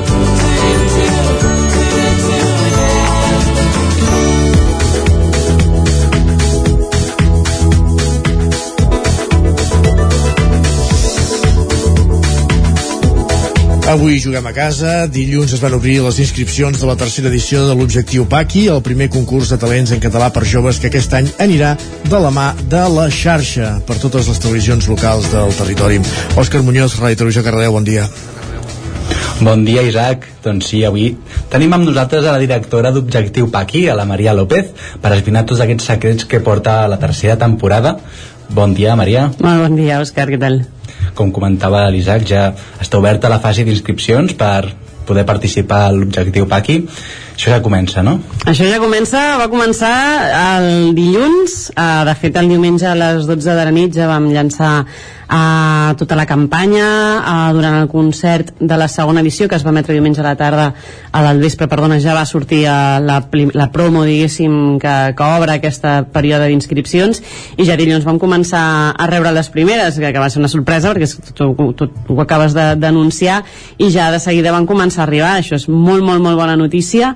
Avui 13.91 14.21
juguem 14.23 14.45
a 14.47 14.53
casa. 14.55 14.91
Dilluns 15.11 15.51
es 15.51 15.59
van 15.59 15.73
obrir 15.75 15.97
les 15.99 16.15
inscripcions 16.23 16.79
de 16.79 16.87
la 16.87 16.93
tercera 16.95 17.27
edició 17.27 17.65
de 17.67 17.73
l'Objectiu 17.75 18.23
Paqui, 18.23 18.61
el 18.71 18.79
primer 18.85 19.09
concurs 19.11 19.51
de 19.51 19.57
talents 19.59 19.91
en 19.91 19.99
català 19.99 20.29
per 20.31 20.45
joves 20.47 20.79
que 20.79 20.87
aquest 20.87 21.11
any 21.17 21.27
anirà 21.43 21.73
de 22.05 22.21
la 22.23 22.31
mà 22.31 22.45
de 22.71 22.85
la 22.93 23.09
xarxa 23.11 23.73
per 23.83 23.99
totes 23.99 24.31
les 24.31 24.39
televisions 24.39 24.87
locals 24.87 25.27
del 25.33 25.51
territori. 25.59 25.99
Òscar 26.39 26.63
Muñoz, 26.63 26.95
Ràdio 27.03 27.19
Televisió 27.19 27.43
Cardedeu, 27.43 27.75
bon 27.75 27.91
dia. 27.91 28.07
Bon 29.43 29.67
dia, 29.67 29.83
Isaac. 29.83 30.29
Doncs 30.45 30.71
sí, 30.71 30.85
avui 30.87 31.11
tenim 31.51 31.75
amb 31.75 31.91
nosaltres 31.91 32.23
a 32.23 32.31
la 32.31 32.39
directora 32.39 32.95
d'Objectiu 32.95 33.51
Paqui, 33.51 33.89
a 33.91 33.99
la 33.99 34.07
Maria 34.07 34.31
López, 34.37 34.71
per 35.03 35.17
esbrinar 35.17 35.43
tots 35.43 35.67
aquests 35.67 35.91
secrets 35.91 36.31
que 36.31 36.39
porta 36.39 36.85
la 36.87 37.01
tercera 37.01 37.35
temporada. 37.35 37.97
Bon 38.47 38.71
dia, 38.71 38.95
Maria. 38.95 39.33
Molt 39.43 39.67
bon 39.67 39.81
dia, 39.83 39.99
Òscar, 39.99 40.31
què 40.31 40.39
tal? 40.39 40.63
Com 41.17 41.31
comentava 41.31 41.87
l'Isaac, 41.91 42.25
ja 42.27 42.49
està 42.81 42.99
oberta 42.99 43.31
la 43.31 43.41
fase 43.43 43.65
d'inscripcions 43.67 44.33
per 44.39 44.71
poder 45.05 45.25
participar 45.27 45.85
a 45.87 45.91
l'Objectiu 45.95 46.47
Paqui. 46.47 46.81
Això 47.41 47.55
ja 47.55 47.61
comença, 47.65 48.03
no? 48.05 48.19
Això 48.45 48.67
ja 48.69 48.77
comença, 48.77 49.17
va 49.41 49.47
començar 49.49 49.89
el 50.59 50.91
dilluns, 50.93 51.71
eh, 51.73 51.85
de 52.05 52.13
fet 52.13 52.37
el 52.37 52.51
diumenge 52.53 52.85
a 52.85 52.93
les 52.93 53.25
12 53.25 53.55
de 53.57 53.65
la 53.65 53.73
nit 53.73 53.97
ja 53.97 54.05
vam 54.11 54.27
llançar 54.29 54.85
eh, 55.31 55.95
tota 55.97 56.15
la 56.15 56.27
campanya 56.27 56.85
eh, 57.17 57.53
durant 57.55 57.79
el 57.79 57.87
concert 57.89 58.53
de 58.59 58.77
la 58.77 58.87
segona 58.87 59.21
edició 59.21 59.47
que 59.47 59.55
es 59.55 59.65
va 59.65 59.71
emetre 59.71 59.95
diumenge 59.95 60.21
a 60.21 60.27
la 60.27 60.35
tarda 60.35 60.67
a 61.11 61.23
l'al 61.23 61.41
vespre, 61.41 61.65
perdona, 61.71 61.97
ja 62.03 62.13
va 62.13 62.27
sortir 62.29 62.61
eh, 62.65 62.75
la, 63.01 63.17
la 63.57 63.69
promo, 63.71 64.03
diguéssim, 64.05 64.77
que, 64.77 64.95
que 65.17 65.31
obre 65.39 65.57
aquesta 65.57 66.03
període 66.13 66.51
d'inscripcions. 66.51 67.23
I 67.57 67.65
ja 67.65 67.79
dilluns 67.79 68.05
vam 68.05 68.19
començar 68.21 68.63
a 68.93 69.09
rebre 69.09 69.33
les 69.33 69.49
primeres, 69.49 69.97
que, 69.97 70.13
que 70.13 70.21
va 70.21 70.29
ser 70.29 70.43
una 70.43 70.51
sorpresa 70.51 70.93
perquè 70.93 71.09
tu, 71.33 71.51
tu, 71.57 71.89
tu 71.89 72.15
ho 72.15 72.21
acabes 72.21 72.53
d'anunciar. 72.53 73.41
I 73.81 73.89
ja 73.89 74.11
de 74.13 74.21
seguida 74.21 74.53
van 74.53 74.69
començar 74.69 75.05
a 75.05 75.09
arribar, 75.09 75.37
això 75.39 75.57
és 75.57 75.67
molt, 75.71 76.03
molt, 76.05 76.21
molt 76.21 76.37
bona 76.37 76.59
notícia 76.59 77.15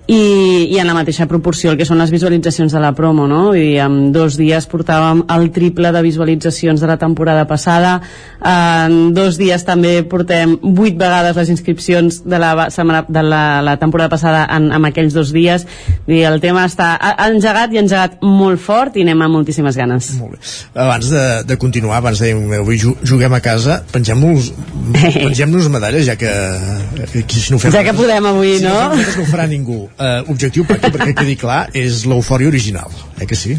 i, 0.07 0.67
i 0.73 0.77
en 0.81 0.87
la 0.89 0.95
mateixa 0.97 1.27
proporció 1.29 1.71
el 1.71 1.77
que 1.79 1.85
són 1.87 1.99
les 2.01 2.09
visualitzacions 2.11 2.73
de 2.73 2.79
la 2.83 2.89
promo, 2.97 3.27
no? 3.29 3.51
Dir, 3.53 3.77
en 3.83 4.09
dos 4.11 4.35
dies 4.39 4.65
portàvem 4.67 5.21
el 5.31 5.51
triple 5.55 5.91
de 5.93 6.01
visualitzacions 6.03 6.81
de 6.81 6.87
la 6.89 6.97
temporada 6.99 7.45
passada, 7.47 7.99
en 8.41 9.13
dos 9.13 9.37
dies 9.39 9.63
també 9.63 10.01
portem 10.09 10.57
vuit 10.61 10.97
vegades 10.99 11.37
les 11.37 11.51
inscripcions 11.53 12.23
de 12.25 12.39
la, 12.41 12.69
setmana, 12.73 13.05
de 13.07 13.23
la, 13.23 13.61
la 13.63 13.77
temporada 13.79 14.09
passada 14.09 14.41
en, 14.57 14.71
en 14.73 14.89
aquells 14.89 15.13
dos 15.15 15.31
dies, 15.31 15.67
dir, 16.09 16.23
el 16.27 16.41
tema 16.43 16.65
està 16.67 16.95
engegat 17.29 17.71
i 17.77 17.79
engegat 17.83 18.17
molt 18.25 18.59
fort 18.59 18.97
i 18.97 19.05
anem 19.05 19.21
amb 19.27 19.37
moltíssimes 19.37 19.77
ganes. 19.79 20.11
Molt 20.19 20.35
bé. 20.35 20.41
Abans 20.81 21.13
de, 21.13 21.23
de 21.47 21.59
continuar, 21.61 22.01
abans 22.01 22.19
dèiem, 22.19 22.41
avui 22.59 22.81
ju- 22.81 22.97
juguem 23.05 23.37
a 23.37 23.39
casa, 23.45 23.83
pengem-nos 23.93 24.51
pengem-nos 25.21 25.69
medalles, 25.71 26.09
ja 26.09 26.17
que, 26.19 26.33
que 27.21 27.37
si 27.37 27.53
no 27.53 27.61
fem 27.61 27.71
Ja 27.71 27.85
que 27.85 27.93
podem 27.95 28.25
avui, 28.33 28.57
si 28.59 28.65
no? 28.65 28.75
no? 28.91 28.97
no 28.97 29.23
ho 29.23 29.29
farà 29.31 29.47
ningú. 29.47 29.85
Uh, 29.99 30.23
objectiu, 30.31 30.63
perquè, 30.65 30.89
perquè 30.93 31.13
quedi 31.13 31.35
clar, 31.37 31.67
és 31.77 32.05
l'eufòria 32.09 32.49
original, 32.49 32.89
eh 33.21 33.27
que 33.29 33.35
sí? 33.37 33.57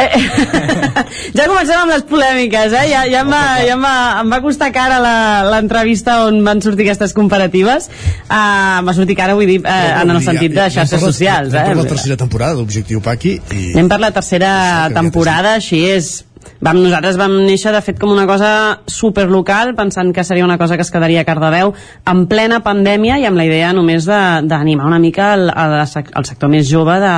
ja 1.36 1.44
comencem 1.44 1.76
amb 1.76 1.92
les 1.92 2.04
polèmiques, 2.08 2.72
eh? 2.72 2.84
Ja, 2.90 3.02
ja, 3.08 3.20
em, 3.24 3.30
va, 3.32 3.40
ja 3.64 3.74
em, 3.76 3.82
va, 3.84 3.94
em 4.22 4.30
va 4.32 4.38
costar 4.44 4.70
cara 4.72 4.98
la- 5.02 5.42
l'entrevista 5.50 6.20
on 6.26 6.40
van 6.46 6.62
sortir 6.64 6.86
aquestes 6.86 7.12
comparatives. 7.16 7.90
Uh, 8.28 8.80
em 8.80 8.88
va 8.88 8.94
sortir 8.96 9.16
cara, 9.18 9.36
vull 9.38 9.48
dir, 9.50 9.60
uh, 9.60 10.00
en 10.02 10.14
el 10.14 10.22
sentit 10.24 10.54
de 10.56 10.68
xarxes 10.72 11.04
socials, 11.04 11.52
eh? 11.54 11.60
eh? 11.60 11.74
Per 11.74 11.76
la 11.82 11.88
tercera 11.92 12.16
temporada 12.20 12.58
d'Objectiu 12.60 13.02
Paqui 13.04 13.36
i... 13.52 13.70
Anem 13.74 13.90
per 13.92 14.00
la 14.02 14.12
tercera 14.16 14.52
temporada, 14.94 15.56
així 15.60 15.84
és. 15.90 16.12
Vam, 16.60 16.76
nosaltres 16.76 17.16
vam 17.16 17.38
néixer, 17.46 17.72
de 17.72 17.80
fet, 17.80 17.96
com 18.00 18.10
una 18.12 18.26
cosa 18.28 18.50
superlocal, 18.88 19.72
pensant 19.78 20.12
que 20.12 20.24
seria 20.24 20.44
una 20.44 20.58
cosa 20.60 20.76
que 20.76 20.84
es 20.84 20.92
quedaria 20.92 21.22
a 21.24 21.28
Cardedeu 21.28 21.72
en 22.12 22.26
plena 22.28 22.60
pandèmia 22.64 23.16
i 23.20 23.24
amb 23.28 23.40
la 23.40 23.46
idea 23.48 23.72
només 23.76 24.04
d'animar 24.04 24.88
una 24.88 25.00
mica 25.00 25.32
el, 25.38 25.48
el, 25.48 25.76
el 25.80 26.28
sector 26.28 26.52
més 26.52 26.68
jove 26.68 26.98
de, 27.00 27.14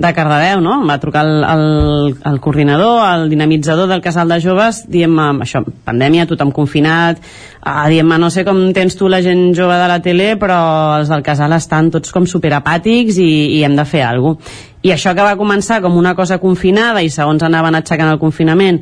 de 0.00 0.12
Cardedeu, 0.16 0.62
no? 0.64 0.78
Em 0.80 0.88
va 0.88 0.96
trucar 1.02 1.26
el, 1.28 1.44
el, 1.44 2.16
el 2.30 2.40
coordinador, 2.40 3.02
el 3.04 3.28
dinamitzador 3.32 3.88
del 3.90 4.00
casal 4.00 4.32
de 4.32 4.40
joves, 4.40 4.86
dient-me, 4.88 5.28
això, 5.44 5.60
pandèmia, 5.84 6.24
tothom 6.30 6.54
confinat, 6.56 7.20
uh, 7.60 7.84
dient-me, 7.92 8.16
no 8.22 8.32
sé 8.32 8.46
com 8.48 8.62
tens 8.76 8.96
tu 8.96 9.12
la 9.12 9.20
gent 9.24 9.50
jove 9.56 9.76
de 9.76 9.92
la 9.92 10.00
tele, 10.00 10.32
però 10.40 10.60
els 10.96 11.12
del 11.12 11.24
casal 11.26 11.52
estan 11.56 11.92
tots 11.92 12.16
com 12.16 12.24
superapàtics 12.24 13.20
i, 13.20 13.30
i 13.60 13.64
hem 13.68 13.76
de 13.76 13.88
fer 13.88 14.06
alguna 14.08 14.40
cosa. 14.40 14.68
I 14.82 14.94
això 14.94 15.12
que 15.12 15.24
va 15.24 15.36
començar 15.36 15.82
com 15.84 15.96
una 16.00 16.14
cosa 16.16 16.38
confinada 16.40 17.02
i 17.04 17.10
segons 17.12 17.42
anaven 17.44 17.76
aixecant 17.76 18.14
el 18.14 18.20
confinament 18.22 18.80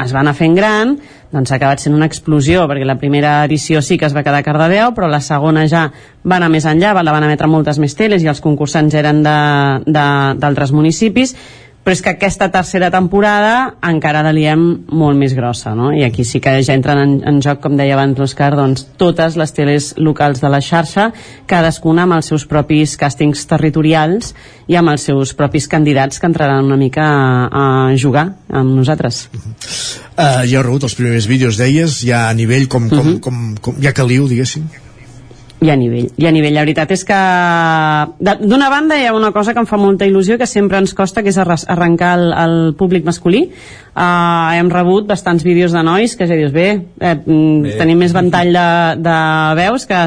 es 0.00 0.12
va 0.14 0.20
anar 0.22 0.34
fent 0.36 0.54
gran, 0.56 0.94
doncs 1.32 1.52
ha 1.52 1.58
acabat 1.58 1.82
sent 1.82 1.94
una 1.96 2.08
explosió, 2.08 2.64
perquè 2.68 2.86
la 2.88 2.96
primera 3.00 3.34
edició 3.44 3.82
sí 3.84 3.98
que 3.98 4.08
es 4.08 4.16
va 4.16 4.22
quedar 4.24 4.40
a 4.40 4.46
Cardedeu, 4.46 4.94
però 4.96 5.08
la 5.10 5.20
segona 5.24 5.66
ja 5.68 5.86
va 6.24 6.38
anar 6.38 6.50
més 6.52 6.66
enllà, 6.68 6.94
la 6.96 7.12
van 7.12 7.26
emetre 7.26 7.48
moltes 7.50 7.78
més 7.82 7.94
teles 7.98 8.24
i 8.24 8.30
els 8.32 8.40
concursants 8.40 8.96
eren 8.96 9.22
d'altres 9.24 10.72
municipis, 10.72 11.36
però 11.80 11.94
és 11.96 12.02
que 12.04 12.10
aquesta 12.12 12.50
tercera 12.52 12.90
temporada 12.92 13.76
encara 13.88 14.20
la 14.22 14.32
liem 14.36 14.60
molt 14.92 15.16
més 15.16 15.32
grossa, 15.34 15.72
no? 15.74 15.88
I 15.96 16.04
aquí 16.04 16.26
sí 16.28 16.40
que 16.40 16.52
ja 16.62 16.74
entren 16.76 16.98
en, 17.00 17.14
en 17.26 17.38
joc, 17.40 17.62
com 17.64 17.76
deia 17.78 17.94
abans 17.96 18.18
l'Òscar, 18.20 18.50
doncs 18.58 18.84
totes 19.00 19.38
les 19.40 19.54
teles 19.56 19.94
locals 19.96 20.42
de 20.42 20.50
la 20.52 20.60
xarxa, 20.60 21.08
cadascuna 21.48 22.04
amb 22.04 22.18
els 22.18 22.28
seus 22.28 22.44
propis 22.50 22.98
càstings 23.00 23.46
territorials 23.48 24.34
i 24.68 24.76
amb 24.76 24.92
els 24.92 25.08
seus 25.08 25.32
propis 25.34 25.66
candidats 25.72 26.20
que 26.20 26.28
entraran 26.28 26.68
una 26.68 26.76
mica 26.76 27.06
a, 27.48 27.64
a 27.90 27.96
jugar 27.96 28.26
amb 28.52 28.76
nosaltres. 28.76 29.24
Uh, 30.20 30.44
ja 30.44 30.60
heu 30.60 30.66
rebut 30.66 30.84
els 30.84 30.94
primers 30.98 31.26
vídeos, 31.30 31.56
deies, 31.56 32.02
ja 32.04 32.28
a 32.28 32.34
nivell 32.36 32.68
com, 32.68 32.90
com, 32.92 33.06
Mhm. 33.06 33.18
com, 33.24 33.42
com 33.60 33.80
ja 33.80 33.94
caliu, 33.96 34.28
diguéssim. 34.28 34.68
Hi 35.60 35.68
ha 35.68 35.74
nivell, 35.76 36.06
hi 36.16 36.24
ha 36.24 36.30
nivell. 36.32 36.54
La 36.56 36.62
veritat 36.64 36.92
és 36.94 37.02
que 37.04 37.16
d'una 38.40 38.70
banda 38.72 38.96
hi 38.96 39.04
ha 39.04 39.12
una 39.12 39.28
cosa 39.34 39.52
que 39.52 39.60
em 39.60 39.68
fa 39.68 39.76
molta 39.76 40.06
il·lusió 40.08 40.38
que 40.40 40.48
sempre 40.48 40.80
ens 40.80 40.94
costa, 40.96 41.20
que 41.20 41.28
és 41.28 41.38
arrencar 41.40 42.14
el, 42.16 42.30
el 42.32 42.54
públic 42.80 43.04
masculí. 43.04 43.42
Uh, 43.90 44.54
hem 44.54 44.70
rebut 44.70 45.08
bastants 45.10 45.42
vídeos 45.44 45.74
de 45.74 45.82
nois 45.84 46.14
que 46.16 46.28
ja 46.30 46.36
dius, 46.38 46.52
bé, 46.54 46.68
eh, 47.02 47.14
mm, 47.18 47.64
Bé. 47.64 47.72
tenim 47.76 47.98
més 47.98 48.14
ventall 48.14 48.52
de, 48.54 48.66
de 49.02 49.16
veus 49.58 49.84
que 49.90 49.98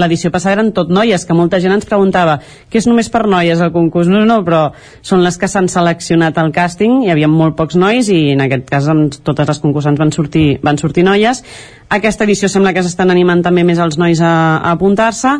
l'edició 0.00 0.32
passada 0.32 0.56
eren 0.56 0.72
tot 0.74 0.88
noies, 0.90 1.26
que 1.28 1.36
molta 1.36 1.60
gent 1.60 1.76
ens 1.76 1.86
preguntava 1.86 2.38
que 2.72 2.80
és 2.80 2.88
només 2.88 3.12
per 3.12 3.26
noies 3.28 3.60
el 3.60 3.70
concurs, 3.76 4.08
no, 4.08 4.24
no, 4.26 4.40
però 4.48 4.70
són 5.04 5.22
les 5.22 5.36
que 5.36 5.46
s'han 5.46 5.68
seleccionat 5.68 6.40
al 6.40 6.50
càsting, 6.56 7.04
hi 7.04 7.12
havia 7.12 7.28
molt 7.28 7.54
pocs 7.60 7.76
nois 7.76 8.08
i 8.08 8.32
en 8.32 8.42
aquest 8.48 8.64
cas 8.72 8.88
amb 8.88 9.20
totes 9.22 9.52
les 9.52 9.62
concursants 9.62 10.00
van 10.00 10.16
sortir, 10.16 10.48
van 10.64 10.80
sortir 10.80 11.04
noies 11.04 11.44
aquesta 11.88 12.24
edició 12.24 12.48
sembla 12.50 12.72
que 12.74 12.82
s'estan 12.82 13.12
animant 13.12 13.44
també 13.46 13.62
més 13.62 13.78
els 13.78 13.94
nois 14.00 14.18
a 14.18 14.55
apuntar-se. 14.72 15.32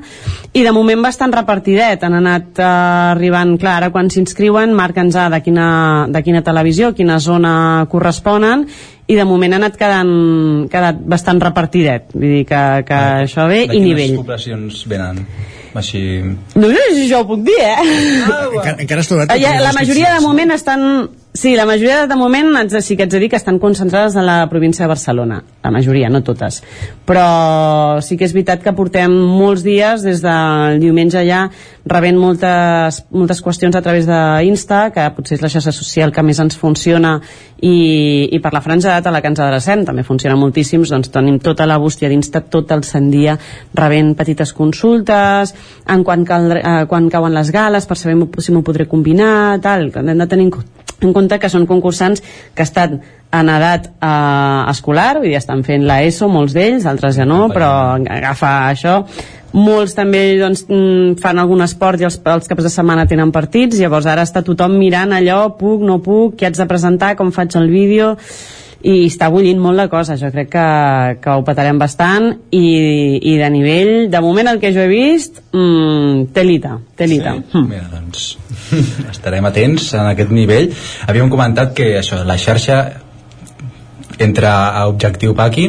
I 0.52 0.64
de 0.64 0.72
moment 0.72 1.02
bastant 1.05 1.32
repartidet. 1.34 2.02
Han 2.06 2.18
anat 2.20 2.60
eh, 2.60 2.66
arribant, 3.12 3.56
clar, 3.60 3.78
ara 3.82 3.90
quan 3.94 4.10
s'inscriuen 4.12 4.74
marquen 4.76 5.12
ja 5.14 5.28
de 5.32 5.40
quina, 5.44 5.68
de 6.12 6.22
quina 6.26 6.43
televisió, 6.47 6.93
quina 6.97 7.18
zona 7.20 7.86
corresponen 7.90 8.66
i 9.06 9.14
de 9.14 9.24
moment 9.24 9.55
ha 9.55 9.60
anat 9.60 9.76
quedant, 9.78 10.14
quedat 10.70 10.98
bastant 11.06 11.40
repartidet. 11.43 12.10
Vull 12.14 12.40
dir 12.40 12.47
que, 12.48 12.62
que 12.88 13.02
això 13.26 13.47
ve 13.47 13.62
De 13.66 13.68
i 13.68 13.78
quines 13.78 13.93
nivell. 13.93 14.16
poblacions 14.22 14.82
venen? 14.90 15.22
Així... 15.76 16.01
no 16.56 16.68
sé 16.72 16.82
si 16.94 17.02
això 17.05 17.20
ho 17.20 17.26
puc 17.28 17.43
dir, 17.44 17.56
eh? 17.60 17.74
Encara, 17.84 18.78
encara 18.80 19.02
has 19.02 19.10
trobat... 19.10 19.32
Ah, 19.34 19.36
ja, 19.36 19.52
la 19.60 19.74
majoria 19.76 20.14
de 20.14 20.22
moment 20.24 20.55
estan... 20.56 20.86
Sí, 21.36 21.54
la 21.54 21.66
majoria 21.68 22.06
de 22.08 22.16
moment 22.16 22.54
haig 22.56 22.72
sí 22.80 22.94
que 22.96 23.04
haig 23.04 23.10
de 23.12 23.18
dir 23.20 23.26
que 23.28 23.36
estan 23.36 23.58
concentrades 23.60 24.14
a 24.16 24.22
la 24.24 24.48
província 24.48 24.86
de 24.86 24.88
Barcelona. 24.88 25.42
La 25.62 25.70
majoria, 25.70 26.08
no 26.08 26.22
totes. 26.24 26.62
Però 27.04 28.00
sí 28.00 28.16
que 28.16 28.24
és 28.24 28.32
veritat 28.32 28.62
que 28.64 28.72
portem 28.72 29.12
molts 29.12 29.60
dies, 29.66 30.00
des 30.06 30.22
del 30.24 30.78
diumenge 30.80 31.20
ja, 31.28 31.42
rebent 31.84 32.16
moltes, 32.16 33.02
moltes 33.12 33.42
qüestions 33.44 33.76
a 33.76 33.82
través 33.84 34.08
d'Insta, 34.08 34.78
que 34.94 35.04
potser 35.18 35.36
és 35.36 35.44
la 35.44 35.50
xarxa 35.52 35.74
social 35.76 36.14
que 36.14 36.24
més 36.24 36.40
ens 36.40 36.56
funciona, 36.56 37.18
i, 37.60 37.74
i 38.32 38.40
per 38.40 38.54
la 38.56 38.62
franja 38.64 38.88
d'edat 38.94 39.10
a 39.10 39.12
la 39.18 39.20
que 39.20 39.28
ens 39.34 39.42
adrecem, 39.44 39.84
també 39.84 40.06
funciona 40.08 40.38
moltíssims, 40.40 40.94
doncs 40.94 41.12
tenim 41.12 41.36
tota 41.44 41.68
la 41.68 41.76
bústia 41.82 42.08
d'Insta 42.08 42.46
tot 42.48 42.72
el 42.72 42.80
sant 42.88 43.10
dia 43.12 43.36
rebent 43.76 44.14
petites 44.16 44.54
consultes, 44.56 45.52
en 45.84 46.00
quan, 46.08 46.24
caldrà, 46.24 46.64
eh, 46.64 46.88
quan 46.88 47.12
cauen 47.12 47.36
les 47.36 47.52
gales, 47.52 47.84
per 47.84 48.00
saber 48.00 48.16
si 48.40 48.56
m'ho 48.56 48.64
podré 48.64 48.88
combinar, 48.88 49.60
tal, 49.60 49.90
hem 49.92 50.16
de 50.16 50.30
tenir 50.32 50.48
en 50.48 50.56
co- 50.56 50.64
en 51.02 51.12
compte 51.12 51.39
que 51.39 51.51
són 51.52 51.66
concursants 51.68 52.23
que 52.55 52.64
estan 52.64 53.01
en 53.36 53.48
edat 53.52 53.89
eh, 53.90 54.70
escolar, 54.70 55.16
vull 55.20 55.31
dir, 55.31 55.39
estan 55.40 55.64
fent 55.66 55.85
l'ESO, 55.86 56.28
molts 56.32 56.55
d'ells, 56.56 56.86
altres 56.89 57.18
ja 57.18 57.27
no, 57.28 57.47
però 57.52 57.70
agafa 57.98 58.52
això. 58.70 59.01
Molts 59.56 59.94
també 59.97 60.20
doncs, 60.40 60.66
mm, 60.68 61.16
fan 61.23 61.40
algun 61.40 61.64
esport 61.64 62.01
i 62.01 62.09
els, 62.09 62.18
els 62.20 62.48
caps 62.48 62.66
de 62.66 62.73
setmana 62.73 63.06
tenen 63.09 63.32
partits, 63.32 63.78
llavors 63.81 64.09
ara 64.10 64.24
està 64.27 64.44
tothom 64.44 64.77
mirant 64.77 65.14
allò, 65.16 65.56
puc, 65.59 65.82
no 65.85 65.98
puc, 66.05 66.36
què 66.36 66.51
haig 66.51 66.60
de 66.60 66.68
presentar, 66.68 67.14
com 67.16 67.32
faig 67.32 67.56
el 67.56 67.70
vídeo 67.73 68.14
i 68.86 69.06
està 69.08 69.28
bullint 69.32 69.58
molt 69.58 69.78
la 69.80 69.88
cosa, 69.90 70.14
jo 70.20 70.30
crec 70.30 70.50
que, 70.52 70.66
que 71.22 71.34
ho 71.34 71.42
petarem 71.46 71.78
bastant 71.80 72.28
i, 72.54 72.66
i 73.18 73.34
de 73.40 73.48
nivell, 73.50 73.94
de 74.12 74.20
moment 74.22 74.52
el 74.52 74.60
que 74.62 74.70
jo 74.74 74.84
he 74.84 74.90
vist 74.90 75.42
mm, 75.50 76.28
telita, 76.36 76.76
telita 76.98 77.34
Sí? 77.36 77.62
Mira, 77.66 77.88
doncs 77.90 78.28
estarem 79.12 79.44
atents 79.48 79.90
en 79.96 80.12
aquest 80.12 80.30
nivell. 80.34 80.70
Havíem 81.06 81.30
comentat 81.32 81.74
que 81.76 81.92
això, 81.98 82.22
la 82.26 82.38
xarxa 82.40 82.78
entra 84.22 84.52
a 84.70 84.86
Objectiu 84.88 85.34
Paqui 85.36 85.68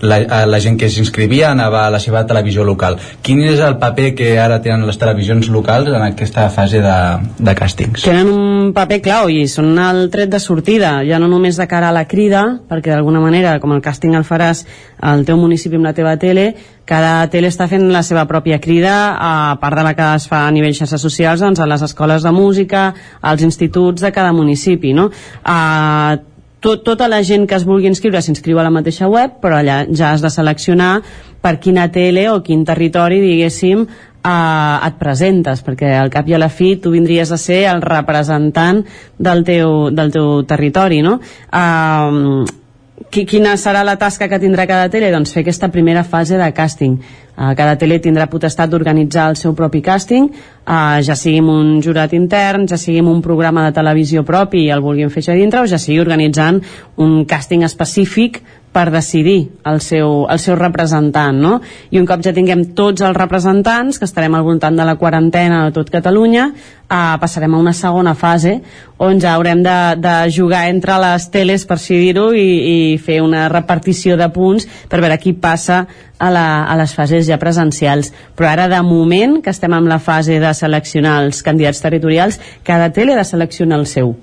la, 0.00 0.44
la 0.46 0.60
gent 0.60 0.76
que 0.78 0.90
s'inscrivia 0.92 1.50
anava 1.50 1.86
a 1.86 1.90
la 1.92 2.00
seva 2.02 2.24
televisió 2.28 2.64
local. 2.64 2.98
Quin 3.22 3.40
és 3.46 3.60
el 3.64 3.78
paper 3.80 4.12
que 4.18 4.34
ara 4.40 4.60
tenen 4.64 4.86
les 4.88 4.98
televisions 5.00 5.48
locals 5.52 5.88
en 5.92 6.02
aquesta 6.02 6.48
fase 6.52 6.82
de, 6.84 6.98
de 7.38 7.56
càstings? 7.56 8.04
tenen 8.06 8.30
un 8.32 8.72
paper 8.76 9.00
clau 9.04 9.30
i 9.32 9.46
són 9.50 9.76
el 9.80 10.06
tret 10.12 10.30
de 10.32 10.40
sortida, 10.42 10.98
ja 11.06 11.20
no 11.22 11.28
només 11.30 11.58
de 11.58 11.66
cara 11.70 11.90
a 11.90 11.96
la 11.96 12.06
crida, 12.08 12.44
perquè 12.68 12.92
d'alguna 12.92 13.22
manera, 13.24 13.56
com 13.62 13.72
el 13.74 13.82
càsting 13.84 14.16
el 14.18 14.26
faràs 14.26 14.64
al 15.00 15.24
teu 15.28 15.38
municipi 15.40 15.78
amb 15.78 15.88
la 15.88 15.94
teva 15.96 16.16
tele, 16.20 16.50
cada 16.86 17.26
tele 17.32 17.50
està 17.50 17.66
fent 17.70 17.88
la 17.90 18.04
seva 18.06 18.26
pròpia 18.30 18.60
crida, 18.62 18.94
a 19.18 19.56
part 19.60 19.80
de 19.80 19.84
la 19.86 19.96
que 19.98 20.06
es 20.20 20.28
fa 20.30 20.44
a 20.46 20.54
nivell 20.54 20.76
xarxes 20.76 21.02
socials, 21.02 21.42
doncs 21.42 21.60
a 21.60 21.66
les 21.66 21.82
escoles 21.82 22.22
de 22.22 22.32
música, 22.32 22.86
als 23.20 23.42
instituts 23.42 24.04
de 24.04 24.12
cada 24.14 24.32
municipi, 24.32 24.94
no? 24.94 25.10
Uh, 25.42 26.35
tot, 26.60 26.82
tota 26.84 27.08
la 27.08 27.22
gent 27.22 27.46
que 27.46 27.56
es 27.58 27.66
vulgui 27.68 27.88
inscriure 27.90 28.22
s'inscriu 28.22 28.58
a 28.58 28.66
la 28.66 28.72
mateixa 28.74 29.08
web, 29.12 29.38
però 29.42 29.60
allà 29.60 29.84
ja 29.92 30.12
has 30.12 30.24
de 30.24 30.30
seleccionar 30.32 31.00
per 31.42 31.58
quina 31.62 31.88
tele 31.92 32.28
o 32.32 32.42
quin 32.42 32.64
territori, 32.64 33.20
diguéssim, 33.22 33.86
eh, 33.86 34.86
et 34.88 34.98
presentes, 34.98 35.62
perquè 35.62 35.94
al 36.00 36.10
cap 36.10 36.28
i 36.28 36.34
a 36.34 36.42
la 36.42 36.50
fi 36.50 36.76
tu 36.82 36.92
vindries 36.94 37.32
a 37.32 37.38
ser 37.38 37.64
el 37.70 37.82
representant 37.84 38.84
del 39.18 39.44
teu, 39.44 39.90
del 39.90 40.12
teu 40.12 40.42
territori, 40.48 41.02
no? 41.02 41.18
Eh, 41.52 42.64
qui- 43.10 43.26
quina 43.26 43.56
serà 43.56 43.84
la 43.84 43.96
tasca 43.96 44.28
que 44.28 44.38
tindrà 44.38 44.66
cada 44.66 44.88
tele? 44.88 45.10
Doncs 45.12 45.32
fer 45.32 45.42
aquesta 45.42 45.68
primera 45.68 46.04
fase 46.04 46.36
de 46.36 46.52
càsting. 46.52 46.98
Uh, 47.36 47.52
cada 47.54 47.76
tele 47.76 47.98
tindrà 48.00 48.26
potestat 48.32 48.70
d'organitzar 48.70 49.28
el 49.28 49.36
seu 49.36 49.52
propi 49.54 49.82
càsting, 49.84 50.30
uh, 50.32 51.02
ja 51.04 51.14
sigui 51.14 51.38
amb 51.42 51.50
un 51.52 51.82
jurat 51.82 52.12
intern, 52.16 52.66
ja 52.66 52.78
sigui 52.80 52.98
amb 53.02 53.10
un 53.12 53.20
programa 53.22 53.66
de 53.66 53.74
televisió 53.76 54.24
propi 54.24 54.64
i 54.64 54.70
el 54.70 54.80
vulguin 54.80 55.10
fer 55.10 55.20
això 55.22 55.34
dintre, 55.36 55.60
o 55.60 55.66
ja 55.66 55.76
sigui 55.78 56.00
organitzant 56.00 56.62
un 56.96 57.26
càsting 57.26 57.62
específic 57.64 58.40
per 58.76 58.90
decidir 58.92 59.48
el 59.64 59.80
seu, 59.80 60.26
el 60.28 60.40
seu 60.42 60.56
representant, 60.58 61.38
no? 61.40 61.54
I 61.88 61.96
un 61.96 62.04
cop 62.08 62.20
ja 62.20 62.34
tinguem 62.36 62.74
tots 62.76 63.00
els 63.06 63.16
representants, 63.16 63.96
que 63.96 64.04
estarem 64.04 64.34
al 64.36 64.44
voltant 64.44 64.76
de 64.76 64.84
la 64.84 64.98
quarantena 65.00 65.62
de 65.64 65.72
tot 65.72 65.88
Catalunya, 65.88 66.50
eh, 66.84 67.14
passarem 67.22 67.54
a 67.54 67.60
una 67.62 67.72
segona 67.72 68.12
fase 68.14 68.58
on 69.00 69.20
ja 69.20 69.32
haurem 69.34 69.62
de, 69.64 69.76
de 70.00 70.12
jugar 70.32 70.66
entre 70.68 70.98
les 71.00 71.28
teles, 71.32 71.64
per 71.64 71.78
així 71.78 72.02
dir-ho, 72.02 72.26
i, 72.36 72.44
i 72.72 72.76
fer 73.00 73.22
una 73.24 73.46
repartició 73.52 74.18
de 74.20 74.28
punts 74.32 74.68
per 74.90 75.00
veure 75.00 75.16
qui 75.24 75.32
passa 75.32 75.86
a, 76.18 76.28
la, 76.32 76.46
a 76.68 76.76
les 76.76 76.92
fases 76.96 77.24
ja 77.28 77.40
presencials. 77.40 78.12
Però 78.36 78.50
ara, 78.52 78.68
de 78.72 78.82
moment, 78.84 79.38
que 79.40 79.56
estem 79.56 79.72
en 79.72 79.88
la 79.88 80.00
fase 80.04 80.36
de 80.42 80.52
seleccionar 80.52 81.22
els 81.24 81.40
candidats 81.44 81.80
territorials, 81.84 82.40
cada 82.64 82.92
tele 82.92 83.16
ha 83.16 83.24
de 83.24 83.28
seleccionar 83.28 83.80
el 83.80 83.88
seu. 83.88 84.16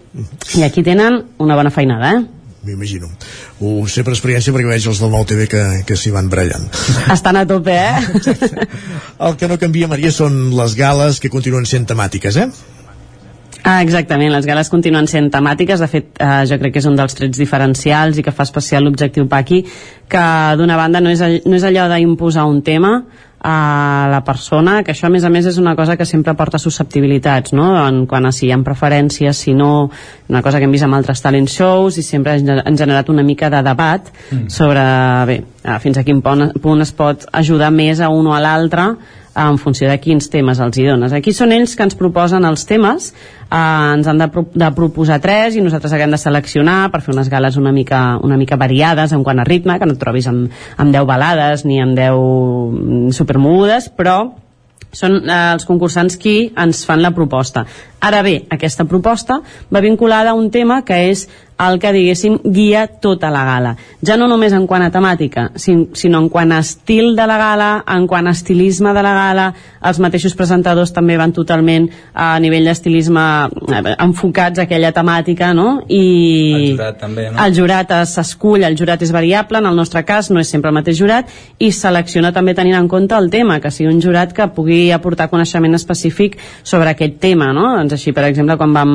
I 0.58 0.66
aquí 0.70 0.86
tenen 0.86 1.24
una 1.42 1.58
bona 1.58 1.74
feinada, 1.74 2.14
eh? 2.14 2.43
M'imagino. 2.64 3.10
Ho 3.60 3.88
sé 3.92 4.06
per 4.08 4.14
experiència 4.14 4.54
perquè 4.56 4.70
veig 4.70 4.86
els 4.88 5.02
del 5.04 5.12
nou 5.12 5.26
TV 5.28 5.50
que, 5.52 5.64
que 5.88 5.98
s'hi 6.00 6.14
van 6.16 6.30
barallant. 6.32 6.70
Estan 7.12 7.40
a 7.40 7.44
tope, 7.50 7.76
eh? 7.76 8.62
El 9.28 9.36
que 9.40 9.50
no 9.52 9.60
canvia, 9.60 9.90
Maria, 9.92 10.14
són 10.16 10.54
les 10.56 10.78
gales 10.80 11.20
que 11.20 11.32
continuen 11.34 11.68
sent 11.68 11.90
temàtiques, 11.90 12.40
eh? 12.40 12.48
Ah, 13.64 13.82
exactament, 13.82 14.32
les 14.34 14.48
gales 14.48 14.68
continuen 14.68 15.06
sent 15.08 15.30
temàtiques, 15.32 15.80
de 15.80 15.88
fet 15.88 16.20
eh, 16.20 16.42
jo 16.50 16.58
crec 16.60 16.74
que 16.76 16.82
és 16.82 16.88
un 16.90 16.98
dels 17.00 17.16
trets 17.16 17.40
diferencials 17.40 18.18
i 18.20 18.24
que 18.26 18.34
fa 18.36 18.44
especial 18.44 18.84
l'objectiu 18.84 19.28
Paqui, 19.32 19.62
que 20.12 20.24
d'una 20.60 20.76
banda 20.76 21.00
no 21.00 21.14
és, 21.14 21.24
no 21.48 21.56
és 21.56 21.64
allò 21.70 21.88
d'imposar 21.92 22.44
un 22.50 22.60
tema 22.64 22.98
a 23.44 24.08
la 24.10 24.22
persona, 24.24 24.78
que 24.84 24.94
això 24.94 25.10
a 25.10 25.12
més 25.12 25.26
a 25.28 25.30
més 25.30 25.46
és 25.50 25.58
una 25.60 25.76
cosa 25.76 25.98
que 26.00 26.08
sempre 26.08 26.34
porta 26.40 26.60
susceptibilitats, 26.62 27.52
no? 27.54 27.74
en 27.84 28.06
quant 28.08 28.26
a 28.26 28.32
si 28.32 28.48
hi 28.48 28.54
ha 28.56 28.60
preferències, 28.64 29.36
si 29.36 29.54
no, 29.54 29.90
una 30.32 30.42
cosa 30.42 30.60
que 30.60 30.70
hem 30.70 30.72
vist 30.72 30.88
amb 30.88 30.96
altres 30.96 31.22
talent 31.22 31.50
shows 31.52 32.00
i 32.00 32.06
sempre 32.08 32.38
han 32.40 32.80
generat 32.80 33.12
una 33.12 33.26
mica 33.28 33.50
de 33.52 33.60
debat 33.66 34.08
mm. 34.32 34.48
sobre, 34.48 34.86
bé, 35.28 35.42
fins 35.84 36.00
a 36.00 36.06
quin 36.08 36.24
punt, 36.24 36.54
punt 36.64 36.88
es 36.88 36.96
pot 36.96 37.28
ajudar 37.34 37.74
més 37.76 38.00
a 38.00 38.10
un 38.10 38.32
o 38.32 38.38
a 38.38 38.40
l'altre 38.44 38.94
en 39.36 39.58
funció 39.58 39.90
de 39.90 40.00
quins 40.02 40.30
temes 40.30 40.60
els 40.62 40.78
hi 40.78 40.86
dones. 40.88 41.14
Aquí 41.14 41.34
són 41.34 41.54
ells 41.56 41.74
que 41.78 41.86
ens 41.86 41.98
proposen 41.98 42.46
els 42.46 42.66
temes, 42.70 43.10
eh, 43.50 43.58
ens 43.58 44.08
han 44.08 44.22
de, 44.22 44.28
pro 44.34 44.46
de 44.54 44.70
proposar 44.76 45.20
tres 45.24 45.58
i 45.58 45.64
nosaltres 45.66 45.96
haguem 45.96 46.14
de 46.14 46.22
seleccionar 46.22 46.92
per 46.94 47.02
fer 47.02 47.16
unes 47.16 47.32
gales 47.32 47.58
una 47.58 47.74
mica, 47.74 48.04
una 48.22 48.38
mica 48.38 48.60
variades 48.60 49.14
en 49.14 49.24
quant 49.24 49.42
a 49.42 49.48
ritme, 49.48 49.80
que 49.80 49.90
no 49.90 49.98
et 49.98 50.02
trobis 50.02 50.30
amb, 50.30 50.54
amb 50.78 50.94
10 50.94 51.10
balades 51.10 51.66
ni 51.66 51.82
amb 51.82 51.98
10 51.98 53.14
supermogudes, 53.18 53.90
però 53.98 54.20
són 54.94 55.24
eh, 55.26 55.40
els 55.56 55.66
concursants 55.66 56.18
qui 56.22 56.52
ens 56.56 56.86
fan 56.86 57.02
la 57.02 57.14
proposta. 57.16 57.66
Ara 58.04 58.22
bé, 58.26 58.38
aquesta 58.54 58.86
proposta 58.86 59.40
va 59.74 59.82
vinculada 59.82 60.32
a 60.32 60.38
un 60.38 60.52
tema 60.54 60.84
que 60.86 61.00
és 61.10 61.26
el 61.72 61.80
que, 61.80 61.94
diguéssim, 61.96 62.40
guia 62.44 62.86
tota 62.88 63.30
la 63.34 63.44
gala. 63.48 63.76
Ja 64.06 64.18
no 64.20 64.28
només 64.28 64.54
en 64.54 64.68
quant 64.68 64.84
a 64.86 64.92
temàtica, 64.92 65.50
sinó 65.56 66.22
en 66.22 66.30
quant 66.34 66.52
a 66.52 66.60
estil 66.64 67.16
de 67.16 67.28
la 67.30 67.38
gala, 67.40 67.70
en 67.88 68.08
quant 68.08 68.28
a 68.28 68.34
estilisme 68.36 68.94
de 68.94 69.04
la 69.06 69.14
gala, 69.16 69.48
els 69.84 70.00
mateixos 70.04 70.36
presentadors 70.36 70.94
també 70.96 71.18
van 71.20 71.34
totalment 71.36 71.90
a 72.14 72.34
nivell 72.44 72.68
d'estilisme 72.70 73.24
eh, 73.74 73.96
enfocats 74.04 74.60
a 74.60 74.68
aquella 74.68 74.94
temàtica, 74.96 75.54
no? 75.54 75.84
I 75.88 76.04
el 76.04 76.68
jurat 76.78 77.00
també, 77.02 77.28
no? 77.30 77.40
El 77.46 77.58
jurat 77.58 77.96
s'escull, 78.10 78.64
el 78.64 78.78
jurat 78.80 79.02
és 79.04 79.14
variable, 79.16 79.60
en 79.60 79.70
el 79.70 79.80
nostre 79.80 80.04
cas 80.08 80.32
no 80.32 80.42
és 80.42 80.52
sempre 80.52 80.72
el 80.72 80.78
mateix 80.78 81.00
jurat, 81.00 81.32
i 81.60 81.72
selecciona 81.76 82.34
també 82.36 82.56
tenint 82.58 82.78
en 82.80 82.90
compte 82.92 83.16
el 83.18 83.30
tema, 83.34 83.60
que 83.64 83.72
sigui 83.72 83.92
un 83.92 84.02
jurat 84.04 84.34
que 84.36 84.50
pugui 84.56 84.92
aportar 84.96 85.30
coneixement 85.32 85.76
específic 85.78 86.38
sobre 86.64 86.94
aquest 86.94 87.20
tema, 87.24 87.52
no? 87.56 87.70
Doncs 87.78 87.98
així, 87.98 88.14
per 88.16 88.28
exemple, 88.30 88.58
quan 88.60 88.74
vam 88.76 88.94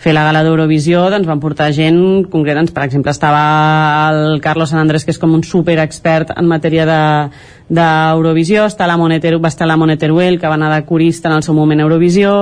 fer 0.00 0.14
la 0.16 0.24
gala 0.24 0.40
d'Eurovisió, 0.46 1.04
doncs 1.12 1.28
van 1.28 1.42
portar 1.42 1.70
gent 1.76 2.00
concreta, 2.32 2.62
doncs, 2.62 2.72
per 2.72 2.86
exemple, 2.86 3.12
estava 3.12 3.42
el 4.08 4.40
Carlos 4.40 4.72
San 4.72 4.80
Andrés, 4.80 5.04
que 5.04 5.12
és 5.12 5.20
com 5.20 5.34
un 5.36 5.44
super 5.44 5.76
expert 5.82 6.32
en 6.36 6.48
matèria 6.48 6.86
de 6.88 7.00
d'Eurovisió, 7.70 8.66
està 8.66 8.88
la 8.90 8.98
Moneter, 9.00 9.36
va 9.38 9.52
estar 9.52 9.68
la 9.70 9.78
Moneteruel, 9.80 10.40
que 10.40 10.50
va 10.50 10.58
anar 10.58 10.72
de 10.74 10.84
corista 10.88 11.30
en 11.30 11.38
el 11.38 11.46
seu 11.46 11.54
moment 11.54 11.80
a 11.80 11.86
Eurovisió, 11.86 12.34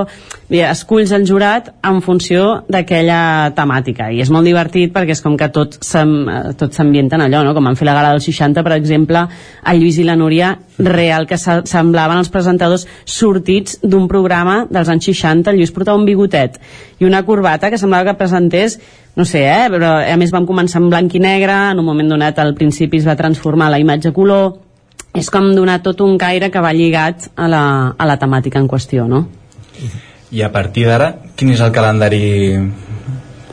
Bé, 0.48 0.62
esculls 0.64 1.10
el 1.12 1.26
jurat 1.28 1.66
en 1.84 1.98
funció 2.00 2.62
d'aquella 2.72 3.50
temàtica, 3.52 4.06
i 4.08 4.22
és 4.24 4.30
molt 4.32 4.48
divertit 4.48 4.94
perquè 4.94 5.12
és 5.12 5.20
com 5.20 5.34
que 5.36 5.50
tot 5.52 5.74
s'ambienta 5.84 7.18
en 7.18 7.24
allò, 7.26 7.42
no? 7.44 7.52
com 7.52 7.66
van 7.68 7.76
fer 7.76 7.84
la 7.84 7.92
gala 7.98 8.14
del 8.14 8.22
60, 8.24 8.62
per 8.64 8.72
exemple, 8.78 9.26
el 9.68 9.82
Lluís 9.82 9.98
i 10.00 10.06
la 10.08 10.14
Núria, 10.16 10.54
real 10.78 11.28
que 11.28 11.36
semblaven 11.36 12.22
els 12.22 12.32
presentadors 12.32 12.86
sortits 13.04 13.76
d'un 13.82 14.06
programa 14.08 14.62
dels 14.70 14.88
anys 14.88 15.10
60, 15.10 15.52
el 15.52 15.60
Lluís 15.60 15.74
portava 15.76 16.00
un 16.00 16.08
bigotet 16.08 16.56
i 16.96 17.04
una 17.04 17.20
corbata 17.28 17.68
que 17.68 17.76
semblava 17.76 18.08
que 18.08 18.22
presentés 18.22 18.78
no 19.18 19.26
sé, 19.28 19.42
eh, 19.50 19.68
però 19.68 19.98
a 20.00 20.16
més 20.16 20.32
vam 20.32 20.48
començar 20.48 20.80
en 20.80 20.88
blanc 20.88 21.12
i 21.12 21.20
negre, 21.20 21.52
en 21.74 21.82
un 21.82 21.84
moment 21.84 22.08
donat 22.08 22.40
al 22.40 22.54
principi 22.56 23.02
es 23.02 23.08
va 23.08 23.18
transformar 23.20 23.68
la 23.68 23.82
imatge 23.82 24.14
color, 24.16 24.54
és 25.14 25.30
com 25.32 25.48
donar 25.54 25.80
tot 25.82 26.00
un 26.04 26.18
caire 26.20 26.50
que 26.52 26.62
va 26.62 26.74
lligat 26.76 27.30
a 27.36 27.48
la, 27.48 27.64
a 27.96 28.08
la 28.08 28.18
temàtica 28.20 28.60
en 28.60 28.68
qüestió, 28.68 29.08
no? 29.08 29.24
I 30.30 30.44
a 30.44 30.52
partir 30.52 30.84
d'ara, 30.88 31.14
quin 31.36 31.54
és 31.54 31.62
el 31.64 31.72
calendari 31.72 32.26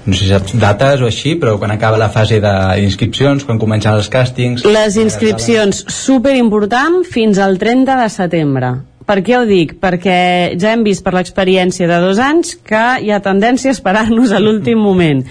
no 0.05 0.13
sé 0.13 0.25
si 0.25 0.29
saps 0.29 0.53
dates 0.61 1.01
o 1.01 1.07
així, 1.09 1.33
però 1.41 1.55
quan 1.57 1.73
acaba 1.73 1.97
la 1.97 2.11
fase 2.13 2.37
d'inscripcions, 2.43 3.45
quan 3.47 3.57
comencen 3.61 3.95
els 3.97 4.09
càstings... 4.13 4.65
Les 4.69 4.99
inscripcions, 5.01 5.81
super 5.89 6.35
important, 6.37 7.01
fins 7.09 7.41
al 7.41 7.57
30 7.61 7.97
de 8.03 8.11
setembre. 8.13 8.71
Per 9.05 9.19
què 9.25 9.35
ho 9.37 9.43
dic? 9.49 9.75
Perquè 9.81 10.19
ja 10.61 10.71
hem 10.73 10.85
vist 10.85 11.03
per 11.05 11.13
l'experiència 11.13 11.89
de 11.89 11.97
dos 12.01 12.21
anys 12.21 12.55
que 12.65 12.85
hi 13.01 13.11
ha 13.13 13.21
tendència 13.21 13.69
a 13.69 13.77
esperar-nos 13.77 14.33
a 14.33 14.41
l'últim 14.41 14.81
moment. 14.81 15.25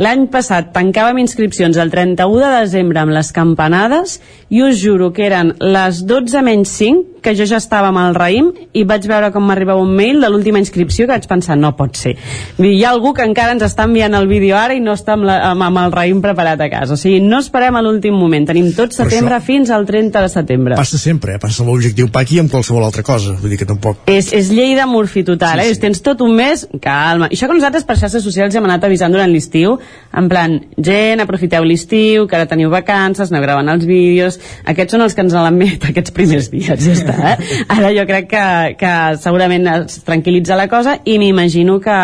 L'any 0.00 0.30
passat 0.32 0.70
tancàvem 0.72 1.18
inscripcions 1.20 1.76
el 1.76 1.90
31 1.92 2.40
de 2.40 2.50
desembre 2.62 3.02
amb 3.02 3.12
les 3.12 3.28
campanades 3.36 4.16
i 4.48 4.62
us 4.64 4.80
juro 4.80 5.10
que 5.12 5.26
eren 5.26 5.52
les 5.60 6.00
12 6.08 6.40
menys 6.46 6.72
5 6.78 7.20
que 7.20 7.34
jo 7.36 7.44
ja 7.44 7.58
estava 7.60 7.90
amb 7.90 8.00
el 8.00 8.14
raïm 8.16 8.48
i 8.72 8.84
vaig 8.88 9.04
veure 9.08 9.30
com 9.34 9.44
m'arribava 9.46 9.82
un 9.82 9.92
mail 9.96 10.20
de 10.22 10.28
l'última 10.30 10.60
inscripció 10.60 11.06
que 11.06 11.12
vaig 11.12 11.26
pensar, 11.28 11.56
no 11.60 11.74
pot 11.76 11.98
ser. 12.00 12.14
Dir, 12.56 12.72
hi 12.72 12.84
ha 12.84 12.94
algú 12.94 13.12
que 13.16 13.26
encara 13.26 13.54
ens 13.54 13.64
està 13.66 13.86
enviant 13.88 14.16
el 14.16 14.28
vídeo 14.30 14.56
ara 14.56 14.74
i 14.76 14.80
no 14.80 14.94
està 14.96 15.16
amb, 15.18 15.26
la, 15.28 15.36
amb, 15.50 15.66
amb 15.68 15.82
el 15.84 15.94
raïm 15.94 16.22
preparat 16.24 16.60
a 16.64 16.70
casa. 16.72 16.96
O 16.96 17.00
sigui, 17.00 17.20
no 17.20 17.40
esperem 17.44 17.76
a 17.76 17.82
l'últim 17.84 18.16
moment. 18.16 18.48
Tenim 18.48 18.70
tot 18.76 18.96
setembre 18.96 19.40
fins 19.44 19.70
al 19.74 19.86
30 19.88 20.24
de 20.24 20.32
setembre. 20.32 20.78
Passa 20.80 21.00
sempre, 21.00 21.36
eh? 21.36 21.42
passa 21.42 21.66
l'objectiu 21.66 22.08
Paqui 22.10 22.40
amb 22.42 22.52
qualsevol 22.52 22.84
altra 22.88 23.04
cosa. 23.06 23.36
Vull 23.40 23.54
dir 23.54 23.60
que 23.60 23.68
tampoc... 23.68 24.06
És, 24.10 24.32
és 24.36 24.50
llei 24.54 24.74
de 24.78 24.86
morfi 24.88 25.24
total, 25.26 25.60
sí, 25.60 25.68
eh? 25.68 25.76
Sí. 25.76 25.82
Tens 25.84 26.00
tot 26.04 26.24
un 26.24 26.34
mes, 26.36 26.64
calma. 26.82 27.28
I 27.30 27.36
això 27.36 27.50
que 27.50 27.58
nosaltres 27.58 27.86
per 27.86 27.98
xarxes 28.00 28.24
socials 28.24 28.54
ja 28.54 28.62
hem 28.62 28.68
anat 28.70 28.88
avisant 28.88 29.12
durant 29.12 29.30
l'estiu, 29.30 29.76
en 30.10 30.28
plan, 30.30 30.56
gent, 30.76 31.22
aprofiteu 31.22 31.64
l'estiu, 31.66 32.26
que 32.26 32.38
ara 32.38 32.48
teniu 32.50 32.70
vacances, 32.72 33.30
aneu 33.30 33.44
gravant 33.44 33.70
els 33.70 33.86
vídeos, 33.86 34.40
aquests 34.70 34.96
són 34.96 35.06
els 35.06 35.14
que 35.14 35.24
ens 35.26 35.36
l'han 35.36 35.58
met 35.58 35.86
aquests 35.90 36.14
primers 36.16 36.50
dies, 36.52 36.82
ja 36.82 36.94
està, 36.96 37.16
eh? 37.34 37.64
Ara 37.70 37.92
jo 37.94 38.06
crec 38.08 38.30
que, 38.32 38.46
que 38.80 38.94
segurament 39.22 39.68
es 39.76 40.00
tranquil·litza 40.06 40.58
la 40.58 40.68
cosa 40.72 40.98
i 41.04 41.18
m'imagino 41.22 41.78
que 41.84 41.98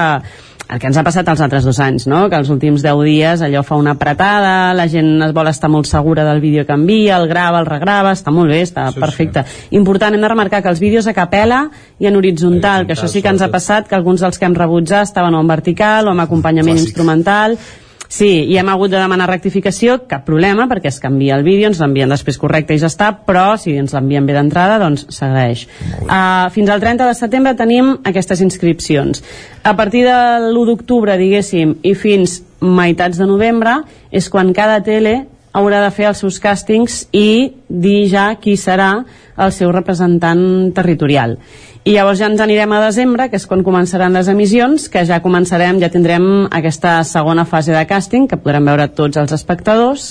el 0.68 0.80
que 0.82 0.88
ens 0.90 0.96
ha 0.98 1.04
passat 1.06 1.28
els 1.30 1.40
altres 1.44 1.66
dos 1.66 1.78
anys, 1.82 2.08
no? 2.10 2.24
que 2.30 2.38
els 2.40 2.48
últims 2.50 2.82
10 2.82 3.02
dies 3.06 3.42
allò 3.44 3.62
fa 3.66 3.78
una 3.78 3.94
apretada, 3.94 4.74
la 4.74 4.88
gent 4.90 5.22
es 5.22 5.34
vol 5.36 5.50
estar 5.50 5.70
molt 5.70 5.86
segura 5.86 6.24
del 6.26 6.42
vídeo 6.42 6.66
que 6.66 6.74
envia, 6.74 7.20
el 7.20 7.28
grava, 7.30 7.60
el 7.62 7.70
regrava, 7.70 8.12
està 8.16 8.34
molt 8.34 8.50
bé, 8.50 8.62
està 8.66 8.88
sí, 8.90 9.00
perfecte. 9.00 9.46
Sí. 9.46 9.76
Important, 9.78 10.16
hem 10.16 10.26
de 10.26 10.32
remarcar 10.32 10.62
que 10.64 10.72
els 10.72 10.82
vídeos 10.82 11.06
a 11.06 11.14
capella 11.14 11.66
i 12.02 12.10
en 12.10 12.18
horitzontal, 12.18 12.86
que 12.86 12.96
això 12.96 13.06
sí 13.10 13.22
que 13.22 13.30
ens 13.30 13.46
ha 13.46 13.50
passat, 13.52 13.86
que 13.86 13.98
alguns 13.98 14.26
dels 14.26 14.38
que 14.38 14.48
hem 14.48 14.58
rebutjat 14.58 15.06
estaven 15.06 15.38
o 15.38 15.42
en 15.44 15.54
vertical 15.54 16.08
o 16.08 16.14
amb 16.16 16.26
acompanyament 16.26 16.80
Clàssic. 16.80 16.90
instrumental, 16.90 17.58
Sí, 18.08 18.28
i 18.46 18.56
hem 18.58 18.68
hagut 18.70 18.92
de 18.92 19.00
demanar 19.00 19.26
rectificació, 19.28 19.98
cap 20.10 20.24
problema, 20.26 20.68
perquè 20.70 20.90
es 20.92 21.00
canvia 21.02 21.36
el 21.36 21.44
vídeo, 21.46 21.66
ens 21.70 21.80
l'envien 21.82 22.10
després 22.12 22.38
correcte 22.38 22.76
i 22.76 22.80
ja 22.80 22.90
està, 22.90 23.10
però 23.26 23.56
si 23.58 23.74
ens 23.76 23.94
l'envien 23.96 24.26
bé 24.26 24.36
d'entrada, 24.36 24.78
doncs 24.82 25.08
s'agraeix. 25.16 25.66
Uh, 26.06 26.46
fins 26.54 26.70
al 26.70 26.82
30 26.82 27.10
de 27.10 27.18
setembre 27.18 27.56
tenim 27.58 27.96
aquestes 28.06 28.42
inscripcions. 28.46 29.24
A 29.66 29.74
partir 29.76 30.04
de 30.06 30.16
l'1 30.52 30.66
d'octubre, 30.70 31.18
diguéssim, 31.18 31.78
i 31.82 31.96
fins 31.98 32.40
meitats 32.62 33.18
de 33.18 33.26
novembre, 33.26 33.80
és 34.14 34.30
quan 34.30 34.54
cada 34.54 34.78
tele 34.86 35.24
haurà 35.56 35.80
de 35.82 35.92
fer 35.94 36.10
els 36.10 36.20
seus 36.20 36.38
càstings 36.42 37.06
i 37.16 37.56
dir 37.66 38.02
ja 38.12 38.28
qui 38.40 38.58
serà 38.60 38.90
el 39.36 39.52
seu 39.56 39.72
representant 39.72 40.72
territorial 40.76 41.38
i 41.86 41.92
llavors 41.94 42.18
ja 42.18 42.26
ens 42.26 42.40
anirem 42.42 42.72
a 42.74 42.80
desembre, 42.82 43.28
que 43.30 43.38
és 43.38 43.44
quan 43.46 43.62
començaran 43.62 44.16
les 44.18 44.26
emissions, 44.26 44.88
que 44.90 45.04
ja 45.06 45.20
començarem, 45.22 45.78
ja 45.78 45.90
tindrem 45.92 46.24
aquesta 46.50 46.96
segona 47.06 47.44
fase 47.46 47.70
de 47.70 47.84
càsting, 47.86 48.26
que 48.26 48.40
podrem 48.42 48.66
veure 48.66 48.88
tots 48.90 49.20
els 49.22 49.34
espectadors. 49.36 50.08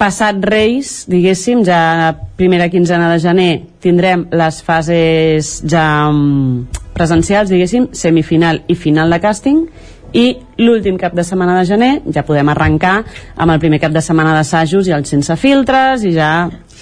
Passat 0.00 0.40
Reis, 0.48 1.04
diguéssim, 1.12 1.60
ja 1.68 2.14
primera 2.40 2.70
quinzena 2.72 3.10
de 3.12 3.20
gener, 3.20 3.50
tindrem 3.84 4.24
les 4.32 4.62
fases 4.64 5.58
ja 5.68 5.84
mm, 6.08 6.80
presencials, 6.96 7.52
diguéssim, 7.52 7.90
semifinal 7.92 8.64
i 8.72 8.74
final 8.74 9.12
de 9.12 9.20
càsting, 9.20 9.66
i 10.12 10.26
l'últim 10.60 10.98
cap 11.00 11.14
de 11.16 11.24
setmana 11.24 11.58
de 11.60 11.66
gener 11.68 11.92
ja 12.12 12.24
podem 12.26 12.48
arrencar 12.52 12.98
amb 13.36 13.54
el 13.54 13.60
primer 13.62 13.80
cap 13.80 13.94
de 13.94 14.02
setmana 14.04 14.34
d'assajos 14.36 14.88
i 14.88 14.94
els 14.96 15.08
sense 15.08 15.36
filtres 15.40 16.04
i 16.04 16.12
ja 16.16 16.32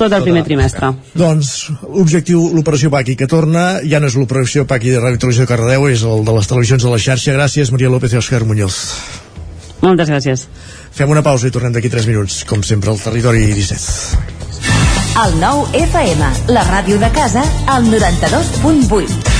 tot 0.01 0.12
el 0.16 0.24
primer 0.24 0.43
trimestre. 0.47 0.94
Doncs 1.12 1.69
l'objectiu, 1.85 2.47
l'operació 2.55 2.89
Paqui 2.93 3.19
que 3.20 3.28
torna, 3.28 3.82
ja 3.85 4.01
no 4.01 4.09
és 4.09 4.16
l'operació 4.16 4.65
Paqui 4.69 4.94
de 4.94 5.02
Ràdio 5.02 5.20
Televisió 5.20 5.44
de 5.44 5.51
Cardedeu, 5.51 5.89
és 5.93 6.05
el 6.09 6.24
de 6.24 6.36
les 6.39 6.48
televisions 6.48 6.86
de 6.86 6.93
la 6.93 7.01
xarxa. 7.05 7.35
Gràcies, 7.36 7.73
Maria 7.74 7.93
López 7.93 8.15
i 8.16 8.20
Òscar 8.23 8.47
Muñoz. 8.48 8.81
Moltes 9.85 10.09
gràcies. 10.09 10.47
Fem 10.97 11.12
una 11.12 11.24
pausa 11.24 11.48
i 11.48 11.55
tornem 11.55 11.77
d'aquí 11.77 11.93
3 11.93 12.09
minuts, 12.09 12.43
com 12.48 12.65
sempre, 12.65 12.93
al 12.93 13.01
territori 13.01 13.44
17. 13.52 14.40
El 15.20 15.36
nou 15.43 15.66
FM, 15.77 16.32
la 16.55 16.65
ràdio 16.69 16.97
de 17.02 17.12
casa, 17.12 17.44
al 17.69 17.85
92.8. 17.93 19.39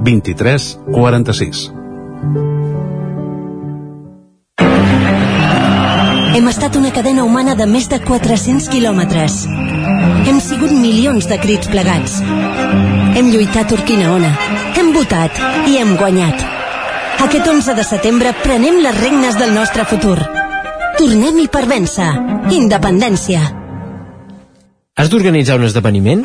23 0.00 0.78
46. 0.92 1.70
Hem 6.30 6.48
estat 6.48 6.76
una 6.76 6.92
cadena 6.94 7.24
humana 7.24 7.54
de 7.58 7.66
més 7.68 7.88
de 7.90 7.98
400 8.00 8.70
quilòmetres. 8.72 9.42
Hem 10.30 10.40
sigut 10.40 10.72
milions 10.72 11.26
de 11.28 11.36
crits 11.42 11.68
plegats. 11.68 12.20
Hem 13.18 13.28
lluitat 13.34 13.72
Urquina 13.76 14.14
Ona, 14.14 14.30
hem 14.78 14.92
votat 14.96 15.36
i 15.68 15.76
hem 15.82 15.96
guanyat. 16.00 16.46
Aquest 17.26 17.48
11 17.52 17.76
de 17.76 17.84
setembre 17.84 18.32
prenem 18.40 18.80
les 18.80 19.00
regnes 19.02 19.36
del 19.36 19.52
nostre 19.52 19.84
futur. 19.84 20.16
Tornem-hi 20.96 21.48
per 21.52 21.66
vèncer. 21.68 22.12
Independència. 22.56 23.42
Has 24.96 25.12
d'organitzar 25.12 25.60
un 25.60 25.68
esdeveniment? 25.68 26.24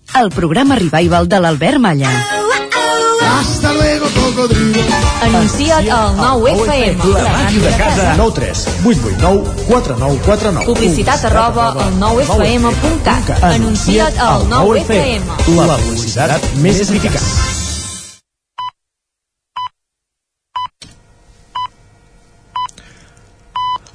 el 0.19 0.29
programa 0.29 0.75
revival 0.75 1.27
de 1.27 1.39
l'Albert 1.39 1.79
Malla. 1.79 2.09
Hasta 3.39 3.73
luego, 3.73 4.05
cocodrilo. 4.13 4.81
Anuncia't 5.21 5.89
al 5.89 6.15
9FM. 6.17 7.13
La 7.13 7.29
màquina 7.29 7.67
de 7.67 7.77
casa. 7.77 8.13
9 8.17 8.33
3 8.35 8.67
8 8.85 8.99
8 9.05 9.17
9 9.21 9.43
4 9.67 9.95
9 9.99 10.19
4 10.25 10.51
9. 10.51 10.65
Publicitat 10.65 11.25
arroba 11.25 11.71
al 11.71 11.99
9FM.cat. 11.99 13.43
Anuncia't 13.43 14.19
al 14.19 14.47
9FM. 14.49 15.55
La 15.55 15.77
publicitat 15.77 16.51
més 16.61 16.81
eficaç. 16.81 17.21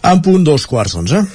En 0.07 0.23
punt 0.23 0.45
dos 0.47 0.67
quarts 0.71 0.95
onze. 0.95 1.27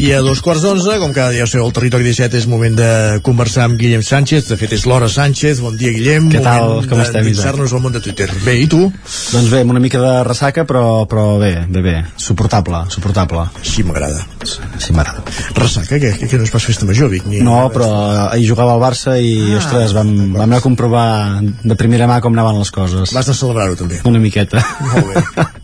I 0.00 0.14
a 0.16 0.22
dos 0.24 0.38
quarts 0.40 0.62
d'onze, 0.64 0.94
com 0.96 1.10
cada 1.12 1.28
dia 1.28 1.44
seu 1.44 1.60
el 1.60 1.74
Territori 1.76 2.06
17, 2.06 2.38
és 2.40 2.46
moment 2.48 2.72
de 2.72 2.86
conversar 3.20 3.66
amb 3.66 3.76
Guillem 3.76 4.00
Sánchez. 4.00 4.46
De 4.48 4.56
fet, 4.56 4.72
és 4.72 4.86
l'hora 4.88 5.10
Sánchez. 5.12 5.60
Bon 5.60 5.76
dia, 5.76 5.92
Guillem. 5.92 6.30
Què 6.32 6.40
tal? 6.40 6.70
Moment 6.70 6.88
Com 6.88 7.02
estem, 7.04 7.28
Isaac? 7.28 7.58
nos 7.60 7.74
al 7.76 7.82
món 7.84 7.92
de 7.92 8.00
Twitter. 8.00 8.30
Bé, 8.40 8.54
i 8.62 8.64
tu? 8.64 8.80
Doncs 8.88 9.50
bé, 9.52 9.60
amb 9.60 9.74
una 9.74 9.82
mica 9.84 10.00
de 10.00 10.14
ressaca, 10.24 10.64
però, 10.64 11.04
però 11.04 11.36
bé, 11.42 11.52
bé, 11.68 11.84
bé. 11.84 11.94
Suportable, 12.16 12.86
suportable. 12.88 13.44
Sí, 13.60 13.84
m'agrada. 13.84 14.24
Sí, 14.40 14.96
m'agrada. 14.96 15.20
Ressaca, 15.60 16.00
que, 16.00 16.16
que, 16.16 16.32
que 16.32 16.40
no 16.40 16.48
és 16.48 16.56
pas 16.56 16.70
festa 16.72 16.88
major, 16.88 17.12
Vic. 17.12 17.28
Ni... 17.28 17.44
No, 17.44 17.60
però 17.68 17.92
ahir 18.30 18.48
jugava 18.48 18.78
al 18.78 18.80
Barça 18.80 19.20
i, 19.20 19.36
ah, 19.52 19.60
ostres, 19.60 19.92
vam, 19.92 20.16
vam 20.32 20.48
anar 20.48 20.64
a 20.64 20.68
comprovar 20.70 21.08
de 21.44 21.76
primera 21.76 22.08
mà 22.08 22.22
com 22.24 22.32
anaven 22.32 22.64
les 22.64 22.72
coses. 22.72 23.12
Vas 23.12 23.28
de 23.28 23.36
celebrar-ho, 23.36 23.76
també. 23.76 24.00
Una 24.08 24.24
miqueta. 24.24 24.64
Molt 24.80 25.12
bé. 25.12 25.50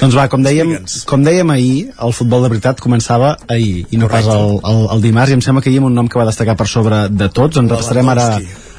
doncs 0.00 0.16
va, 0.18 0.28
com 0.32 0.44
dèiem, 0.44 0.76
com 1.08 1.24
dèiem 1.26 1.50
ahir, 1.54 1.74
el 2.04 2.14
futbol 2.16 2.46
de 2.46 2.52
veritat 2.54 2.80
començava 2.84 3.34
ahir, 3.48 3.84
i 3.90 4.00
no 4.00 4.08
Correcte. 4.08 4.30
pas 4.30 4.38
el, 4.38 4.56
el, 4.70 4.86
el 4.96 5.04
dimarts, 5.04 5.34
i 5.34 5.38
em 5.38 5.44
sembla 5.44 5.64
que 5.64 5.72
hi 5.72 5.78
ha 5.80 5.84
un 5.88 5.94
nom 5.94 6.08
que 6.08 6.20
va 6.20 6.28
destacar 6.28 6.56
per 6.58 6.68
sobre 6.70 7.06
de 7.10 7.30
tots. 7.34 7.60
Ens 7.60 7.72
restarem 7.72 8.14
ara 8.14 8.30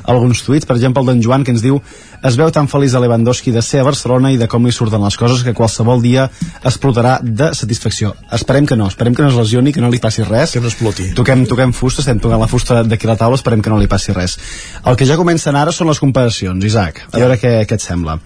alguns 0.10 0.42
tuits, 0.44 0.66
per 0.66 0.76
exemple 0.78 1.04
el 1.04 1.12
d'en 1.12 1.22
Joan 1.24 1.44
que 1.46 1.54
ens 1.54 1.64
diu 1.64 1.80
es 2.26 2.36
veu 2.40 2.50
tan 2.52 2.68
feliç 2.68 2.96
a 2.96 3.02
Lewandowski 3.04 3.52
de 3.56 3.62
ser 3.64 3.82
a 3.82 3.88
Barcelona 3.88 4.32
i 4.34 4.38
de 4.40 4.48
com 4.52 4.66
li 4.66 4.74
surten 4.76 5.04
les 5.04 5.18
coses 5.20 5.44
que 5.46 5.54
qualsevol 5.56 6.02
dia 6.04 6.28
explotarà 6.64 7.20
de 7.24 7.52
satisfacció. 7.56 8.14
Esperem 8.36 8.68
que 8.68 8.76
no, 8.80 8.90
esperem 8.92 9.16
que 9.16 9.24
no 9.24 9.30
es 9.30 9.38
lesioni, 9.38 9.74
que 9.76 9.84
no 9.84 9.92
li 9.92 10.02
passi 10.04 10.26
res. 10.28 10.56
Que 10.56 10.64
no 10.64 10.72
exploti. 10.72 11.12
Toquem, 11.16 11.46
toquem 11.50 11.74
fusta, 11.76 12.04
estem 12.04 12.20
tocant 12.20 12.42
la 12.42 12.50
fusta 12.52 12.84
d'aquí 12.84 13.08
la 13.08 13.18
taula, 13.20 13.40
esperem 13.40 13.64
que 13.64 13.72
no 13.72 13.80
li 13.80 13.88
passi 13.92 14.16
res. 14.16 14.38
El 14.86 15.00
que 15.00 15.08
ja 15.08 15.20
comencen 15.20 15.56
ara 15.56 15.76
són 15.76 15.92
les 15.92 16.02
comparacions, 16.02 16.66
Isaac. 16.66 17.06
A 17.12 17.22
veure 17.22 17.40
què, 17.40 17.54
què 17.70 17.80
et 17.80 17.86
sembla. 17.86 18.20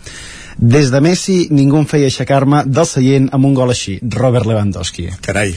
Des 0.58 0.92
de 0.94 1.02
Messi 1.02 1.38
ningú 1.52 1.80
em 1.82 1.86
feia 1.90 2.10
aixecar-me 2.12 2.64
del 2.66 2.88
seient 2.90 3.30
amb 3.34 3.50
un 3.50 3.54
gol 3.58 3.74
així, 3.74 4.00
Robert 4.16 4.50
Lewandowski. 4.50 5.10
Carai. 5.26 5.56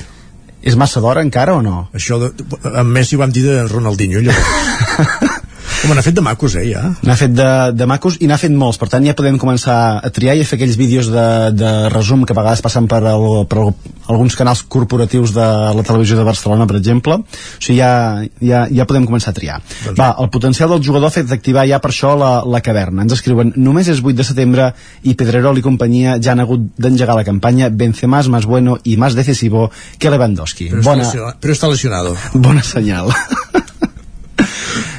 És 0.67 0.75
massa 0.75 1.01
d'hora 1.01 1.23
encara 1.23 1.55
o 1.55 1.63
no? 1.63 1.89
Això 1.95 2.19
de, 2.23 2.33
amb 2.73 2.91
Messi 2.91 3.17
ho 3.17 3.23
vam 3.23 3.35
dir 3.35 3.45
de 3.47 3.59
Ronaldinho, 3.69 4.25
llavors. 4.25 5.43
Home, 5.85 5.95
n'ha 5.95 6.03
fet 6.03 6.17
de 6.17 6.23
macos, 6.25 6.55
eh, 6.57 6.65
ja. 6.71 6.83
N'ha 7.05 7.17
fet 7.19 7.35
de, 7.37 7.49
de 7.77 7.87
macos 7.89 8.17
i 8.25 8.29
n'ha 8.31 8.39
fet 8.41 8.55
molts, 8.55 8.79
per 8.81 8.89
tant 8.93 9.05
ja 9.07 9.15
podem 9.17 9.37
començar 9.39 9.77
a 10.01 10.11
triar 10.15 10.37
i 10.39 10.43
a 10.43 10.49
fer 10.49 10.57
aquells 10.59 10.79
vídeos 10.81 11.11
de, 11.13 11.27
de 11.55 11.73
resum 11.93 12.25
que 12.27 12.35
a 12.35 12.39
vegades 12.39 12.63
passen 12.65 12.89
per, 12.91 13.03
el, 13.11 13.27
per 13.51 13.61
el, 13.63 13.75
alguns 14.09 14.37
canals 14.39 14.63
corporatius 14.73 15.35
de 15.37 15.47
la 15.77 15.85
televisió 15.87 16.17
de 16.19 16.25
Barcelona, 16.27 16.67
per 16.67 16.79
exemple. 16.81 17.19
O 17.21 17.61
sigui, 17.61 17.79
ja, 17.79 18.25
ja, 18.41 18.65
ja 18.73 18.87
podem 18.89 19.07
començar 19.09 19.35
a 19.35 19.37
triar. 19.37 19.59
Doncs 19.85 20.01
Va, 20.01 20.09
el 20.23 20.31
potencial 20.33 20.73
del 20.73 20.83
jugador 20.87 21.13
ha 21.13 21.17
fet 21.19 21.37
activar 21.37 21.67
ja 21.69 21.81
per 21.83 21.93
això 21.93 22.15
la, 22.19 22.33
la 22.49 22.63
caverna. 22.65 23.05
Ens 23.05 23.19
escriuen, 23.19 23.53
només 23.61 23.93
és 23.93 24.03
8 24.03 24.17
de 24.17 24.27
setembre 24.27 24.71
i 25.05 25.15
Pedrerol 25.19 25.61
i 25.61 25.67
companyia 25.67 26.17
ja 26.23 26.33
han 26.35 26.43
hagut 26.45 26.71
d'engegar 26.81 27.19
la 27.19 27.27
campanya 27.27 27.71
Benzema 27.71 28.25
és 28.25 28.33
més 28.33 28.49
bueno 28.49 28.79
i 28.85 28.97
més 29.01 29.19
decisivo 29.19 29.69
que 29.99 30.13
Lewandowski. 30.13 30.71
Però, 30.73 30.85
Bona, 30.91 31.11
està 31.53 31.71
lesionado. 31.71 32.17
bona 32.35 32.65
senyal. 32.65 33.13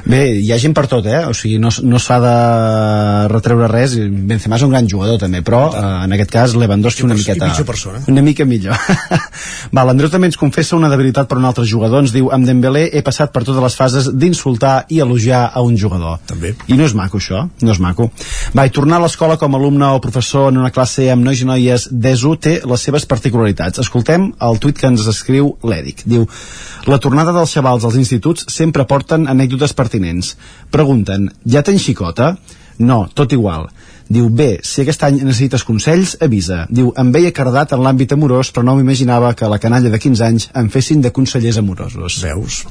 Bé, 0.08 0.22
hi 0.40 0.52
ha 0.56 0.58
gent 0.62 0.72
per 0.72 0.86
tot, 0.88 1.06
eh? 1.10 1.26
O 1.28 1.34
sigui, 1.36 1.58
no, 1.60 1.68
no 1.84 2.00
s'ha 2.00 2.18
de 2.24 2.36
retreure 3.28 3.68
res. 3.68 3.98
Benzema 3.98 4.56
és 4.56 4.64
un 4.64 4.72
gran 4.72 4.88
jugador, 4.88 5.18
també, 5.20 5.42
però 5.44 5.66
eh, 5.76 5.82
en 6.06 6.16
aquest 6.16 6.32
cas 6.32 6.54
Lewandowski 6.56 7.04
una 7.04 7.18
I 7.18 7.20
miqueta... 7.20 7.50
pitjor 7.52 7.68
persona. 7.68 8.00
Una 8.08 8.24
mica 8.24 8.46
millor. 8.48 8.80
Va, 9.76 9.84
l'Andreu 9.84 10.12
també 10.14 10.30
ens 10.32 10.40
confessa 10.40 10.78
una 10.78 10.88
debilitat 10.94 11.28
per 11.28 11.40
un 11.42 11.48
altre 11.50 11.66
jugador. 11.68 12.06
Ens 12.06 12.14
diu, 12.16 12.30
amb 12.32 12.48
Dembélé 12.48 12.86
he 12.96 13.02
passat 13.04 13.34
per 13.36 13.44
totes 13.44 13.60
les 13.66 13.76
fases 13.76 14.08
d'insultar 14.16 14.78
i 14.96 15.02
elogiar 15.04 15.42
a 15.52 15.66
un 15.66 15.76
jugador. 15.76 16.22
També. 16.32 16.54
I 16.72 16.80
no 16.80 16.88
és 16.88 16.96
maco, 16.96 17.20
això. 17.20 17.44
No 17.68 17.76
és 17.76 17.84
maco. 17.84 18.08
Va, 18.56 18.64
i 18.64 18.72
tornar 18.72 19.02
a 19.02 19.04
l'escola 19.04 19.36
com 19.42 19.58
a 19.58 19.60
alumne 19.60 19.92
o 19.92 20.00
professor 20.04 20.54
en 20.54 20.62
una 20.64 20.72
classe 20.72 21.10
amb 21.12 21.28
nois 21.28 21.44
i 21.44 21.50
noies 21.52 21.90
d'ESO 21.92 22.38
té 22.48 22.56
les 22.64 22.88
seves 22.88 23.10
particularitats. 23.12 23.84
Escoltem 23.84 24.32
el 24.48 24.64
tuit 24.64 24.80
que 24.80 24.88
ens 24.88 25.04
escriu 25.12 25.52
l'Èric. 25.68 26.06
Diu, 26.08 26.24
la 26.88 27.02
tornada 27.04 27.36
dels 27.36 27.52
xavals 27.52 27.84
als 27.84 28.00
instituts 28.00 28.48
sempre 28.54 28.88
porten 28.88 29.28
anècdotes 29.28 29.76
pertinents. 29.98 30.38
Pregunten, 30.72 31.32
ja 31.46 31.64
tens 31.64 31.84
xicota? 31.84 32.38
No, 32.80 33.08
tot 33.14 33.34
igual. 33.34 33.68
Diu, 34.08 34.30
bé, 34.30 34.60
si 34.64 34.84
aquest 34.84 35.04
any 35.04 35.18
necessites 35.24 35.66
consells, 35.68 36.16
avisa. 36.22 36.66
Diu, 36.70 36.94
em 36.96 37.12
veia 37.12 37.34
cardat 37.34 37.74
en 37.74 37.82
l'àmbit 37.84 38.14
amorós, 38.14 38.54
però 38.54 38.64
no 38.64 38.78
m'imaginava 38.78 39.34
que 39.36 39.50
la 39.50 39.60
canalla 39.60 39.90
de 39.90 40.00
15 40.00 40.24
anys 40.24 40.48
em 40.56 40.70
fessin 40.70 41.02
de 41.02 41.12
consellers 41.12 41.58
amorosos. 41.58 42.22
Veus? 42.24 42.64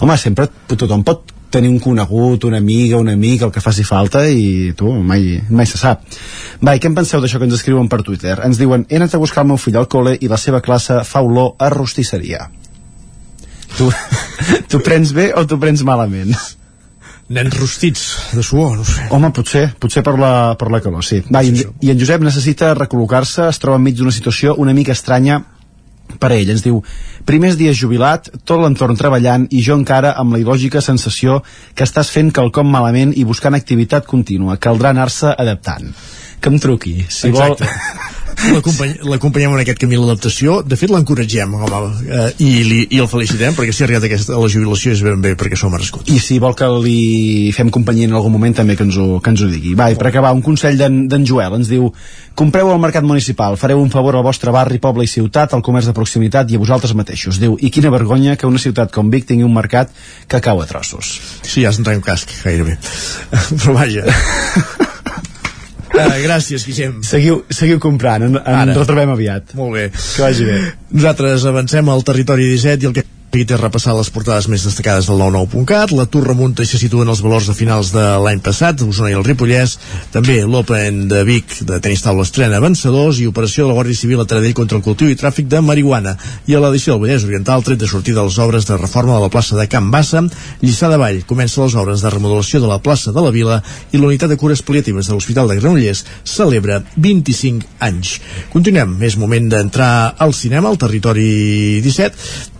Home, 0.00 0.16
sempre 0.18 0.48
tothom 0.66 1.04
pot 1.04 1.30
tenir 1.54 1.68
un 1.70 1.78
conegut, 1.78 2.48
una 2.48 2.58
amiga, 2.58 2.98
un 2.98 3.12
amic, 3.12 3.44
el 3.46 3.52
que 3.54 3.62
faci 3.62 3.84
falta 3.86 4.24
i 4.26 4.72
tu, 4.74 4.90
mai, 4.90 5.38
mai 5.50 5.68
se 5.70 5.78
sap. 5.78 6.02
Va, 6.64 6.74
i 6.74 6.82
què 6.82 6.90
en 6.90 6.96
penseu 6.96 7.22
d'això 7.22 7.38
que 7.38 7.46
ens 7.46 7.60
escriuen 7.60 7.86
per 7.86 8.02
Twitter? 8.02 8.40
Ens 8.42 8.58
diuen, 8.58 8.88
he 8.88 8.98
anat 8.98 9.14
a 9.14 9.22
buscar 9.22 9.44
el 9.44 9.52
meu 9.52 9.60
fill 9.60 9.78
al 9.78 9.86
col·le 9.86 10.16
i 10.18 10.32
la 10.32 10.40
seva 10.40 10.64
classe 10.64 11.04
fa 11.06 11.22
olor 11.22 11.54
a 11.62 11.70
rostisseria. 11.70 12.48
Tu, 13.78 13.88
tu 14.70 14.80
prens 14.84 15.12
bé 15.16 15.30
o 15.34 15.44
tu 15.48 15.58
prens 15.62 15.82
malament? 15.86 16.34
Nens 17.34 17.54
rostits 17.56 18.02
de 18.36 18.42
suor, 18.44 18.76
no 18.76 18.84
sé. 18.84 19.06
Home, 19.16 19.30
potser, 19.32 19.70
potser 19.80 20.02
per 20.04 20.12
la, 20.20 20.32
per 20.60 20.68
la 20.70 20.82
calor, 20.84 21.04
sí. 21.06 21.22
Va, 21.32 21.40
i, 21.42 21.54
en- 21.54 21.72
i 21.80 21.90
en 21.94 21.98
Josep 22.00 22.20
necessita 22.26 22.74
recol·locar-se, 22.76 23.46
es 23.48 23.58
troba 23.62 23.78
enmig 23.80 23.96
d'una 23.96 24.12
situació 24.12 24.54
una 24.60 24.74
mica 24.76 24.92
estranya 24.92 25.38
per 26.20 26.28
a 26.34 26.36
ell. 26.36 26.50
Ens 26.52 26.60
diu, 26.66 26.82
primers 27.24 27.56
dies 27.56 27.78
jubilat, 27.80 28.28
tot 28.44 28.60
l'entorn 28.60 28.98
treballant 29.00 29.46
i 29.56 29.62
jo 29.64 29.78
encara 29.80 30.12
amb 30.20 30.36
la 30.36 30.42
il·lògica 30.42 30.82
sensació 30.84 31.38
que 31.74 31.86
estàs 31.88 32.12
fent 32.12 32.28
quelcom 32.36 32.68
malament 32.70 33.16
i 33.16 33.24
buscant 33.24 33.56
activitat 33.56 34.04
contínua. 34.06 34.58
Caldrà 34.60 34.92
anar-se 34.92 35.32
adaptant. 35.32 35.94
Que 36.44 36.52
em 36.52 36.60
truqui, 36.60 36.98
si 37.08 37.32
Exacte. 37.32 37.64
vol... 37.64 38.12
L'acompany- 38.54 38.98
L'acompanyem 39.08 39.52
en 39.54 39.60
aquest 39.62 39.78
camí 39.80 39.96
l'adaptació. 39.96 40.62
De 40.66 40.76
fet, 40.76 40.90
l'encoratgem, 40.90 41.54
eh, 41.54 42.32
i, 42.38 42.50
li, 42.66 42.80
i 42.90 42.98
el 43.00 43.08
felicitem, 43.08 43.54
perquè 43.56 43.72
si 43.72 43.82
ha 43.82 43.86
arribat 43.86 44.04
aquesta, 44.08 44.34
a 44.34 44.40
la 44.42 44.48
jubilació 44.52 44.92
és 44.92 45.02
ben 45.02 45.20
bé 45.24 45.34
perquè 45.38 45.56
s'ho 45.56 45.70
merescut. 45.72 46.08
I 46.12 46.18
si 46.22 46.38
vol 46.42 46.54
que 46.58 46.68
li 46.84 47.52
fem 47.56 47.70
companyia 47.70 48.08
en 48.08 48.14
algun 48.18 48.32
moment 48.32 48.54
també 48.54 48.76
que 48.76 48.84
ens 48.84 48.96
ho, 49.00 49.20
que 49.24 49.30
ens 49.32 49.42
ho 49.42 49.48
digui. 49.50 49.74
Va, 49.78 49.90
i 49.90 49.98
per 49.98 50.08
acabar, 50.10 50.32
un 50.34 50.42
consell 50.42 50.76
d'en 50.80 51.06
d'en 51.08 51.24
Joel 51.26 51.54
ens 51.60 51.68
diu 51.68 51.92
compreu 52.34 52.70
al 52.70 52.80
mercat 52.82 53.04
municipal, 53.06 53.56
fareu 53.56 53.80
un 53.80 53.90
favor 53.90 54.16
al 54.16 54.24
vostre 54.26 54.50
barri, 54.52 54.78
poble 54.82 55.04
i 55.04 55.10
ciutat, 55.10 55.54
al 55.54 55.62
comerç 55.62 55.86
de 55.90 55.94
proximitat 55.96 56.50
i 56.50 56.56
a 56.56 56.62
vosaltres 56.62 56.94
mateixos. 56.94 57.38
Diu, 57.40 57.56
i 57.60 57.70
quina 57.70 57.90
vergonya 57.94 58.36
que 58.36 58.46
una 58.50 58.58
ciutat 58.58 58.92
com 58.92 59.10
Vic 59.10 59.26
tingui 59.26 59.44
un 59.46 59.54
mercat 59.54 59.90
que 60.28 60.40
cau 60.40 60.60
a 60.60 60.66
trossos. 60.66 61.20
Sí, 61.42 61.62
ja 61.62 61.72
s'entra 61.72 61.94
un 61.94 62.02
casc, 62.02 62.30
gairebé. 62.44 62.78
Però 63.62 63.74
vaja. 63.78 64.04
Uh, 65.94 66.16
gràcies, 66.24 66.64
Guillem. 66.66 66.96
Seguiu, 67.06 67.44
seguiu 67.54 67.78
comprant, 67.82 68.24
en, 68.26 68.38
en 68.40 68.56
Ara. 68.64 68.74
retrobem 68.74 69.12
aviat. 69.14 69.54
Molt 69.58 69.76
bé. 69.76 69.84
Que 69.94 70.24
vagi 70.24 70.46
bé. 70.48 70.56
Nosaltres 70.90 71.46
avancem 71.46 71.90
al 71.92 72.02
territori 72.06 72.48
17 72.50 72.82
i 72.82 72.90
el 72.90 72.96
que 72.96 73.04
seguit 73.34 73.50
és 73.50 73.58
repassar 73.58 73.96
les 73.96 74.12
portades 74.14 74.46
més 74.46 74.62
destacades 74.62 75.08
del 75.10 75.18
99.cat. 75.18 75.90
L'atur 75.90 76.20
remunta 76.22 76.62
i 76.62 76.68
se 76.70 76.78
situen 76.78 77.08
els 77.10 77.18
valors 77.24 77.48
de 77.50 77.54
finals 77.58 77.90
de 77.90 78.02
l'any 78.22 78.38
passat, 78.44 78.84
Osona 78.86 79.10
i 79.10 79.16
el 79.18 79.24
Ripollès. 79.26 79.74
També 80.14 80.36
l'Open 80.46 81.08
de 81.10 81.24
Vic 81.26 81.56
de 81.66 81.80
tenis 81.82 82.04
taula 82.04 82.22
estrena 82.22 82.60
vencedors 82.62 83.18
i 83.18 83.26
operació 83.26 83.64
de 83.64 83.72
la 83.72 83.78
Guàrdia 83.80 83.98
Civil 83.98 84.22
a 84.22 84.28
Taradell 84.30 84.54
contra 84.54 84.78
el 84.78 84.84
cultiu 84.86 85.10
i 85.10 85.18
tràfic 85.18 85.50
de 85.50 85.64
marihuana. 85.66 86.14
I 86.46 86.54
a 86.54 86.62
l'edició 86.62 86.94
del 86.94 87.02
Vallès 87.08 87.26
Oriental, 87.26 87.66
tret 87.66 87.82
de 87.82 87.90
sortir 87.90 88.14
de 88.14 88.22
les 88.22 88.38
obres 88.38 88.70
de 88.70 88.78
reforma 88.78 89.16
de 89.18 89.26
la 89.26 89.32
plaça 89.34 89.58
de 89.58 89.66
Can 89.66 89.90
Bassa, 89.90 90.22
Lliçà 90.62 90.92
de 90.92 91.00
Vall 91.02 91.24
comença 91.26 91.64
les 91.64 91.74
obres 91.74 92.06
de 92.06 92.14
remodelació 92.14 92.62
de 92.62 92.70
la 92.70 92.78
plaça 92.86 93.10
de 93.10 93.18
la 93.24 93.34
Vila 93.34 93.58
i 93.90 93.98
la 93.98 94.12
unitat 94.12 94.30
de 94.30 94.38
cures 94.38 94.62
paliatives 94.62 95.10
de 95.10 95.18
l'Hospital 95.18 95.50
de 95.50 95.58
Granollers 95.58 96.06
celebra 96.22 96.84
25 96.94 97.82
anys. 97.82 98.20
Continuem, 98.54 98.94
és 99.02 99.18
moment 99.18 99.50
d'entrar 99.50 99.92
al 100.22 100.38
cinema, 100.38 100.70
al 100.70 100.78
territori 100.78 101.80
17, 101.82 102.52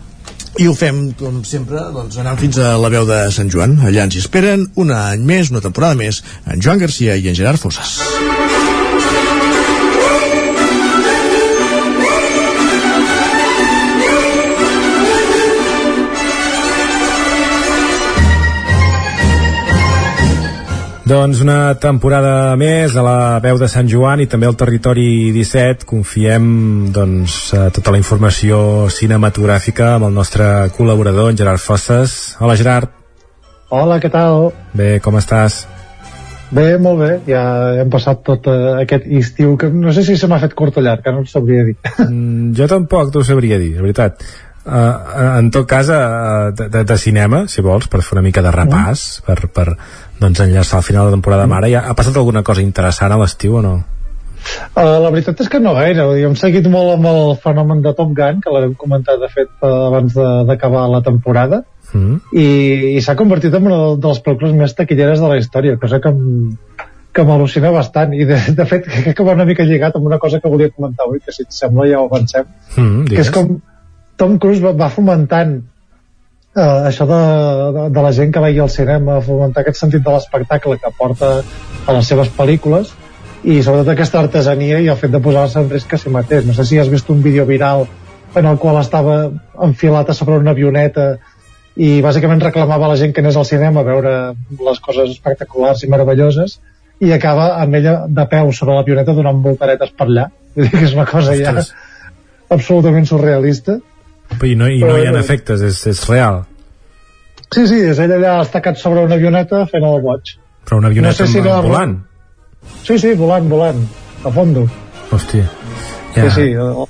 i 0.59 0.69
ho 0.69 0.75
fem, 0.79 1.01
com 1.19 1.41
sempre, 1.49 1.81
doncs 1.95 2.21
anant 2.23 2.39
fins 2.39 2.61
a 2.63 2.75
la 2.79 2.91
veu 2.93 3.07
de 3.09 3.19
Sant 3.35 3.51
Joan. 3.51 3.79
Allà 3.89 4.07
ens 4.07 4.15
hi 4.19 4.23
esperen 4.23 4.69
un 4.81 4.95
any 4.95 5.25
més, 5.27 5.51
una 5.55 5.65
temporada 5.65 5.99
més, 5.99 6.23
en 6.47 6.63
Joan 6.63 6.83
Garcia 6.85 7.19
i 7.19 7.31
en 7.31 7.39
Gerard 7.39 7.63
Fosses. 7.63 7.99
Doncs 21.05 21.43
una 21.45 21.75
temporada 21.77 22.55
més 22.57 22.95
a 22.97 23.03
la 23.05 23.17
veu 23.45 23.59
de 23.61 23.67
Sant 23.69 23.85
Joan 23.93 24.23
i 24.25 24.27
també 24.31 24.49
al 24.49 24.57
territori 24.57 25.35
17 25.35 25.85
confiem 25.85 26.47
doncs, 26.97 27.35
eh, 27.53 27.67
tota 27.77 27.93
la 27.93 28.01
informació 28.01 28.89
cinematogràfica 28.89 29.91
amb 29.99 30.09
el 30.09 30.15
nostre 30.17 30.47
col·laborador, 30.73 31.29
en 31.29 31.37
Gerard 31.37 31.61
Fosses. 31.61 32.39
Hola 32.41 32.57
Gerard. 32.57 32.95
Hola, 33.69 33.99
què 34.01 34.09
tal? 34.09 34.49
Bé, 34.73 34.97
com 35.05 35.21
estàs? 35.21 35.67
Bé, 36.55 36.79
molt 36.81 37.03
bé. 37.03 37.11
Ja 37.29 37.45
hem 37.83 37.93
passat 37.93 38.25
tot 38.25 38.49
uh, 38.49 38.79
aquest 38.81 39.05
estiu, 39.05 39.59
que 39.61 39.69
no 39.69 39.93
sé 39.93 40.07
si 40.09 40.17
se 40.17 40.31
m'ha 40.31 40.41
fet 40.41 40.57
curt 40.57 40.81
o 40.81 40.87
llarg, 40.87 41.05
que 41.05 41.13
no 41.13 41.21
ho 41.21 41.29
sabria 41.29 41.69
dir. 41.69 41.77
Mm, 42.09 42.57
jo 42.57 42.71
tampoc 42.71 43.13
t'ho 43.13 43.21
sabria 43.29 43.61
dir, 43.61 43.75
la 43.77 43.85
veritat. 43.85 44.25
Uh, 44.65 45.37
en 45.43 45.51
tot 45.53 45.67
cas, 45.69 45.91
uh, 45.93 46.49
de, 46.57 46.71
de, 46.73 46.85
de 46.89 46.97
cinema, 46.97 47.43
si 47.53 47.61
vols, 47.61 47.91
per 47.93 48.01
fer 48.01 48.17
una 48.17 48.25
mica 48.25 48.41
de 48.41 48.53
repàs, 48.55 49.05
mm. 49.21 49.27
per, 49.27 49.51
per 49.53 49.67
doncs, 50.21 50.41
enllaçar 50.41 50.79
al 50.79 50.87
final 50.87 51.07
de 51.07 51.11
la 51.13 51.17
temporada 51.19 51.47
mare. 51.51 51.71
Ja, 51.73 51.85
ha 51.91 51.95
passat 51.99 52.17
alguna 52.17 52.43
cosa 52.43 52.63
interessant 52.63 53.13
a 53.13 53.19
l'estiu 53.21 53.57
o 53.59 53.63
no? 53.63 53.75
Uh, 54.77 54.99
la 55.01 55.11
veritat 55.11 55.41
és 55.41 55.49
que 55.49 55.59
no 55.61 55.73
gaire. 55.75 56.05
Vull 56.05 56.19
dir, 56.19 56.25
hem 56.29 56.35
seguit 56.37 56.67
molt 56.69 56.95
amb 56.99 57.07
el 57.09 57.37
fenomen 57.43 57.81
de 57.83 57.95
Top 57.97 58.11
Gun, 58.17 58.41
que 58.45 58.53
l'hem 58.53 58.75
comentat, 58.77 59.19
de 59.21 59.29
fet, 59.33 59.49
uh, 59.63 59.87
abans 59.89 60.13
de- 60.15 60.45
d'acabar 60.51 60.89
la 60.93 61.01
temporada, 61.03 61.63
Mm. 61.95 62.17
i, 62.35 62.47
i 62.97 63.01
s'ha 63.05 63.15
convertit 63.15 63.55
en 63.55 63.67
una 63.69 63.77
de 63.95 64.09
les 64.09 64.19
pel·lícules 64.25 64.53
més 64.59 64.73
taquilleres 64.75 65.21
de 65.21 65.29
la 65.31 65.37
història, 65.39 65.77
cosa 65.79 66.01
que 66.03 66.09
em, 66.11 66.57
que 67.15 67.23
m'al·lucina 67.23 67.71
bastant 67.71 68.13
i 68.17 68.25
de, 68.27 68.35
de 68.57 68.65
fet 68.67 68.89
crec 68.89 69.15
que 69.17 69.23
va 69.23 69.37
una 69.37 69.45
mica 69.47 69.63
lligat 69.63 69.95
amb 69.95 70.09
una 70.09 70.19
cosa 70.19 70.41
que 70.43 70.51
volia 70.51 70.73
comentar 70.75 71.05
avui 71.07 71.21
que 71.23 71.31
si 71.31 71.45
et 71.45 71.53
sembla 71.55 71.87
ja 71.87 72.01
ho 72.01 72.09
avancem 72.09 72.49
Mm, 72.77 73.05
que 73.13 73.21
és 73.23 73.31
com 73.31 73.61
Tom 74.19 74.39
Cruise 74.43 74.61
va, 74.65 74.73
va 74.73 74.89
fomentant 74.91 75.61
eh, 76.57 76.89
això 76.91 77.07
de, 77.11 77.21
de, 77.77 77.87
de 77.95 78.05
la 78.07 78.13
gent 78.17 78.33
que 78.35 78.43
vegi 78.45 78.63
al 78.63 78.73
cinema, 78.73 79.21
fomentar 79.25 79.65
aquest 79.65 79.81
sentit 79.83 80.05
de 80.05 80.15
l'espectacle 80.15 80.79
que 80.79 80.93
porta 80.99 81.35
a 81.87 81.97
les 81.97 82.09
seves 82.09 82.31
pel·lícules 82.37 82.95
i 83.45 83.61
sobretot 83.63 83.93
aquesta 83.93 84.23
artesania 84.23 84.81
i 84.81 84.89
el 84.89 84.97
fet 85.01 85.13
de 85.13 85.21
posar-se 85.21 85.61
en 85.61 85.71
risc 85.71 85.93
a 85.93 86.01
si 86.01 86.13
mateix. 86.13 86.47
No 86.49 86.57
sé 86.57 86.65
si 86.65 86.81
has 86.81 86.89
vist 86.89 87.11
un 87.13 87.23
vídeo 87.23 87.45
viral 87.45 87.87
en 88.35 88.47
el 88.51 88.59
qual 88.59 88.81
estava 88.81 89.19
enfilat 89.63 90.11
a 90.11 90.17
sobre 90.17 90.39
una 90.41 90.55
avioneta 90.57 91.15
i 91.77 91.99
bàsicament 92.03 92.43
reclamava 92.43 92.87
a 92.87 92.93
la 92.93 92.99
gent 92.99 93.13
que 93.15 93.23
anés 93.23 93.37
al 93.37 93.47
cinema 93.47 93.83
a 93.83 93.89
veure 93.89 94.15
les 94.69 94.81
coses 94.81 95.11
espectaculars 95.11 95.83
i 95.83 95.91
meravelloses 95.91 96.59
i 97.03 97.11
acaba 97.13 97.51
amb 97.61 97.75
ella 97.75 97.95
de 98.07 98.27
peu 98.31 98.53
sobre 98.55 98.77
l'avioneta 98.77 99.15
donant 99.15 99.43
voltaretes 99.43 99.91
per 99.99 100.07
allà. 100.07 100.29
Vull 100.55 100.69
dir 100.69 100.79
que 100.79 100.87
és 100.87 100.95
una 100.95 101.07
cosa 101.11 101.35
ja 101.35 101.51
Ostres. 101.51 101.73
absolutament 102.55 103.11
surrealista. 103.11 103.81
I 104.45 104.55
no, 104.59 104.69
i 104.69 104.81
no 104.83 104.97
hi 104.99 105.07
ha 105.07 105.13
efectes, 105.21 105.63
és, 105.63 105.79
és 105.87 106.01
real. 106.11 106.43
Sí, 107.55 107.67
sí, 107.71 107.79
és 107.93 107.99
ell 108.03 108.13
allà 108.17 108.39
estacat 108.43 108.77
sobre 108.81 109.05
una 109.07 109.15
avioneta 109.19 109.63
fent 109.71 109.85
el 109.87 110.01
boig. 110.03 110.35
Però 110.67 110.79
una 110.81 110.89
avioneta 110.91 111.13
No 111.13 111.27
sé 111.27 111.33
si 111.33 111.39
amb- 111.43 111.49
no- 111.51 111.63
volant. 111.69 111.95
Sí, 112.85 112.99
sí, 112.99 113.13
volant, 113.15 113.49
volant, 113.49 113.85
a 114.25 114.31
fondo. 114.33 114.67
Hòstia. 115.13 115.45
Ja. 116.17 116.25
Sí, 116.25 116.31
sí, 116.41 116.47
el, 116.53 116.85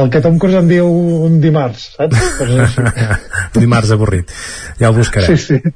el 0.00 0.10
que 0.10 0.20
Tom 0.24 0.38
Cruise 0.40 0.58
en 0.58 0.68
diu 0.70 0.88
un 0.88 1.40
dimarts, 1.42 1.90
saps? 1.98 2.18
Així. 2.40 2.84
Dimarts 3.60 3.90
avorrit. 3.94 4.30
Ja 4.80 4.88
el 4.90 4.96
buscarem. 4.96 5.36
sí, 5.36 5.58
sí. 5.60 5.74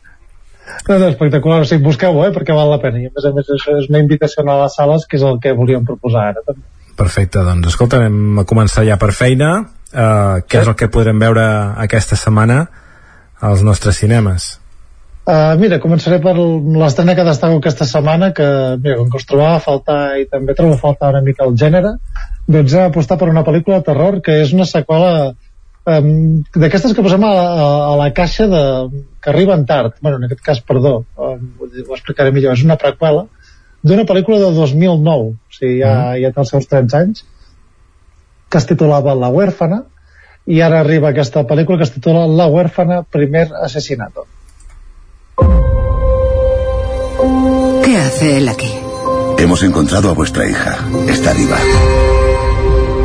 No, 0.89 0.99
no, 0.99 1.09
espectacular, 1.13 1.61
o 1.63 1.67
sigui, 1.67 1.83
busqueu-ho, 1.85 2.25
eh, 2.27 2.33
perquè 2.35 2.55
val 2.55 2.69
la 2.71 2.81
pena. 2.83 2.99
I 3.03 3.09
a 3.09 3.13
més 3.15 3.25
a 3.27 3.33
més 3.35 3.49
això 3.55 3.77
és 3.81 3.89
una 3.91 4.01
invitació 4.03 4.43
a 4.47 4.57
les 4.65 4.75
sales, 4.75 5.07
que 5.07 5.17
és 5.19 5.23
el 5.27 5.39
que 5.43 5.53
volíem 5.57 5.85
proposar 5.87 6.29
ara. 6.33 6.43
També. 6.47 6.63
Perfecte, 6.97 7.43
doncs 7.45 7.69
escolta, 7.75 8.01
anem 8.03 8.39
a 8.43 8.45
començar 8.49 8.85
ja 8.87 8.97
per 9.01 9.13
feina. 9.13 9.51
Uh, 9.97 10.43
què 10.45 10.61
és 10.61 10.69
el 10.69 10.77
que 10.77 10.91
podrem 10.93 11.17
veure 11.17 11.43
aquesta 11.81 12.19
setmana 12.21 12.67
als 13.41 13.63
nostres 13.65 13.97
cinemes? 14.03 14.49
Uh, 15.27 15.57
mira, 15.59 15.79
començaré 15.83 16.19
per 16.23 16.35
l'estrena 16.37 17.15
que 17.17 17.25
destaco 17.27 17.57
aquesta 17.59 17.87
setmana, 17.89 18.29
que 18.37 18.45
mira, 18.77 18.99
com 19.01 19.09
que 19.11 19.19
us 19.23 19.25
trobava 19.27 19.57
a 19.57 19.63
faltar 19.65 20.01
i 20.21 20.27
també 20.31 20.55
trobo 20.55 20.77
a 20.77 20.83
faltar 20.83 21.15
una 21.15 21.23
mica 21.25 21.47
el 21.49 21.57
gènere, 21.59 21.95
doncs 22.47 22.77
hem 22.77 22.91
apostat 22.91 23.19
per 23.23 23.31
una 23.33 23.43
pel·lícula 23.47 23.81
de 23.81 23.87
terror 23.89 24.21
que 24.23 24.37
és 24.43 24.53
una 24.55 24.69
seqüela 24.69 25.15
um, 25.33 26.13
d'aquestes 26.55 26.93
que 26.95 27.07
posem 27.07 27.25
a, 27.25 27.33
a, 27.33 27.71
a 27.89 27.97
la 28.03 28.11
caixa 28.15 28.47
de, 28.53 28.63
que 29.19 29.33
arriben 29.33 29.65
tard, 29.67 29.97
bueno, 30.03 30.21
en 30.21 30.29
aquest 30.29 30.45
cas, 30.45 30.61
perdó, 30.61 30.99
um, 31.17 31.49
ho 31.65 31.97
explicaré 31.97 32.37
millor, 32.37 32.53
és 32.53 32.67
una 32.69 32.79
preqüela 32.79 33.25
d'una 33.87 34.05
pel·lícula 34.07 34.45
de 34.45 34.53
2009, 34.61 35.33
o 35.33 35.57
sigui, 35.57 35.81
ja, 35.81 35.97
ja 36.21 36.35
té 36.37 36.45
els 36.45 36.53
seus 36.53 36.69
30 36.69 37.01
anys, 37.01 37.25
que 38.49 38.59
es 38.59 38.67
titulava 38.67 39.15
La 39.15 39.29
huérfana, 39.29 39.83
i 40.47 40.61
ara 40.63 40.81
arriba 40.81 41.11
aquesta 41.11 41.43
pel·lícula 41.47 41.79
que 41.81 41.89
es 41.89 41.95
titula 41.95 42.27
La 42.27 42.47
huérfana, 42.47 43.03
primer 43.03 43.51
asesinato. 43.63 44.27
¿Qué 47.85 47.97
hace 47.99 48.39
él 48.39 48.49
aquí? 48.49 48.73
Hemos 49.39 49.63
encontrado 49.63 50.11
a 50.11 50.15
vuestra 50.15 50.49
hija. 50.49 50.79
Está 51.09 51.33
viva. 51.33 51.59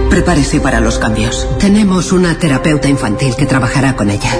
Prepárese 0.09 0.59
para 0.59 0.79
los 0.79 0.99
cambios. 0.99 1.47
Tenemos 1.59 2.11
una 2.11 2.37
terapeuta 2.37 2.89
infantil 2.89 3.35
que 3.35 3.45
trabajará 3.45 3.95
con 3.95 4.09
ella. 4.09 4.31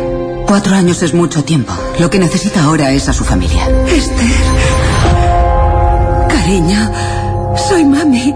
Cuatro 0.45 0.75
años 0.75 1.01
es 1.01 1.13
mucho 1.13 1.43
tiempo. 1.43 1.73
Lo 1.99 2.09
que 2.09 2.19
necesita 2.19 2.63
ahora 2.63 2.91
es 2.91 3.07
a 3.07 3.13
su 3.13 3.23
familia. 3.23 3.67
Esther. 3.87 4.27
Cariño, 6.27 6.91
soy 7.55 7.85
mami. 7.85 8.33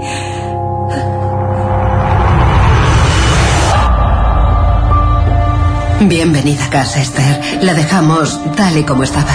Bienvenida 6.02 6.66
a 6.66 6.70
casa, 6.70 7.02
Esther. 7.02 7.60
La 7.64 7.74
dejamos 7.74 8.40
tal 8.56 8.78
y 8.78 8.84
como 8.84 9.04
estaba. 9.04 9.32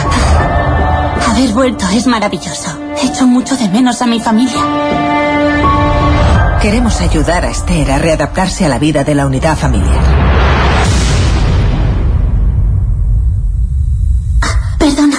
Haber 1.31 1.51
vuelto 1.51 1.87
es 1.89 2.07
maravilloso. 2.07 2.79
Echo 3.03 3.27
mucho 3.27 3.57
de 3.57 3.69
menos 3.69 4.01
a 4.03 4.07
mi 4.07 4.21
familia. 4.21 4.61
Queremos 6.61 7.01
ayudar 7.01 7.45
a 7.45 7.51
Esther 7.51 7.91
a 7.91 7.99
readaptarse 7.99 8.67
a 8.67 8.69
la 8.69 8.79
vida 8.79 9.03
de 9.05 9.15
la 9.15 9.27
unidad 9.27 9.57
familiar. 9.57 10.05
Perdona. 14.79 15.17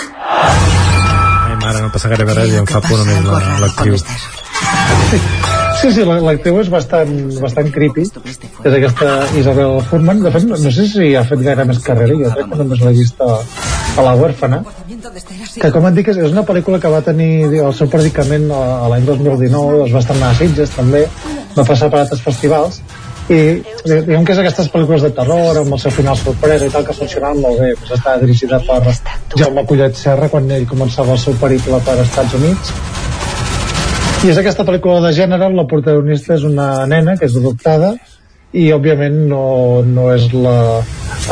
Ai, 1.48 1.56
mare, 1.58 1.82
no 1.82 1.90
gairebé 1.92 2.34
res 2.38 2.54
i 2.54 2.58
em 2.62 2.66
fa 2.70 2.82
por 2.82 2.98
només 3.02 3.24
la- 3.26 3.60
l'actriu. 3.66 3.98
Sí, 5.82 5.92
sí, 5.96 6.04
la- 6.06 6.20
l'actriu 6.22 6.60
és 6.62 6.70
bastant, 6.70 7.12
bastant 7.42 7.72
creepy. 7.74 8.04
És 8.64 8.74
aquesta 8.78 9.14
Isabel 9.40 9.80
Furman. 9.90 10.22
De 10.22 10.32
fet, 10.32 10.44
no, 10.46 10.58
sé 10.58 10.86
si 10.88 11.16
ha 11.18 11.24
fet 11.26 11.42
gaire 11.42 11.66
més 11.66 11.80
carrera, 11.86 12.14
jo 12.20 12.30
crec 12.36 12.52
que 12.52 12.60
només 12.64 12.84
l'he 12.86 12.92
vist 13.00 13.22
a, 13.26 13.40
a 13.98 14.06
La 14.06 14.14
huérfana. 14.20 14.62
Que, 15.62 15.72
com 15.74 15.88
et 15.90 15.98
dic, 15.98 16.12
és 16.14 16.32
una 16.32 16.44
pel·lícula 16.46 16.80
que 16.80 16.92
va 16.94 17.02
tenir 17.02 17.32
el 17.60 17.74
seu 17.74 17.90
predicament 17.90 18.46
a, 18.54 18.62
l'any 18.94 19.08
2019, 19.10 19.88
es 19.88 19.96
va 19.96 20.04
estrenar 20.04 20.30
a 20.32 20.38
Sitges 20.38 20.76
també, 20.76 21.08
va 21.58 21.66
passar 21.66 21.90
per 21.90 22.04
altres 22.04 22.22
festivals, 22.22 22.82
i 23.32 23.40
diguem 23.86 24.26
que 24.26 24.34
és 24.34 24.40
aquestes 24.44 24.70
pel·lícules 24.74 25.02
de 25.06 25.12
terror 25.18 25.58
amb 25.62 25.74
el 25.74 25.80
seu 25.80 25.92
final 25.98 26.18
sorpresa 26.20 26.66
i 26.68 26.72
tal 26.74 26.86
que 26.86 26.94
funcionaven 26.98 27.40
molt 27.42 27.62
bé 27.62 27.70
pues 27.80 27.94
està 27.98 28.18
dirigida 28.20 28.60
per 28.66 28.80
Jaume 29.38 29.64
Collet 29.70 29.96
Serra 29.96 30.28
quan 30.30 30.50
ell 30.52 30.66
començava 30.68 31.14
el 31.16 31.22
seu 31.22 31.38
periple 31.40 31.80
per 31.86 31.96
Estats 32.02 32.34
Units 32.40 32.74
i 34.22 34.30
és 34.30 34.38
aquesta 34.38 34.66
pel·lícula 34.68 35.00
de 35.02 35.12
gènere 35.18 35.48
la 35.56 35.64
protagonista 35.70 36.36
és 36.38 36.44
una 36.48 36.86
nena 36.90 37.16
que 37.18 37.26
és 37.30 37.38
adoptada 37.40 37.94
i 38.54 38.68
òbviament 38.76 39.16
no, 39.32 39.46
no 39.88 40.10
és 40.14 40.28
la, 40.36 40.54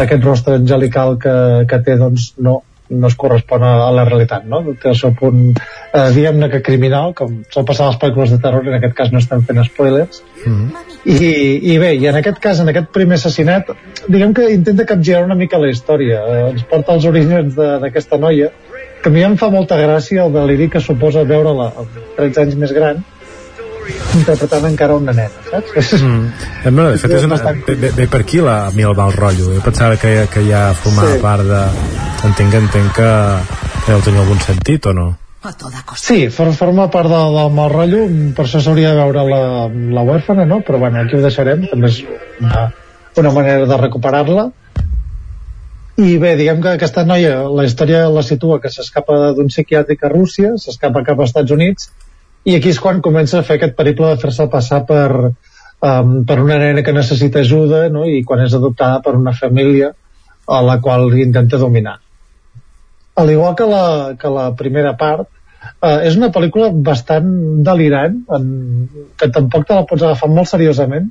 aquest 0.01 0.23
rostre 0.25 0.55
angelical 0.57 1.17
que, 1.21 1.33
que 1.69 1.79
té 1.85 1.97
doncs 1.99 2.31
no, 2.41 2.55
no 2.89 3.09
es 3.11 3.17
correspon 3.19 3.61
a, 3.67 3.73
a 3.85 3.91
la 3.93 4.05
realitat 4.07 4.47
no? 4.49 4.61
té 4.81 4.89
el 4.89 4.97
seu 4.97 5.13
punt 5.19 5.43
eh, 5.51 6.07
diguem-ne 6.15 6.49
que 6.49 6.63
criminal 6.65 7.13
com 7.17 7.41
sol 7.53 7.67
passar 7.67 7.85
a 7.85 7.91
les 7.91 7.99
pel·lícules 8.01 8.33
de 8.33 8.39
terror 8.41 8.65
en 8.71 8.79
aquest 8.79 8.95
cas 8.97 9.11
no 9.13 9.21
estem 9.21 9.43
fent 9.45 9.61
spoilers. 9.67 10.23
I, 11.05 11.19
i 11.73 11.77
bé, 11.79 11.91
i 11.99 12.07
en 12.09 12.17
aquest 12.19 12.41
cas, 12.43 12.59
en 12.63 12.71
aquest 12.73 12.89
primer 12.95 13.19
assassinat 13.19 13.69
diguem 14.07 14.33
que 14.35 14.49
intenta 14.55 14.87
capgirar 14.89 15.21
una 15.27 15.37
mica 15.39 15.59
la 15.61 15.69
història. 15.71 16.23
Eh, 16.25 16.41
ens 16.55 16.65
porta 16.71 16.95
als 16.95 17.05
orígens 17.07 17.53
de- 17.55 17.77
d'aquesta 17.85 18.17
noia 18.19 18.49
que 19.03 19.09
a 19.09 19.13
mi 19.13 19.23
em 19.23 19.37
fa 19.39 19.49
molta 19.53 19.77
gràcia 19.79 20.25
el 20.25 20.33
deliri 20.35 20.69
que 20.69 20.81
suposa 20.83 21.23
veure-la 21.27 21.71
amb 21.83 22.01
13 22.17 22.43
anys 22.45 22.59
més 22.59 22.73
gran 22.75 22.99
interpretant 24.15 24.65
encara 24.69 24.95
una 24.99 25.13
nena, 25.15 25.43
saps? 25.49 25.93
Mm. 26.01 26.27
Eh, 26.65 26.71
no, 26.75 26.89
de 26.91 26.97
fet, 26.99 27.13
és 27.15 27.23
una, 27.23 27.37
ve, 27.39 27.75
ve, 27.79 27.89
ve 27.95 28.05
per 28.11 28.19
aquí 28.25 28.41
la, 28.43 28.65
a 28.67 28.71
mi 28.75 28.83
el 28.83 28.95
mal 28.97 29.13
rotllo. 29.15 29.53
Jo 29.55 29.61
pensava 29.63 29.95
que, 29.97 30.27
que 30.33 30.43
ja 30.43 30.73
formava 30.75 31.13
Sí. 31.15 31.21
part 31.23 31.45
de... 31.47 31.61
Entenc, 32.27 32.57
entenc 32.59 32.91
que, 32.97 33.09
que 33.85 33.93
deu 33.93 34.01
tenir 34.03 34.19
algun 34.19 34.41
sentit 34.43 34.89
o 34.91 34.93
no? 34.93 35.07
Sí, 35.95 36.27
for, 36.35 36.51
forma 36.51 36.89
part 36.91 37.07
de, 37.07 37.21
del 37.37 37.53
mal 37.55 37.71
rotllo, 37.71 38.01
per 38.35 38.43
això 38.43 38.59
s'hauria 38.59 38.91
de 38.91 38.99
veure 38.99 39.23
la, 39.29 39.41
la 39.95 40.03
huérfana, 40.03 40.45
no? 40.45 40.59
Però 40.67 40.81
bueno, 40.81 40.99
aquí 40.99 41.15
ho 41.15 41.23
deixarem, 41.23 41.63
també 41.71 41.93
és 41.93 42.01
una, 42.41 42.65
una 43.23 43.31
manera 43.31 43.69
de 43.69 43.77
recuperar-la. 43.79 44.49
I 45.99 46.15
bé, 46.21 46.33
diguem 46.39 46.61
que 46.63 46.73
aquesta 46.77 47.03
noia, 47.03 47.41
la 47.51 47.65
història 47.67 48.05
la 48.13 48.23
situa 48.23 48.61
que 48.63 48.71
s'escapa 48.71 49.33
d'un 49.37 49.51
psiquiàtric 49.51 50.05
a 50.07 50.11
Rússia, 50.13 50.53
s'escapa 50.63 51.03
cap 51.07 51.19
als 51.19 51.33
Estats 51.33 51.51
Units, 51.51 51.89
i 52.47 52.55
aquí 52.55 52.71
és 52.71 52.79
quan 52.79 53.01
comença 53.03 53.39
a 53.39 53.45
fer 53.47 53.59
aquest 53.59 53.75
periple 53.75 54.13
de 54.13 54.19
fer-se 54.21 54.47
passar 54.51 54.85
per, 54.87 55.09
um, 55.83 56.13
per 56.29 56.39
una 56.39 56.59
nena 56.61 56.85
que 56.87 56.95
necessita 56.95 57.43
ajuda, 57.43 57.89
no? 57.91 58.05
i 58.07 58.23
quan 58.23 58.45
és 58.45 58.55
adoptada 58.55 59.01
per 59.03 59.17
una 59.19 59.35
família 59.35 59.91
a 60.47 60.61
la 60.65 60.79
qual 60.79 61.11
intenta 61.19 61.59
dominar 61.59 61.99
al 63.19 63.31
igual 63.31 63.55
que 63.55 63.65
la, 63.65 64.15
que 64.19 64.29
la 64.31 64.55
primera 64.55 64.95
part, 64.97 65.27
eh, 65.81 66.07
és 66.07 66.17
una 66.19 66.31
pel·lícula 66.35 66.69
bastant 66.89 67.31
delirant, 67.67 68.21
en, 68.37 68.45
que 69.19 69.29
tampoc 69.35 69.67
te 69.67 69.75
la 69.75 69.85
pots 69.89 70.05
agafar 70.05 70.29
molt 70.31 70.51
seriosament, 70.51 71.09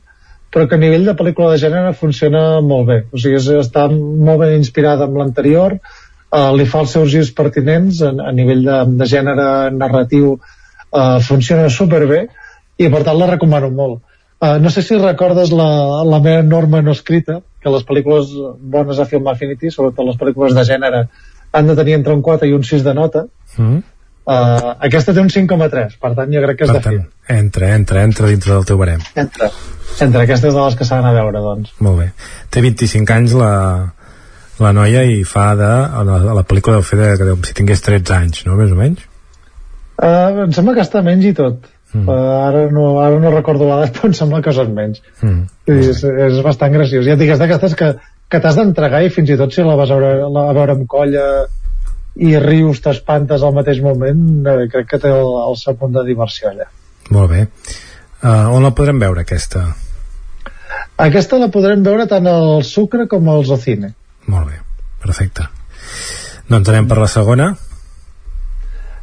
però 0.55 0.67
que 0.69 0.77
a 0.79 0.81
nivell 0.81 1.07
de 1.09 1.15
pel·lícula 1.17 1.53
de 1.53 1.63
gènere 1.63 1.95
funciona 1.97 2.61
molt 2.65 2.87
bé. 2.89 2.99
O 3.13 3.21
sigui, 3.21 3.41
està 3.61 3.87
molt 3.93 4.43
ben 4.43 4.57
inspirada 4.57 5.09
amb 5.09 5.19
l'anterior, 5.21 5.79
eh, 5.79 6.51
li 6.57 6.67
fa 6.67 6.83
els 6.85 6.95
seus 6.97 7.11
girs 7.13 7.33
pertinents 7.37 8.03
a, 8.03 8.13
a 8.31 8.33
nivell 8.33 8.65
de, 8.65 8.79
de 9.01 9.09
gènere 9.11 9.49
narratiu, 9.77 10.37
eh, 10.89 11.19
funciona 11.29 11.69
superbé 11.73 12.27
i 12.79 12.89
per 12.93 13.03
tant 13.05 13.19
la 13.19 13.33
recomano 13.35 13.71
molt. 13.75 14.05
Uh, 14.39 14.55
no 14.63 14.71
sé 14.71 14.85
si 14.87 14.95
recordes 14.95 15.51
la, 15.51 16.05
la 16.07 16.21
meva 16.23 16.45
norma 16.47 16.79
no 16.79 16.93
escrita, 16.95 17.41
que 17.59 17.71
les 17.75 17.83
pel·lícules 17.83 18.29
bones 18.75 19.01
a 19.03 19.07
Film 19.11 19.27
Affinity, 19.27 19.73
sobretot 19.75 20.07
les 20.07 20.19
pel·lícules 20.21 20.55
de 20.55 20.63
gènere, 20.69 21.01
han 21.51 21.67
de 21.67 21.75
tenir 21.75 21.97
entre 21.97 22.15
un 22.15 22.23
4 22.23 22.47
i 22.47 22.55
un 22.55 22.63
6 22.63 22.85
de 22.87 22.95
nota. 22.95 23.25
Mm? 23.57 23.81
Uh, 24.29 24.75
aquesta 24.85 25.15
té 25.17 25.23
un 25.25 25.31
5,3, 25.33 25.95
per 26.03 26.11
tant 26.17 26.33
jo 26.35 26.41
crec 26.45 26.59
que 26.59 26.67
és 26.67 26.71
Per 26.71 26.77
de 26.77 26.85
tant, 26.85 26.97
fi. 26.99 27.33
entra, 27.33 27.71
entra, 27.79 28.03
entra 28.05 28.29
dintre 28.29 28.53
del 28.53 28.67
teu 28.69 28.77
barem. 28.77 29.01
Entre, 29.17 29.49
entre 30.05 30.25
aquestes 30.27 30.53
de 30.53 30.65
les 30.67 30.77
que 30.77 30.85
s'han 30.85 31.07
a 31.09 31.13
veure, 31.17 31.41
doncs. 31.41 31.73
Molt 31.87 32.03
bé. 32.03 32.09
Té 32.53 32.61
25 32.61 33.15
anys 33.15 33.37
la, 33.39 33.53
la 34.61 34.75
noia 34.77 35.07
i 35.09 35.23
fa 35.25 35.47
de... 35.57 35.71
La, 36.11 36.19
la 36.41 36.45
pel·lícula 36.45 36.77
deu 36.77 36.85
fer 36.85 37.01
de, 37.01 37.09
de, 37.25 37.39
si 37.49 37.57
tingués 37.57 37.81
13 37.87 38.15
anys, 38.19 38.45
no? 38.45 38.59
Més 38.61 38.75
o 38.75 38.79
menys? 38.79 39.09
Uh, 39.97 40.45
em 40.45 40.53
sembla 40.55 40.77
que 40.77 40.85
està 40.85 41.01
menys 41.07 41.25
i 41.31 41.33
tot. 41.39 41.65
Mm. 41.95 42.05
Uh, 42.05 42.21
ara, 42.51 42.67
no, 42.75 42.89
ara 43.01 43.17
no 43.23 43.33
recordo 43.33 43.65
l'edat, 43.65 43.93
però 43.97 44.13
em 44.13 44.19
sembla 44.19 44.45
que 44.45 44.53
són 44.53 44.77
menys. 44.77 45.01
Mm. 45.23 45.47
I 45.73 45.79
és, 45.95 46.05
és 46.29 46.43
bastant 46.45 46.77
graciós. 46.77 47.09
Ja 47.09 47.17
et 47.17 47.25
dic, 47.25 47.33
és 47.33 47.41
d'aquestes 47.41 47.81
que, 47.81 47.95
que 48.29 48.45
t'has 48.45 48.61
d'entregar 48.61 49.01
i 49.07 49.15
fins 49.15 49.33
i 49.33 49.41
tot 49.41 49.57
si 49.57 49.65
la 49.65 49.79
vas 49.81 49.89
a 49.89 49.97
veure, 49.97 50.29
la, 50.37 50.51
a 50.53 50.59
veure 50.61 50.77
amb 50.77 50.85
colla 50.91 51.25
i 52.17 52.33
rius, 52.43 52.81
t'espantes 52.83 53.45
al 53.45 53.55
mateix 53.55 53.83
moment, 53.85 54.23
eh, 54.47 54.67
crec 54.73 54.89
que 54.91 55.03
té 55.03 55.13
el, 55.13 55.35
el 55.45 55.59
seu 55.61 55.77
punt 55.79 55.95
de 55.95 56.05
diversió 56.07 56.51
allà. 56.51 56.69
Molt 57.15 57.31
bé. 57.31 57.45
Uh, 58.19 58.51
on 58.57 58.65
la 58.65 58.73
podrem 58.75 58.99
veure, 58.99 59.23
aquesta? 59.23 59.69
Aquesta 60.99 61.39
la 61.39 61.51
podrem 61.55 61.85
veure 61.87 62.09
tant 62.11 62.27
al 62.27 62.65
Sucre 62.67 63.07
com 63.11 63.29
al 63.31 63.45
Zocine. 63.47 63.93
Molt 64.27 64.51
bé, 64.51 64.59
perfecte. 65.05 65.47
Doncs 66.49 66.71
anem 66.73 66.89
per 66.91 66.99
la 66.99 67.09
segona. 67.13 67.53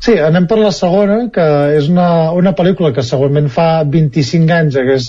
Sí, 0.03 0.17
anem 0.19 0.45
per 0.49 0.59
la 0.59 0.73
segona, 0.75 1.21
que 1.33 1.45
és 1.77 1.87
una, 1.89 2.31
una 2.35 2.51
pel·lícula 2.57 2.91
que 2.93 3.05
segurament 3.05 3.47
fa 3.53 3.85
25 3.87 4.53
anys 4.53 4.75
hagués 4.81 5.07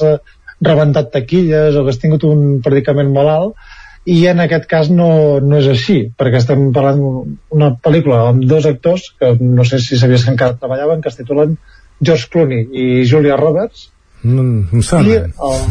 rebentat 0.65 1.11
taquilles 1.13 1.75
o 1.75 1.83
hagués 1.83 1.99
tingut 2.01 2.25
un 2.25 2.61
predicament 2.65 3.11
molt 3.13 3.33
alt, 3.33 3.73
i 4.07 4.21
en 4.31 4.39
aquest 4.45 4.69
cas 4.71 4.89
no, 4.93 5.09
no 5.43 5.59
és 5.59 5.67
així, 5.73 5.97
perquè 6.19 6.39
estem 6.39 6.69
parlant 6.75 7.01
d'una 7.03 7.73
pel·lícula 7.83 8.21
amb 8.31 8.45
dos 8.47 8.67
actors, 8.71 9.09
que 9.19 9.33
no 9.41 9.65
sé 9.67 9.81
si 9.83 9.99
sabies 9.99 10.25
que 10.25 10.31
encara 10.35 10.55
treballaven, 10.61 11.03
que 11.03 11.11
es 11.11 11.19
titulen 11.19 11.57
George 12.01 12.29
Clooney 12.31 12.69
i 12.71 12.87
Julia 13.11 13.37
Roberts, 13.41 13.91
No, 14.27 14.43
no 14.43 14.65
em 14.73 14.81
i 14.81 14.83
sona. 14.83 15.19
el... 15.27 15.67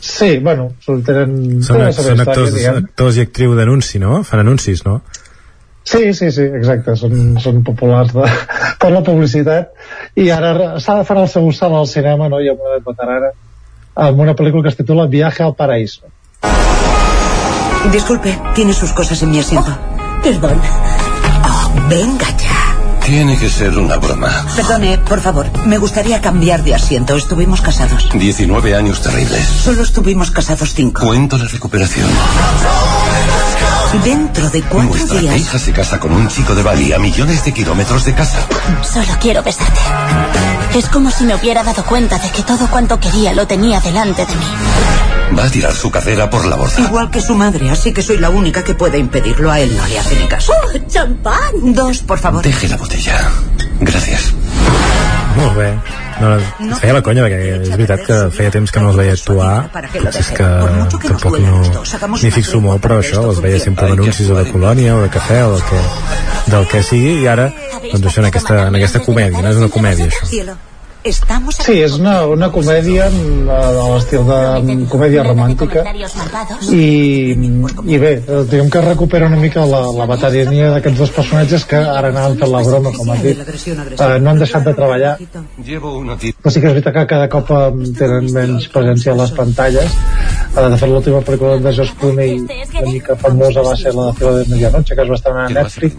Sí, 0.00 0.38
bueno, 0.38 0.68
tenen, 0.86 1.32
Són, 1.66 1.80
tenen 1.80 1.92
són 1.96 2.04
història, 2.04 2.22
actors, 2.22 2.52
diguem. 2.54 2.76
actors 2.84 3.16
i 3.18 3.22
actriu 3.24 3.54
d'anunci, 3.58 3.98
no? 3.98 4.20
Fan 4.26 4.44
anuncis, 4.44 4.84
no? 4.86 5.00
Sí, 5.88 6.12
sí, 6.14 6.28
sí, 6.30 6.44
exacte, 6.58 6.94
són, 7.00 7.16
són 7.42 7.62
populars 7.66 8.12
de, 8.14 8.26
per 8.82 8.90
la 8.92 9.02
publicitat 9.06 9.72
i 10.20 10.28
ara 10.30 10.76
s'ha 10.78 10.98
de 11.00 11.06
fer 11.08 11.16
el 11.18 11.28
seu 11.32 11.50
salt 11.56 11.74
al 11.80 11.88
cinema, 11.90 12.28
no?, 12.30 12.38
i 12.44 12.50
amb 12.52 12.60
una 12.62 12.76
edat 12.76 12.86
veterana 12.90 13.32
amb 14.08 14.20
una 14.22 14.36
pel·lícula 14.38 14.62
que 14.68 14.74
es 14.74 14.78
titula 14.78 15.08
Viaje 15.10 15.42
al 15.42 15.56
Paraíso. 15.58 16.06
Disculpe, 17.92 18.38
tiene 18.54 18.74
sus 18.74 18.92
cosas 18.92 19.22
en 19.22 19.30
mi 19.30 19.38
asiento. 19.38 19.76
Perdón. 20.22 20.60
Oh, 21.44 21.70
venga 21.88 22.26
ya. 22.36 22.57
Tiene 23.08 23.38
que 23.38 23.48
ser 23.48 23.78
una 23.78 23.96
broma. 23.96 24.44
Perdone, 24.54 24.98
por 24.98 25.22
favor, 25.22 25.46
me 25.64 25.78
gustaría 25.78 26.20
cambiar 26.20 26.62
de 26.62 26.74
asiento. 26.74 27.16
Estuvimos 27.16 27.62
casados. 27.62 28.06
19 28.12 28.74
años 28.74 29.00
terribles. 29.00 29.46
Solo 29.46 29.80
estuvimos 29.82 30.30
casados 30.30 30.74
cinco. 30.74 31.06
Cuento 31.06 31.38
la 31.38 31.46
recuperación. 31.46 32.06
Dentro 34.04 34.50
de 34.50 34.60
cuatro 34.60 34.90
Nuestra 34.90 35.20
días. 35.20 35.40
hija 35.40 35.58
se 35.58 35.72
casa 35.72 35.98
con 35.98 36.12
un 36.12 36.28
chico 36.28 36.54
de 36.54 36.62
Bali 36.62 36.92
a 36.92 36.98
millones 36.98 37.42
de 37.46 37.52
kilómetros 37.54 38.04
de 38.04 38.12
casa. 38.14 38.40
Solo 38.82 39.16
quiero 39.18 39.42
besarte. 39.42 39.80
Es 40.76 40.90
como 40.90 41.10
si 41.10 41.24
me 41.24 41.34
hubiera 41.34 41.64
dado 41.64 41.82
cuenta 41.86 42.18
de 42.18 42.28
que 42.30 42.42
todo 42.42 42.66
cuanto 42.68 43.00
quería 43.00 43.32
lo 43.32 43.46
tenía 43.46 43.80
delante 43.80 44.26
de 44.26 44.34
mí. 44.34 44.44
Va 45.38 45.44
a 45.44 45.50
tirar 45.50 45.74
su 45.74 45.90
carrera 45.90 46.30
por 46.30 46.46
la 46.46 46.56
borda. 46.56 46.80
Igual 46.80 47.10
que 47.10 47.20
su 47.20 47.34
madre, 47.34 47.70
así 47.70 47.92
que 47.92 48.02
soy 48.02 48.16
la 48.18 48.30
única 48.30 48.64
que 48.64 48.74
puede 48.74 48.98
impedirlo. 48.98 49.50
A 49.50 49.60
él 49.60 49.76
no 49.76 49.86
le 49.86 49.98
hace 49.98 50.16
ni 50.18 50.26
caso. 50.26 50.52
¡Oh, 50.52 50.78
champán! 50.88 51.74
Dos, 51.74 51.98
por 51.98 52.18
favor. 52.18 52.42
Deje 52.42 52.66
la 52.68 52.76
botella. 52.78 52.97
Gracias. 53.80 54.34
Molt 55.36 55.56
bé. 55.56 55.68
No, 56.18 56.30
no, 56.66 56.76
feia 56.82 56.94
la 56.96 57.02
conya, 57.06 57.22
perquè 57.22 57.58
és 57.62 57.68
veritat 57.70 58.00
que 58.02 58.16
feia 58.34 58.50
temps 58.50 58.72
que 58.74 58.80
no 58.82 58.88
els 58.90 58.96
veia 58.98 59.12
actuar, 59.14 59.52
potser 59.70 60.22
és 60.24 60.30
que 60.34 60.48
tampoc 61.04 61.36
no 61.44 61.60
m'hi 62.16 62.32
fixo 62.34 62.58
molt, 62.64 62.82
però 62.82 62.98
això, 62.98 63.22
els 63.30 63.38
veia 63.44 63.60
sempre 63.62 63.86
en 63.86 64.00
anuncis 64.00 64.32
o 64.34 64.38
de 64.40 64.48
colònia 64.50 64.96
o 64.96 65.04
de 65.04 65.12
cafè 65.14 65.44
o 65.46 65.52
del 65.54 65.62
que, 65.68 65.84
del 66.56 66.66
que 66.72 66.82
sigui, 66.90 67.20
i 67.22 67.28
ara, 67.30 67.52
doncs 67.84 68.08
això, 68.10 68.24
en 68.24 68.32
aquesta, 68.32 68.64
en 68.66 68.80
aquesta 68.80 69.04
comèdia, 69.06 69.44
no 69.46 69.54
és 69.54 69.62
una 69.62 69.70
comèdia, 69.78 70.10
això. 70.10 70.26
Cielo, 71.52 71.66
Sí, 71.68 71.76
és 71.84 71.94
una, 71.98 72.14
una 72.26 72.48
comèdia 72.52 73.08
mm, 73.10 73.46
de 73.48 73.84
l'estil 73.92 74.24
de 74.28 74.38
comèdia 74.90 75.22
romàntica. 75.26 75.82
i, 76.72 77.34
i 77.94 77.98
bé, 77.98 78.12
eh, 78.26 78.42
diguem 78.50 78.70
que 78.70 78.80
recupera 78.84 79.26
una 79.26 79.36
mica 79.40 79.64
la, 79.66 79.80
la 79.96 80.06
batallania 80.06 80.70
d'aquests 80.74 80.98
dos 80.98 81.10
personatges 81.16 81.64
que 81.68 81.76
ara 81.80 82.08
anaven 82.12 82.38
fent 82.40 82.52
la 82.52 82.62
broma, 82.66 82.92
com 82.96 83.10
has 83.14 83.22
dit. 83.22 83.38
Eh, 83.38 84.18
no 84.20 84.30
han 84.30 84.38
deixat 84.38 84.64
de 84.64 84.74
treballar. 84.74 85.16
Però 85.18 86.50
sí 86.52 86.60
que 86.60 86.68
és 86.68 86.74
veritat 86.78 86.94
que 86.94 87.06
cada 87.14 87.28
cop 87.32 87.50
eh, 87.50 87.62
tenen 87.98 88.30
menys 88.34 88.68
presència 88.72 89.12
a 89.12 89.16
les 89.22 89.32
pantalles. 89.36 89.96
Eh, 90.56 90.68
de 90.68 90.76
fet 90.80 90.88
l'última 90.90 91.20
pel·lícula 91.22 91.58
de 91.62 91.72
Josh 91.76 91.92
Clooney 92.00 92.38
una 92.38 92.90
mica 92.92 93.16
famosa 93.16 93.62
va 93.62 93.74
ser 93.76 93.92
la 93.94 94.06
de 94.08 94.12
Fila 94.18 94.32
de 94.38 94.44
Medianoche 94.48 94.94
que 94.94 95.02
es 95.02 95.10
va 95.10 95.14
estar 95.14 95.32
a 95.36 95.48
Netflix. 95.48 95.94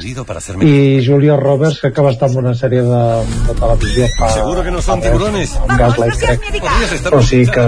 i 0.65 1.05
Julia 1.05 1.35
Roberts 1.37 1.79
que 1.81 2.01
va 2.01 2.11
estar 2.11 2.29
en 2.29 2.37
una 2.43 2.53
sèrie 2.53 2.81
de, 2.83 3.01
de 3.47 3.53
televisió 3.59 4.07
fa, 4.17 4.29
Seguro 4.33 4.63
que 4.63 4.71
no 4.71 4.81
son 4.99 5.11
fa 5.11 5.17
tiburones. 5.17 5.55
un 5.69 5.77
Gaslight 5.77 6.19
crec. 6.19 6.39
Podrías 6.59 6.91
estar 6.97 7.11
però 7.11 7.21
sí 7.23 7.39
que, 7.45 7.65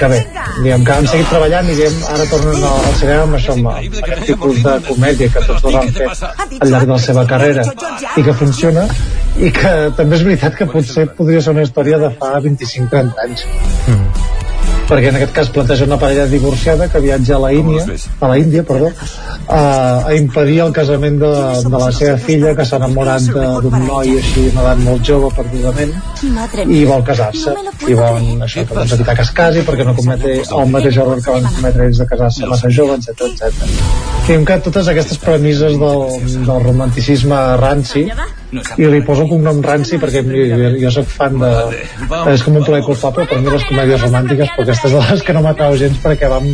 que 0.00 0.08
bé. 0.14 0.20
Diguem 0.62 0.84
que 0.84 0.92
han 0.92 1.06
seguit 1.06 1.28
treballant 1.32 1.70
i 1.70 1.76
diguem, 1.78 1.98
ara 2.14 2.28
tornen 2.30 2.64
al, 2.70 2.84
al 2.90 2.94
cinema 3.00 3.22
amb 3.28 3.38
això, 3.40 3.56
amb 3.56 3.68
aquest 3.72 4.26
tipus 4.30 4.62
de 4.66 4.76
comèdia 4.88 5.32
que 5.34 5.44
tots 5.48 5.62
dos 5.66 5.80
han 5.80 5.92
fet 5.98 6.60
al 6.60 6.72
llarg 6.74 6.86
de 6.86 6.94
la 6.94 7.02
seva 7.06 7.26
carrera 7.26 7.66
i 8.16 8.26
que 8.26 8.36
funciona 8.44 8.86
i 9.38 9.52
que 9.54 9.74
també 9.96 10.18
és 10.18 10.24
veritat 10.26 10.56
que 10.58 10.66
potser 10.70 11.06
podria 11.18 11.42
ser 11.44 11.54
una 11.56 11.66
història 11.66 12.00
de 12.02 12.10
fa 12.20 12.34
25-30 12.40 13.24
anys 13.26 13.46
perquè 14.90 15.10
en 15.12 15.18
aquest 15.20 15.34
cas 15.36 15.50
planteja 15.54 15.86
una 15.86 15.98
parella 16.00 16.26
divorciada 16.26 16.88
que 16.90 17.00
viatja 17.02 17.36
a 17.36 17.40
la 17.44 17.52
Índia, 17.54 17.84
a 18.20 18.28
la 18.28 18.38
Índia 18.38 18.64
perdó, 18.66 18.90
a, 19.46 19.60
a 20.08 20.14
impedir 20.14 20.58
el 20.64 20.72
casament 20.74 21.20
de, 21.22 21.30
de 21.66 21.82
la 21.82 21.90
seva 21.94 22.16
filla 22.18 22.54
que 22.58 22.66
s'ha 22.66 22.80
enamorat 22.82 23.28
d'un 23.30 23.76
noi 23.86 24.16
així 24.18 24.48
una 24.50 24.64
edat 24.66 24.82
molt 24.86 25.06
jove 25.06 25.30
perdudament 25.36 25.94
i 26.66 26.82
vol 26.88 27.04
casar-se. 27.06 27.54
I 27.86 27.96
volen 27.96 28.44
això, 28.44 28.66
que 28.66 28.76
doncs, 28.76 28.96
evitar 28.98 29.16
que 29.18 29.26
es 29.26 29.32
casi 29.36 29.64
perquè 29.66 29.86
no 29.86 29.94
cometi 29.96 30.36
el 30.42 30.74
mateix 30.74 31.00
error 31.04 31.22
que 31.22 31.38
van 31.38 31.48
cometre 31.54 31.88
ells 31.88 32.02
de 32.02 32.08
casar-se 32.10 32.50
massa 32.50 32.74
jove, 32.80 32.98
etc 32.98 33.30
etc. 33.30 33.72
Diguem 34.26 34.44
que 34.46 34.60
totes 34.66 34.90
aquestes 34.92 35.18
premisses 35.22 35.78
del, 35.80 36.04
del 36.44 36.62
romanticisme 36.66 37.40
ranci 37.62 38.06
i 38.52 38.86
li 38.90 39.00
poso 39.06 39.24
un 39.24 39.30
cognom 39.30 39.60
ranci 39.62 39.98
perquè 40.02 40.22
jo, 40.26 40.70
jo 40.82 40.92
soc 40.94 41.10
fan 41.10 41.38
de 41.38 41.50
és 42.32 42.42
com 42.46 42.58
un 42.58 42.66
plaer 42.66 42.82
culpable 42.86 43.26
per 43.30 43.40
mi 43.40 43.52
les 43.52 43.66
comèdies 43.68 44.06
romàntiques 44.06 44.54
però 44.56 44.66
aquestes 44.66 44.96
de 44.96 45.02
les 45.06 45.26
que 45.26 45.36
no 45.36 45.44
m'atrau 45.46 45.76
gens 45.80 46.00
perquè 46.02 46.30
vam 46.32 46.48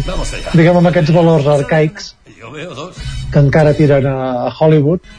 diguem 0.52 0.80
amb 0.82 0.90
aquests 0.92 1.14
valors 1.16 1.48
arcaics 1.58 2.12
que 3.32 3.40
encara 3.40 3.72
tiren 3.78 4.10
a, 4.12 4.18
a 4.48 4.50
Hollywood 4.58 5.14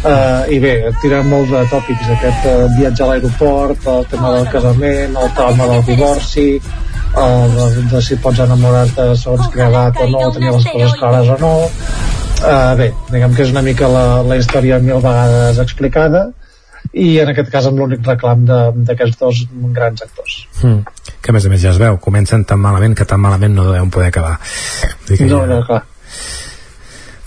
Uh, 0.00 0.46
i 0.48 0.56
bé, 0.56 0.70
tiren 1.02 1.26
molts 1.28 1.50
de 1.52 1.58
tòpics 1.68 2.06
aquest 2.14 2.46
uh, 2.48 2.62
viatge 2.72 3.02
a 3.04 3.08
l'aeroport 3.10 3.88
el 3.92 4.06
tema 4.08 4.30
del 4.32 4.46
casament, 4.48 5.18
el 5.20 5.34
trauma 5.36 5.66
del 5.68 5.82
divorci 5.90 6.46
el 7.20 7.52
de, 7.52 7.66
de 7.90 8.00
si 8.06 8.16
pots 8.24 8.40
enamorar-te 8.46 9.10
segons 9.20 9.50
que 9.52 9.60
edat 9.66 10.00
o 10.00 10.06
no 10.08 10.22
tenir 10.32 10.54
les 10.54 10.66
coses 10.70 10.96
clares 11.02 11.28
o 11.34 11.36
no 11.42 11.52
uh, 12.42 12.74
bé, 12.78 12.90
diguem 13.10 13.34
que 13.36 13.42
és 13.46 13.50
una 13.54 13.62
mica 13.62 13.88
la, 13.88 14.04
la 14.26 14.36
història 14.40 14.78
mil 14.82 15.00
vegades 15.04 15.58
explicada 15.62 16.26
i 16.96 17.18
en 17.22 17.28
aquest 17.30 17.50
cas 17.52 17.66
amb 17.68 17.78
l'únic 17.78 18.06
reclam 18.06 18.44
de- 18.48 18.72
d'aquests 18.88 19.18
dos 19.20 19.44
grans 19.76 20.02
actors 20.02 20.40
Mm. 20.62 20.80
Que 21.22 21.30
a 21.30 21.34
més 21.36 21.44
a 21.46 21.48
més 21.52 21.60
ja 21.62 21.70
es 21.70 21.78
veu, 21.80 21.96
comencen 22.00 22.42
tan 22.44 22.58
malament 22.60 22.94
que 22.96 23.04
tan 23.04 23.20
malament 23.20 23.54
no 23.54 23.64
deuen 23.72 23.90
poder 23.92 24.08
acabar. 24.08 24.38
Vull 25.08 25.16
dir 25.18 25.28
no, 25.30 25.40
ja- 25.40 25.46
no, 25.54 25.62
clar 25.66 25.82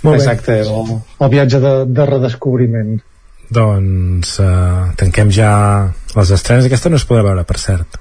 Molt 0.04 0.18
bé. 0.18 0.22
exacte, 0.24 0.60
és 0.62 0.68
el, 0.68 0.94
el 1.20 1.30
viatge 1.32 1.60
de, 1.64 1.74
de 1.88 2.06
redescobriment 2.10 2.98
Doncs 3.54 4.40
uh, 4.42 4.92
tanquem 4.98 5.30
ja 5.32 5.50
les 6.16 6.32
estrenes. 6.34 6.66
Aquesta 6.66 6.90
no 6.90 6.98
es 6.98 7.06
podrà 7.06 7.22
veure, 7.28 7.44
per 7.46 7.58
cert. 7.62 8.00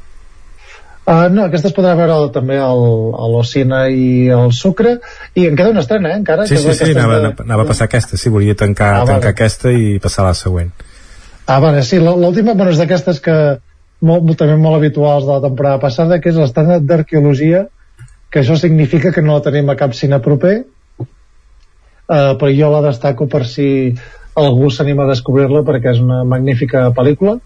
Uh, 1.02 1.26
no, 1.34 1.48
aquesta 1.48 1.66
es 1.66 1.74
podrà 1.74 1.96
veure 1.98 2.14
també 2.30 2.60
al, 2.62 2.78
a 3.18 3.26
l'Ocina 3.26 3.88
i 3.90 4.28
al 4.30 4.52
Sucre 4.54 5.00
i 5.34 5.48
en 5.48 5.56
queda 5.58 5.72
una 5.74 5.82
estrena, 5.82 6.12
eh, 6.12 6.18
encara 6.20 6.44
Sí, 6.46 6.54
que 6.54 6.60
sí, 6.76 6.84
sí, 6.84 6.92
anava, 6.94 7.16
de- 7.24 7.32
anava 7.42 7.64
a 7.64 7.66
passar 7.72 7.88
aquesta, 7.88 8.16
sí, 8.16 8.30
volia 8.30 8.54
tancar, 8.54 8.92
Ah, 8.94 9.04
tancar 9.04 9.18
vale. 9.18 9.32
aquesta 9.34 9.72
i 9.74 9.98
passar 9.98 10.24
la 10.28 10.34
següent. 10.38 10.70
Ah, 11.46 11.58
vale, 11.58 11.82
sí, 11.82 11.98
l'última, 11.98 12.54
bueno, 12.54 12.70
és 12.70 12.78
d'aquestes 12.78 13.18
que 13.20 13.34
molt, 14.00 14.36
també 14.38 14.54
molt 14.56 14.76
habituals 14.78 15.26
de 15.26 15.32
la 15.32 15.40
temporada 15.42 15.80
passada, 15.82 16.20
que 16.20 16.30
és 16.30 16.36
l'estàndard 16.38 16.86
d'arqueologia, 16.86 17.66
que 18.30 18.40
això 18.40 18.54
significa 18.56 19.10
que 19.12 19.22
no 19.22 19.34
la 19.34 19.42
tenim 19.42 19.68
a 19.70 19.76
cap 19.76 19.92
cine 19.98 20.20
proper, 20.22 20.60
uh, 21.02 22.36
però 22.38 22.50
jo 22.54 22.70
la 22.70 22.80
destaco 22.88 23.26
per 23.26 23.44
si 23.46 23.92
algú 24.38 24.70
s'anima 24.70 25.02
a 25.04 25.10
descobrir-la 25.10 25.64
perquè 25.66 25.92
és 25.96 26.00
una 26.00 26.22
magnífica 26.24 26.86
pel·lícula, 26.94 27.40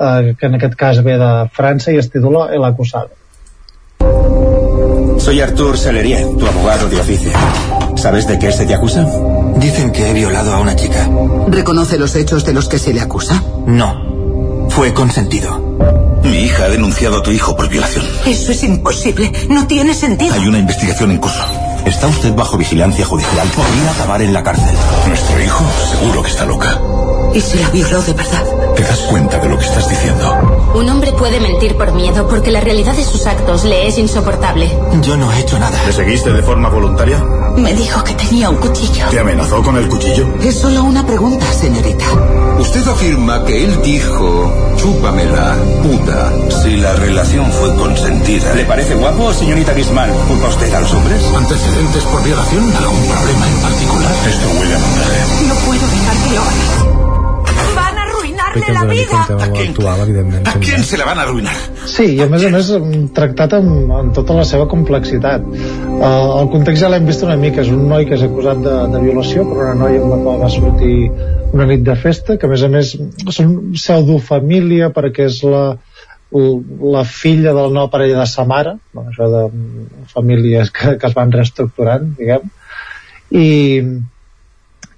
uh, 0.00 0.34
que 0.36 0.46
en 0.46 0.56
aquest 0.56 0.74
cas 0.80 1.02
ve 1.04 1.16
de 1.20 1.30
França 1.54 1.92
i 1.92 2.00
es 2.00 2.10
titula 2.10 2.48
El 2.54 2.64
acusado. 2.64 3.10
Soy 5.20 5.40
Artur 5.40 5.76
Selerier, 5.76 6.24
tu 6.38 6.46
abogado 6.46 6.88
de 6.88 6.98
oficio. 6.98 7.30
¿Sabes 7.96 8.26
de 8.26 8.38
qué 8.38 8.50
se 8.50 8.64
te 8.64 8.74
acusa? 8.74 9.04
Dicen 9.56 9.92
que 9.92 10.08
he 10.08 10.14
violado 10.14 10.54
a 10.54 10.60
una 10.60 10.74
chica. 10.74 11.06
¿Reconoce 11.48 11.98
los 11.98 12.16
hechos 12.16 12.46
de 12.46 12.54
los 12.54 12.68
que 12.68 12.78
se 12.78 12.94
le 12.94 13.02
acusa? 13.02 13.42
No. 13.66 14.66
Fue 14.70 14.94
consentido. 14.94 15.60
Mi 16.22 16.38
hija 16.38 16.64
ha 16.64 16.68
denunciado 16.68 17.18
a 17.18 17.22
tu 17.22 17.30
hijo 17.30 17.54
por 17.54 17.68
violación. 17.68 18.04
Eso 18.24 18.52
es 18.52 18.62
imposible. 18.62 19.30
No 19.50 19.66
tiene 19.66 19.92
sentido. 19.92 20.34
Hay 20.34 20.48
una 20.48 20.58
investigación 20.58 21.10
en 21.10 21.18
curso. 21.18 21.44
Está 21.84 22.06
usted 22.06 22.34
bajo 22.34 22.56
vigilancia 22.56 23.04
judicial. 23.04 23.46
Podría 23.48 23.90
acabar 23.90 24.22
en 24.22 24.32
la 24.32 24.42
cárcel. 24.42 24.74
Nuestro 25.06 25.42
hijo 25.42 25.64
seguro 25.90 26.22
que 26.22 26.30
está 26.30 26.46
loca. 26.46 26.80
¿Y 27.34 27.40
si 27.40 27.58
la 27.58 27.68
violó 27.70 28.00
de 28.02 28.12
verdad? 28.14 28.59
¿Te 28.76 28.82
das 28.82 29.00
cuenta 29.10 29.38
de 29.38 29.48
lo 29.48 29.58
que 29.58 29.64
estás 29.64 29.88
diciendo? 29.88 30.34
Un 30.74 30.88
hombre 30.88 31.12
puede 31.12 31.40
mentir 31.40 31.76
por 31.76 31.92
miedo 31.92 32.26
porque 32.28 32.50
la 32.50 32.60
realidad 32.60 32.94
de 32.94 33.04
sus 33.04 33.26
actos 33.26 33.64
le 33.64 33.86
es 33.88 33.98
insoportable. 33.98 34.70
Yo 35.02 35.16
no 35.16 35.30
he 35.32 35.40
hecho 35.40 35.58
nada. 35.58 35.78
¿Le 35.86 35.92
seguiste 35.92 36.32
de 36.32 36.42
forma 36.42 36.68
voluntaria? 36.68 37.18
Me 37.56 37.74
dijo 37.74 38.02
que 38.04 38.14
tenía 38.14 38.48
un 38.48 38.56
cuchillo. 38.56 39.08
¿Te 39.10 39.18
amenazó 39.18 39.62
con 39.62 39.76
el 39.76 39.88
cuchillo? 39.88 40.26
Es 40.42 40.58
solo 40.60 40.84
una 40.84 41.04
pregunta, 41.04 41.44
señorita. 41.52 42.04
Usted 42.58 42.86
afirma 42.86 43.44
que 43.44 43.64
él 43.64 43.82
dijo, 43.82 44.52
chúpamela, 44.76 45.56
puta. 45.82 46.32
Si 46.62 46.76
la 46.76 46.92
relación 46.94 47.50
fue 47.52 47.74
consentida. 47.76 48.54
¿Le 48.54 48.64
parece 48.64 48.94
guapo, 48.94 49.32
señorita 49.32 49.72
Bismarck? 49.72 50.14
¿Culpa 50.28 50.48
usted 50.48 50.72
a 50.72 50.80
los 50.80 50.92
hombres? 50.94 51.22
¿Antecedentes 51.36 52.04
por 52.04 52.22
violación? 52.22 52.72
¿Algún 52.76 53.06
problema 53.06 53.48
en 53.48 53.62
particular? 53.62 54.12
Esto 54.28 54.48
huele 54.58 54.74
a 54.74 54.78
montaje. 54.78 55.48
No 55.48 55.54
puedo 55.66 55.86
dejar 55.86 56.16
que 56.16 56.34
lo 56.34 56.40
haga. 56.42 57.19
La 58.54 58.82
una 58.82 58.84
mica 58.84 58.92
vida. 58.92 59.20
en 59.20 59.26
tema 59.28 59.60
actual, 59.68 60.00
evidentment. 60.00 60.48
¿A 60.48 60.58
quién 60.58 60.82
se 60.82 60.98
la 60.98 61.04
van 61.04 61.18
a 61.18 61.22
arruinar? 61.22 61.54
Sí, 61.86 62.16
i 62.16 62.22
a 62.24 62.26
més 62.26 62.44
a 62.44 62.50
més 62.50 62.70
mm, 62.74 63.10
tractat 63.14 63.54
amb, 63.60 63.92
amb 63.94 64.14
tota 64.16 64.34
la 64.34 64.44
seva 64.48 64.66
complexitat. 64.70 65.44
Uh, 65.46 66.40
el 66.40 66.50
context 66.50 66.82
ja 66.82 66.90
l'hem 66.90 67.06
vist 67.06 67.22
una 67.22 67.36
mica, 67.38 67.62
és 67.62 67.70
un 67.70 67.86
noi 67.88 68.08
que 68.08 68.16
és 68.18 68.24
acusat 68.26 68.62
de, 68.64 68.74
de 68.90 69.02
violació 69.04 69.46
per 69.46 69.60
una 69.60 69.76
noia 69.84 70.02
amb 70.02 70.16
la 70.16 70.20
qual 70.24 70.42
va 70.42 70.50
sortir 70.50 70.96
una 71.52 71.66
nit 71.70 71.86
de 71.86 71.96
festa, 72.02 72.36
que 72.36 72.48
a 72.48 72.50
més 72.50 72.66
a 72.66 72.72
més 72.72 72.94
són 73.36 73.56
pseudofamília 73.78 74.90
perquè 74.94 75.30
és 75.30 75.40
la, 75.46 75.64
la 76.32 77.04
filla 77.06 77.52
de 77.52 77.60
la 77.60 77.70
nova 77.70 77.90
parella 77.94 78.22
de 78.24 78.30
sa 78.30 78.46
mare, 78.50 78.76
bueno, 78.92 79.14
això 79.14 79.30
de 79.30 79.44
mm, 79.48 80.08
famílies 80.14 80.74
que, 80.74 80.96
que 80.98 81.10
es 81.10 81.14
van 81.14 81.30
reestructurant, 81.34 82.16
diguem, 82.18 82.50
i, 83.30 83.46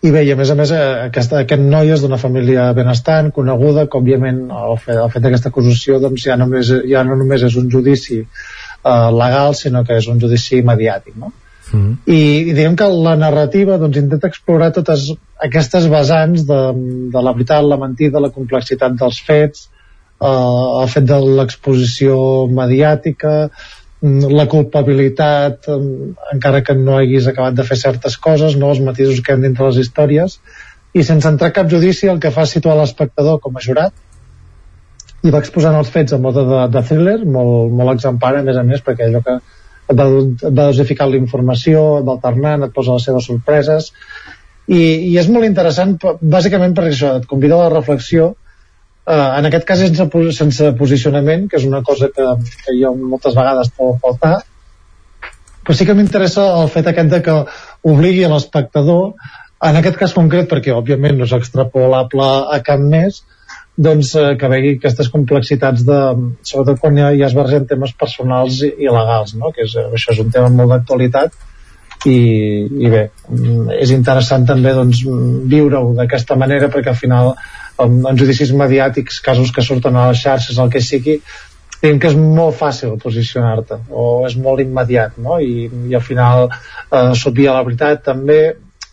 i 0.03 0.11
bé, 0.11 0.25
i 0.27 0.33
a 0.35 0.37
més 0.39 0.51
a 0.51 0.57
més 0.59 0.73
eh, 0.75 0.83
aquest, 1.09 1.35
aquest 1.39 1.63
noi 1.63 1.93
és 1.95 2.03
d'una 2.03 2.19
família 2.19 2.65
benestant, 2.75 3.31
coneguda, 3.35 3.87
que 3.87 4.01
òbviament 4.01 4.41
el 4.51 4.75
fet, 4.83 4.97
el 4.99 5.13
fet 5.13 5.23
d'aquesta 5.23 5.53
acusació 5.53 6.01
doncs, 6.03 6.25
ja, 6.27 6.37
només, 6.41 6.73
ja 6.91 7.05
no 7.07 7.19
només 7.21 7.45
és 7.47 7.59
un 7.61 7.69
judici 7.71 8.19
eh, 8.23 9.11
legal, 9.15 9.55
sinó 9.55 9.85
que 9.87 10.01
és 10.03 10.09
un 10.11 10.19
judici 10.23 10.59
mediàtic, 10.67 11.15
no? 11.23 11.31
Mm. 11.73 11.93
I, 12.05 12.23
i 12.51 12.57
diguem 12.57 12.75
que 12.77 12.89
la 12.91 13.15
narrativa 13.17 13.79
doncs, 13.81 14.01
intenta 14.01 14.29
explorar 14.33 14.73
totes 14.75 15.07
aquestes 15.47 15.87
vessants 15.93 16.49
de, 16.49 16.59
de 17.15 17.23
la 17.23 17.37
veritat, 17.37 17.63
la 17.65 17.79
mentida, 17.81 18.21
la 18.21 18.33
complexitat 18.35 18.99
dels 18.99 19.23
fets, 19.29 19.69
eh, 20.19 20.33
el 20.83 20.91
fet 20.91 21.07
de 21.13 21.21
l'exposició 21.39 22.19
mediàtica, 22.51 23.37
la 24.03 24.49
culpabilitat, 24.51 25.69
eh, 25.69 25.79
encara 26.35 26.63
que 26.67 26.75
no 26.75 26.97
haguis 26.99 27.29
acabat 27.31 27.55
de 27.55 27.65
fer 27.65 27.79
certes 27.79 28.17
coses, 28.19 28.57
no 28.57 28.71
els 28.71 28.81
matisos 28.83 29.21
que 29.21 29.33
hi 29.33 29.39
ha 29.39 29.43
dintre 29.43 29.69
les 29.69 29.79
històries, 29.85 30.41
i 30.93 31.05
sense 31.07 31.29
entrar 31.29 31.53
cap 31.55 31.71
judici 31.71 32.09
el 32.11 32.19
que 32.21 32.33
fa 32.35 32.43
és 32.43 32.57
situar 32.57 32.77
l'espectador 32.77 33.39
com 33.41 33.57
a 33.57 33.63
jurat 33.65 33.95
i 35.23 35.31
va 35.31 35.39
exposant 35.39 35.77
els 35.79 35.89
fets 35.95 36.13
en 36.13 36.21
mode 36.21 36.43
de, 36.49 36.61
de 36.75 36.83
thriller, 36.89 37.19
molt, 37.25 37.71
molt 37.73 37.95
exemplar 37.95 38.35
a 38.37 38.43
més 38.43 38.59
a 38.59 38.65
més, 38.67 38.83
perquè 38.83 39.07
allò 39.07 39.23
que 39.23 39.39
et 39.39 39.97
va, 39.97 40.07
et 40.09 40.45
va 40.51 40.67
dosificant 40.73 41.11
la 41.13 41.21
informació, 41.21 41.85
et 42.01 42.07
va 42.09 42.17
alternant, 42.17 42.67
et 42.67 42.75
posa 42.75 42.99
les 42.99 43.07
seves 43.07 43.31
sorpreses 43.31 43.93
i, 44.67 44.83
i 45.13 45.17
és 45.19 45.31
molt 45.31 45.47
interessant 45.47 45.95
bàsicament 46.21 46.75
perquè 46.75 46.95
això, 46.97 47.15
et 47.21 47.29
convida 47.31 47.55
a 47.57 47.65
la 47.69 47.75
reflexió 47.77 48.33
eh, 49.07 49.29
en 49.39 49.49
aquest 49.49 49.67
cas 49.69 49.83
sense, 49.83 50.09
sense 50.39 50.73
posicionament 50.79 51.49
que 51.51 51.61
és 51.61 51.69
una 51.69 51.83
cosa 51.83 52.11
que, 52.15 52.29
que 52.65 52.79
jo 52.79 52.95
moltes 52.97 53.37
vegades 53.39 53.73
a 53.73 53.93
faltar 54.07 54.35
però 55.63 55.77
sí 55.79 55.87
que 55.87 55.95
m'interessa 55.95 56.49
el 56.63 56.71
fet 56.75 56.91
aquest 56.91 57.13
de 57.13 57.23
que 57.23 57.37
obligui 57.95 58.27
l'espectador 58.31 59.13
en 59.63 59.79
aquest 59.79 59.99
cas 59.99 60.15
concret 60.15 60.51
perquè 60.51 60.75
òbviament 60.75 61.19
no 61.19 61.29
és 61.29 61.37
extrapolable 61.39 62.27
a 62.57 62.59
cap 62.67 62.83
més 62.83 63.23
doncs, 63.77 64.15
eh, 64.21 64.35
que 64.37 64.51
vegi 64.53 64.75
aquestes 64.77 65.09
complexitats 65.09 65.87
de, 65.87 66.01
sobretot 66.45 66.81
quan 66.83 66.99
ja, 66.99 67.13
ja 67.17 67.31
es 67.31 67.37
barregen 67.37 67.67
temes 67.71 67.95
personals 67.99 68.61
i, 68.67 68.75
i 68.85 68.91
legals 68.91 69.35
no? 69.39 69.53
que 69.55 69.65
és, 69.65 69.79
això 69.81 70.13
és 70.13 70.21
un 70.23 70.31
tema 70.35 70.51
molt 70.53 70.75
d'actualitat 70.75 71.33
i, 72.05 72.19
i 72.67 72.91
bé, 72.91 73.07
mm, 73.31 73.73
és 73.79 73.95
interessant 73.95 74.45
també 74.47 74.75
doncs, 74.75 75.05
viure-ho 75.51 75.93
d'aquesta 75.99 76.37
manera 76.37 76.69
perquè 76.73 76.91
al 76.93 76.99
final 76.99 77.33
en, 77.85 78.03
en 78.09 78.19
judicis 78.19 78.53
mediàtics, 78.57 79.21
casos 79.25 79.53
que 79.53 79.65
surten 79.65 79.97
a 79.97 80.09
les 80.11 80.23
xarxes, 80.23 80.59
el 80.59 80.71
que 80.73 80.81
sigui 80.81 81.19
diguem 81.83 81.99
que 81.99 82.11
és 82.13 82.17
molt 82.17 82.55
fàcil 82.55 82.95
posicionar-te 83.03 83.81
o 83.91 84.25
és 84.29 84.37
molt 84.39 84.63
immediat 84.63 85.17
no? 85.19 85.39
I, 85.43 85.67
i 85.91 85.97
al 85.99 86.05
final 86.07 86.47
eh, 86.47 87.11
s'obvia 87.19 87.57
la 87.57 87.65
veritat 87.67 88.05
també 88.07 88.39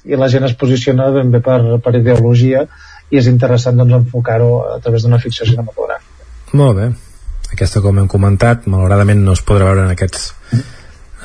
i 0.10 0.18
la 0.18 0.30
gent 0.32 0.48
es 0.48 0.56
posiciona 0.58 1.12
ben 1.14 1.30
bé 1.30 1.42
per, 1.46 1.60
per 1.84 1.94
ideologia 2.00 2.66
i 3.10 3.20
és 3.22 3.30
interessant 3.30 3.78
doncs, 3.78 3.94
enfocar-ho 4.00 4.50
a 4.74 4.80
través 4.82 5.06
d'una 5.06 5.22
ficció 5.22 5.46
cinematogràfica 5.46 6.58
Molt 6.58 6.80
bé 6.80 6.90
aquesta 7.54 7.82
com 7.86 8.02
hem 8.02 8.10
comentat 8.10 8.66
malauradament 8.66 9.22
no 9.26 9.38
es 9.38 9.46
podrà 9.46 9.70
veure 9.70 9.86
en 9.86 9.94
aquests 9.94 10.32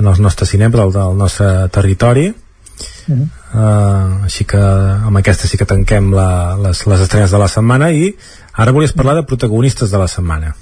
en 0.01 0.11
els 0.11 0.21
nostres 0.21 0.51
cinemes 0.53 0.77
del, 0.77 0.93
del 0.93 1.17
nostre 1.17 1.69
territori 1.73 2.29
mm 2.29 3.15
-hmm. 3.15 3.29
Uh, 3.55 4.27
així 4.29 4.47
que 4.51 4.61
amb 4.61 5.23
aquesta 5.23 5.49
sí 5.51 5.61
que 5.61 5.69
tanquem 5.71 6.13
la, 6.15 6.29
les, 6.61 6.85
les 6.91 7.07
estrenes 7.07 7.33
de 7.33 7.41
la 7.41 7.49
setmana 7.51 7.91
i 7.95 8.13
ara 8.59 8.75
volies 8.77 8.95
parlar 8.97 9.17
de 9.21 9.27
protagonistes 9.31 9.95
de 9.95 10.03
la 10.03 10.11
setmana 10.11 10.55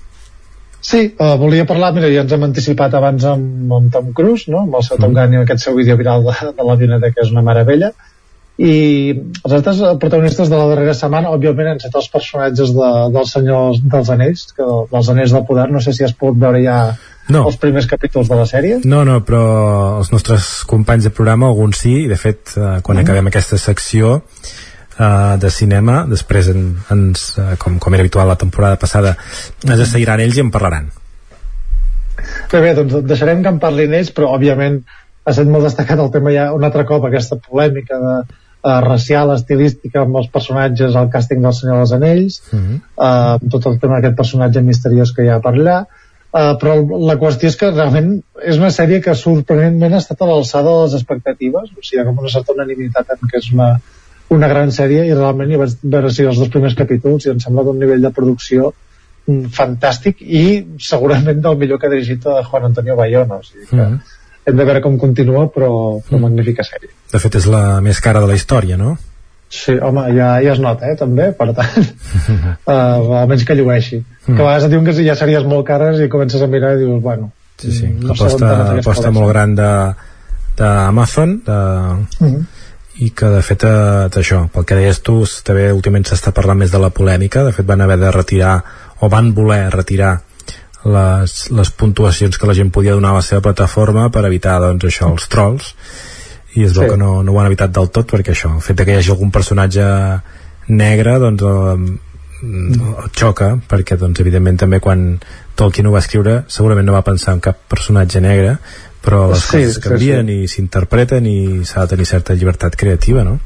Sí, 0.82 1.12
uh, 1.14 1.36
volia 1.39 1.62
parlar, 1.62 1.93
mira, 1.94 2.09
ja 2.10 2.24
ens 2.24 2.32
hem 2.35 2.43
anticipat 2.43 2.94
abans 2.98 3.23
amb, 3.31 3.70
amb 3.70 3.93
Tom 3.94 4.09
Cruise, 4.19 4.51
no? 4.51 4.64
amb 4.64 4.74
el 4.74 4.82
seu 4.82 4.98
Tom 4.98 5.12
mm. 5.12 5.19
Gunn 5.19 5.36
i 5.36 5.39
aquest 5.44 5.62
seu 5.62 5.77
vídeo 5.77 5.94
viral 6.01 6.27
de, 6.27 6.35
de 6.56 6.66
l'avioneta 6.66 7.12
que 7.12 7.23
és 7.23 7.31
una 7.31 7.44
meravella 7.47 7.93
i 8.59 8.73
els 9.14 9.55
altres 9.56 9.78
protagonistes 10.02 10.51
de 10.51 10.59
la 10.59 10.66
darrera 10.69 10.94
setmana 10.94 11.31
òbviament 11.32 11.70
han 11.70 11.81
estat 11.81 11.97
els 12.02 12.10
personatges 12.12 12.74
de, 12.77 12.90
dels 13.14 13.32
senyors 13.36 13.81
dels 13.94 14.10
anells 14.12 14.44
que, 14.56 14.66
dels 14.90 15.09
anells 15.14 15.32
del 15.36 15.47
poder, 15.48 15.70
no 15.73 15.81
sé 15.81 15.94
si 15.97 16.05
has 16.05 16.12
pogut 16.19 16.43
veure 16.43 16.60
ja 16.66 16.77
no. 17.28 17.44
els 17.47 17.59
primers 17.62 17.86
capítols 17.90 18.31
de 18.31 18.39
la 18.39 18.47
sèrie 18.49 18.81
no, 18.85 19.03
no, 19.09 19.20
però 19.27 19.43
els 20.01 20.12
nostres 20.15 20.51
companys 20.69 21.09
de 21.09 21.15
programa, 21.15 21.51
alguns 21.53 21.85
sí, 21.85 21.94
i 22.05 22.11
de 22.11 22.19
fet 22.20 22.57
eh, 22.57 22.81
quan 22.82 22.99
mm. 22.99 23.05
acabem 23.05 23.31
aquesta 23.31 23.59
secció 23.61 24.16
eh, 24.19 25.36
de 25.43 25.53
cinema, 25.55 26.03
després 26.11 26.51
en, 26.55 26.66
ens, 26.94 27.28
eh, 27.39 27.55
com, 27.62 27.78
com 27.82 27.94
era 27.94 28.07
habitual 28.07 28.31
la 28.31 28.40
temporada 28.40 28.81
passada 28.81 29.16
ens 29.69 29.86
seguiran 29.90 30.24
ells 30.24 30.40
i 30.40 30.44
en 30.47 30.53
parlaran 30.55 30.90
Bé, 32.53 32.61
bé, 32.61 32.74
doncs 32.77 33.01
deixarem 33.09 33.40
que 33.43 33.51
en 33.51 33.59
parlin 33.62 33.94
ells, 33.97 34.12
però 34.15 34.35
òbviament 34.36 34.82
ha 35.23 35.32
estat 35.32 35.49
molt 35.51 35.66
destacat 35.66 36.01
el 36.03 36.11
tema 36.15 36.32
ja 36.35 36.51
un 36.55 36.65
altre 36.66 36.85
cop, 36.86 37.05
aquesta 37.07 37.39
polèmica 37.40 37.99
de, 37.99 38.15
uh, 38.62 38.81
racial, 38.85 39.32
estilística 39.35 40.03
amb 40.03 40.19
els 40.20 40.28
personatges 40.32 40.97
al 40.99 41.11
càsting 41.12 41.43
del 41.44 41.55
Senyor 41.57 41.82
dels 41.82 41.94
Anells 41.99 42.39
uh 42.53 42.59
-huh. 42.59 42.78
uh, 43.07 43.51
tot 43.51 43.66
el 43.66 43.78
tema 43.81 43.99
d'aquest 43.99 44.16
personatge 44.16 44.62
misteriós 44.62 45.12
que 45.12 45.24
hi 45.24 45.28
ha 45.28 45.40
per 45.40 45.55
allà 45.55 45.78
uh, 46.32 46.52
però 46.60 46.76
la 47.09 47.16
qüestió 47.20 47.50
és 47.52 47.59
que 47.60 47.70
realment 47.72 48.14
és 48.42 48.60
una 48.60 48.72
sèrie 48.74 49.02
que 49.04 49.16
sorprenentment 49.18 49.96
ha 49.96 50.02
estat 50.02 50.22
a 50.22 50.30
l'alçada 50.30 50.70
de 50.70 50.86
les 50.86 50.96
expectatives 51.00 51.72
o 51.72 51.82
sigui, 51.82 52.04
com 52.06 52.22
una 52.24 52.32
certa 52.32 52.56
unanimitat 52.56 53.12
en 53.16 53.28
que 53.28 53.42
és 53.42 53.50
una, 53.56 53.68
una 54.36 54.48
gran 54.52 54.72
sèrie 54.74 55.04
i 55.09 55.18
realment 55.18 55.52
hi 55.52 55.60
vaig 55.64 55.76
veure 55.82 56.14
si 56.14 56.26
els 56.28 56.40
dos 56.40 56.50
primers 56.54 56.78
capítols 56.78 57.26
i 57.26 57.34
em 57.34 57.44
sembla 57.44 57.66
d'un 57.68 57.78
nivell 57.82 58.02
de 58.09 58.14
producció 58.16 58.72
mm, 59.26 59.52
fantàstic 59.59 60.24
i 60.24 60.46
segurament 60.80 61.44
del 61.44 61.60
millor 61.60 61.80
que 61.80 61.88
ha 61.88 61.94
dirigit 61.94 62.26
a 62.26 62.42
Juan 62.48 62.72
Antonio 62.72 62.98
Bayona 62.98 63.40
o 63.40 63.46
sigui 63.46 63.68
que 63.70 63.76
uh 63.76 63.86
-huh 63.86 64.18
hem 64.44 64.56
de 64.56 64.64
veure 64.66 64.82
com 64.82 64.98
continua 64.98 65.46
però, 65.54 66.00
però 66.02 66.18
mm. 66.18 66.22
magnífica 66.26 66.64
sèrie 66.66 66.90
de 67.12 67.20
fet 67.22 67.38
és 67.38 67.46
la 67.50 67.80
més 67.84 68.00
cara 68.02 68.22
de 68.22 68.30
la 68.30 68.34
història 68.38 68.78
no? 68.80 68.96
Sí, 69.53 69.74
home, 69.77 70.07
ja, 70.16 70.39
ja 70.41 70.55
es 70.55 70.61
nota, 70.65 70.89
eh, 70.89 70.97
també, 70.97 71.27
per 71.37 71.51
tant, 71.53 71.89
uh, 72.73 72.73
almenys 73.20 73.45
que 73.45 73.57
llueixi. 73.59 73.99
Mm. 74.01 74.33
Que 74.33 74.41
a 74.41 74.47
vegades 74.47 74.65
et 74.65 74.73
diuen 74.73 74.87
que 74.87 74.95
ja 74.97 75.16
series 75.19 75.45
molt 75.49 75.66
cares 75.69 76.01
i 76.01 76.09
comences 76.12 76.41
a 76.41 76.49
mirar 76.49 76.73
i 76.79 76.81
dius, 76.81 77.03
bueno... 77.05 77.29
Sí, 77.61 77.70
sí, 77.77 77.91
no 77.93 78.15
aposta, 78.15 78.49
aposta 78.81 79.11
molt 79.15 79.29
gran 79.29 79.53
d'Amazon, 79.55 81.35
de, 81.45 81.53
de, 81.53 81.59
mm 82.24 82.31
-hmm. 82.31 82.43
i 83.05 83.11
que 83.11 83.29
de 83.35 83.43
fet, 83.43 83.65
eh, 83.69 84.09
això, 84.23 84.49
pel 84.49 84.65
que 84.65 84.74
deies 84.74 85.03
tu, 85.03 85.23
també 85.45 85.70
últimament 85.73 86.09
s'està 86.09 86.33
parlant 86.33 86.59
més 86.59 86.73
de 86.73 86.79
la 86.79 86.91
polèmica, 86.91 87.45
de 87.45 87.53
fet 87.53 87.66
van 87.66 87.81
haver 87.81 87.99
de 87.99 88.11
retirar, 88.11 88.65
o 89.01 89.09
van 89.09 89.35
voler 89.35 89.70
retirar 89.70 90.20
les, 90.85 91.51
les 91.51 91.70
puntuacions 91.70 92.39
que 92.39 92.47
la 92.47 92.55
gent 92.55 92.70
podia 92.70 92.95
donar 92.95 93.11
a 93.11 93.20
la 93.20 93.23
seva 93.23 93.41
plataforma 93.41 94.11
per 94.11 94.24
evitar 94.24 94.61
doncs, 94.61 94.85
això, 94.85 95.12
els 95.12 95.29
trolls 95.29 95.74
i 96.55 96.65
es 96.66 96.77
veu 96.77 96.85
sí. 96.85 96.91
que 96.93 97.01
no, 97.01 97.23
no 97.23 97.35
ho 97.35 97.41
han 97.41 97.51
evitat 97.51 97.73
del 97.74 97.91
tot 97.95 98.11
perquè 98.12 98.35
això, 98.35 98.55
el 98.57 98.65
fet 98.65 98.83
que 98.83 98.93
hi 98.93 99.01
hagi 99.01 99.12
algun 99.15 99.33
personatge 99.35 99.85
negre 100.69 101.19
doncs 101.23 101.45
eh, 101.49 101.77
xoca 103.19 103.53
perquè 103.70 103.99
doncs 104.01 104.23
evidentment 104.24 104.61
també 104.65 104.81
quan 104.83 105.07
Tolkien 105.59 105.87
ho 105.87 105.95
va 105.95 106.03
escriure 106.03 106.43
segurament 106.51 106.89
no 106.89 106.97
va 106.97 107.05
pensar 107.07 107.37
en 107.37 107.43
cap 107.45 107.61
personatge 107.70 108.23
negre 108.24 108.57
però 109.03 109.24
les 109.33 109.43
sí, 109.43 109.57
coses 109.57 109.81
canvien 109.83 110.29
sí, 110.29 110.37
sí. 110.37 110.45
i 110.45 110.53
s'interpreten 110.55 111.27
i 111.27 111.39
s'ha 111.66 111.87
de 111.87 111.95
tenir 111.95 112.07
certa 112.07 112.37
llibertat 112.39 112.79
creativa 112.79 113.24
no? 113.27 113.39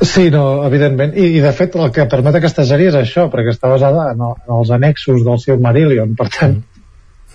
Sí, 0.00 0.30
no, 0.30 0.64
evidentment. 0.66 1.14
I, 1.16 1.38
I, 1.38 1.40
de 1.40 1.52
fet, 1.56 1.76
el 1.80 1.88
que 1.92 2.04
permet 2.10 2.36
aquesta 2.36 2.66
sèrie 2.68 2.90
és 2.90 2.98
això, 2.98 3.30
perquè 3.32 3.54
està 3.54 3.70
basada 3.70 4.10
en, 4.12 4.20
en 4.28 4.56
els 4.58 4.72
annexos 4.76 5.22
del 5.24 5.38
seu 5.40 5.56
Marillion. 5.62 6.12
Per 6.18 6.26
tant, 6.34 6.58
mm. 6.58 6.75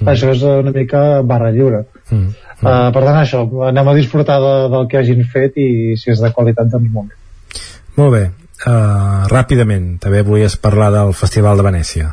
Això 0.09 0.31
és 0.33 0.43
una 0.47 0.73
mica 0.75 1.21
barra 1.27 1.51
lliure. 1.53 1.83
Mm. 2.09 2.29
Uh, 2.61 2.89
per 2.93 3.03
tant, 3.03 3.17
això, 3.21 3.41
anem 3.67 3.89
a 3.89 3.95
disfrutar 3.97 4.37
de, 4.41 4.53
del 4.73 4.87
que 4.89 4.99
hagin 4.99 5.23
fet 5.33 5.57
i 5.57 5.97
si 5.97 6.11
és 6.13 6.21
de 6.21 6.31
qualitat, 6.35 6.69
doncs 6.71 6.91
molt 6.93 7.09
bé. 7.11 7.61
Molt 7.97 8.15
bé. 8.15 8.23
Uh, 8.61 9.25
ràpidament, 9.31 9.95
també 10.01 10.21
volies 10.25 10.57
parlar 10.61 10.91
del 10.93 11.15
Festival 11.17 11.57
de 11.57 11.65
Venècia. 11.65 12.11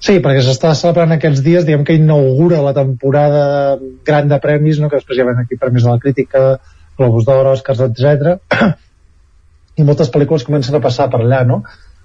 Sí, 0.00 0.18
perquè 0.24 0.40
s'està 0.44 0.72
celebrant 0.76 1.16
aquests 1.16 1.42
dies, 1.44 1.64
diguem 1.64 1.84
que 1.84 1.96
inaugura 1.96 2.62
la 2.64 2.72
temporada 2.76 3.76
gran 4.06 4.28
de 4.28 4.40
premis, 4.40 4.80
no? 4.80 4.90
que 4.92 5.00
després 5.00 5.18
hi 5.18 5.24
ha 5.24 5.36
aquí 5.40 5.60
premis 5.60 5.84
de 5.84 5.92
la 5.92 6.00
crítica, 6.00 6.48
Globus 6.96 7.26
d'Or, 7.28 7.52
Oscars, 7.52 7.82
etc 7.84 8.36
i 9.76 9.84
moltes 9.84 10.10
pel·lícules 10.12 10.46
comencen 10.48 10.76
a 10.76 10.82
passar 10.84 11.10
per 11.12 11.20
allà, 11.22 11.42
no? 11.48 11.60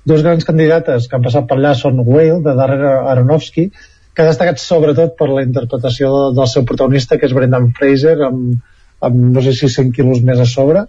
Dos 0.07 0.23
grans 0.25 0.45
candidates 0.47 1.07
que 1.07 1.17
han 1.17 1.23
passat 1.25 1.47
per 1.47 1.57
allà 1.57 1.73
són 1.77 2.01
Whale, 2.03 2.41
de 2.43 2.55
Darrere 2.57 2.93
Aronofsky, 3.13 3.69
que 4.13 4.23
ha 4.23 4.29
destacat 4.29 4.61
sobretot 4.61 5.15
per 5.19 5.29
la 5.31 5.43
interpretació 5.45 6.11
de, 6.13 6.23
del 6.39 6.49
seu 6.51 6.65
protagonista, 6.67 7.17
que 7.17 7.29
és 7.29 7.35
Brendan 7.37 7.71
Fraser, 7.77 8.17
amb, 8.27 8.57
amb 9.07 9.23
no 9.37 9.43
sé 9.45 9.55
si 9.57 9.69
100 9.71 9.93
quilos 9.95 10.21
més 10.27 10.41
a 10.41 10.47
sobre, 10.49 10.85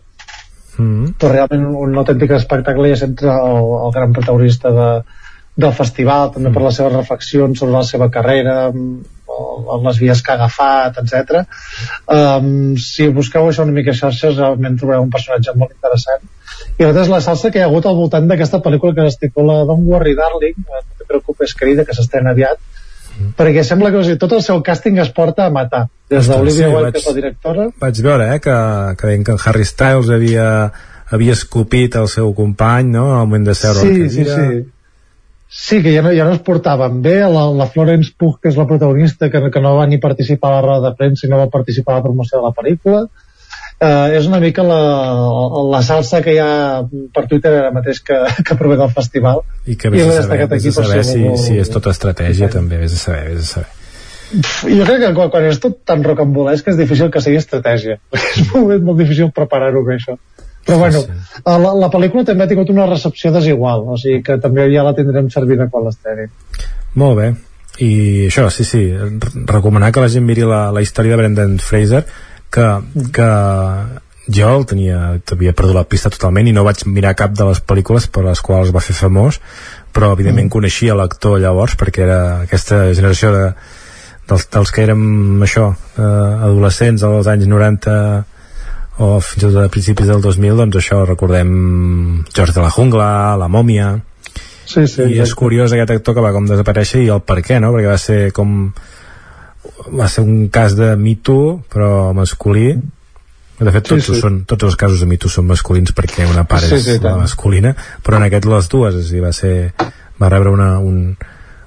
mm. 0.77 1.15
però 1.21 1.33
realment 1.33 1.67
un, 1.71 1.79
un 1.87 2.03
autèntic 2.03 2.35
espectacle 2.39 2.91
i 2.91 2.97
és 2.97 3.07
entre 3.07 3.33
el, 3.33 3.73
el 3.87 3.97
gran 3.97 4.15
protagonista 4.17 4.75
de, 4.75 4.91
del 5.65 5.75
festival, 5.79 6.33
també 6.35 6.51
mm. 6.51 6.59
per 6.59 6.67
les 6.67 6.79
seves 6.81 6.97
reflexions 6.99 7.63
sobre 7.63 7.79
la 7.79 7.87
seva 7.89 8.11
carrera, 8.13 8.59
les 9.83 9.99
vies 9.99 10.21
que 10.21 10.33
ha 10.33 10.37
agafat, 10.37 10.99
etc. 11.01 11.47
Um, 12.13 12.75
si 12.77 13.09
busqueu 13.15 13.49
això 13.49 13.65
una 13.65 13.75
mica 13.79 13.95
a 13.95 13.97
xarxes, 13.97 14.37
realment 14.37 14.77
trobareu 14.81 15.07
un 15.07 15.15
personatge 15.15 15.55
molt 15.57 15.73
interessant 15.73 16.31
i 16.79 16.85
l'altre 16.85 17.05
és 17.05 17.11
la 17.13 17.21
salsa 17.25 17.51
que 17.53 17.61
hi 17.61 17.65
ha 17.65 17.69
hagut 17.69 17.87
al 17.89 17.99
voltant 17.99 18.29
d'aquesta 18.29 18.61
pel·lícula 18.65 18.95
que 18.97 19.07
es 19.11 19.19
titula 19.21 19.63
Don't 19.69 19.89
Worry 19.89 20.15
Darling 20.19 20.59
no 20.63 20.81
te 20.99 21.09
preocupes 21.09 21.55
querida 21.59 21.85
que 21.89 21.97
s'estrena 21.97 22.33
aviat 22.33 22.61
mm. 23.19 23.33
perquè 23.39 23.65
sembla 23.67 23.91
que 23.93 24.01
o 24.01 24.05
sigui, 24.07 24.21
tot 24.21 24.37
el 24.39 24.43
seu 24.45 24.63
càsting 24.65 25.01
es 25.03 25.13
porta 25.15 25.47
a 25.47 25.55
matar. 25.55 25.87
Des 26.13 26.29
d'Olivia 26.29 26.69
sí, 26.69 26.75
Wilde, 26.75 26.93
que 26.93 27.03
és 27.03 27.09
la 27.09 27.17
directora. 27.19 27.69
vaig 27.81 28.03
veure 28.05 28.29
eh, 28.35 28.41
que, 28.41 28.59
que 29.01 29.17
que 29.25 29.33
en 29.37 29.43
Harry 29.47 29.65
Styles 29.65 30.11
havia, 30.11 30.47
havia 31.11 31.33
escopit 31.39 31.97
el 32.01 32.09
seu 32.09 32.35
company 32.35 32.93
no, 32.93 33.09
al 33.19 33.27
moment 33.27 33.49
de 33.51 33.55
seure 33.55 33.81
sí, 33.81 34.09
sí, 34.11 34.25
sí. 34.29 34.63
Sí, 35.53 35.83
que 35.85 35.93
ja 35.93 36.01
no, 36.01 36.15
ja 36.17 36.25
no 36.25 36.33
es 36.33 36.41
portaven 36.41 37.03
bé, 37.05 37.19
la, 37.29 37.43
la 37.53 37.67
Florence 37.69 38.15
Pugh, 38.17 38.39
que 38.41 38.49
és 38.49 38.57
la 38.57 38.65
protagonista, 38.65 39.29
que, 39.29 39.51
que 39.53 39.61
no 39.61 39.75
va 39.77 39.85
ni 39.87 39.99
participar 40.01 40.49
a 40.49 40.55
la 40.55 40.63
roda 40.65 40.87
de 40.87 40.97
premsa 40.97 41.27
i 41.27 41.31
no 41.31 41.43
va 41.43 41.51
participar 41.53 41.93
a 41.93 41.99
la 41.99 42.07
promoció 42.07 42.39
de 42.39 42.47
la 42.47 42.55
pel·lícula, 42.57 43.03
eh, 43.83 44.17
és 44.19 44.29
una 44.31 44.41
mica 44.43 44.65
la, 44.67 44.81
la 45.73 45.83
salsa 45.87 46.23
que 46.25 46.37
hi 46.37 46.41
ha 46.43 46.55
per 47.15 47.27
Twitter 47.31 47.53
ara 47.59 47.75
mateix 47.75 48.03
que, 48.07 48.19
que 48.47 48.59
prové 48.59 48.79
del 48.81 48.93
festival. 48.95 49.43
I 49.67 49.77
que 49.77 49.93
vés 49.93 50.09
a 50.09 50.23
saber, 50.23 50.49
vés 50.55 50.67
a 50.71 50.75
saber 50.79 51.05
si, 51.05 51.21
si, 51.21 51.39
si 51.45 51.61
és 51.63 51.73
tota 51.73 51.95
estratègia 51.95 52.49
sí. 52.49 52.57
també, 52.57 52.81
vés 52.83 52.97
a 52.97 53.01
saber, 53.03 53.25
vés 53.33 53.47
a 53.47 53.51
saber. 53.57 53.79
Jo 54.33 54.85
crec 54.89 55.03
que 55.03 55.11
quan, 55.19 55.33
quan 55.33 55.49
és 55.51 55.59
tot 55.61 55.83
tan 55.89 56.05
rocambolesc 56.07 56.71
és 56.73 56.79
difícil 56.79 57.11
que 57.13 57.21
sigui 57.21 57.41
estratègia. 57.43 57.99
És 58.33 58.47
molt, 58.55 58.79
molt 58.87 59.03
difícil 59.03 59.29
preparar-ho 59.35 59.85
bé 59.85 59.99
això. 59.99 60.17
Però 60.63 60.79
bueno, 60.79 61.01
sí. 61.03 61.43
la, 61.43 61.73
la 61.75 61.89
pel·lícula 61.91 62.23
també 62.25 62.47
ha 62.47 62.49
tingut 62.49 62.71
una 62.71 62.87
recepció 62.87 63.33
desigual 63.35 63.83
o 63.91 63.97
sigui 63.99 64.21
que 64.23 64.37
també 64.41 64.69
ja 64.71 64.85
la 64.87 64.95
tindrem 64.95 65.27
servida 65.35 65.67
quan 65.69 65.89
l'estrenin 65.89 66.31
molt 66.95 67.17
bé. 67.19 67.31
I 67.83 68.27
això, 68.29 68.51
sí, 68.53 68.67
sí, 68.69 68.83
recomanar 69.49 69.93
que 69.93 70.03
la 70.05 70.11
gent 70.13 70.27
miri 70.29 70.45
la, 70.45 70.67
la 70.75 70.83
història 70.85 71.15
de 71.15 71.23
Brendan 71.23 71.57
Fraser 71.63 72.03
que, 72.53 72.67
que 73.17 73.29
jo 74.33 74.49
el 74.55 74.67
tenia, 74.71 74.99
havia 75.35 75.55
perdut 75.57 75.77
la 75.77 75.87
pista 75.89 76.11
totalment 76.13 76.49
i 76.49 76.55
no 76.55 76.65
vaig 76.67 76.85
mirar 76.87 77.17
cap 77.19 77.35
de 77.35 77.47
les 77.49 77.63
pel·lícules 77.65 78.09
per 78.13 78.27
les 78.27 78.43
quals 78.45 78.73
va 78.75 78.85
fer 78.85 78.95
famós 78.99 79.41
però 79.93 80.13
evidentment 80.15 80.47
mm. 80.47 80.55
coneixia 80.55 80.97
l'actor 80.99 81.41
llavors 81.43 81.75
perquè 81.81 82.05
era 82.07 82.21
aquesta 82.45 82.85
generació 82.95 83.33
de, 83.35 83.47
dels, 84.31 84.47
dels 84.53 84.73
que 84.73 84.85
érem 84.87 85.43
això 85.43 85.73
eh, 85.73 86.05
adolescents 86.05 87.03
als 87.09 87.33
anys 87.33 87.51
90 87.51 87.99
o 89.03 89.11
fins 89.25 89.43
i 89.43 89.49
tot 89.49 89.59
a 89.65 89.73
principis 89.73 90.09
del 90.09 90.23
2000 90.23 90.63
doncs 90.63 90.79
això 90.79 91.03
recordem 91.09 91.53
George 92.31 92.55
de 92.55 92.65
la 92.65 92.73
Jungla, 92.73 93.11
La 93.41 93.51
Mòmia 93.51 93.97
Sí, 94.73 94.87
sí, 94.87 95.05
I 95.11 95.21
és 95.21 95.35
curiós 95.37 95.73
aquest 95.75 95.91
actor 95.91 96.15
que 96.17 96.25
va 96.25 96.33
com 96.33 96.47
desaparèixer 96.49 97.03
i 97.03 97.11
el 97.13 97.21
per 97.27 97.41
què, 97.45 97.59
no? 97.61 97.73
Perquè 97.75 97.91
va 97.91 97.99
ser 98.01 98.21
com... 98.37 98.71
Va 99.93 100.09
ser 100.11 100.25
un 100.27 100.49
cas 100.53 100.75
de 100.79 100.95
Me 100.97 101.15
Too, 101.17 101.63
però 101.73 102.13
masculí. 102.17 102.73
De 103.63 103.71
fet, 103.71 103.85
tots, 103.87 104.07
sí, 104.09 104.17
sí. 104.17 104.21
Són, 104.23 104.43
tots 104.49 104.67
els 104.67 104.79
casos 104.79 105.03
de 105.03 105.07
Me 105.07 105.19
Too 105.23 105.31
són 105.31 105.47
masculins 105.51 105.95
perquè 105.95 106.27
una 106.27 106.47
part 106.51 106.67
Sí, 106.67 106.81
és 106.81 106.89
sí, 106.89 106.97
la 107.03 107.15
masculina, 107.21 107.77
però 108.03 108.19
en 108.19 108.27
aquest 108.27 108.49
les 108.51 108.71
dues, 108.73 108.99
és 108.99 109.13
a 109.13 109.15
dir, 109.17 109.23
va 109.23 109.35
ser... 109.37 109.55
va 110.23 110.29
rebre 110.31 110.51
una, 110.55 110.79
un, 110.79 111.15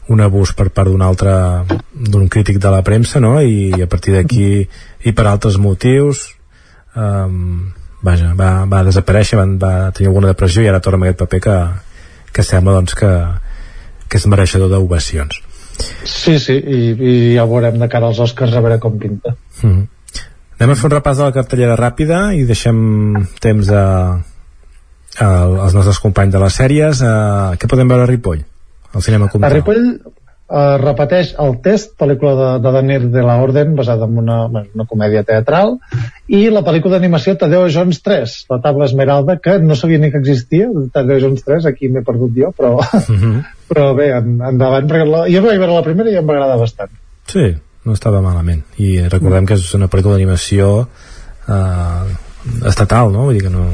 un 0.08 0.22
abús 0.22 0.54
per 0.54 0.70
part 0.70 0.92
d'un 0.92 1.02
altre 1.02 1.32
d'un 1.94 2.28
crític 2.30 2.60
de 2.62 2.72
la 2.72 2.84
premsa 2.86 3.20
no? 3.20 3.40
I, 3.42 3.74
a 3.82 3.88
partir 3.90 4.14
d'aquí 4.16 4.46
i 5.06 5.14
per 5.16 5.26
altres 5.28 5.58
motius 5.62 6.28
um, 6.96 7.72
vaja, 8.06 8.34
va, 8.38 8.52
va 8.70 8.84
desaparèixer 8.86 9.40
va, 9.40 9.48
va 9.62 9.74
tenir 9.96 10.12
alguna 10.12 10.34
depressió 10.34 10.62
i 10.64 10.70
ara 10.70 10.82
torna 10.84 11.02
amb 11.02 11.08
aquest 11.10 11.24
paper 11.24 11.42
que, 11.48 11.58
que 12.38 12.46
sembla 12.46 12.78
doncs 12.78 12.98
que, 13.00 13.12
que 14.08 14.22
és 14.22 14.30
mereixedor 14.30 14.70
d'ovacions 14.70 15.42
Sí, 16.06 16.38
sí, 16.40 16.56
i, 16.56 16.80
i 16.96 17.14
ja 17.36 17.46
veurem 17.50 17.78
de 17.82 17.90
cara 17.92 18.10
als 18.12 18.22
Oscars 18.24 18.56
a 18.56 18.64
veure 18.64 18.80
com 18.84 18.98
pinta. 19.02 19.36
mm. 19.62 19.84
anem 20.60 20.74
a 20.74 20.80
fer 20.80 20.90
un 20.90 20.96
repàs 20.96 21.20
de 21.20 21.28
la 21.28 21.36
cartellera 21.36 21.78
ràpida 21.80 22.22
i 22.38 22.46
deixem 22.48 22.78
temps 23.44 23.70
a, 23.70 23.86
a, 25.20 25.30
als 25.68 25.76
nostres 25.76 26.00
companys 26.04 26.36
de 26.36 26.44
les 26.46 26.60
sèries 26.62 27.02
uh, 27.04 27.56
què 27.60 27.72
podem 27.72 27.92
veure 27.92 28.08
a 28.08 28.12
Ripoll? 28.12 28.44
al 28.96 29.04
cinema 29.04 29.28
A 29.28 29.34
comptant 29.34 29.52
Ripoll 29.52 29.84
eh, 30.50 30.78
repeteix 30.82 31.34
el 31.42 31.58
test, 31.66 31.96
pel·lícula 32.00 32.34
de, 32.40 32.50
de 32.64 32.74
Daniel 32.76 33.08
de 33.14 33.24
la 33.26 33.38
Orden, 33.42 33.76
basada 33.76 34.06
en 34.06 34.18
una, 34.22 34.38
bueno, 34.48 34.68
una 34.76 34.88
comèdia 34.90 35.24
teatral, 35.28 35.78
i 36.28 36.46
la 36.54 36.64
pel·lícula 36.66 36.98
d'animació 36.98 37.36
Tadeo 37.40 37.68
Jones 37.74 38.02
3, 38.06 38.36
la 38.54 38.60
taula 38.64 38.90
esmeralda, 38.90 39.38
que 39.42 39.58
no 39.60 39.78
sabia 39.80 40.02
ni 40.02 40.12
que 40.14 40.22
existia, 40.24 40.70
Tadeo 40.94 41.22
Jones 41.28 41.46
3, 41.48 41.70
aquí 41.72 41.90
m'he 41.90 42.06
perdut 42.06 42.36
jo, 42.38 42.52
però, 42.56 42.76
però 43.72 43.92
bé, 43.98 44.12
en, 44.18 44.38
endavant, 44.54 44.90
perquè 44.92 45.10
la, 45.10 45.26
jo 45.32 45.46
vaig 45.46 45.62
veure 45.62 45.80
la 45.80 45.86
primera 45.88 46.14
i 46.14 46.20
em 46.22 46.30
va 46.30 46.38
agradar 46.38 46.62
bastant. 46.62 46.94
Sí, 47.32 47.50
no 47.86 47.94
estava 47.94 48.22
malament 48.22 48.64
i 48.82 48.98
recordem 49.06 49.46
que 49.46 49.58
és 49.60 49.68
una 49.78 49.90
pel·lícula 49.90 50.18
d'animació 50.18 50.72
eh, 51.48 52.16
estatal, 52.66 53.14
no? 53.14 53.28
Vull 53.28 53.38
dir 53.38 53.46
que 53.46 53.54
no 53.54 53.66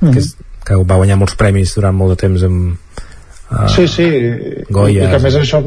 que, 0.00 0.18
és, 0.18 0.34
que 0.66 0.78
va 0.82 0.98
guanyar 0.98 1.18
molts 1.20 1.36
premis 1.38 1.74
durant 1.76 1.96
molt 1.96 2.14
de 2.14 2.20
temps 2.24 2.46
amb 2.48 2.83
eh, 3.62 3.68
sí, 3.74 3.86
sí, 3.88 4.08
Goya. 4.70 5.04
i 5.06 5.10
que 5.12 5.20
a 5.20 5.22
més 5.22 5.38
això 5.40 5.62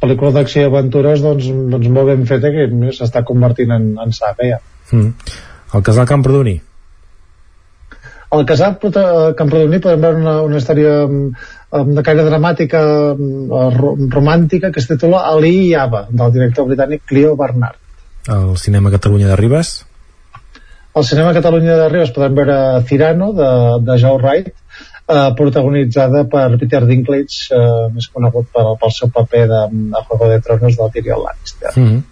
pel·lícula 0.00 0.32
d'acció 0.32 0.64
i 0.64 0.70
aventures 0.70 1.20
doncs, 1.24 1.50
doncs 1.72 1.88
molt 1.92 2.08
ben 2.12 2.26
feta 2.28 2.50
que 2.54 2.66
s'està 2.96 3.22
convertint 3.28 3.72
en, 3.76 3.90
en 4.00 4.12
saga 4.16 4.48
ja. 4.48 4.58
mm. 4.92 5.38
el 5.76 5.82
casal 5.86 6.08
Camprodoní 6.08 6.56
Al 8.30 8.44
casal 8.46 8.76
Camprodoní 8.78 9.80
podem 9.82 10.04
veure 10.04 10.20
una, 10.22 10.36
una 10.46 10.58
història 10.60 10.92
mm, 11.02 11.30
mm, 11.74 11.94
de 11.96 12.02
caire 12.06 12.24
dramàtica 12.28 12.80
mm, 13.16 13.62
ro- 13.74 13.96
romàntica 14.14 14.70
que 14.70 14.78
es 14.78 14.86
titula 14.86 15.24
Ali 15.32 15.50
i 15.66 15.74
Ava 15.74 16.04
del 16.10 16.32
director 16.36 16.68
britànic 16.70 17.02
Clio 17.10 17.34
Barnard 17.36 17.76
al 18.30 18.54
cinema 18.60 18.92
Catalunya 18.94 19.32
de 19.32 19.36
Ribes 19.40 19.72
al 20.94 21.04
cinema 21.08 21.34
Catalunya 21.34 21.76
de 21.82 21.88
Ribes 21.90 22.14
podem 22.14 22.38
veure 22.38 22.58
Cirano 22.86 23.32
de, 23.34 23.50
de 23.88 23.98
Joe 23.98 24.22
Wright 24.22 24.54
eh, 25.10 25.34
protagonitzada 25.36 26.24
per 26.30 26.46
Peter 26.60 26.84
Dinklage 26.86 27.50
eh, 27.56 27.88
més 27.94 28.08
conegut 28.14 28.48
pel, 28.54 28.72
pel 28.80 28.94
seu 28.94 29.10
paper 29.14 29.44
de, 29.50 29.62
de 29.94 30.04
Juego 30.06 30.30
de 30.30 30.40
Tronos 30.46 30.78
del 30.78 30.92
Tyrion 30.94 31.22
Lannister 31.24 31.72
mm 31.74 31.86
-hmm. 31.86 32.02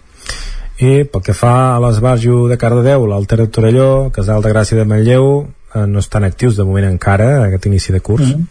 i 0.89 1.03
pel 1.03 1.21
que 1.21 1.33
fa 1.33 1.75
a 1.75 1.79
l'Esbarjo 1.79 2.47
de 2.47 2.57
Cardedeu 2.57 3.05
l'Alter 3.05 3.37
de 3.37 3.47
Torelló, 3.47 4.11
Casal 4.11 4.41
de 4.41 4.53
Gràcia 4.53 4.77
de 4.77 4.85
Manlleu 4.85 5.47
eh, 5.75 5.85
no 5.87 5.99
estan 5.99 6.23
actius 6.23 6.57
de 6.57 6.63
moment 6.63 6.91
encara 6.91 7.45
aquest 7.45 7.65
inici 7.65 7.91
de 7.91 7.99
curs 8.01 8.27
mm 8.27 8.33
-hmm. 8.33 8.47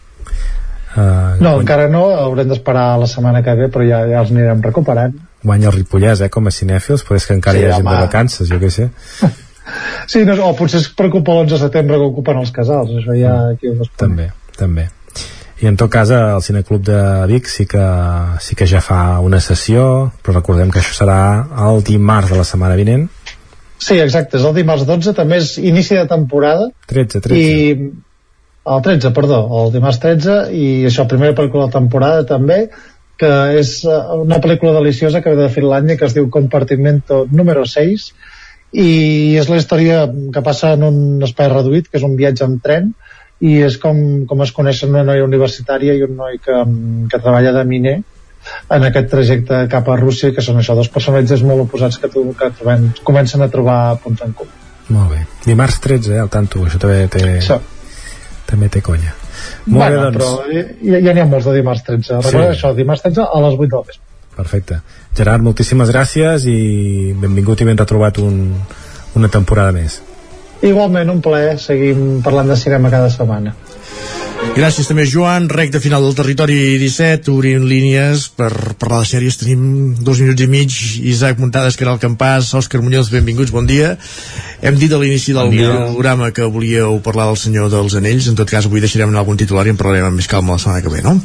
Uh, 0.89 1.37
no, 1.39 1.59
encara 1.61 1.87
no, 1.87 2.09
haurem 2.17 2.47
d'esperar 2.49 2.97
la 2.97 3.05
setmana 3.05 3.43
que 3.43 3.53
ve 3.53 3.67
però 3.69 3.85
ja, 3.87 3.99
ja 4.09 4.21
els 4.21 4.31
anirem 4.31 4.61
recuperant 4.61 5.13
guanya 5.43 5.67
el 5.67 5.73
Ripollès, 5.73 6.21
eh, 6.21 6.29
com 6.29 6.47
a 6.47 6.49
cinèfils 6.49 7.05
però 7.05 7.15
és 7.15 7.27
que 7.27 7.33
encara 7.33 7.57
Sí, 7.57 7.63
hi 7.63 7.67
ha 7.67 7.75
gent 7.75 7.87
home. 7.87 7.95
de 7.95 8.01
vacances, 8.01 8.49
jo 8.49 8.57
què 8.57 8.69
sé 8.69 8.89
Sí, 10.09 10.23
no, 10.25 10.35
o 10.47 10.53
potser 10.57 10.81
es 10.81 10.87
preocupa 10.97 11.35
l'11 11.35 11.55
de 11.55 11.59
setembre 11.65 11.99
que 11.99 12.07
ocupen 12.11 12.39
els 12.41 12.53
casals, 12.55 12.95
això 13.01 13.17
ja 13.17 13.35
aquí 13.53 13.71
ho 13.71 13.87
també, 13.99 14.29
també. 14.57 14.89
I 15.59 15.67
en 15.67 15.75
tot 15.75 15.91
cas 15.91 16.11
el 16.15 16.41
Cineclub 16.41 16.85
de 16.87 16.99
Vic 17.27 17.49
sí 17.51 17.65
que, 17.67 17.85
sí 18.39 18.55
que 18.55 18.67
ja 18.69 18.79
fa 18.79 19.19
una 19.19 19.41
sessió 19.43 19.81
però 20.23 20.37
recordem 20.37 20.69
que 20.71 20.79
això 20.79 20.95
serà 21.01 21.19
el 21.67 21.83
dimarts 21.83 22.31
de 22.31 22.37
la 22.39 22.45
setmana 22.47 22.77
vinent. 22.79 23.09
Sí, 23.79 23.97
exacte, 23.99 24.39
és 24.39 24.45
el 24.47 24.55
dimarts 24.55 24.85
12, 24.87 25.13
també 25.15 25.39
és 25.39 25.57
inici 25.59 25.95
de 25.95 26.05
temporada. 26.07 26.69
13, 26.87 27.21
13 27.27 27.41
i 27.41 27.91
el 28.69 28.81
13, 28.85 29.11
perdó, 29.15 29.41
el 29.61 29.71
dimarts 29.73 29.99
13 30.03 30.39
i 30.55 30.65
això, 30.87 31.07
primera 31.09 31.35
pel·lícula 31.35 31.67
de 31.67 31.75
temporada 31.75 32.25
també 32.27 32.59
que 33.19 33.31
és 33.59 33.79
eh, 33.83 33.99
una 34.23 34.39
pel·lícula 34.43 34.75
deliciosa 34.77 35.21
que 35.23 35.33
ve 35.33 35.43
de 35.43 35.53
Finlàndia 35.53 35.99
que 35.99 36.07
es 36.07 36.15
diu 36.15 36.29
Compartimento 36.31 37.25
número 37.31 37.65
6 37.67 38.09
i 38.71 39.35
és 39.39 39.49
la 39.49 39.57
història 39.57 40.03
que 40.33 40.43
passa 40.45 40.73
en 40.77 40.85
un 40.85 41.25
espai 41.25 41.49
reduït 41.49 41.89
que 41.89 41.97
és 41.97 42.05
un 42.05 42.15
viatge 42.19 42.45
en 42.45 42.59
tren 42.61 42.91
i 43.39 43.55
és 43.65 43.77
com, 43.81 44.25
com 44.29 44.43
es 44.43 44.51
coneixen 44.53 44.91
una 44.93 45.05
noia 45.07 45.25
universitària 45.25 45.95
i 45.95 46.03
un 46.05 46.17
noi 46.19 46.37
que, 46.43 46.57
que 47.09 47.21
treballa 47.23 47.53
de 47.55 47.63
miner 47.65 47.95
en 48.75 48.85
aquest 48.87 49.09
trajecte 49.11 49.63
cap 49.71 49.89
a 49.89 49.97
Rússia 49.99 50.33
que 50.35 50.43
són 50.43 50.59
això, 50.59 50.75
dos 50.77 50.91
personatges 50.91 51.43
molt 51.47 51.65
oposats 51.65 51.97
que, 51.99 52.09
tu, 52.11 52.23
que 52.37 52.51
trobem, 52.59 52.89
comencen 53.07 53.41
a 53.43 53.49
trobar 53.51 53.97
punts 54.03 54.21
en 54.25 54.35
comú. 54.37 54.51
Molt 54.89 55.11
bé, 55.13 55.23
dimarts 55.45 55.79
13 55.83 56.15
eh, 56.15 56.21
al 56.23 56.31
tanto, 56.33 56.63
això 56.65 56.79
també 56.81 57.07
té 57.13 57.25
Això. 57.37 57.59
també 58.49 58.69
té 58.73 58.81
conya. 58.85 59.13
Molt 59.67 59.83
bueno, 59.83 59.97
bé, 59.97 60.03
doncs. 60.05 60.17
però 60.17 60.61
ja, 60.91 61.01
ja 61.07 61.13
n'hi 61.15 61.23
ha 61.23 61.27
molts 61.29 61.49
de 61.49 61.57
dimarts 61.59 61.83
13 61.87 62.05
Sí. 62.05 62.21
recorda 62.29 62.53
això, 62.55 62.73
dimarts 62.75 63.05
13 63.05 63.27
a 63.27 63.43
les 63.45 63.59
8 63.59 63.69
del 63.75 63.85
vespre 63.91 64.08
Perfecte. 64.39 64.79
Gerard, 65.17 65.43
moltíssimes 65.43 65.91
gràcies 65.91 66.45
i 66.47 67.11
benvingut 67.19 67.59
i 67.59 67.67
ben 67.67 67.79
retrobat 67.79 68.21
un, 68.23 68.39
una 69.19 69.31
temporada 69.31 69.75
més. 69.75 70.01
igualment 70.61 71.09
un 71.11 71.21
plaer, 71.23 71.57
seguim 71.59 72.21
parlant 72.23 72.49
de 72.51 72.55
cinema 72.59 72.89
cada 72.91 73.09
setmana 73.09 73.53
Gràcies 74.55 74.87
també, 74.87 75.03
Joan. 75.07 75.47
Recte 75.51 75.81
final 75.83 76.03
del 76.03 76.15
territori 76.15 76.55
17, 76.79 77.31
obrint 77.31 77.65
línies 77.67 78.25
per 78.35 78.49
parlar 78.79 79.01
de 79.03 79.09
sèries. 79.09 79.37
Tenim 79.39 79.63
dos 80.05 80.21
minuts 80.23 80.43
i 80.43 80.47
mig. 80.51 80.77
Isaac 81.11 81.41
Muntades, 81.43 81.77
era 81.79 81.93
el 81.95 81.99
campàs, 82.01 82.53
Òscar 82.57 82.81
Muñoz, 82.83 83.11
benvinguts, 83.13 83.51
bon 83.55 83.67
dia. 83.69 83.93
Hem 84.63 84.79
dit 84.79 84.93
a 84.95 85.01
l'inici 85.01 85.35
del 85.35 85.51
Bon 85.51 85.93
programa 85.93 86.31
que 86.31 86.47
volíeu 86.47 86.99
parlar 87.03 87.27
del 87.29 87.39
Senyor 87.43 87.69
dels 87.71 87.95
Anells. 87.99 88.31
En 88.31 88.39
tot 88.39 88.49
cas, 88.49 88.65
avui 88.65 88.83
deixarem 88.83 89.11
anar 89.11 89.25
algun 89.25 89.39
titular 89.39 89.67
i 89.67 89.75
en 89.75 89.79
parlarem 89.79 90.09
amb 90.09 90.19
més 90.19 90.31
calma 90.31 90.55
la 90.55 90.63
setmana 90.63 90.83
que 90.83 90.95
ve, 90.95 91.03
no? 91.03 91.19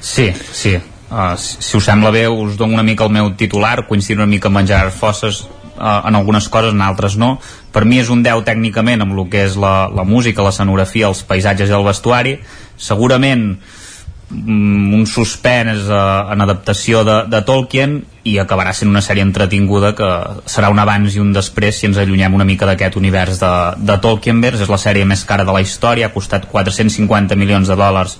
Sí, 0.00 0.30
sí. 0.52 0.76
Uh, 1.14 1.36
si, 1.38 1.62
si 1.62 1.76
us 1.78 1.86
sembla 1.86 2.10
bé, 2.10 2.26
us 2.26 2.56
dono 2.58 2.74
una 2.74 2.82
mica 2.82 3.04
el 3.06 3.12
meu 3.14 3.28
titular, 3.38 3.84
coincidir 3.86 4.18
una 4.18 4.26
mica 4.26 4.50
amb 4.50 4.58
en 4.58 4.66
Gerard 4.66 4.90
Fosses 4.90 5.44
uh, 5.44 6.00
en 6.08 6.16
algunes 6.18 6.48
coses, 6.50 6.74
en 6.74 6.82
altres 6.82 7.14
no. 7.14 7.36
Per 7.70 7.84
mi 7.86 8.00
és 8.02 8.10
un 8.10 8.24
10 8.26 8.42
tècnicament 8.48 9.04
amb 9.04 9.14
el 9.14 9.28
que 9.30 9.44
és 9.46 9.54
la, 9.54 9.86
la 9.94 10.02
música, 10.02 10.42
la 10.42 10.50
scenografia, 10.50 11.12
els 11.12 11.22
paisatges 11.22 11.70
i 11.70 11.78
el 11.78 11.86
vestuari. 11.86 12.34
Segurament 12.74 13.46
mm, 13.54 14.90
un 14.98 15.06
suspens 15.06 15.86
uh, 15.86 16.34
en 16.34 16.42
adaptació 16.48 17.06
de, 17.06 17.20
de 17.30 17.44
Tolkien 17.46 18.00
i 18.26 18.34
acabarà 18.42 18.74
sent 18.74 18.90
una 18.90 19.04
sèrie 19.04 19.22
entretinguda 19.22 19.94
que 19.94 20.10
serà 20.50 20.74
un 20.74 20.82
abans 20.82 21.14
i 21.14 21.22
un 21.22 21.30
després 21.36 21.78
si 21.78 21.92
ens 21.92 22.00
allunyem 22.02 22.34
una 22.34 22.48
mica 22.48 22.66
d'aquest 22.66 22.98
univers 22.98 23.38
de, 23.38 23.56
de 23.78 24.02
Tolkienverse 24.02 24.66
és 24.66 24.72
la 24.72 24.82
sèrie 24.82 25.06
més 25.06 25.22
cara 25.28 25.46
de 25.46 25.54
la 25.54 25.62
història 25.62 26.08
ha 26.08 26.16
costat 26.16 26.50
450 26.50 27.38
milions 27.38 27.70
de 27.70 27.78
dòlars 27.78 28.18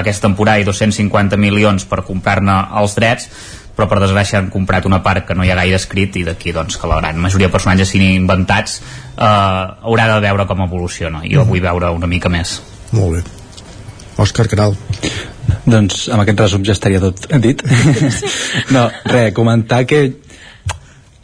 aquesta 0.00 0.28
temporada 0.28 0.60
i 0.60 0.66
250 0.66 1.38
milions 1.40 1.86
per 1.88 2.02
comprar-ne 2.06 2.58
els 2.80 2.98
drets 2.98 3.30
però 3.74 3.88
per 3.90 3.98
desgràcia 3.98 4.38
han 4.38 4.52
comprat 4.54 4.84
una 4.86 5.00
part 5.02 5.26
que 5.26 5.34
no 5.34 5.42
hi 5.42 5.50
ha 5.50 5.58
gaire 5.58 5.80
escrit 5.80 6.20
i 6.20 6.22
d'aquí 6.26 6.52
doncs 6.54 6.76
que 6.78 6.90
la 6.90 7.00
gran 7.00 7.18
majoria 7.18 7.48
de 7.48 7.56
personatges 7.56 7.90
siguin 7.90 8.14
inventats 8.14 8.78
eh, 8.78 9.24
haurà 9.24 10.06
de 10.12 10.20
veure 10.28 10.46
com 10.46 10.62
evoluciona 10.62 11.24
i 11.26 11.34
jo 11.34 11.46
vull 11.48 11.64
veure 11.64 11.90
una 11.96 12.10
mica 12.10 12.30
més 12.30 12.60
Molt 12.94 13.16
bé. 13.16 13.22
Òscar 14.22 14.46
Caral. 14.50 14.76
Doncs 15.66 16.06
amb 16.12 16.22
aquest 16.22 16.42
resum 16.44 16.64
ja 16.66 16.74
estaria 16.76 17.00
tot 17.02 17.26
dit. 17.42 17.64
no, 18.74 18.84
res, 19.10 19.32
comentar 19.34 19.82
que 19.90 20.04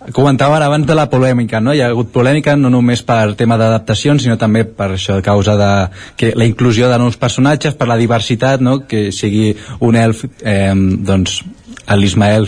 comentàvem 0.08 0.56
ara 0.56 0.66
abans 0.70 0.86
de 0.88 0.96
la 0.96 1.08
polèmica, 1.12 1.60
no? 1.60 1.74
Hi 1.76 1.82
ha 1.84 1.90
hagut 1.92 2.10
polèmica 2.14 2.56
no 2.56 2.70
només 2.72 3.02
per 3.06 3.34
tema 3.36 3.58
d'adaptacions, 3.60 4.24
sinó 4.24 4.38
també 4.40 4.64
per 4.64 4.92
això 4.94 5.18
de 5.18 5.26
causa 5.26 5.56
de 5.60 5.70
que 6.16 6.32
la 6.36 6.48
inclusió 6.48 6.88
de 6.88 6.98
nous 6.98 7.18
personatges, 7.20 7.76
per 7.76 7.88
la 7.88 7.98
diversitat, 8.00 8.64
no? 8.64 8.80
Que 8.88 9.10
sigui 9.12 9.54
un 9.80 9.96
elf, 9.96 10.24
eh, 10.40 10.74
doncs, 10.74 11.42
l'Ismael 11.90 12.46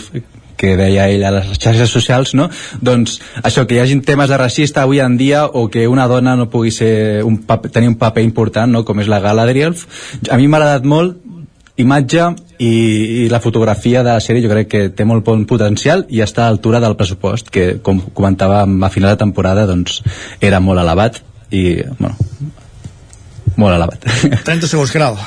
que 0.63 0.77
deia 0.79 1.09
ell 1.11 1.25
a 1.27 1.33
les 1.35 1.49
xarxes 1.59 1.91
socials, 1.91 2.37
no? 2.39 2.47
Doncs 2.81 3.19
això, 3.43 3.67
que 3.67 3.75
hi 3.75 3.83
hagin 3.83 4.05
temes 4.07 4.31
de 4.31 4.39
racista 4.39 4.85
avui 4.87 5.03
en 5.03 5.17
dia 5.19 5.45
o 5.47 5.67
que 5.73 5.89
una 5.91 6.07
dona 6.07 6.37
no 6.39 6.49
pugui 6.53 6.71
ser 6.71 7.25
un 7.27 7.41
paper, 7.49 7.73
tenir 7.75 7.91
un 7.91 7.99
paper 7.99 8.23
important, 8.23 8.71
no? 8.71 8.85
com 8.87 9.03
és 9.03 9.11
la 9.11 9.19
Galadriel. 9.21 9.75
A 10.31 10.39
mi 10.39 10.47
m'ha 10.47 10.63
agradat 10.63 10.87
molt 10.87 11.19
imatge 11.81 12.25
i, 12.59 12.73
i 13.25 13.29
la 13.33 13.41
fotografia 13.41 14.03
de 14.03 14.13
la 14.13 14.21
sèrie 14.21 14.45
jo 14.45 14.51
crec 14.53 14.69
que 14.69 14.83
té 14.97 15.07
molt 15.09 15.25
bon 15.25 15.47
potencial 15.49 16.05
i 16.13 16.21
està 16.25 16.47
a 16.47 16.51
l'altura 16.53 16.83
del 16.85 16.97
pressupost 16.99 17.49
que 17.53 17.79
com 17.85 18.03
comentàvem 18.13 18.77
a 18.83 18.91
final 18.93 19.15
de 19.15 19.23
temporada 19.25 19.67
doncs 19.71 20.03
era 20.41 20.61
molt 20.61 20.83
elevat 20.83 21.23
i 21.53 21.81
bueno, 21.99 22.15
molt 23.57 23.77
elevat 23.77 24.05
30 24.45 24.69
segons, 24.69 24.93
Caral. 24.93 25.19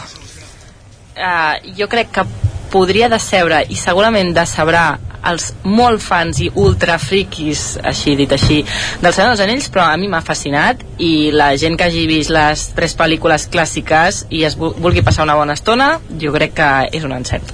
Eh, 1.15 1.73
jo 1.77 1.87
crec 1.91 2.11
que 2.11 2.25
podria 2.71 3.09
decebre 3.11 3.63
i 3.71 3.77
segurament 3.79 4.33
decebrà 4.35 4.85
els 5.25 5.47
molt 5.65 6.03
fans 6.05 6.37
i 6.43 6.51
ultra 6.61 6.99
friquis, 7.01 7.79
així 7.81 8.13
dit 8.19 8.31
així, 8.35 8.59
del 9.01 9.15
Senyor 9.15 9.33
dels 9.33 9.43
Anells, 9.47 9.71
però 9.73 9.87
a 9.89 9.97
mi 9.97 10.09
m'ha 10.11 10.21
fascinat 10.21 10.83
i 11.01 11.31
la 11.33 11.53
gent 11.57 11.79
que 11.79 11.87
hagi 11.87 12.05
vist 12.09 12.33
les 12.33 12.67
tres 12.77 12.93
pel·lícules 12.99 13.49
clàssiques 13.49 14.25
i 14.29 14.45
es 14.45 14.57
vulgui 14.59 15.01
passar 15.05 15.25
una 15.25 15.39
bona 15.39 15.57
estona, 15.57 15.95
jo 16.21 16.35
crec 16.35 16.53
que 16.61 16.71
és 16.93 17.09
un 17.09 17.17
encert. 17.17 17.53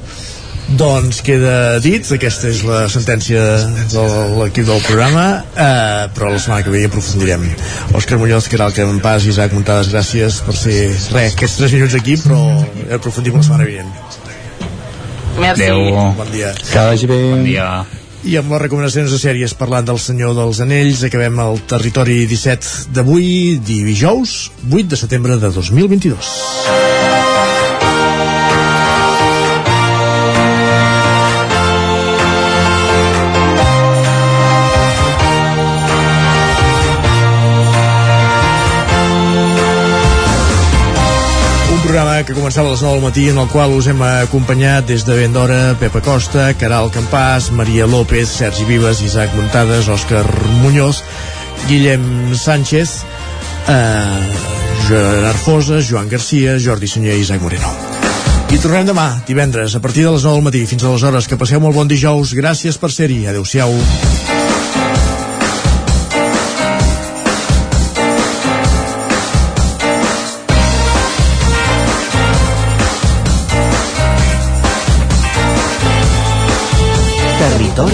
Doncs 0.78 1.20
queda 1.26 1.80
dit, 1.84 2.06
aquesta 2.16 2.48
és 2.52 2.62
la 2.64 2.86
sentència 2.92 3.42
de 3.92 4.04
l'equip 4.38 4.68
del 4.70 4.82
programa, 4.86 5.26
eh, 5.52 6.08
però 6.16 6.32
la 6.32 6.40
setmana 6.40 6.64
que 6.64 6.72
ve 6.72 6.84
hi 6.84 6.88
aprofundirem. 6.88 7.44
Òscar 7.98 8.20
Muñoz, 8.22 8.48
que 8.48 8.56
era 8.56 8.70
el 8.70 8.76
que 8.76 8.86
em 8.86 9.00
pas, 9.04 9.26
Isaac 9.28 9.54
Montades, 9.58 9.92
gràcies 9.92 10.40
per 10.46 10.56
ser, 10.56 10.78
res, 11.12 11.36
aquests 11.36 11.58
3 11.60 11.76
minuts 11.78 11.98
aquí, 12.00 12.16
però 12.24 12.40
aprofundim 13.00 13.36
la 13.36 13.44
setmana 13.44 13.68
vinent. 13.68 13.92
Merci. 15.40 15.64
Adéu. 15.64 16.14
Bon 16.18 16.32
dia. 16.32 16.54
Que 16.72 16.86
vagi 16.92 17.10
bé. 17.10 17.20
Bon 17.32 17.44
dia. 17.44 17.68
I 18.24 18.38
amb 18.38 18.54
les 18.54 18.62
recomanacions 18.62 19.10
de 19.10 19.18
sèries 19.18 19.56
parlant 19.58 19.88
del 19.88 19.98
Senyor 20.00 20.36
dels 20.38 20.62
Anells 20.62 21.02
acabem 21.08 21.42
el 21.42 21.64
territori 21.72 22.22
17 22.30 22.94
d'avui, 22.94 23.58
dijous 23.66 24.52
8 24.70 24.94
de 24.94 25.04
setembre 25.04 25.42
de 25.42 25.50
2022. 25.50 27.31
Programa 41.92 42.24
que 42.24 42.32
començava 42.32 42.70
a 42.70 42.72
les 42.72 42.82
9 42.86 42.94
del 42.94 43.04
matí 43.04 43.24
en 43.28 43.40
el 43.42 43.50
qual 43.52 43.74
us 43.76 43.90
hem 43.92 44.00
acompanyat 44.06 44.86
des 44.88 45.04
de 45.04 45.16
ben 45.18 45.34
d'hora 45.36 45.74
Pepa 45.76 46.00
Costa, 46.00 46.46
Caral 46.56 46.88
Campàs, 46.88 47.50
Maria 47.52 47.84
López, 47.84 48.32
Sergi 48.32 48.64
Vives, 48.64 49.02
Isaac 49.04 49.34
Muntades, 49.36 49.90
Òscar 49.92 50.24
Muñoz, 50.62 51.02
Guillem 51.68 52.32
Sánchez, 52.32 53.02
eh, 53.68 54.22
Gerard 54.88 55.44
Fosa, 55.44 55.82
Joan 55.84 56.08
Garcia, 56.08 56.56
Jordi 56.64 56.88
Sunyer 56.88 57.18
i 57.18 57.26
Isaac 57.26 57.44
Moreno. 57.44 57.76
I 58.48 58.62
tornem 58.64 58.88
demà, 58.88 59.10
divendres, 59.28 59.76
a 59.76 59.84
partir 59.84 60.08
de 60.08 60.16
les 60.16 60.24
9 60.24 60.40
del 60.40 60.48
matí. 60.48 60.64
Fins 60.72 60.88
aleshores, 60.88 61.28
que 61.28 61.36
passeu 61.36 61.60
molt 61.60 61.76
bon 61.76 61.92
dijous. 61.92 62.32
Gràcies 62.32 62.80
per 62.80 62.94
ser-hi. 62.96 63.26
Adéu-siau. 63.28 63.76